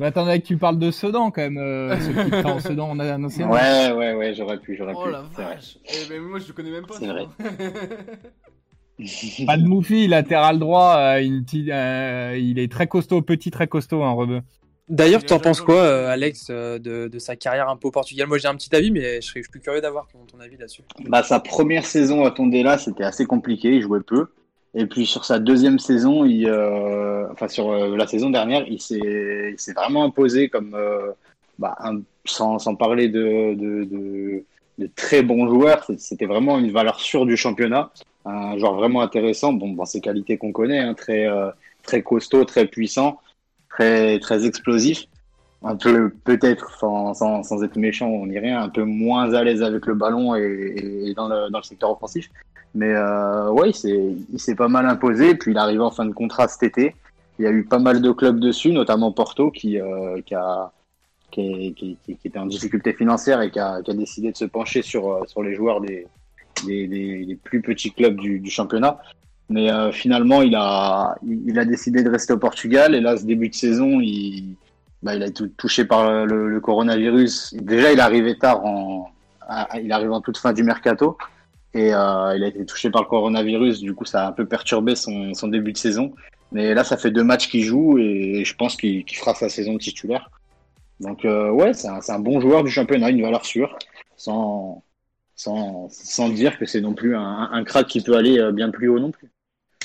À 0.03 0.11
que 0.39 0.45
tu 0.45 0.57
parles 0.57 0.79
de 0.79 0.91
Sedan 0.91 1.31
quand 1.31 1.41
même. 1.41 1.57
Euh, 1.57 1.99
ce 1.99 2.09
qui 2.09 2.29
prend 2.41 2.59
Sedan 2.67 2.89
en 2.91 2.99
a 2.99 3.13
annoncé. 3.13 3.43
Ouais, 3.43 3.91
ouais, 3.91 4.13
ouais, 4.13 4.33
j'aurais 4.33 4.59
pu, 4.59 4.75
j'aurais 4.75 4.93
Oh 4.95 5.05
pu. 5.05 5.11
la 5.11 5.23
c'est 5.35 5.41
vrai. 5.43 5.55
vache. 5.55 5.77
Eh 5.85 6.09
ben 6.09 6.21
moi 6.21 6.39
je 6.39 6.47
le 6.47 6.53
connais 6.53 6.71
même 6.71 6.85
pas. 6.85 6.95
C'est 6.99 7.07
vrai. 7.07 7.27
Pas 9.45 9.57
de 9.57 9.63
Moufi, 9.67 10.07
latéral 10.07 10.59
droit. 10.59 10.95
euh, 10.97 11.23
une 11.23 11.43
petite, 11.43 11.69
euh, 11.69 12.37
il 12.39 12.59
est 12.59 12.71
très 12.71 12.87
costaud, 12.87 13.21
petit, 13.21 13.51
très 13.51 13.67
costaud, 13.67 14.03
un 14.03 14.11
rebeu. 14.11 14.41
D'ailleurs, 14.91 15.23
t'en 15.23 15.39
penses 15.39 15.61
quoi, 15.61 15.83
euh, 15.83 16.09
Alex, 16.09 16.47
euh, 16.49 16.77
de, 16.77 17.07
de 17.07 17.19
sa 17.19 17.37
carrière 17.37 17.69
un 17.69 17.77
peu 17.77 17.87
au 17.87 17.91
Portugal? 17.91 18.27
Moi, 18.27 18.37
j'ai 18.37 18.49
un 18.49 18.55
petit 18.55 18.75
avis, 18.75 18.91
mais 18.91 19.21
je 19.21 19.27
serais 19.27 19.41
plus 19.49 19.61
curieux 19.61 19.79
d'avoir 19.79 20.07
ton, 20.07 20.19
ton 20.29 20.39
avis 20.41 20.57
là-dessus. 20.57 20.83
Bah, 21.07 21.23
sa 21.23 21.39
première 21.39 21.85
saison 21.85 22.25
à 22.25 22.31
Tondela, 22.31 22.77
c'était 22.77 23.05
assez 23.05 23.25
compliqué, 23.25 23.69
il 23.69 23.81
jouait 23.81 24.01
peu. 24.01 24.27
Et 24.73 24.85
puis 24.85 25.05
sur 25.05 25.25
sa 25.25 25.39
deuxième 25.39 25.79
saison, 25.79 26.23
il, 26.25 26.47
euh, 26.47 27.25
enfin 27.31 27.47
sur 27.47 27.71
euh, 27.71 27.95
la 27.97 28.07
saison 28.07 28.29
dernière, 28.29 28.65
il 28.67 28.81
s'est, 28.81 29.55
vraiment 29.75 30.03
imposé 30.05 30.49
comme, 30.49 30.75
euh, 30.75 31.11
bah, 31.59 31.75
un- 31.79 32.01
sans, 32.25 32.59
sans 32.59 32.75
parler 32.75 33.09
de, 33.09 33.53
de, 33.55 33.83
de, 33.83 34.43
de 34.77 34.89
très 34.95 35.23
bons 35.23 35.47
joueurs, 35.47 35.85
c'était 35.97 36.25
vraiment 36.25 36.57
une 36.57 36.71
valeur 36.71 36.99
sûre 37.01 37.25
du 37.25 37.35
championnat, 37.35 37.91
un 38.25 38.57
joueur 38.57 38.75
vraiment 38.75 39.01
intéressant, 39.01 39.51
bon, 39.51 39.73
dans 39.73 39.85
ses 39.85 39.99
qualités 39.99 40.37
qu'on 40.37 40.53
connaît, 40.53 40.79
hein, 40.79 40.93
très, 40.93 41.27
euh, 41.27 41.49
très 41.83 42.01
costaud, 42.01 42.45
très 42.45 42.65
puissant, 42.65 43.19
très, 43.73 44.19
très 44.19 44.45
explosif. 44.45 45.05
Un 45.63 45.75
peu, 45.75 46.09
peut-être, 46.23 46.75
sans, 46.79 47.13
sans, 47.13 47.43
sans 47.43 47.63
être 47.63 47.75
méchant, 47.75 48.07
on 48.07 48.23
rien, 48.23 48.63
un 48.63 48.69
peu 48.69 48.83
moins 48.83 49.31
à 49.33 49.43
l'aise 49.43 49.61
avec 49.61 49.85
le 49.85 49.93
ballon 49.93 50.35
et, 50.35 50.75
et 51.05 51.13
dans, 51.13 51.27
le, 51.27 51.51
dans 51.51 51.59
le 51.59 51.63
secteur 51.63 51.91
offensif. 51.91 52.29
Mais 52.73 52.91
euh, 52.95 53.51
ouais, 53.51 53.69
il 53.69 53.75
s'est, 53.75 54.15
il 54.33 54.39
s'est 54.39 54.55
pas 54.55 54.69
mal 54.69 54.87
imposé. 54.87 55.35
Puis 55.35 55.51
il 55.51 55.57
arrive 55.59 55.81
en 55.81 55.91
fin 55.91 56.05
de 56.05 56.13
contrat 56.13 56.47
cet 56.47 56.63
été. 56.63 56.95
Il 57.37 57.45
y 57.45 57.47
a 57.47 57.51
eu 57.51 57.63
pas 57.63 57.79
mal 57.79 58.01
de 58.01 58.11
clubs 58.11 58.39
dessus, 58.39 58.71
notamment 58.71 59.11
Porto, 59.11 59.51
qui, 59.51 59.79
euh, 59.79 60.19
qui, 60.25 60.33
a, 60.33 60.71
qui, 61.29 61.73
qui- 61.77 61.97
qui 62.03 62.27
était 62.27 62.39
en 62.39 62.47
difficulté 62.47 62.93
financière 62.93 63.41
et 63.41 63.51
qui 63.51 63.59
a, 63.59 63.81
qui 63.83 63.91
a 63.91 63.93
décidé 63.93 64.31
de 64.31 64.37
se 64.37 64.45
pencher 64.45 64.81
sur, 64.81 65.11
euh, 65.11 65.25
sur 65.27 65.43
les 65.43 65.53
joueurs 65.53 65.79
des, 65.81 66.07
des, 66.65 66.87
des, 66.87 67.25
des 67.25 67.35
plus 67.35 67.61
petits 67.61 67.91
clubs 67.91 68.15
du, 68.15 68.39
du 68.39 68.49
championnat. 68.49 68.97
Mais 69.51 69.69
euh, 69.69 69.91
finalement, 69.91 70.41
il 70.41 70.55
a, 70.55 71.15
il 71.23 71.59
a 71.59 71.65
décidé 71.65 72.03
de 72.03 72.09
rester 72.09 72.33
au 72.33 72.37
Portugal. 72.37 72.95
Et 72.95 73.01
là, 73.01 73.17
ce 73.17 73.25
début 73.25 73.49
de 73.49 73.53
saison, 73.53 73.99
il, 73.99 74.55
bah, 75.03 75.11
a 75.11 75.25
été 75.25 75.49
touché 75.57 75.83
par 75.83 76.25
le, 76.25 76.59
coronavirus. 76.61 77.55
Déjà, 77.61 77.91
il 77.91 77.99
arrivé 77.99 78.37
tard, 78.37 78.65
en, 78.65 79.11
il 79.83 79.91
arrive 79.91 80.11
en 80.11 80.21
toute 80.21 80.37
fin 80.37 80.53
du 80.53 80.63
mercato. 80.63 81.17
Et 81.73 81.93
euh, 81.93 82.35
il 82.35 82.43
a 82.43 82.47
été 82.47 82.65
touché 82.65 82.89
par 82.89 83.03
le 83.03 83.07
coronavirus, 83.07 83.79
du 83.79 83.93
coup 83.93 84.03
ça 84.03 84.25
a 84.25 84.27
un 84.27 84.31
peu 84.33 84.45
perturbé 84.45 84.95
son, 84.95 85.33
son 85.33 85.47
début 85.47 85.71
de 85.71 85.77
saison. 85.77 86.13
Mais 86.51 86.73
là, 86.73 86.83
ça 86.83 86.97
fait 86.97 87.11
deux 87.11 87.23
matchs 87.23 87.47
qu'il 87.49 87.63
joue 87.63 87.97
et 87.97 88.43
je 88.43 88.55
pense 88.55 88.75
qu'il 88.75 89.05
fera 89.15 89.33
sa 89.33 89.47
saison 89.47 89.77
titulaire. 89.77 90.29
Donc 90.99 91.23
euh, 91.23 91.49
ouais, 91.49 91.73
c'est 91.73 91.87
un, 91.87 91.99
un 92.05 92.19
bon 92.19 92.41
joueur 92.41 92.63
du 92.63 92.69
championnat, 92.69 93.09
une 93.09 93.21
valeur 93.21 93.45
sûre, 93.45 93.77
sans, 94.17 94.83
sans, 95.35 95.87
sans 95.89 96.29
dire 96.29 96.59
que 96.59 96.65
c'est 96.65 96.81
non 96.81 96.93
plus 96.93 97.15
un, 97.15 97.49
un 97.51 97.63
crack 97.63 97.87
qui 97.87 98.01
peut 98.01 98.17
aller 98.17 98.51
bien 98.51 98.69
plus 98.69 98.89
haut 98.89 98.99
non 98.99 99.11
plus. 99.11 99.31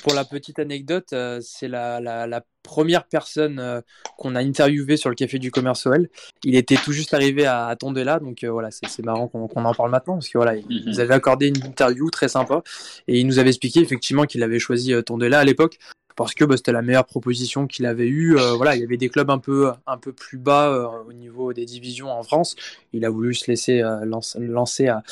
Pour 0.07 0.15
la 0.15 0.25
petite 0.25 0.61
anecdote, 0.61 1.13
euh, 1.15 1.41
c'est 1.43 1.67
la, 1.67 1.99
la, 1.99 2.29
la 2.29 2.41
première 2.63 3.09
personne 3.09 3.59
euh, 3.59 3.81
qu'on 4.17 4.37
a 4.37 4.41
interviewé 4.41 4.97
sur 4.97 5.09
le 5.11 5.17
Café 5.17 5.41
du 5.41 5.51
Commerce 5.51 5.85
OL. 5.85 6.09
Il 6.45 6.55
était 6.55 6.77
tout 6.77 6.93
juste 6.93 7.13
arrivé 7.13 7.45
à, 7.45 7.67
à 7.67 7.75
Tondela, 7.75 8.21
donc 8.21 8.45
euh, 8.45 8.51
voilà, 8.53 8.69
c'est 8.71 9.05
marrant 9.05 9.27
qu'on 9.27 9.49
en 9.65 9.75
parle 9.75 9.91
maintenant, 9.91 10.15
parce 10.15 10.29
que 10.29 10.39
voilà, 10.39 10.55
il 10.55 10.65
Mhm. 10.65 10.83
nous 10.87 11.01
avait 11.01 11.15
accordé 11.15 11.49
une 11.49 11.57
interview 11.57 12.09
très 12.11 12.29
sympa, 12.29 12.63
et 13.09 13.19
il 13.19 13.27
nous 13.27 13.41
avait 13.41 13.49
expliqué 13.49 13.81
effectivement 13.81 14.27
qu'il 14.27 14.45
avait 14.45 14.61
choisi 14.61 14.95
Tondela 15.05 15.41
à 15.41 15.45
l'époque, 15.45 15.77
parce 16.17 16.35
que 16.35 16.45
bah, 16.45 16.57
c'était 16.57 16.73
la 16.73 16.83
meilleure 16.83 17.05
proposition 17.05 17.67
qu'il 17.67 17.87
avait 17.87 18.09
eue. 18.09 18.37
Euh, 18.37 18.55
voilà, 18.57 18.75
il 18.75 18.81
y 18.81 18.85
avait 18.85 18.97
des 18.97 19.09
clubs 19.09 19.31
un 19.31 19.39
peu, 19.39 19.71
un 19.87 19.99
peu 19.99 20.13
plus 20.13 20.39
bas 20.39 20.69
euh, 20.71 20.89
au 21.07 21.13
niveau 21.13 21.53
des 21.53 21.67
divisions 21.67 22.11
en 22.11 22.23
France. 22.23 22.57
Il 22.93 23.05
a 23.05 23.11
voulu 23.11 23.35
se 23.35 23.51
laisser 23.51 23.83
euh, 23.83 24.05
lancer, 24.05 24.39
lancer 24.41 24.89
à, 24.89 25.03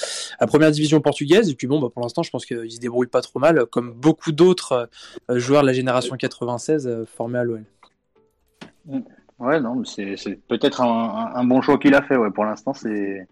la 0.41 0.47
première 0.47 0.71
division 0.71 1.01
portugaise. 1.01 1.51
Et 1.51 1.55
puis 1.55 1.67
bon, 1.67 1.81
bah, 1.81 1.89
pour 1.93 2.03
l'instant, 2.03 2.23
je 2.23 2.31
pense 2.31 2.47
qu'il 2.47 2.71
se 2.71 2.81
débrouille 2.81 3.07
pas 3.07 3.21
trop 3.21 3.39
mal, 3.39 3.67
comme 3.67 3.93
beaucoup 3.93 4.33
d'autres 4.33 4.89
euh, 5.31 5.39
joueurs 5.39 5.63
de 5.63 5.67
la 5.67 5.75
génération 5.75 6.17
96 6.17 6.87
euh, 6.87 7.05
formés 7.05 7.39
à 7.39 7.45
l'OL. 7.45 7.65
Ouais, 9.39 9.61
non, 9.61 9.77
mais 9.77 9.87
c'est 9.87 10.17
c'est 10.17 10.37
peut-être 10.47 10.81
un 10.81 11.45
bon 11.45 11.61
choix 11.61 11.79
qu'il 11.79 11.95
a 11.95 12.03
fait. 12.03 12.17
Ouais, 12.17 12.31
pour 12.31 12.45
l'instant, 12.45 12.73
c'est 12.73 13.27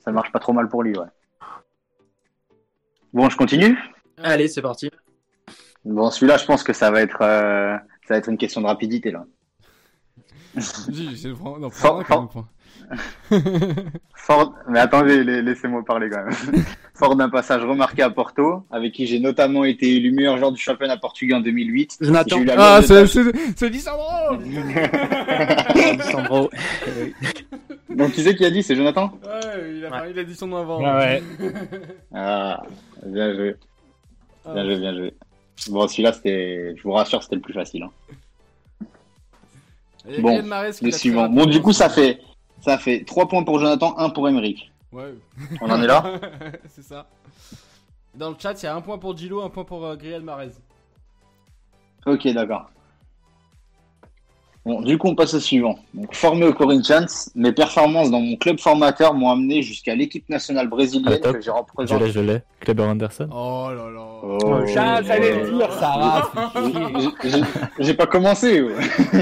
ça 0.00 0.12
marche 0.12 0.30
pas 0.30 0.38
trop 0.38 0.52
mal 0.52 0.68
pour 0.68 0.82
lui. 0.82 0.96
Ouais. 0.96 1.06
Bon, 3.12 3.28
je 3.30 3.36
continue. 3.36 3.76
Allez, 4.18 4.48
c'est 4.48 4.62
parti. 4.62 4.90
Bon, 5.88 6.10
celui-là, 6.10 6.36
je 6.36 6.44
pense 6.44 6.62
que 6.62 6.72
ça 6.72 6.90
va 6.90 7.00
être, 7.00 7.22
euh, 7.22 7.76
ça 8.06 8.14
va 8.14 8.16
être 8.18 8.28
une 8.28 8.36
question 8.38 8.60
de 8.60 8.66
rapidité 8.66 9.10
là. 9.10 9.24
Non. 11.60 11.70
Fort, 14.14 14.54
mais 14.68 14.78
attendez, 14.80 15.22
la- 15.22 15.42
laissez-moi 15.42 15.84
parler 15.84 16.08
quand 16.10 16.24
même. 16.24 16.64
Fort 16.94 17.16
d'un 17.16 17.28
passage 17.28 17.62
remarqué 17.64 18.02
à 18.02 18.10
Porto, 18.10 18.64
avec 18.70 18.92
qui 18.92 19.06
j'ai 19.06 19.20
notamment 19.20 19.64
été 19.64 19.96
élu 19.96 20.10
meilleur 20.10 20.36
joueur 20.38 20.52
du 20.52 20.60
championnat 20.60 20.96
portugais 20.96 21.34
en 21.34 21.40
2008. 21.40 21.98
Jonathan. 22.00 22.36
Ah, 22.56 22.80
c'est 22.82 22.94
tâche- 22.94 23.06
c'est- 23.12 23.32
c'est 23.56 23.68
Lissandro 23.68 24.36
Sandro. 26.10 26.50
Donc 27.90 28.12
tu 28.12 28.22
sais 28.22 28.34
qui 28.34 28.44
a 28.44 28.50
dit 28.50 28.62
C'est 28.62 28.74
Jonathan? 28.76 29.12
Ouais, 29.24 29.76
il 29.76 29.84
a, 29.86 30.08
il 30.08 30.18
a 30.18 30.24
dit 30.24 30.34
son 30.34 30.46
nom 30.48 30.56
avant. 30.58 30.80
Ah 30.84 30.98
ouais. 30.98 31.22
Ah, 32.14 32.62
bien 33.06 33.34
joué, 33.34 33.56
Ah. 34.44 34.54
bien 34.54 34.64
joué, 34.64 34.76
bien 34.78 34.94
joué. 34.96 35.14
Bon, 35.70 35.86
celui-là, 35.88 36.12
c'était, 36.12 36.74
je 36.76 36.82
vous 36.82 36.92
rassure, 36.92 37.22
c'était 37.22 37.36
le 37.36 37.42
plus 37.42 37.54
facile. 37.54 37.82
hein. 37.84 37.90
Bon, 40.20 40.40
Le 40.82 40.90
suivant. 40.90 41.28
Bon, 41.28 41.44
du 41.46 41.60
coup, 41.60 41.72
ça 41.72 41.90
fait, 41.90 42.20
ça 42.60 42.78
fait 42.78 43.04
3 43.04 43.28
points 43.28 43.42
pour 43.44 43.58
Jonathan, 43.58 43.96
1 43.98 44.10
pour 44.10 44.28
Emeric. 44.28 44.72
Ouais. 44.92 45.14
On 45.60 45.70
en 45.70 45.82
est 45.82 45.86
là 45.86 46.18
C'est 46.68 46.82
ça. 46.84 47.06
Dans 48.14 48.30
le 48.30 48.36
chat, 48.38 48.54
il 48.62 48.64
y 48.64 48.68
a 48.68 48.74
un 48.74 48.80
point 48.80 48.96
pour 48.98 49.16
Gilo, 49.16 49.42
un 49.42 49.50
point 49.50 49.64
pour 49.64 49.84
euh, 49.84 49.96
Griel 49.96 50.22
Marez. 50.22 50.52
Ok, 52.06 52.26
d'accord. 52.28 52.70
Bon, 54.68 54.82
du 54.82 54.98
coup, 54.98 55.08
on 55.08 55.14
passe 55.14 55.32
au 55.32 55.40
suivant. 55.40 55.78
Donc, 55.94 56.14
formé 56.14 56.44
au 56.46 56.52
Corinthians, 56.52 57.06
mes 57.34 57.52
performances 57.52 58.10
dans 58.10 58.20
mon 58.20 58.36
club 58.36 58.60
formateur 58.60 59.14
m'ont 59.14 59.30
amené 59.30 59.62
jusqu'à 59.62 59.94
l'équipe 59.94 60.28
nationale 60.28 60.68
brésilienne 60.68 61.18
Ah, 61.24 61.32
que 61.32 61.40
j'ai 61.40 61.46
Je 61.46 61.50
représentée. 61.50 62.04
l'ai, 62.04 62.10
je 62.12 62.20
l'ai. 62.20 62.42
Kleber 62.60 62.82
Anderson. 62.82 63.30
Oh 63.32 63.68
là 63.70 63.90
là. 63.90 64.04
Oh, 64.22 64.66
Ça, 64.66 65.00
j'allais 65.02 65.42
le 65.42 65.52
dire, 65.56 65.72
Sarah. 65.72 66.30
J'ai- 67.78 67.94
pas 67.94 68.06
commencé. 68.06 68.60
ouais. 68.60 68.74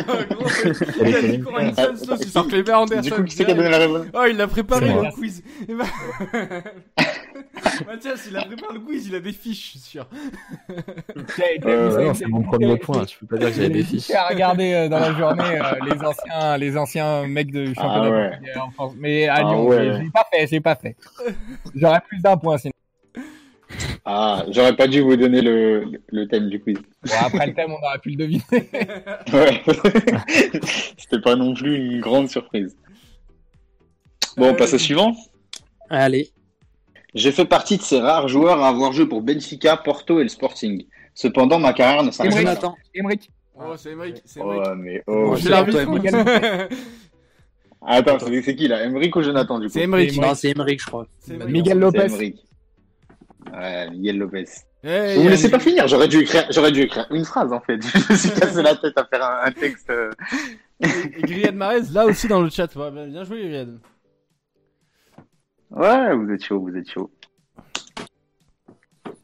Il 1.07 1.15
a 1.15 1.23
dit 1.23 1.41
Corinthians, 1.41 1.95
tu 2.21 2.29
sors 2.29 2.49
Kleber 2.49 2.73
Anderson. 2.73 3.03
Du 3.03 3.13
coup, 3.13 3.23
qui 3.23 3.37
c'est 3.37 3.45
qui 3.45 3.51
a 3.53 3.55
donné 3.55 3.69
la 3.71 3.79
réponse? 3.79 4.07
Oh, 4.15 4.25
il 4.29 4.41
a 4.41 4.49
préparé 4.49 4.89
C'est 4.89 4.95
le 5.05 5.13
quiz. 5.13 5.43
Eh 5.69 5.75
ben- 5.75 6.63
Mathias, 7.87 8.27
il 8.31 8.37
a 8.37 8.43
préparé 8.45 8.75
le 8.75 8.81
quiz, 8.81 9.07
il 9.07 9.15
a 9.15 9.21
des 9.21 9.33
fiches, 9.33 9.65
je 9.65 9.71
suis 9.71 9.79
sûr. 9.79 10.07
Non, 11.65 12.15
c'est 12.15 12.27
mon 12.27 12.43
premier 12.43 12.77
point. 12.79 13.05
Tu 13.05 13.19
peux 13.19 13.27
pas 13.27 13.37
dire 13.39 13.49
que 13.49 13.55
j'avais 13.55 13.69
des 13.69 13.83
fiches. 13.83 14.11
à 14.11 14.29
regarder 14.29 14.73
euh, 14.73 14.89
dans 14.89 14.99
la 15.01 15.13
journée 15.15 15.36
euh, 15.41 15.75
les 15.87 16.05
anciens, 16.05 16.57
les 16.59 16.77
anciens 16.77 17.27
mecs 17.27 17.51
de 17.51 17.67
championnat 17.75 18.05
Ah 18.05 18.11
ouais. 18.11 18.61
en 18.61 18.71
France. 18.71 18.93
Mais 18.99 19.29
à 19.29 19.35
Ah 19.37 19.41
Lyon, 19.43 19.67
ouais. 19.67 20.01
j'ai- 20.03 20.11
pas 20.11 20.27
fait, 20.33 20.47
j'ai 20.47 20.61
pas 20.61 20.75
fait. 20.77 20.97
J'aurais 21.75 22.01
plus 22.09 22.21
d'un 22.21 22.37
point 22.37 22.59
sinon. 22.59 22.73
Ah, 24.05 24.45
j'aurais 24.51 24.77
pas 24.77 24.87
dû 24.87 25.01
vous 25.01 25.17
donner 25.17 25.43
le, 25.43 26.01
le 26.09 26.29
thème 26.29 26.49
du 26.49 26.61
quiz. 26.61 26.77
Bon, 27.03 27.13
après 27.21 27.49
le 27.49 27.55
thème, 27.55 27.73
on 27.73 27.85
aurait 27.87 27.99
pu 27.99 28.11
le 28.11 28.17
deviner. 28.17 28.43
Ouais. 29.33 29.63
C'était 30.97 31.21
pas 31.21 31.35
non 31.35 31.53
plus 31.55 31.75
une 31.77 32.01
grande 32.01 32.29
surprise. 32.31 32.77
Bon, 34.37 34.51
on 34.51 34.55
passe 34.55 34.75
au 34.75 34.79
suivant. 34.79 35.13
Allez. 35.91 36.31
J'ai 37.15 37.33
fait 37.33 37.47
partie 37.47 37.79
de 37.79 37.83
ces 37.83 37.99
rares 37.99 38.29
joueurs 38.29 38.63
à 38.63 38.69
avoir 38.69 38.93
joué 38.93 39.07
pour 39.07 39.23
Benfica, 39.23 39.77
Porto 39.77 40.21
et 40.21 40.23
le 40.23 40.29
Sporting. 40.29 40.85
Cependant, 41.15 41.59
ma 41.59 41.73
carrière 41.73 42.03
ne 42.03 42.11
s'arrête 42.11 42.61
pas. 42.61 42.75
Oh, 43.59 43.75
c'est 43.77 43.93
Emmerich, 43.93 44.21
c'est. 44.25 44.41
Oh, 44.43 44.63
mais 44.77 45.03
oh. 45.07 45.35
J'ai 45.37 45.49
l'arbitre. 45.49 45.89
Miguel- 45.91 46.15
Attends, 47.89 48.19
c'est 48.19 48.43
c'est 48.43 48.57
qui 48.57 48.69
là? 48.69 48.85
Emeric 48.85 49.15
ou 49.17 49.23
Jonathan 49.23 49.59
du 49.61 49.67
coup? 49.67 49.73
C'est 49.73 49.83
Emmerich. 49.83 50.17
Non, 50.21 50.35
c'est 50.35 50.51
Emmerich, 50.51 50.81
je 50.83 50.87
crois. 50.87 51.07
C'est 51.21 51.35
Emmerich. 51.35 51.53
Miguel 51.53 51.75
C'est 51.75 51.81
Lopez. 51.81 52.35
Ouais, 53.53 53.91
Miguel 53.91 54.19
Lopez. 54.19 54.45
Vous 54.83 54.91
me 55.23 55.29
laissez 55.31 55.51
pas 55.51 55.59
finir, 55.59 55.87
j'aurais 55.89 56.09
dû 56.09 56.19
écrire, 56.19 56.47
j'aurais 56.51 56.71
dû 56.73 56.83
écrire 56.83 57.07
une 57.11 57.25
phrase 57.25 57.53
en 57.53 57.61
fait. 57.61 57.81
Je 57.87 58.13
me 58.13 58.17
suis 58.17 58.31
cassé 58.31 58.63
la 58.63 58.77
tête 58.77 58.97
à 58.97 59.05
faire 59.05 59.25
un, 59.25 59.41
un 59.47 59.53
texte. 59.53 59.91
Et 60.81 60.87
et 61.19 61.23
Griad 61.23 61.55
Marez, 61.55 61.83
là 61.93 62.05
aussi 62.07 62.29
dans 62.29 62.41
le 62.41 62.51
chat. 62.51 62.75
Ouais, 62.77 62.91
bien- 62.91 63.07
bien 63.07 63.25
joué, 63.25 63.43
Griad. 63.49 63.79
Ouais, 65.71 66.15
vous 66.15 66.31
êtes 66.31 66.45
chaud, 66.45 66.61
vous 66.61 66.77
êtes 66.77 66.89
chaud. 66.91 67.11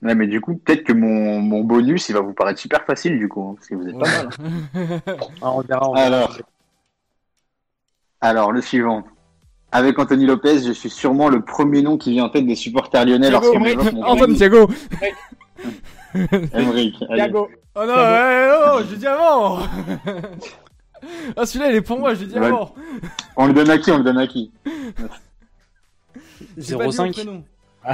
Ouais, 0.03 0.15
mais 0.17 0.27
du 0.27 0.41
coup, 0.41 0.57
peut-être 0.57 0.83
que 0.83 0.93
mon, 0.93 1.41
mon 1.41 1.63
bonus, 1.63 2.09
il 2.09 2.15
va 2.15 2.21
vous 2.21 2.33
paraître 2.33 2.59
super 2.59 2.85
facile 2.85 3.19
du 3.19 3.29
coup, 3.29 3.43
hein, 3.51 3.55
parce 3.57 3.69
que 3.69 3.75
vous 3.77 3.87
êtes 3.89 3.99
pas 3.99 4.07
mal. 4.07 4.29
hein. 4.75 4.97
Ah, 5.41 5.53
on 5.53 5.61
verra. 5.61 5.89
on 5.91 5.95
verra. 5.95 6.07
Alors, 6.07 6.39
alors 8.21 8.53
le 8.53 8.61
suivant. 8.61 9.05
Avec 9.75 9.99
Anthony 9.99 10.27
Lopez, 10.27 10.61
je 10.67 10.73
suis 10.73 10.91
sûrement 10.91 11.29
le 11.31 11.41
premier 11.43 11.81
nom 11.83 11.97
qui 11.97 12.11
vient 12.11 12.25
en 12.25 12.29
tête 12.29 12.47
des 12.47 12.57
supporters 12.57 13.07
lyonnais 13.07 13.29
Emmerich, 13.29 13.81
joueurs 13.81 13.95
m'ont 13.95 14.03
Antoine. 14.05 14.35
Thiago. 14.35 14.69
Allez. 16.53 16.93
Thiago. 16.93 17.49
Oh 17.75 17.81
non, 17.87 17.95
ouais, 17.95 18.51
oh, 18.53 18.81
je 18.91 18.97
dit 18.97 19.07
avant. 19.07 19.61
ah, 21.37 21.47
celui-là, 21.47 21.71
il 21.71 21.77
est 21.77 21.81
pour 21.81 21.99
moi, 21.99 22.13
je 22.13 22.27
Ouais. 22.27 22.37
avant. 22.47 22.75
On 23.37 23.47
le 23.47 23.55
donne 23.55 23.71
à 23.71 23.79
qui 23.79 23.91
On 23.91 23.97
le 23.99 24.05
donne 24.05 24.19
à 24.19 24.27
qui 24.27 24.53
J'ai 26.59 26.77
pas 26.77 26.87
dit 26.89 26.99
mon 26.99 27.07
0,5. 27.07 27.43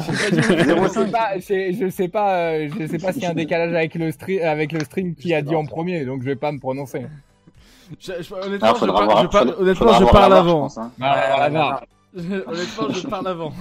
Je 0.00 0.88
sais 0.88 1.06
pas, 1.10 1.38
je, 1.38 1.76
je 1.80 1.90
sais 1.90 2.08
pas, 2.08 2.34
euh, 2.38 2.68
je 2.78 2.86
sais 2.86 2.98
pas 2.98 3.12
s'il 3.12 3.22
y 3.22 3.26
a 3.26 3.30
un 3.30 3.34
décalage 3.34 3.74
avec 3.74 3.94
le 3.94 4.10
stream, 4.10 4.42
avec 4.42 4.72
le 4.72 4.80
stream 4.80 5.14
qui 5.14 5.34
a 5.34 5.42
dit 5.42 5.54
en 5.54 5.66
premier, 5.66 6.04
donc 6.06 6.20
je 6.22 6.26
vais 6.26 6.36
pas 6.36 6.50
me 6.52 6.58
prononcer. 6.58 7.06
Je- 8.00 8.12
je- 8.22 8.34
honnêtement, 8.34 8.68
Ah, 8.70 8.74
je 8.80 8.86
parle, 8.86 9.04
voir- 9.04 9.30
je 9.32 9.60
honnêtement, 9.60 9.92
je 9.98 10.04
parle 10.06 10.32
avant. 10.32 10.60
pense, 10.60 10.78
hein. 10.78 10.92
Bah, 10.98 11.80
honnêtement, 12.46 12.88
je 12.90 13.06
parle 13.06 13.28
avant. 13.28 13.52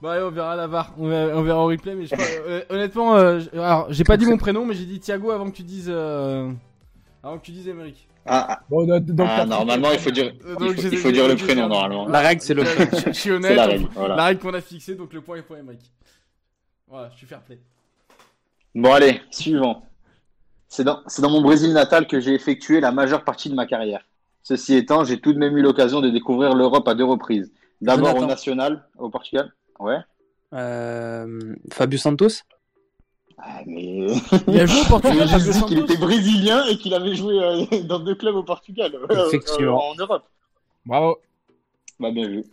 Bon, 0.00 0.08
allez, 0.08 0.24
on 0.24 0.30
verra 0.30 0.56
la 0.56 0.66
barre. 0.66 0.92
On 0.98 1.08
verra, 1.08 1.38
on 1.38 1.42
verra 1.42 1.58
en 1.60 1.66
replay, 1.66 1.94
mais 1.94 2.06
je 2.06 2.14
euh, 2.18 2.62
honnêtement, 2.70 3.14
euh, 3.16 3.40
alors, 3.52 3.86
j'ai 3.90 4.02
pas 4.04 4.16
dit 4.16 4.26
mon 4.26 4.36
prénom, 4.36 4.66
mais 4.66 4.74
j'ai 4.74 4.84
dit 4.84 4.98
Thiago 4.98 5.30
avant 5.30 5.48
que 5.50 5.56
tu 5.56 5.62
dises, 5.62 5.88
euh, 5.88 6.50
avant 7.22 7.38
que 7.38 7.44
tu 7.44 7.52
dises 7.52 7.68
Emeric. 7.68 8.08
Ah, 8.24 8.46
ah, 8.50 8.60
Bon, 8.70 8.86
donc, 8.86 9.04
donc, 9.04 9.26
ah, 9.30 9.44
normalement, 9.44 9.90
il 9.92 9.98
faut 9.98 10.10
dire, 10.10 10.32
Euh, 10.44 10.54
il 10.60 10.66
faut, 10.66 10.74
j'ai- 10.80 10.88
il 10.88 10.96
faut 10.98 11.10
dire 11.10 11.26
le 11.28 11.36
prénom 11.36 11.68
normalement. 11.68 12.06
La 12.08 12.20
règle, 12.20 12.40
c'est 12.40 12.54
le. 12.54 12.64
Je, 12.64 13.06
je 13.06 13.12
suis 13.12 13.30
honnête. 13.32 13.50
C'est 13.50 13.56
la 13.56 13.66
règle, 13.66 13.88
voilà. 13.94 14.16
La 14.16 14.24
règle 14.26 14.40
qu'on 14.40 14.54
a 14.54 14.60
fixée, 14.60 14.94
donc 14.94 15.12
le 15.12 15.20
point 15.20 15.36
est 15.38 15.42
pour 15.42 15.56
Emeric. 15.56 15.80
Voilà, 16.86 17.10
je 17.12 17.16
suis 17.18 17.26
fair 17.26 17.40
play. 17.40 17.58
Bon, 18.74 18.92
allez, 18.92 19.20
suivant. 19.30 19.86
C'est 20.68 20.84
dans, 20.84 21.00
c'est 21.06 21.20
dans 21.20 21.30
mon 21.30 21.42
Brésil 21.42 21.72
natal 21.72 22.06
que 22.06 22.20
j'ai 22.20 22.32
effectué 22.34 22.80
la 22.80 22.92
majeure 22.92 23.24
partie 23.24 23.50
de 23.50 23.54
ma 23.54 23.66
carrière. 23.66 24.02
Ceci 24.42 24.74
étant, 24.74 25.04
j'ai 25.04 25.20
tout 25.20 25.32
de 25.32 25.38
même 25.38 25.56
eu 25.56 25.62
l'occasion 25.62 26.00
de 26.00 26.08
découvrir 26.08 26.54
l'Europe 26.54 26.86
à 26.88 26.94
deux 26.94 27.04
reprises. 27.04 27.52
D'abord 27.80 28.16
au 28.16 28.24
national, 28.26 28.84
au 28.98 29.10
Portugal. 29.10 29.52
Ouais. 29.80 29.98
Euh, 30.54 31.54
Fabio 31.72 31.98
Santos 31.98 32.28
Ah, 33.44 33.60
mais 33.66 34.06
Il 34.48 34.60
a 34.60 34.66
joué 34.66 34.80
au 34.80 34.82
il 34.84 34.88
Portugal, 34.88 35.28
Fabio 35.28 35.52
dit 35.52 35.62
qu'il 35.64 35.78
était 35.80 35.96
brésilien 35.96 36.64
et 36.66 36.76
qu'il 36.78 36.94
avait 36.94 37.14
joué 37.16 37.34
euh, 37.42 37.64
dans 37.82 37.98
deux 37.98 38.14
clubs 38.14 38.36
au 38.36 38.44
Portugal. 38.44 38.92
euh, 39.10 39.26
Effectivement. 39.26 39.78
euh, 39.88 39.92
en 39.92 39.94
Europe. 39.96 40.24
Bravo. 40.86 41.18
Bah, 41.98 42.10
bien 42.12 42.28
vu. 42.28 42.44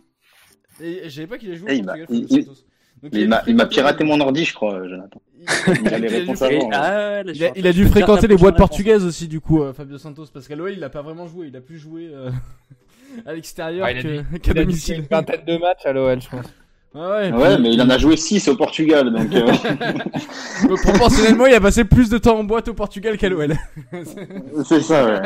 Et 0.82 1.02
je 1.04 1.08
savais 1.10 1.26
pas 1.28 1.38
qu'il 1.38 1.52
a 1.52 1.54
joué 1.54 1.68
Eh, 1.70 1.74
au 1.74 1.76
il 1.78 1.84
m'a- 1.84 1.92
Portugal, 1.96 2.16
il- 2.18 2.22
Fabio 2.28 2.38
il- 2.40 2.44
Santos. 2.44 2.60
Donc, 3.02 3.12
Mais 3.14 3.20
il 3.20 3.24
a 3.24 3.28
m'a 3.28 3.42
il 3.64 3.68
piraté 3.68 4.04
mon 4.04 4.20
ordi, 4.20 4.44
je 4.44 4.52
crois, 4.54 4.86
Jonathan. 4.86 5.22
Il, 5.38 5.94
a 5.94 5.98
les 5.98 6.08
dû 6.08 6.14
réponses 6.16 6.38
fréquenter- 6.38 6.56
avant. 6.56 6.70
Ah, 6.74 7.22
là, 7.22 7.32
Il 7.56 7.66
a, 7.66 7.72
dû 7.72 7.86
fréquenter 7.86 8.26
les 8.26 8.36
boîtes 8.36 8.58
portugaises 8.58 9.04
aussi, 9.06 9.26
du 9.26 9.40
coup, 9.40 9.62
euh, 9.62 9.72
Fabio 9.72 9.96
Santos, 9.96 10.26
parce 10.34 10.46
qu'à 10.46 10.54
l'OL, 10.56 10.72
il 10.72 10.84
a 10.84 10.90
pas 10.90 11.00
vraiment 11.00 11.26
joué, 11.26 11.46
il 11.46 11.56
a 11.56 11.62
plus 11.62 11.78
joué 11.78 12.10
euh, 12.12 12.30
à 13.26 13.32
l'extérieur 13.32 13.86
Ouais, 13.86 13.92
il 13.94 13.98
a 13.98 14.02
que- 14.02 14.08
dû- 14.34 14.40
qu'à 14.40 14.50
Il 14.52 14.58
a 14.58 14.62
domicile. 14.64 14.96
une 14.96 15.06
vingtaine 15.06 15.44
de 15.46 15.56
matchs 15.56 15.86
à 15.86 15.92
l'OL, 15.94 16.20
je 16.20 16.28
pense. 16.28 16.44
Ouais, 16.92 17.00
ouais, 17.00 17.32
Ouais, 17.32 17.54
puis- 17.54 17.62
mais 17.62 17.72
il 17.72 17.80
en 17.82 17.88
a 17.90 17.98
joué 17.98 18.16
6 18.16 18.48
au 18.48 18.56
Portugal, 18.56 19.12
donc 19.12 19.32
euh, 19.32 19.46
Donc, 20.68 20.82
proportionnellement, 20.82 21.46
il 21.46 21.54
a 21.54 21.60
passé 21.60 21.84
plus 21.84 22.10
de 22.10 22.18
temps 22.18 22.36
en 22.38 22.44
boîte 22.44 22.66
au 22.68 22.74
Portugal 22.74 23.16
qu'à 23.16 23.28
l'OL. 23.28 23.54
c'est 24.64 24.80
ça, 24.80 25.04
ouais. 25.06 25.20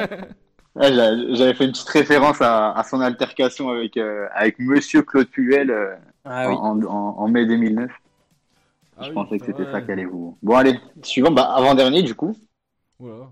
Ouais, 0.76 0.92
j'a- 0.92 1.34
J'avais 1.34 1.54
fait 1.54 1.64
une 1.64 1.72
petite 1.72 1.88
référence 1.88 2.42
à, 2.42 2.72
à 2.72 2.82
son 2.84 3.00
altercation 3.00 3.70
avec, 3.70 3.96
euh, 3.96 4.26
avec 4.34 4.58
Monsieur 4.58 5.02
Claude 5.02 5.28
Puel 5.28 5.70
euh, 5.70 5.94
Ah 6.24 6.48
oui. 6.50 6.54
en, 6.58 6.82
en- 6.82 7.14
en 7.18 7.28
mai 7.28 7.46
2009. 7.46 7.90
Ah 8.98 9.02
je 9.04 9.08
oui, 9.08 9.14
pensais 9.14 9.38
que 9.38 9.46
c'était 9.46 9.64
ça 9.64 9.78
allait 9.88 10.04
vous. 10.04 10.36
Bon, 10.42 10.56
allez, 10.56 10.78
suivant, 11.02 11.30
bah, 11.30 11.44
avant-dernier, 11.54 12.02
du 12.02 12.14
coup, 12.14 12.36
Voilà. 12.98 13.24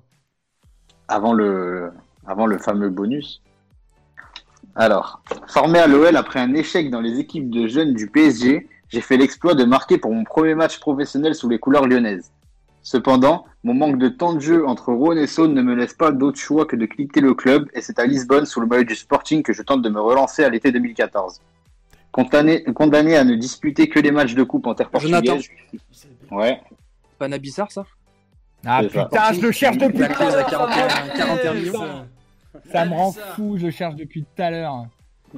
avant 1.08 1.32
le, 1.34 1.92
avant 2.26 2.46
le 2.46 2.58
fameux 2.58 2.88
bonus. 2.88 3.42
Alors, 4.74 5.22
formé 5.48 5.78
à 5.78 5.86
l'OL 5.86 6.16
après 6.16 6.40
un 6.40 6.54
échec 6.54 6.90
dans 6.90 7.00
les 7.00 7.18
équipes 7.18 7.50
de 7.50 7.66
jeunes 7.66 7.94
du 7.94 8.08
PSG, 8.08 8.68
j'ai 8.88 9.00
fait 9.00 9.16
l'exploit 9.16 9.54
de 9.54 9.64
marquer 9.64 9.98
pour 9.98 10.12
mon 10.14 10.24
premier 10.24 10.54
match 10.54 10.78
professionnel 10.80 11.34
sous 11.34 11.48
les 11.48 11.58
couleurs 11.58 11.86
lyonnaises. 11.86 12.30
Cependant, 12.82 13.46
mon 13.64 13.74
manque 13.74 13.98
de 13.98 14.08
temps 14.08 14.34
de 14.34 14.40
jeu 14.40 14.66
entre 14.66 14.92
Rouen 14.92 15.16
et 15.16 15.26
Saône 15.26 15.54
ne 15.54 15.62
me 15.62 15.74
laisse 15.74 15.94
pas 15.94 16.10
d'autre 16.10 16.38
choix 16.38 16.66
que 16.66 16.74
de 16.74 16.86
quitter 16.86 17.20
le 17.20 17.34
club 17.34 17.68
et 17.74 17.80
c'est 17.80 17.98
à 17.98 18.06
Lisbonne 18.06 18.44
sous 18.44 18.60
le 18.60 18.66
maillot 18.66 18.84
du 18.84 18.96
Sporting 18.96 19.42
que 19.42 19.52
je 19.52 19.62
tente 19.62 19.82
de 19.82 19.88
me 19.88 20.00
relancer 20.00 20.42
à 20.42 20.48
l'été 20.48 20.72
2014. 20.72 21.40
Condamné, 22.10 22.64
condamné 22.64 23.16
à 23.16 23.24
ne 23.24 23.36
disputer 23.36 23.88
que 23.88 24.00
les 24.00 24.10
matchs 24.10 24.34
de 24.34 24.42
coupe 24.42 24.66
en 24.66 24.74
terre 24.74 24.90
Jonathan. 24.98 25.34
portugaise. 25.34 25.50
Ouais, 26.30 26.60
Panabissar, 27.18 27.70
ça? 27.70 27.86
Ah 28.66 28.82
putain, 28.82 29.32
je 29.32 29.40
le 29.40 29.52
cherche 29.52 29.78
depuis 29.78 29.98
La 29.98 30.08
tout 30.08 30.14
crise 30.14 30.34
à 30.34 30.38
à 30.38 30.50
l'heure. 30.50 30.50
41, 30.50 31.16
41 31.16 31.54
millions. 31.54 32.06
Ça. 32.52 32.60
Ça 32.72 32.84
me 32.86 32.90
rend 32.94 33.12
Ça. 33.12 33.20
fou, 33.34 33.56
je 33.58 33.70
cherche 33.70 33.94
depuis 33.96 34.22
tout 34.22 34.42
à 34.42 34.50
l'heure. 34.50 34.86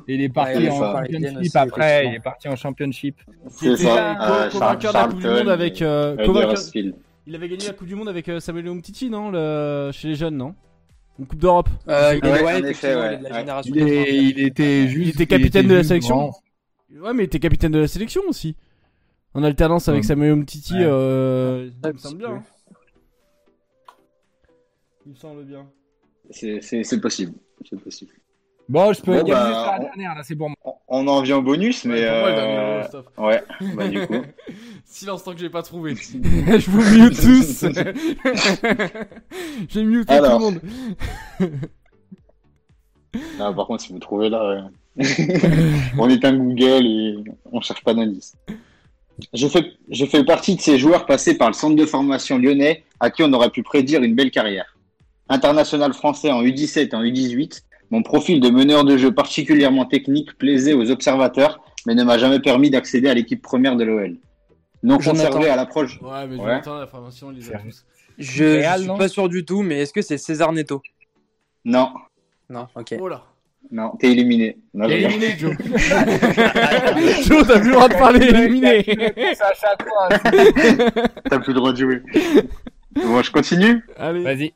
Et 0.09 0.15
il 0.15 0.23
est 0.23 0.29
parti 0.29 0.59
Ouais, 0.59 0.71
en 0.71 0.79
ça. 0.81 0.93
championship 1.05 1.39
aussi, 1.39 1.59
après, 1.59 2.07
il 2.09 2.15
est 2.15 2.21
parti 2.21 2.49
en 2.49 2.57
championship. 2.57 3.21
C'est 3.49 3.67
était 3.67 3.77
ça. 3.85 4.45
Euh, 4.47 4.51
convainqueur 4.51 4.93
de 4.93 4.99
la 4.99 5.05
Coupe 5.07 5.21
du 5.21 5.27
Monde 5.29 5.49
avec. 5.49 5.83
euh. 5.83 6.17
Il 7.27 7.35
avait 7.37 7.49
gagné 7.49 7.67
la 7.67 7.73
Coupe 7.73 7.87
du 7.87 7.95
Monde 7.95 8.09
avec 8.09 8.29
euh, 8.29 8.41
Samuel 8.41 8.67
Umtiti, 8.69 9.09
non 9.09 9.31
le... 9.31 9.91
Chez 9.93 10.09
les 10.09 10.15
jeunes, 10.17 10.37
non? 10.37 10.55
Une 11.19 11.27
Coupe 11.27 11.39
d'Europe. 11.39 11.69
Euh, 11.89 12.19
il 12.21 12.29
Ouais, 12.29 12.59
il 12.59 12.67
est 12.67 12.83
de 12.83 12.89
la 12.89 13.01
ouais. 13.21 13.39
génération 13.41 13.73
Il, 13.75 13.83
est- 13.83 14.05
80. 14.05 14.17
il 14.19 14.41
était 14.41 14.89
juste. 14.89 15.07
Il 15.07 15.23
était 15.23 15.27
capitaine 15.27 15.69
de 15.69 15.75
la 15.77 15.85
sélection. 15.85 16.17
grand. 16.17 16.41
Ouais, 17.01 17.15
mais 17.15 17.23
il 17.23 17.27
était 17.27 17.39
capitaine 17.39 17.71
de 17.73 17.79
la 17.79 17.89
sélection 17.89 18.23
aussi. 18.29 18.57
En 19.33 19.43
alternance 19.45 19.89
avec 19.89 20.03
Ouais. 20.03 20.09
Samuel 20.09 20.33
Umtiti, 20.33 20.75
Ouais. 20.75 20.81
euh, 20.85 21.71
il 21.73 21.87
Ouais, 21.87 21.93
me 21.93 21.99
semble 21.99 22.19
bien. 22.19 22.29
hein. 22.31 22.43
Il 25.07 25.12
me 25.12 25.17
semble 25.17 25.45
bien. 25.45 25.67
C'est 26.31 27.01
possible. 27.01 27.35
C'est 27.68 27.81
possible. 27.81 28.12
Bon, 28.68 28.93
je 28.95 29.03
peux 29.03 29.12
Bon, 29.20 29.29
bah, 29.29 29.45
sur 29.45 29.72
la 29.72 29.77
on- 29.79 29.83
dernière, 29.83 30.14
là, 30.14 30.22
c'est 30.22 30.35
pour 30.37 30.49
moi. 30.49 30.57
On- 30.89 31.07
en 31.07 31.20
vient 31.20 31.37
au 31.37 31.43
bonus, 31.43 31.85
mais. 31.85 32.01
Ouais, 32.01 32.07
pour 32.09 32.18
moi, 32.18 32.31
le 32.31 32.39
euh, 32.39 32.83
dernier. 32.89 33.07
Ouais, 33.18 33.43
bah 33.77 33.89
du 33.89 34.07
coup. 34.07 34.22
Silence 34.87 35.22
tant 35.25 35.33
que 35.35 35.41
j'ai 35.41 35.51
pas 35.51 35.62
trouvé. 35.62 35.95
je 35.97 36.70
vous 36.70 36.99
mute 36.99 37.14
tous. 37.20 37.66
j'ai 39.68 39.85
muté 39.85 40.14
Alors. 40.14 40.39
tout 40.39 40.45
le 40.47 40.51
monde. 40.51 40.61
Non, 43.39 43.55
par 43.55 43.66
contre, 43.66 43.83
si 43.83 43.93
vous 43.93 43.99
trouvez 43.99 44.29
là. 44.31 44.68
ouais. 44.97 45.07
on 45.99 46.09
est 46.09 46.25
un 46.25 46.37
Google 46.37 46.87
et 46.87 47.16
on 47.53 47.61
cherche 47.61 47.83
pas 47.85 47.95
d'indices. 47.95 48.35
Je 49.33 49.47
fais, 49.47 49.72
je 49.91 50.05
fais 50.07 50.25
partie 50.25 50.57
de 50.57 50.61
ces 50.61 50.79
joueurs 50.79 51.07
passés 51.07 51.37
par 51.37 51.49
le 51.49 51.55
centre 51.55 51.77
de 51.77 51.87
formation 51.87 52.39
lyonnais 52.39 52.83
à 52.99 53.11
qui 53.11 53.22
on 53.22 53.33
aurait 53.33 53.51
pu 53.51 53.62
prédire 53.62 54.03
une 54.03 54.14
belle 54.14 54.31
carrière. 54.31 54.74
International 55.29 55.93
français 55.95 56.31
en 56.31 56.43
U17 56.43 56.91
et 56.91 56.95
en 56.95 57.03
U18, 57.03 57.62
mon 57.91 58.03
profil 58.03 58.41
de 58.41 58.51
meneur 58.51 58.85
de 58.85 58.97
jeu 58.97 59.12
particulièrement 59.12 59.85
technique 59.87 60.37
plaisait 60.39 60.75
aux 60.75 60.91
observateurs, 60.91 61.61
mais 61.87 61.95
ne 61.95 62.05
m'a 62.05 62.18
jamais 62.18 62.41
permis 62.41 62.70
d'accéder 62.70 63.09
à 63.09 63.14
l'équipe 63.14 63.41
première 63.43 63.77
de 63.77 63.85
l'OL. 63.85 64.16
Non 64.83 64.99
conservé 64.99 65.49
à 65.49 65.57
l'approche. 65.57 66.01
Ouais, 66.03 66.27
mais 66.27 66.37
Jonathan, 66.37 66.79
la 66.79 66.87
formation, 66.87 67.31
les 67.31 67.51
a 67.51 67.59
tous. 67.59 67.85
Je, 68.18 68.61
je 68.62 68.79
suis 68.83 68.89
pas 68.99 69.09
sûr 69.09 69.29
du 69.29 69.45
tout, 69.45 69.62
mais 69.62 69.81
est-ce 69.81 69.93
que 69.93 70.03
c'est 70.03 70.18
César 70.18 70.53
Neto? 70.53 70.83
Non. 71.64 71.91
Non, 72.51 72.68
ok. 72.77 72.95
Oh 73.01 73.09
là. 73.09 73.25
Non, 73.70 73.93
t'es 73.99 74.12
éliminé. 74.12 74.59
Non, 74.75 74.87
T'es 74.87 75.01
éliminé, 75.01 75.35
Joe. 75.39 75.57
Joe, 77.27 77.47
t'as 77.47 77.59
plus 77.61 77.70
le 77.70 77.72
droit 77.72 77.89
de 77.89 77.95
parler, 77.95 78.27
éliminé. 78.27 78.85
T'as 81.31 81.39
plus 81.39 81.53
le 81.53 81.59
droit 81.59 81.72
de 81.72 81.79
jouer. 81.79 82.03
Bon, 82.95 83.22
je 83.22 83.33
continue. 83.33 83.83
Allez. 83.97 84.22
Vas-y. 84.22 84.53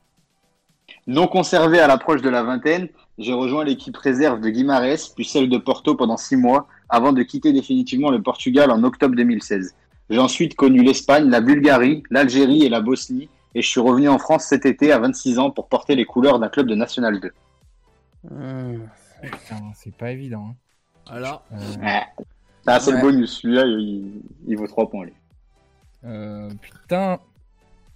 Non 1.08 1.26
conservé 1.26 1.80
à 1.80 1.86
l'approche 1.86 2.22
de 2.22 2.28
la 2.28 2.42
vingtaine, 2.44 2.88
j'ai 3.18 3.32
rejoint 3.32 3.64
l'équipe 3.64 3.96
réserve 3.96 4.40
de 4.40 4.50
Guimarães, 4.50 5.12
puis 5.16 5.24
celle 5.24 5.48
de 5.48 5.58
Porto 5.58 5.94
pendant 5.96 6.16
six 6.18 6.36
mois, 6.36 6.68
avant 6.88 7.12
de 7.12 7.22
quitter 7.22 7.52
définitivement 7.52 8.10
le 8.10 8.22
Portugal 8.22 8.70
en 8.70 8.82
octobre 8.84 9.16
2016. 9.16 9.74
J'ai 10.10 10.18
ensuite 10.18 10.54
connu 10.54 10.82
l'Espagne, 10.82 11.28
la 11.28 11.40
Bulgarie, 11.40 12.02
l'Algérie 12.10 12.62
et 12.64 12.68
la 12.68 12.80
Bosnie, 12.80 13.28
et 13.54 13.62
je 13.62 13.68
suis 13.68 13.80
revenu 13.80 14.08
en 14.08 14.18
France 14.18 14.44
cet 14.44 14.66
été 14.66 14.92
à 14.92 14.98
26 14.98 15.38
ans 15.38 15.50
pour 15.50 15.68
porter 15.68 15.96
les 15.96 16.04
couleurs 16.04 16.38
d'un 16.38 16.48
club 16.48 16.66
de 16.68 16.74
National 16.74 17.18
2. 17.20 17.32
Hmm. 18.30 18.80
Putain, 19.22 19.56
c'est 19.74 19.94
pas 19.94 20.10
évident. 20.12 20.48
hein. 20.50 20.54
Alors, 21.10 21.42
Euh. 21.52 21.56
Ah, 22.66 22.78
c'est 22.80 22.90
Ouais. 22.92 22.96
le 22.98 23.02
bonus, 23.02 23.38
celui-là, 23.40 23.64
il, 23.64 24.20
il 24.46 24.56
vaut 24.58 24.66
3 24.66 24.90
points. 24.90 25.06
lui. 25.06 25.14
euh, 26.04 26.50
putain. 26.60 27.18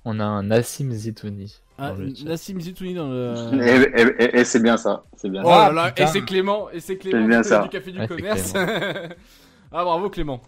On 0.05 0.19
a 0.19 0.25
un 0.25 0.43
Nassim 0.45 0.91
Zitouni. 0.91 1.61
Ah. 1.83 2.25
Nassim 2.25 2.61
Zitouni 2.61 2.95
dans 2.95 3.09
Et, 3.11 3.53
le. 3.57 3.99
et- 4.01 4.25
et- 4.25 4.39
et 4.41 4.45
c'est 4.45 4.61
bien 4.61 4.77
ça, 4.77 5.03
c'est 5.17 5.29
bien 5.31 5.43
Oh 5.45 5.49
ça. 5.49 5.69
là 5.69 5.73
là, 5.73 5.89
putain. 5.91 6.05
et 6.05 6.07
c'est 6.09 6.21
Clément, 6.23 6.71
et 6.71 6.81
c'est 6.81 6.97
Clément 6.97 7.19
C'est 7.23 7.29
bien 7.29 7.41
du 7.43 7.49
ça. 7.49 7.69
Café 7.71 7.93
du 7.93 7.99
Ouais, 7.99 8.07
c'est 8.09 8.17
Commerce. 8.17 8.53
ah, 9.73 9.85
bravo 9.85 10.11
Clément. 10.11 10.41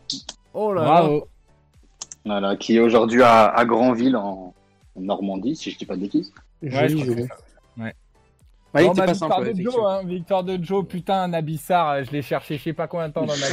Oh 0.52 0.72
là 0.72 0.80
là. 0.82 0.86
Bravo. 0.86 1.28
Voilà, 2.24 2.56
qui 2.56 2.76
est 2.76 2.80
aujourd'hui 2.80 3.22
à, 3.22 3.46
à 3.48 3.64
Granville, 3.64 4.16
en, 4.16 4.54
en 4.96 5.00
Normandie, 5.00 5.56
si 5.56 5.70
je 5.70 5.78
dis 5.78 5.84
pas 5.86 5.96
de 5.96 6.00
bêtises. 6.02 6.32
Ouais, 6.62 6.88
Joli, 6.88 6.98
je 7.04 7.04
crois 7.12 7.14
que 7.16 7.28
ça. 7.28 7.34
Ouais. 7.76 7.94
Ouais, 8.74 8.88
bah, 8.88 8.94
pas 8.94 9.12
victoire 9.12 9.14
sympa, 9.38 9.52
de 9.52 9.60
Joe, 9.62 9.74
hein, 9.86 10.00
victoire 10.04 10.42
de 10.44 10.58
Joe, 10.64 10.86
putain, 10.86 11.28
Nabissar, 11.28 11.90
euh, 11.90 12.02
je 12.04 12.10
l'ai 12.12 12.22
cherché 12.22 12.56
je 12.58 12.62
sais 12.62 12.72
pas 12.72 12.86
combien 12.88 13.08
de 13.08 13.12
temps 13.12 13.24
dans 13.26 13.36
ma 13.36 13.46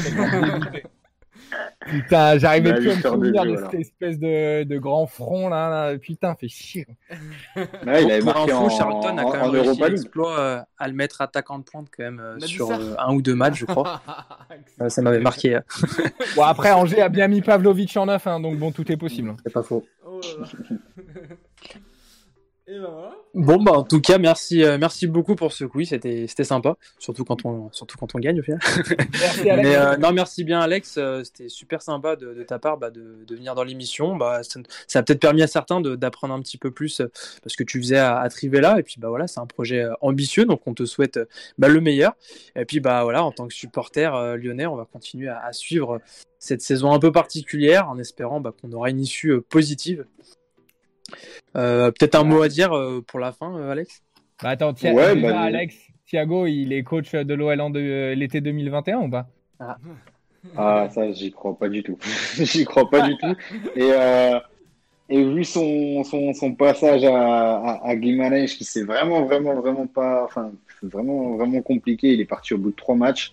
tête. 0.72 0.86
putain, 1.86 2.38
j'arrivais 2.38 2.72
Bah, 2.72 2.78
plus 2.78 2.90
à 2.90 2.92
me 2.92 2.96
victoire 2.96 3.18
de 3.18 3.26
souvenir 3.26 3.44
Joe, 3.44 3.52
de, 3.52 3.64
cette 3.64 3.80
espèce 3.80 4.20
de, 4.20 4.64
de 4.64 4.78
grand 4.78 5.08
front 5.08 5.50
là, 5.50 5.70
là. 5.70 5.98
Putain, 5.98 6.36
fait 6.36 6.48
chier. 6.48 6.88
Ouais, 7.56 7.66
il 7.86 8.12
avait 8.12 8.20
Pour 8.20 8.34
marqué 8.34 8.52
info, 8.52 8.66
en, 8.66 8.70
Charlton 8.70 9.18
a 9.18 9.24
quand 9.24 9.30
en 9.30 9.52
même 9.52 9.62
réussi 9.62 9.82
l'exploit 9.82 10.40
euh, 10.40 10.62
à 10.78 10.88
le 10.88 10.94
mettre 10.94 11.22
attaquant 11.22 11.60
de 11.60 11.64
pointe 11.64 11.88
quand 11.96 12.04
même 12.04 12.20
euh, 12.20 12.40
sur 12.40 12.72
euh, 12.72 12.96
un 12.98 13.14
ou 13.14 13.22
deux 13.22 13.36
matchs, 13.36 13.60
je 13.60 13.66
crois. 13.66 14.02
Ça 14.90 15.02
m'avait 15.02 15.20
marqué, 15.20 15.56
euh, 15.56 15.62
Bon, 16.36 16.44
après, 16.44 16.72
Angers 16.72 17.02
a 17.02 17.10
bien 17.10 17.28
mis 17.28 17.42
Pavlovic 17.42 17.96
en 17.98 18.06
neuf, 18.08 18.28
hein, 18.28 18.40
donc 18.40 18.58
bon, 18.58 18.72
tout 18.72 18.90
est 18.92 18.98
possible. 18.98 19.36
c'est 19.44 19.54
pas 19.54 19.64
faux. 19.64 19.86
Oh 20.06 20.20
là 20.40 20.46
là. 20.46 21.78
Et 22.72 22.80
ben 22.80 22.90
voilà. 22.90 23.16
Bon 23.34 23.62
bah 23.62 23.74
en 23.74 23.84
tout 23.84 24.00
cas 24.00 24.18
merci 24.18 24.64
euh, 24.64 24.78
merci 24.78 25.06
beaucoup 25.06 25.36
pour 25.36 25.52
ce 25.52 25.66
quiz 25.66 25.90
c'était 25.90 26.26
c'était 26.28 26.46
sympa 26.46 26.78
surtout 27.00 27.26
quand 27.26 27.44
on 27.46 27.70
surtout 27.74 27.98
quand 27.98 28.16
on 28.16 28.20
gagne 28.20 28.40
au 28.40 28.44
final. 28.44 28.62
Merci 29.12 29.50
Alex. 29.50 29.68
Mais 29.68 29.76
euh, 29.76 29.98
non 29.98 30.14
merci 30.14 30.46
bien 30.46 30.62
Alex 30.62 30.96
euh, 30.98 31.22
c'était 31.26 31.50
super 31.50 31.82
sympa 31.82 32.16
de, 32.16 32.34
de 32.34 32.44
ta 32.44 32.60
part 32.60 32.78
bah, 32.78 32.90
de, 32.90 33.26
de 33.28 33.36
venir 33.36 33.56
dans 33.56 33.66
l'émission 33.66 34.16
bah 34.16 34.42
ça, 34.44 34.62
ça 34.88 35.00
a 35.00 35.04
peut-être 35.04 35.20
permis 35.20 35.42
à 35.42 35.48
certains 35.48 35.82
d'apprendre 35.82 36.34
un 36.34 36.42
petit 36.42 36.58
peu 36.58 36.72
plus 36.72 37.02
parce 37.44 37.58
que 37.58 37.64
tu 37.66 37.78
faisais 37.82 37.98
à, 37.98 38.20
à 38.20 38.30
Trivella 38.30 38.80
et 38.80 38.84
puis 38.84 38.96
bah 39.00 39.10
voilà 39.10 39.28
c'est 39.28 39.42
un 39.42 39.48
projet 39.48 39.86
ambitieux 40.00 40.46
donc 40.46 40.62
on 40.66 40.74
te 40.74 40.86
souhaite 40.86 41.20
bah, 41.58 41.68
le 41.68 41.82
meilleur 41.82 42.14
et 42.56 42.64
puis 42.64 42.80
bah 42.80 43.04
voilà 43.04 43.26
en 43.26 43.34
tant 43.34 43.50
que 43.50 43.54
supporter 43.54 44.16
euh, 44.16 44.38
lyonnais 44.38 44.66
on 44.66 44.78
va 44.78 44.86
continuer 44.86 45.28
à, 45.28 45.44
à 45.44 45.52
suivre 45.52 46.00
cette 46.40 46.62
saison 46.62 46.94
un 46.94 47.00
peu 47.00 47.12
particulière 47.12 47.90
en 47.90 48.00
espérant 48.00 48.40
bah, 48.40 48.54
qu'on 48.62 48.72
aura 48.72 48.90
une 48.90 49.02
issue 49.02 49.32
euh, 49.32 49.42
positive. 49.42 50.06
Euh, 51.56 51.92
peut-être 51.92 52.16
un 52.16 52.24
mot 52.24 52.42
à 52.42 52.48
dire 52.48 52.74
euh, 52.74 53.02
pour 53.06 53.20
la 53.20 53.32
fin, 53.32 53.56
euh, 53.58 53.72
Alex? 53.72 54.02
Bah, 54.42 54.50
attends, 54.50 54.74
Thia- 54.74 54.94
Ouais, 54.94 55.16
déjà, 55.16 55.30
bah, 55.30 55.42
Alex, 55.42 55.76
Thiago, 56.08 56.46
il 56.48 56.72
est 56.74 56.84
coach 56.84 57.12
de 57.14 57.34
l'OL 57.34 57.60
en 57.62 57.70
de- 57.70 58.14
l'été 58.16 58.42
2021 58.42 59.00
ou 59.02 59.10
pas? 59.10 59.28
Ah, 60.58 60.90
ça, 60.90 61.12
j'y 61.12 61.32
crois 61.32 61.58
pas 61.58 61.70
du 61.70 61.84
tout. 61.84 61.98
j'y 62.36 62.66
crois 62.66 62.90
pas 62.90 63.08
du 63.08 63.16
tout. 63.18 63.36
Et, 63.76 63.92
euh, 63.94 64.40
et 65.10 65.24
vu 65.24 65.44
son, 65.44 66.04
son, 66.04 66.34
son 66.34 66.56
passage 66.56 67.04
à, 67.04 67.58
à, 67.58 67.88
à 67.90 67.96
Guimarães, 67.96 68.46
qui 68.48 68.64
s'est 68.64 68.84
vraiment, 68.84 69.24
vraiment, 69.26 69.56
vraiment 69.56 69.88
pas, 69.88 70.24
enfin, 70.24 70.52
vraiment, 70.82 71.36
vraiment 71.38 71.62
compliqué, 71.62 72.14
il 72.14 72.22
est 72.22 72.26
parti 72.26 72.54
au 72.54 72.58
bout 72.58 72.72
de 72.72 72.76
trois 72.76 72.96
matchs. 72.96 73.32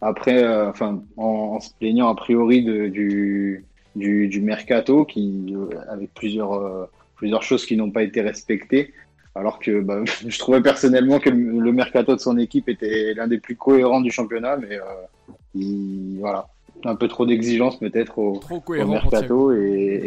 Après, 0.00 0.42
euh, 0.42 0.68
enfin, 0.70 1.02
en, 1.16 1.24
en 1.56 1.60
se 1.60 1.70
plaignant 1.78 2.08
a 2.08 2.14
priori 2.16 2.64
de, 2.64 2.88
du, 2.88 3.64
du, 3.96 4.28
du 4.28 4.40
mercato, 4.42 5.04
qui, 5.04 5.54
euh, 5.56 5.68
avec 5.88 6.12
plusieurs, 6.14 6.52
euh, 6.54 6.86
plusieurs 7.22 7.44
choses 7.44 7.64
qui 7.66 7.76
n'ont 7.76 7.92
pas 7.92 8.02
été 8.02 8.20
respectées. 8.20 8.92
Alors 9.36 9.60
que 9.60 9.80
bah, 9.80 10.00
je 10.34 10.38
trouvais 10.40 10.60
personnellement 10.60 11.18
que 11.20 11.30
le 11.30 11.60
le 11.60 11.72
mercato 11.72 12.14
de 12.16 12.20
son 12.20 12.36
équipe 12.36 12.68
était 12.68 13.14
l'un 13.14 13.28
des 13.28 13.38
plus 13.38 13.54
cohérents 13.56 14.00
du 14.00 14.10
championnat, 14.10 14.56
mais 14.56 14.74
euh, 14.76 14.82
il, 15.54 16.16
voilà, 16.18 16.48
un 16.84 16.96
peu 16.96 17.06
trop 17.06 17.24
d'exigence 17.24 17.78
peut-être 17.78 18.18
au, 18.18 18.40
mercato 18.86 19.52
et, 19.52 19.58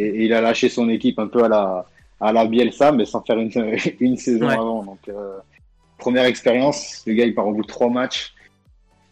et- 0.02 0.10
et 0.18 0.26
il 0.26 0.34
a 0.34 0.42
lâché 0.42 0.68
son 0.68 0.90
équipe 0.90 1.18
un 1.20 1.28
peu 1.28 1.42
à 1.44 1.48
la 1.48 1.86
à 2.20 2.32
la 2.34 2.46
Bielsa, 2.46 2.92
mais 2.92 3.06
sans 3.06 3.22
faire 3.22 3.40
une, 3.40 3.52
une 4.02 4.18
saison 4.18 4.48
Ouais. 4.48 4.54
avant. 4.54 4.84
Donc 4.84 5.00
euh, 5.08 5.38
première 5.98 6.26
expérience, 6.26 7.02
le 7.08 7.14
gars 7.14 7.26
il 7.26 7.34
part 7.34 7.48
au 7.48 7.54
bout 7.54 7.62
de 7.64 7.68
trois 7.78 7.90
matchs. 7.90 8.34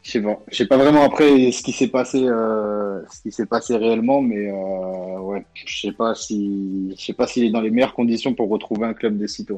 Je 0.04 0.12
sais 0.12 0.22
pas, 0.22 0.40
sais 0.52 0.68
pas 0.68 0.78
vraiment 0.78 1.04
après 1.04 1.52
ce 1.52 1.64
qui 1.64 1.72
s'est 1.72 1.88
passé, 1.88 2.26
euh, 2.28 3.02
ce 3.10 3.22
qui 3.22 3.32
s'est 3.32 3.46
passé 3.46 3.78
réellement, 3.78 4.22
mais 4.22 4.52
euh, 4.52 5.20
ouais, 5.20 5.46
je 5.54 5.80
sais 5.80 5.94
pas 5.94 6.14
si, 6.14 6.94
je 6.98 7.02
sais 7.02 7.14
pas 7.14 7.26
s'il 7.26 7.46
est 7.46 7.52
dans 7.52 7.62
les 7.62 7.72
meilleures 7.72 7.94
conditions 7.94 8.36
pour 8.36 8.50
retrouver 8.50 8.86
un 8.86 8.94
club 8.94 9.18
de 9.18 9.28
sitôt 9.28 9.58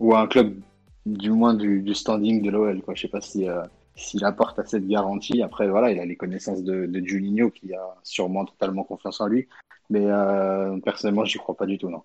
ou 0.00 0.14
un 0.14 0.26
club 0.26 0.56
du 1.06 1.30
moins 1.30 1.54
du, 1.54 1.82
du 1.82 1.94
standing 1.94 2.42
de 2.42 2.50
l'OL. 2.50 2.82
Quoi, 2.82 2.94
je 2.94 3.02
sais 3.02 3.08
pas 3.08 3.20
si 3.20 3.48
euh, 3.48 3.62
s'il 3.94 4.24
apporte 4.24 4.58
à 4.58 4.64
cette 4.64 4.86
garantie. 4.86 5.40
Après 5.40 5.68
voilà, 5.68 5.92
il 5.92 6.00
a 6.00 6.04
les 6.04 6.16
connaissances 6.16 6.62
de, 6.62 6.86
de 6.86 7.06
Juninho 7.06 7.50
qui 7.50 7.72
a 7.74 7.96
sûrement 8.02 8.44
totalement 8.44 8.82
confiance 8.82 9.20
en 9.20 9.28
lui, 9.28 9.48
mais 9.88 10.04
euh, 10.04 10.78
personnellement 10.80 11.24
j'y 11.24 11.38
crois 11.38 11.56
pas 11.56 11.66
du 11.66 11.78
tout 11.78 11.90
non. 11.90 12.02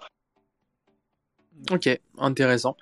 Ok, 1.69 1.87
intéressant. 2.17 2.75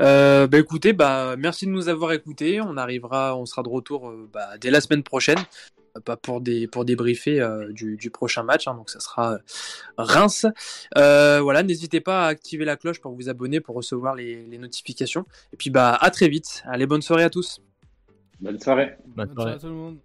Euh, 0.00 0.46
bah 0.46 0.58
écoutez, 0.58 0.92
bah 0.92 1.34
merci 1.36 1.66
de 1.66 1.70
nous 1.72 1.88
avoir 1.88 2.12
écoutés. 2.12 2.60
On 2.60 2.76
arrivera, 2.76 3.36
on 3.36 3.44
sera 3.44 3.62
de 3.62 3.68
retour 3.68 4.08
euh, 4.08 4.28
bah, 4.32 4.56
dès 4.60 4.70
la 4.70 4.80
semaine 4.80 5.02
prochaine, 5.02 5.38
euh, 5.96 6.00
pas 6.00 6.16
pour 6.16 6.40
des 6.40 6.68
pour 6.68 6.84
débriefer 6.84 7.40
euh, 7.40 7.72
du, 7.72 7.96
du 7.96 8.10
prochain 8.10 8.44
match. 8.44 8.68
hein, 8.68 8.74
donc 8.74 8.88
ça 8.88 9.00
sera 9.00 9.32
euh, 9.32 9.38
Reims. 9.98 10.46
Euh, 10.96 11.40
voilà, 11.42 11.64
n'hésitez 11.64 12.00
pas 12.00 12.26
à 12.26 12.28
activer 12.28 12.64
la 12.64 12.76
cloche 12.76 13.00
pour 13.00 13.12
vous 13.16 13.28
abonner 13.28 13.60
pour 13.60 13.74
recevoir 13.74 14.14
les, 14.14 14.46
les 14.46 14.58
notifications. 14.58 15.26
Et 15.52 15.56
puis 15.56 15.70
bah 15.70 15.98
à 16.00 16.10
très 16.10 16.28
vite. 16.28 16.62
Allez, 16.66 16.86
bonne 16.86 17.02
soirée 17.02 17.24
à 17.24 17.30
tous. 17.30 17.60
Bonne 18.40 18.60
soirée. 18.60 18.96
Bonne 19.06 19.34
soirée 19.34 19.52
à 19.54 19.58
tout 19.58 19.66
le 19.66 19.72
monde. 19.72 19.98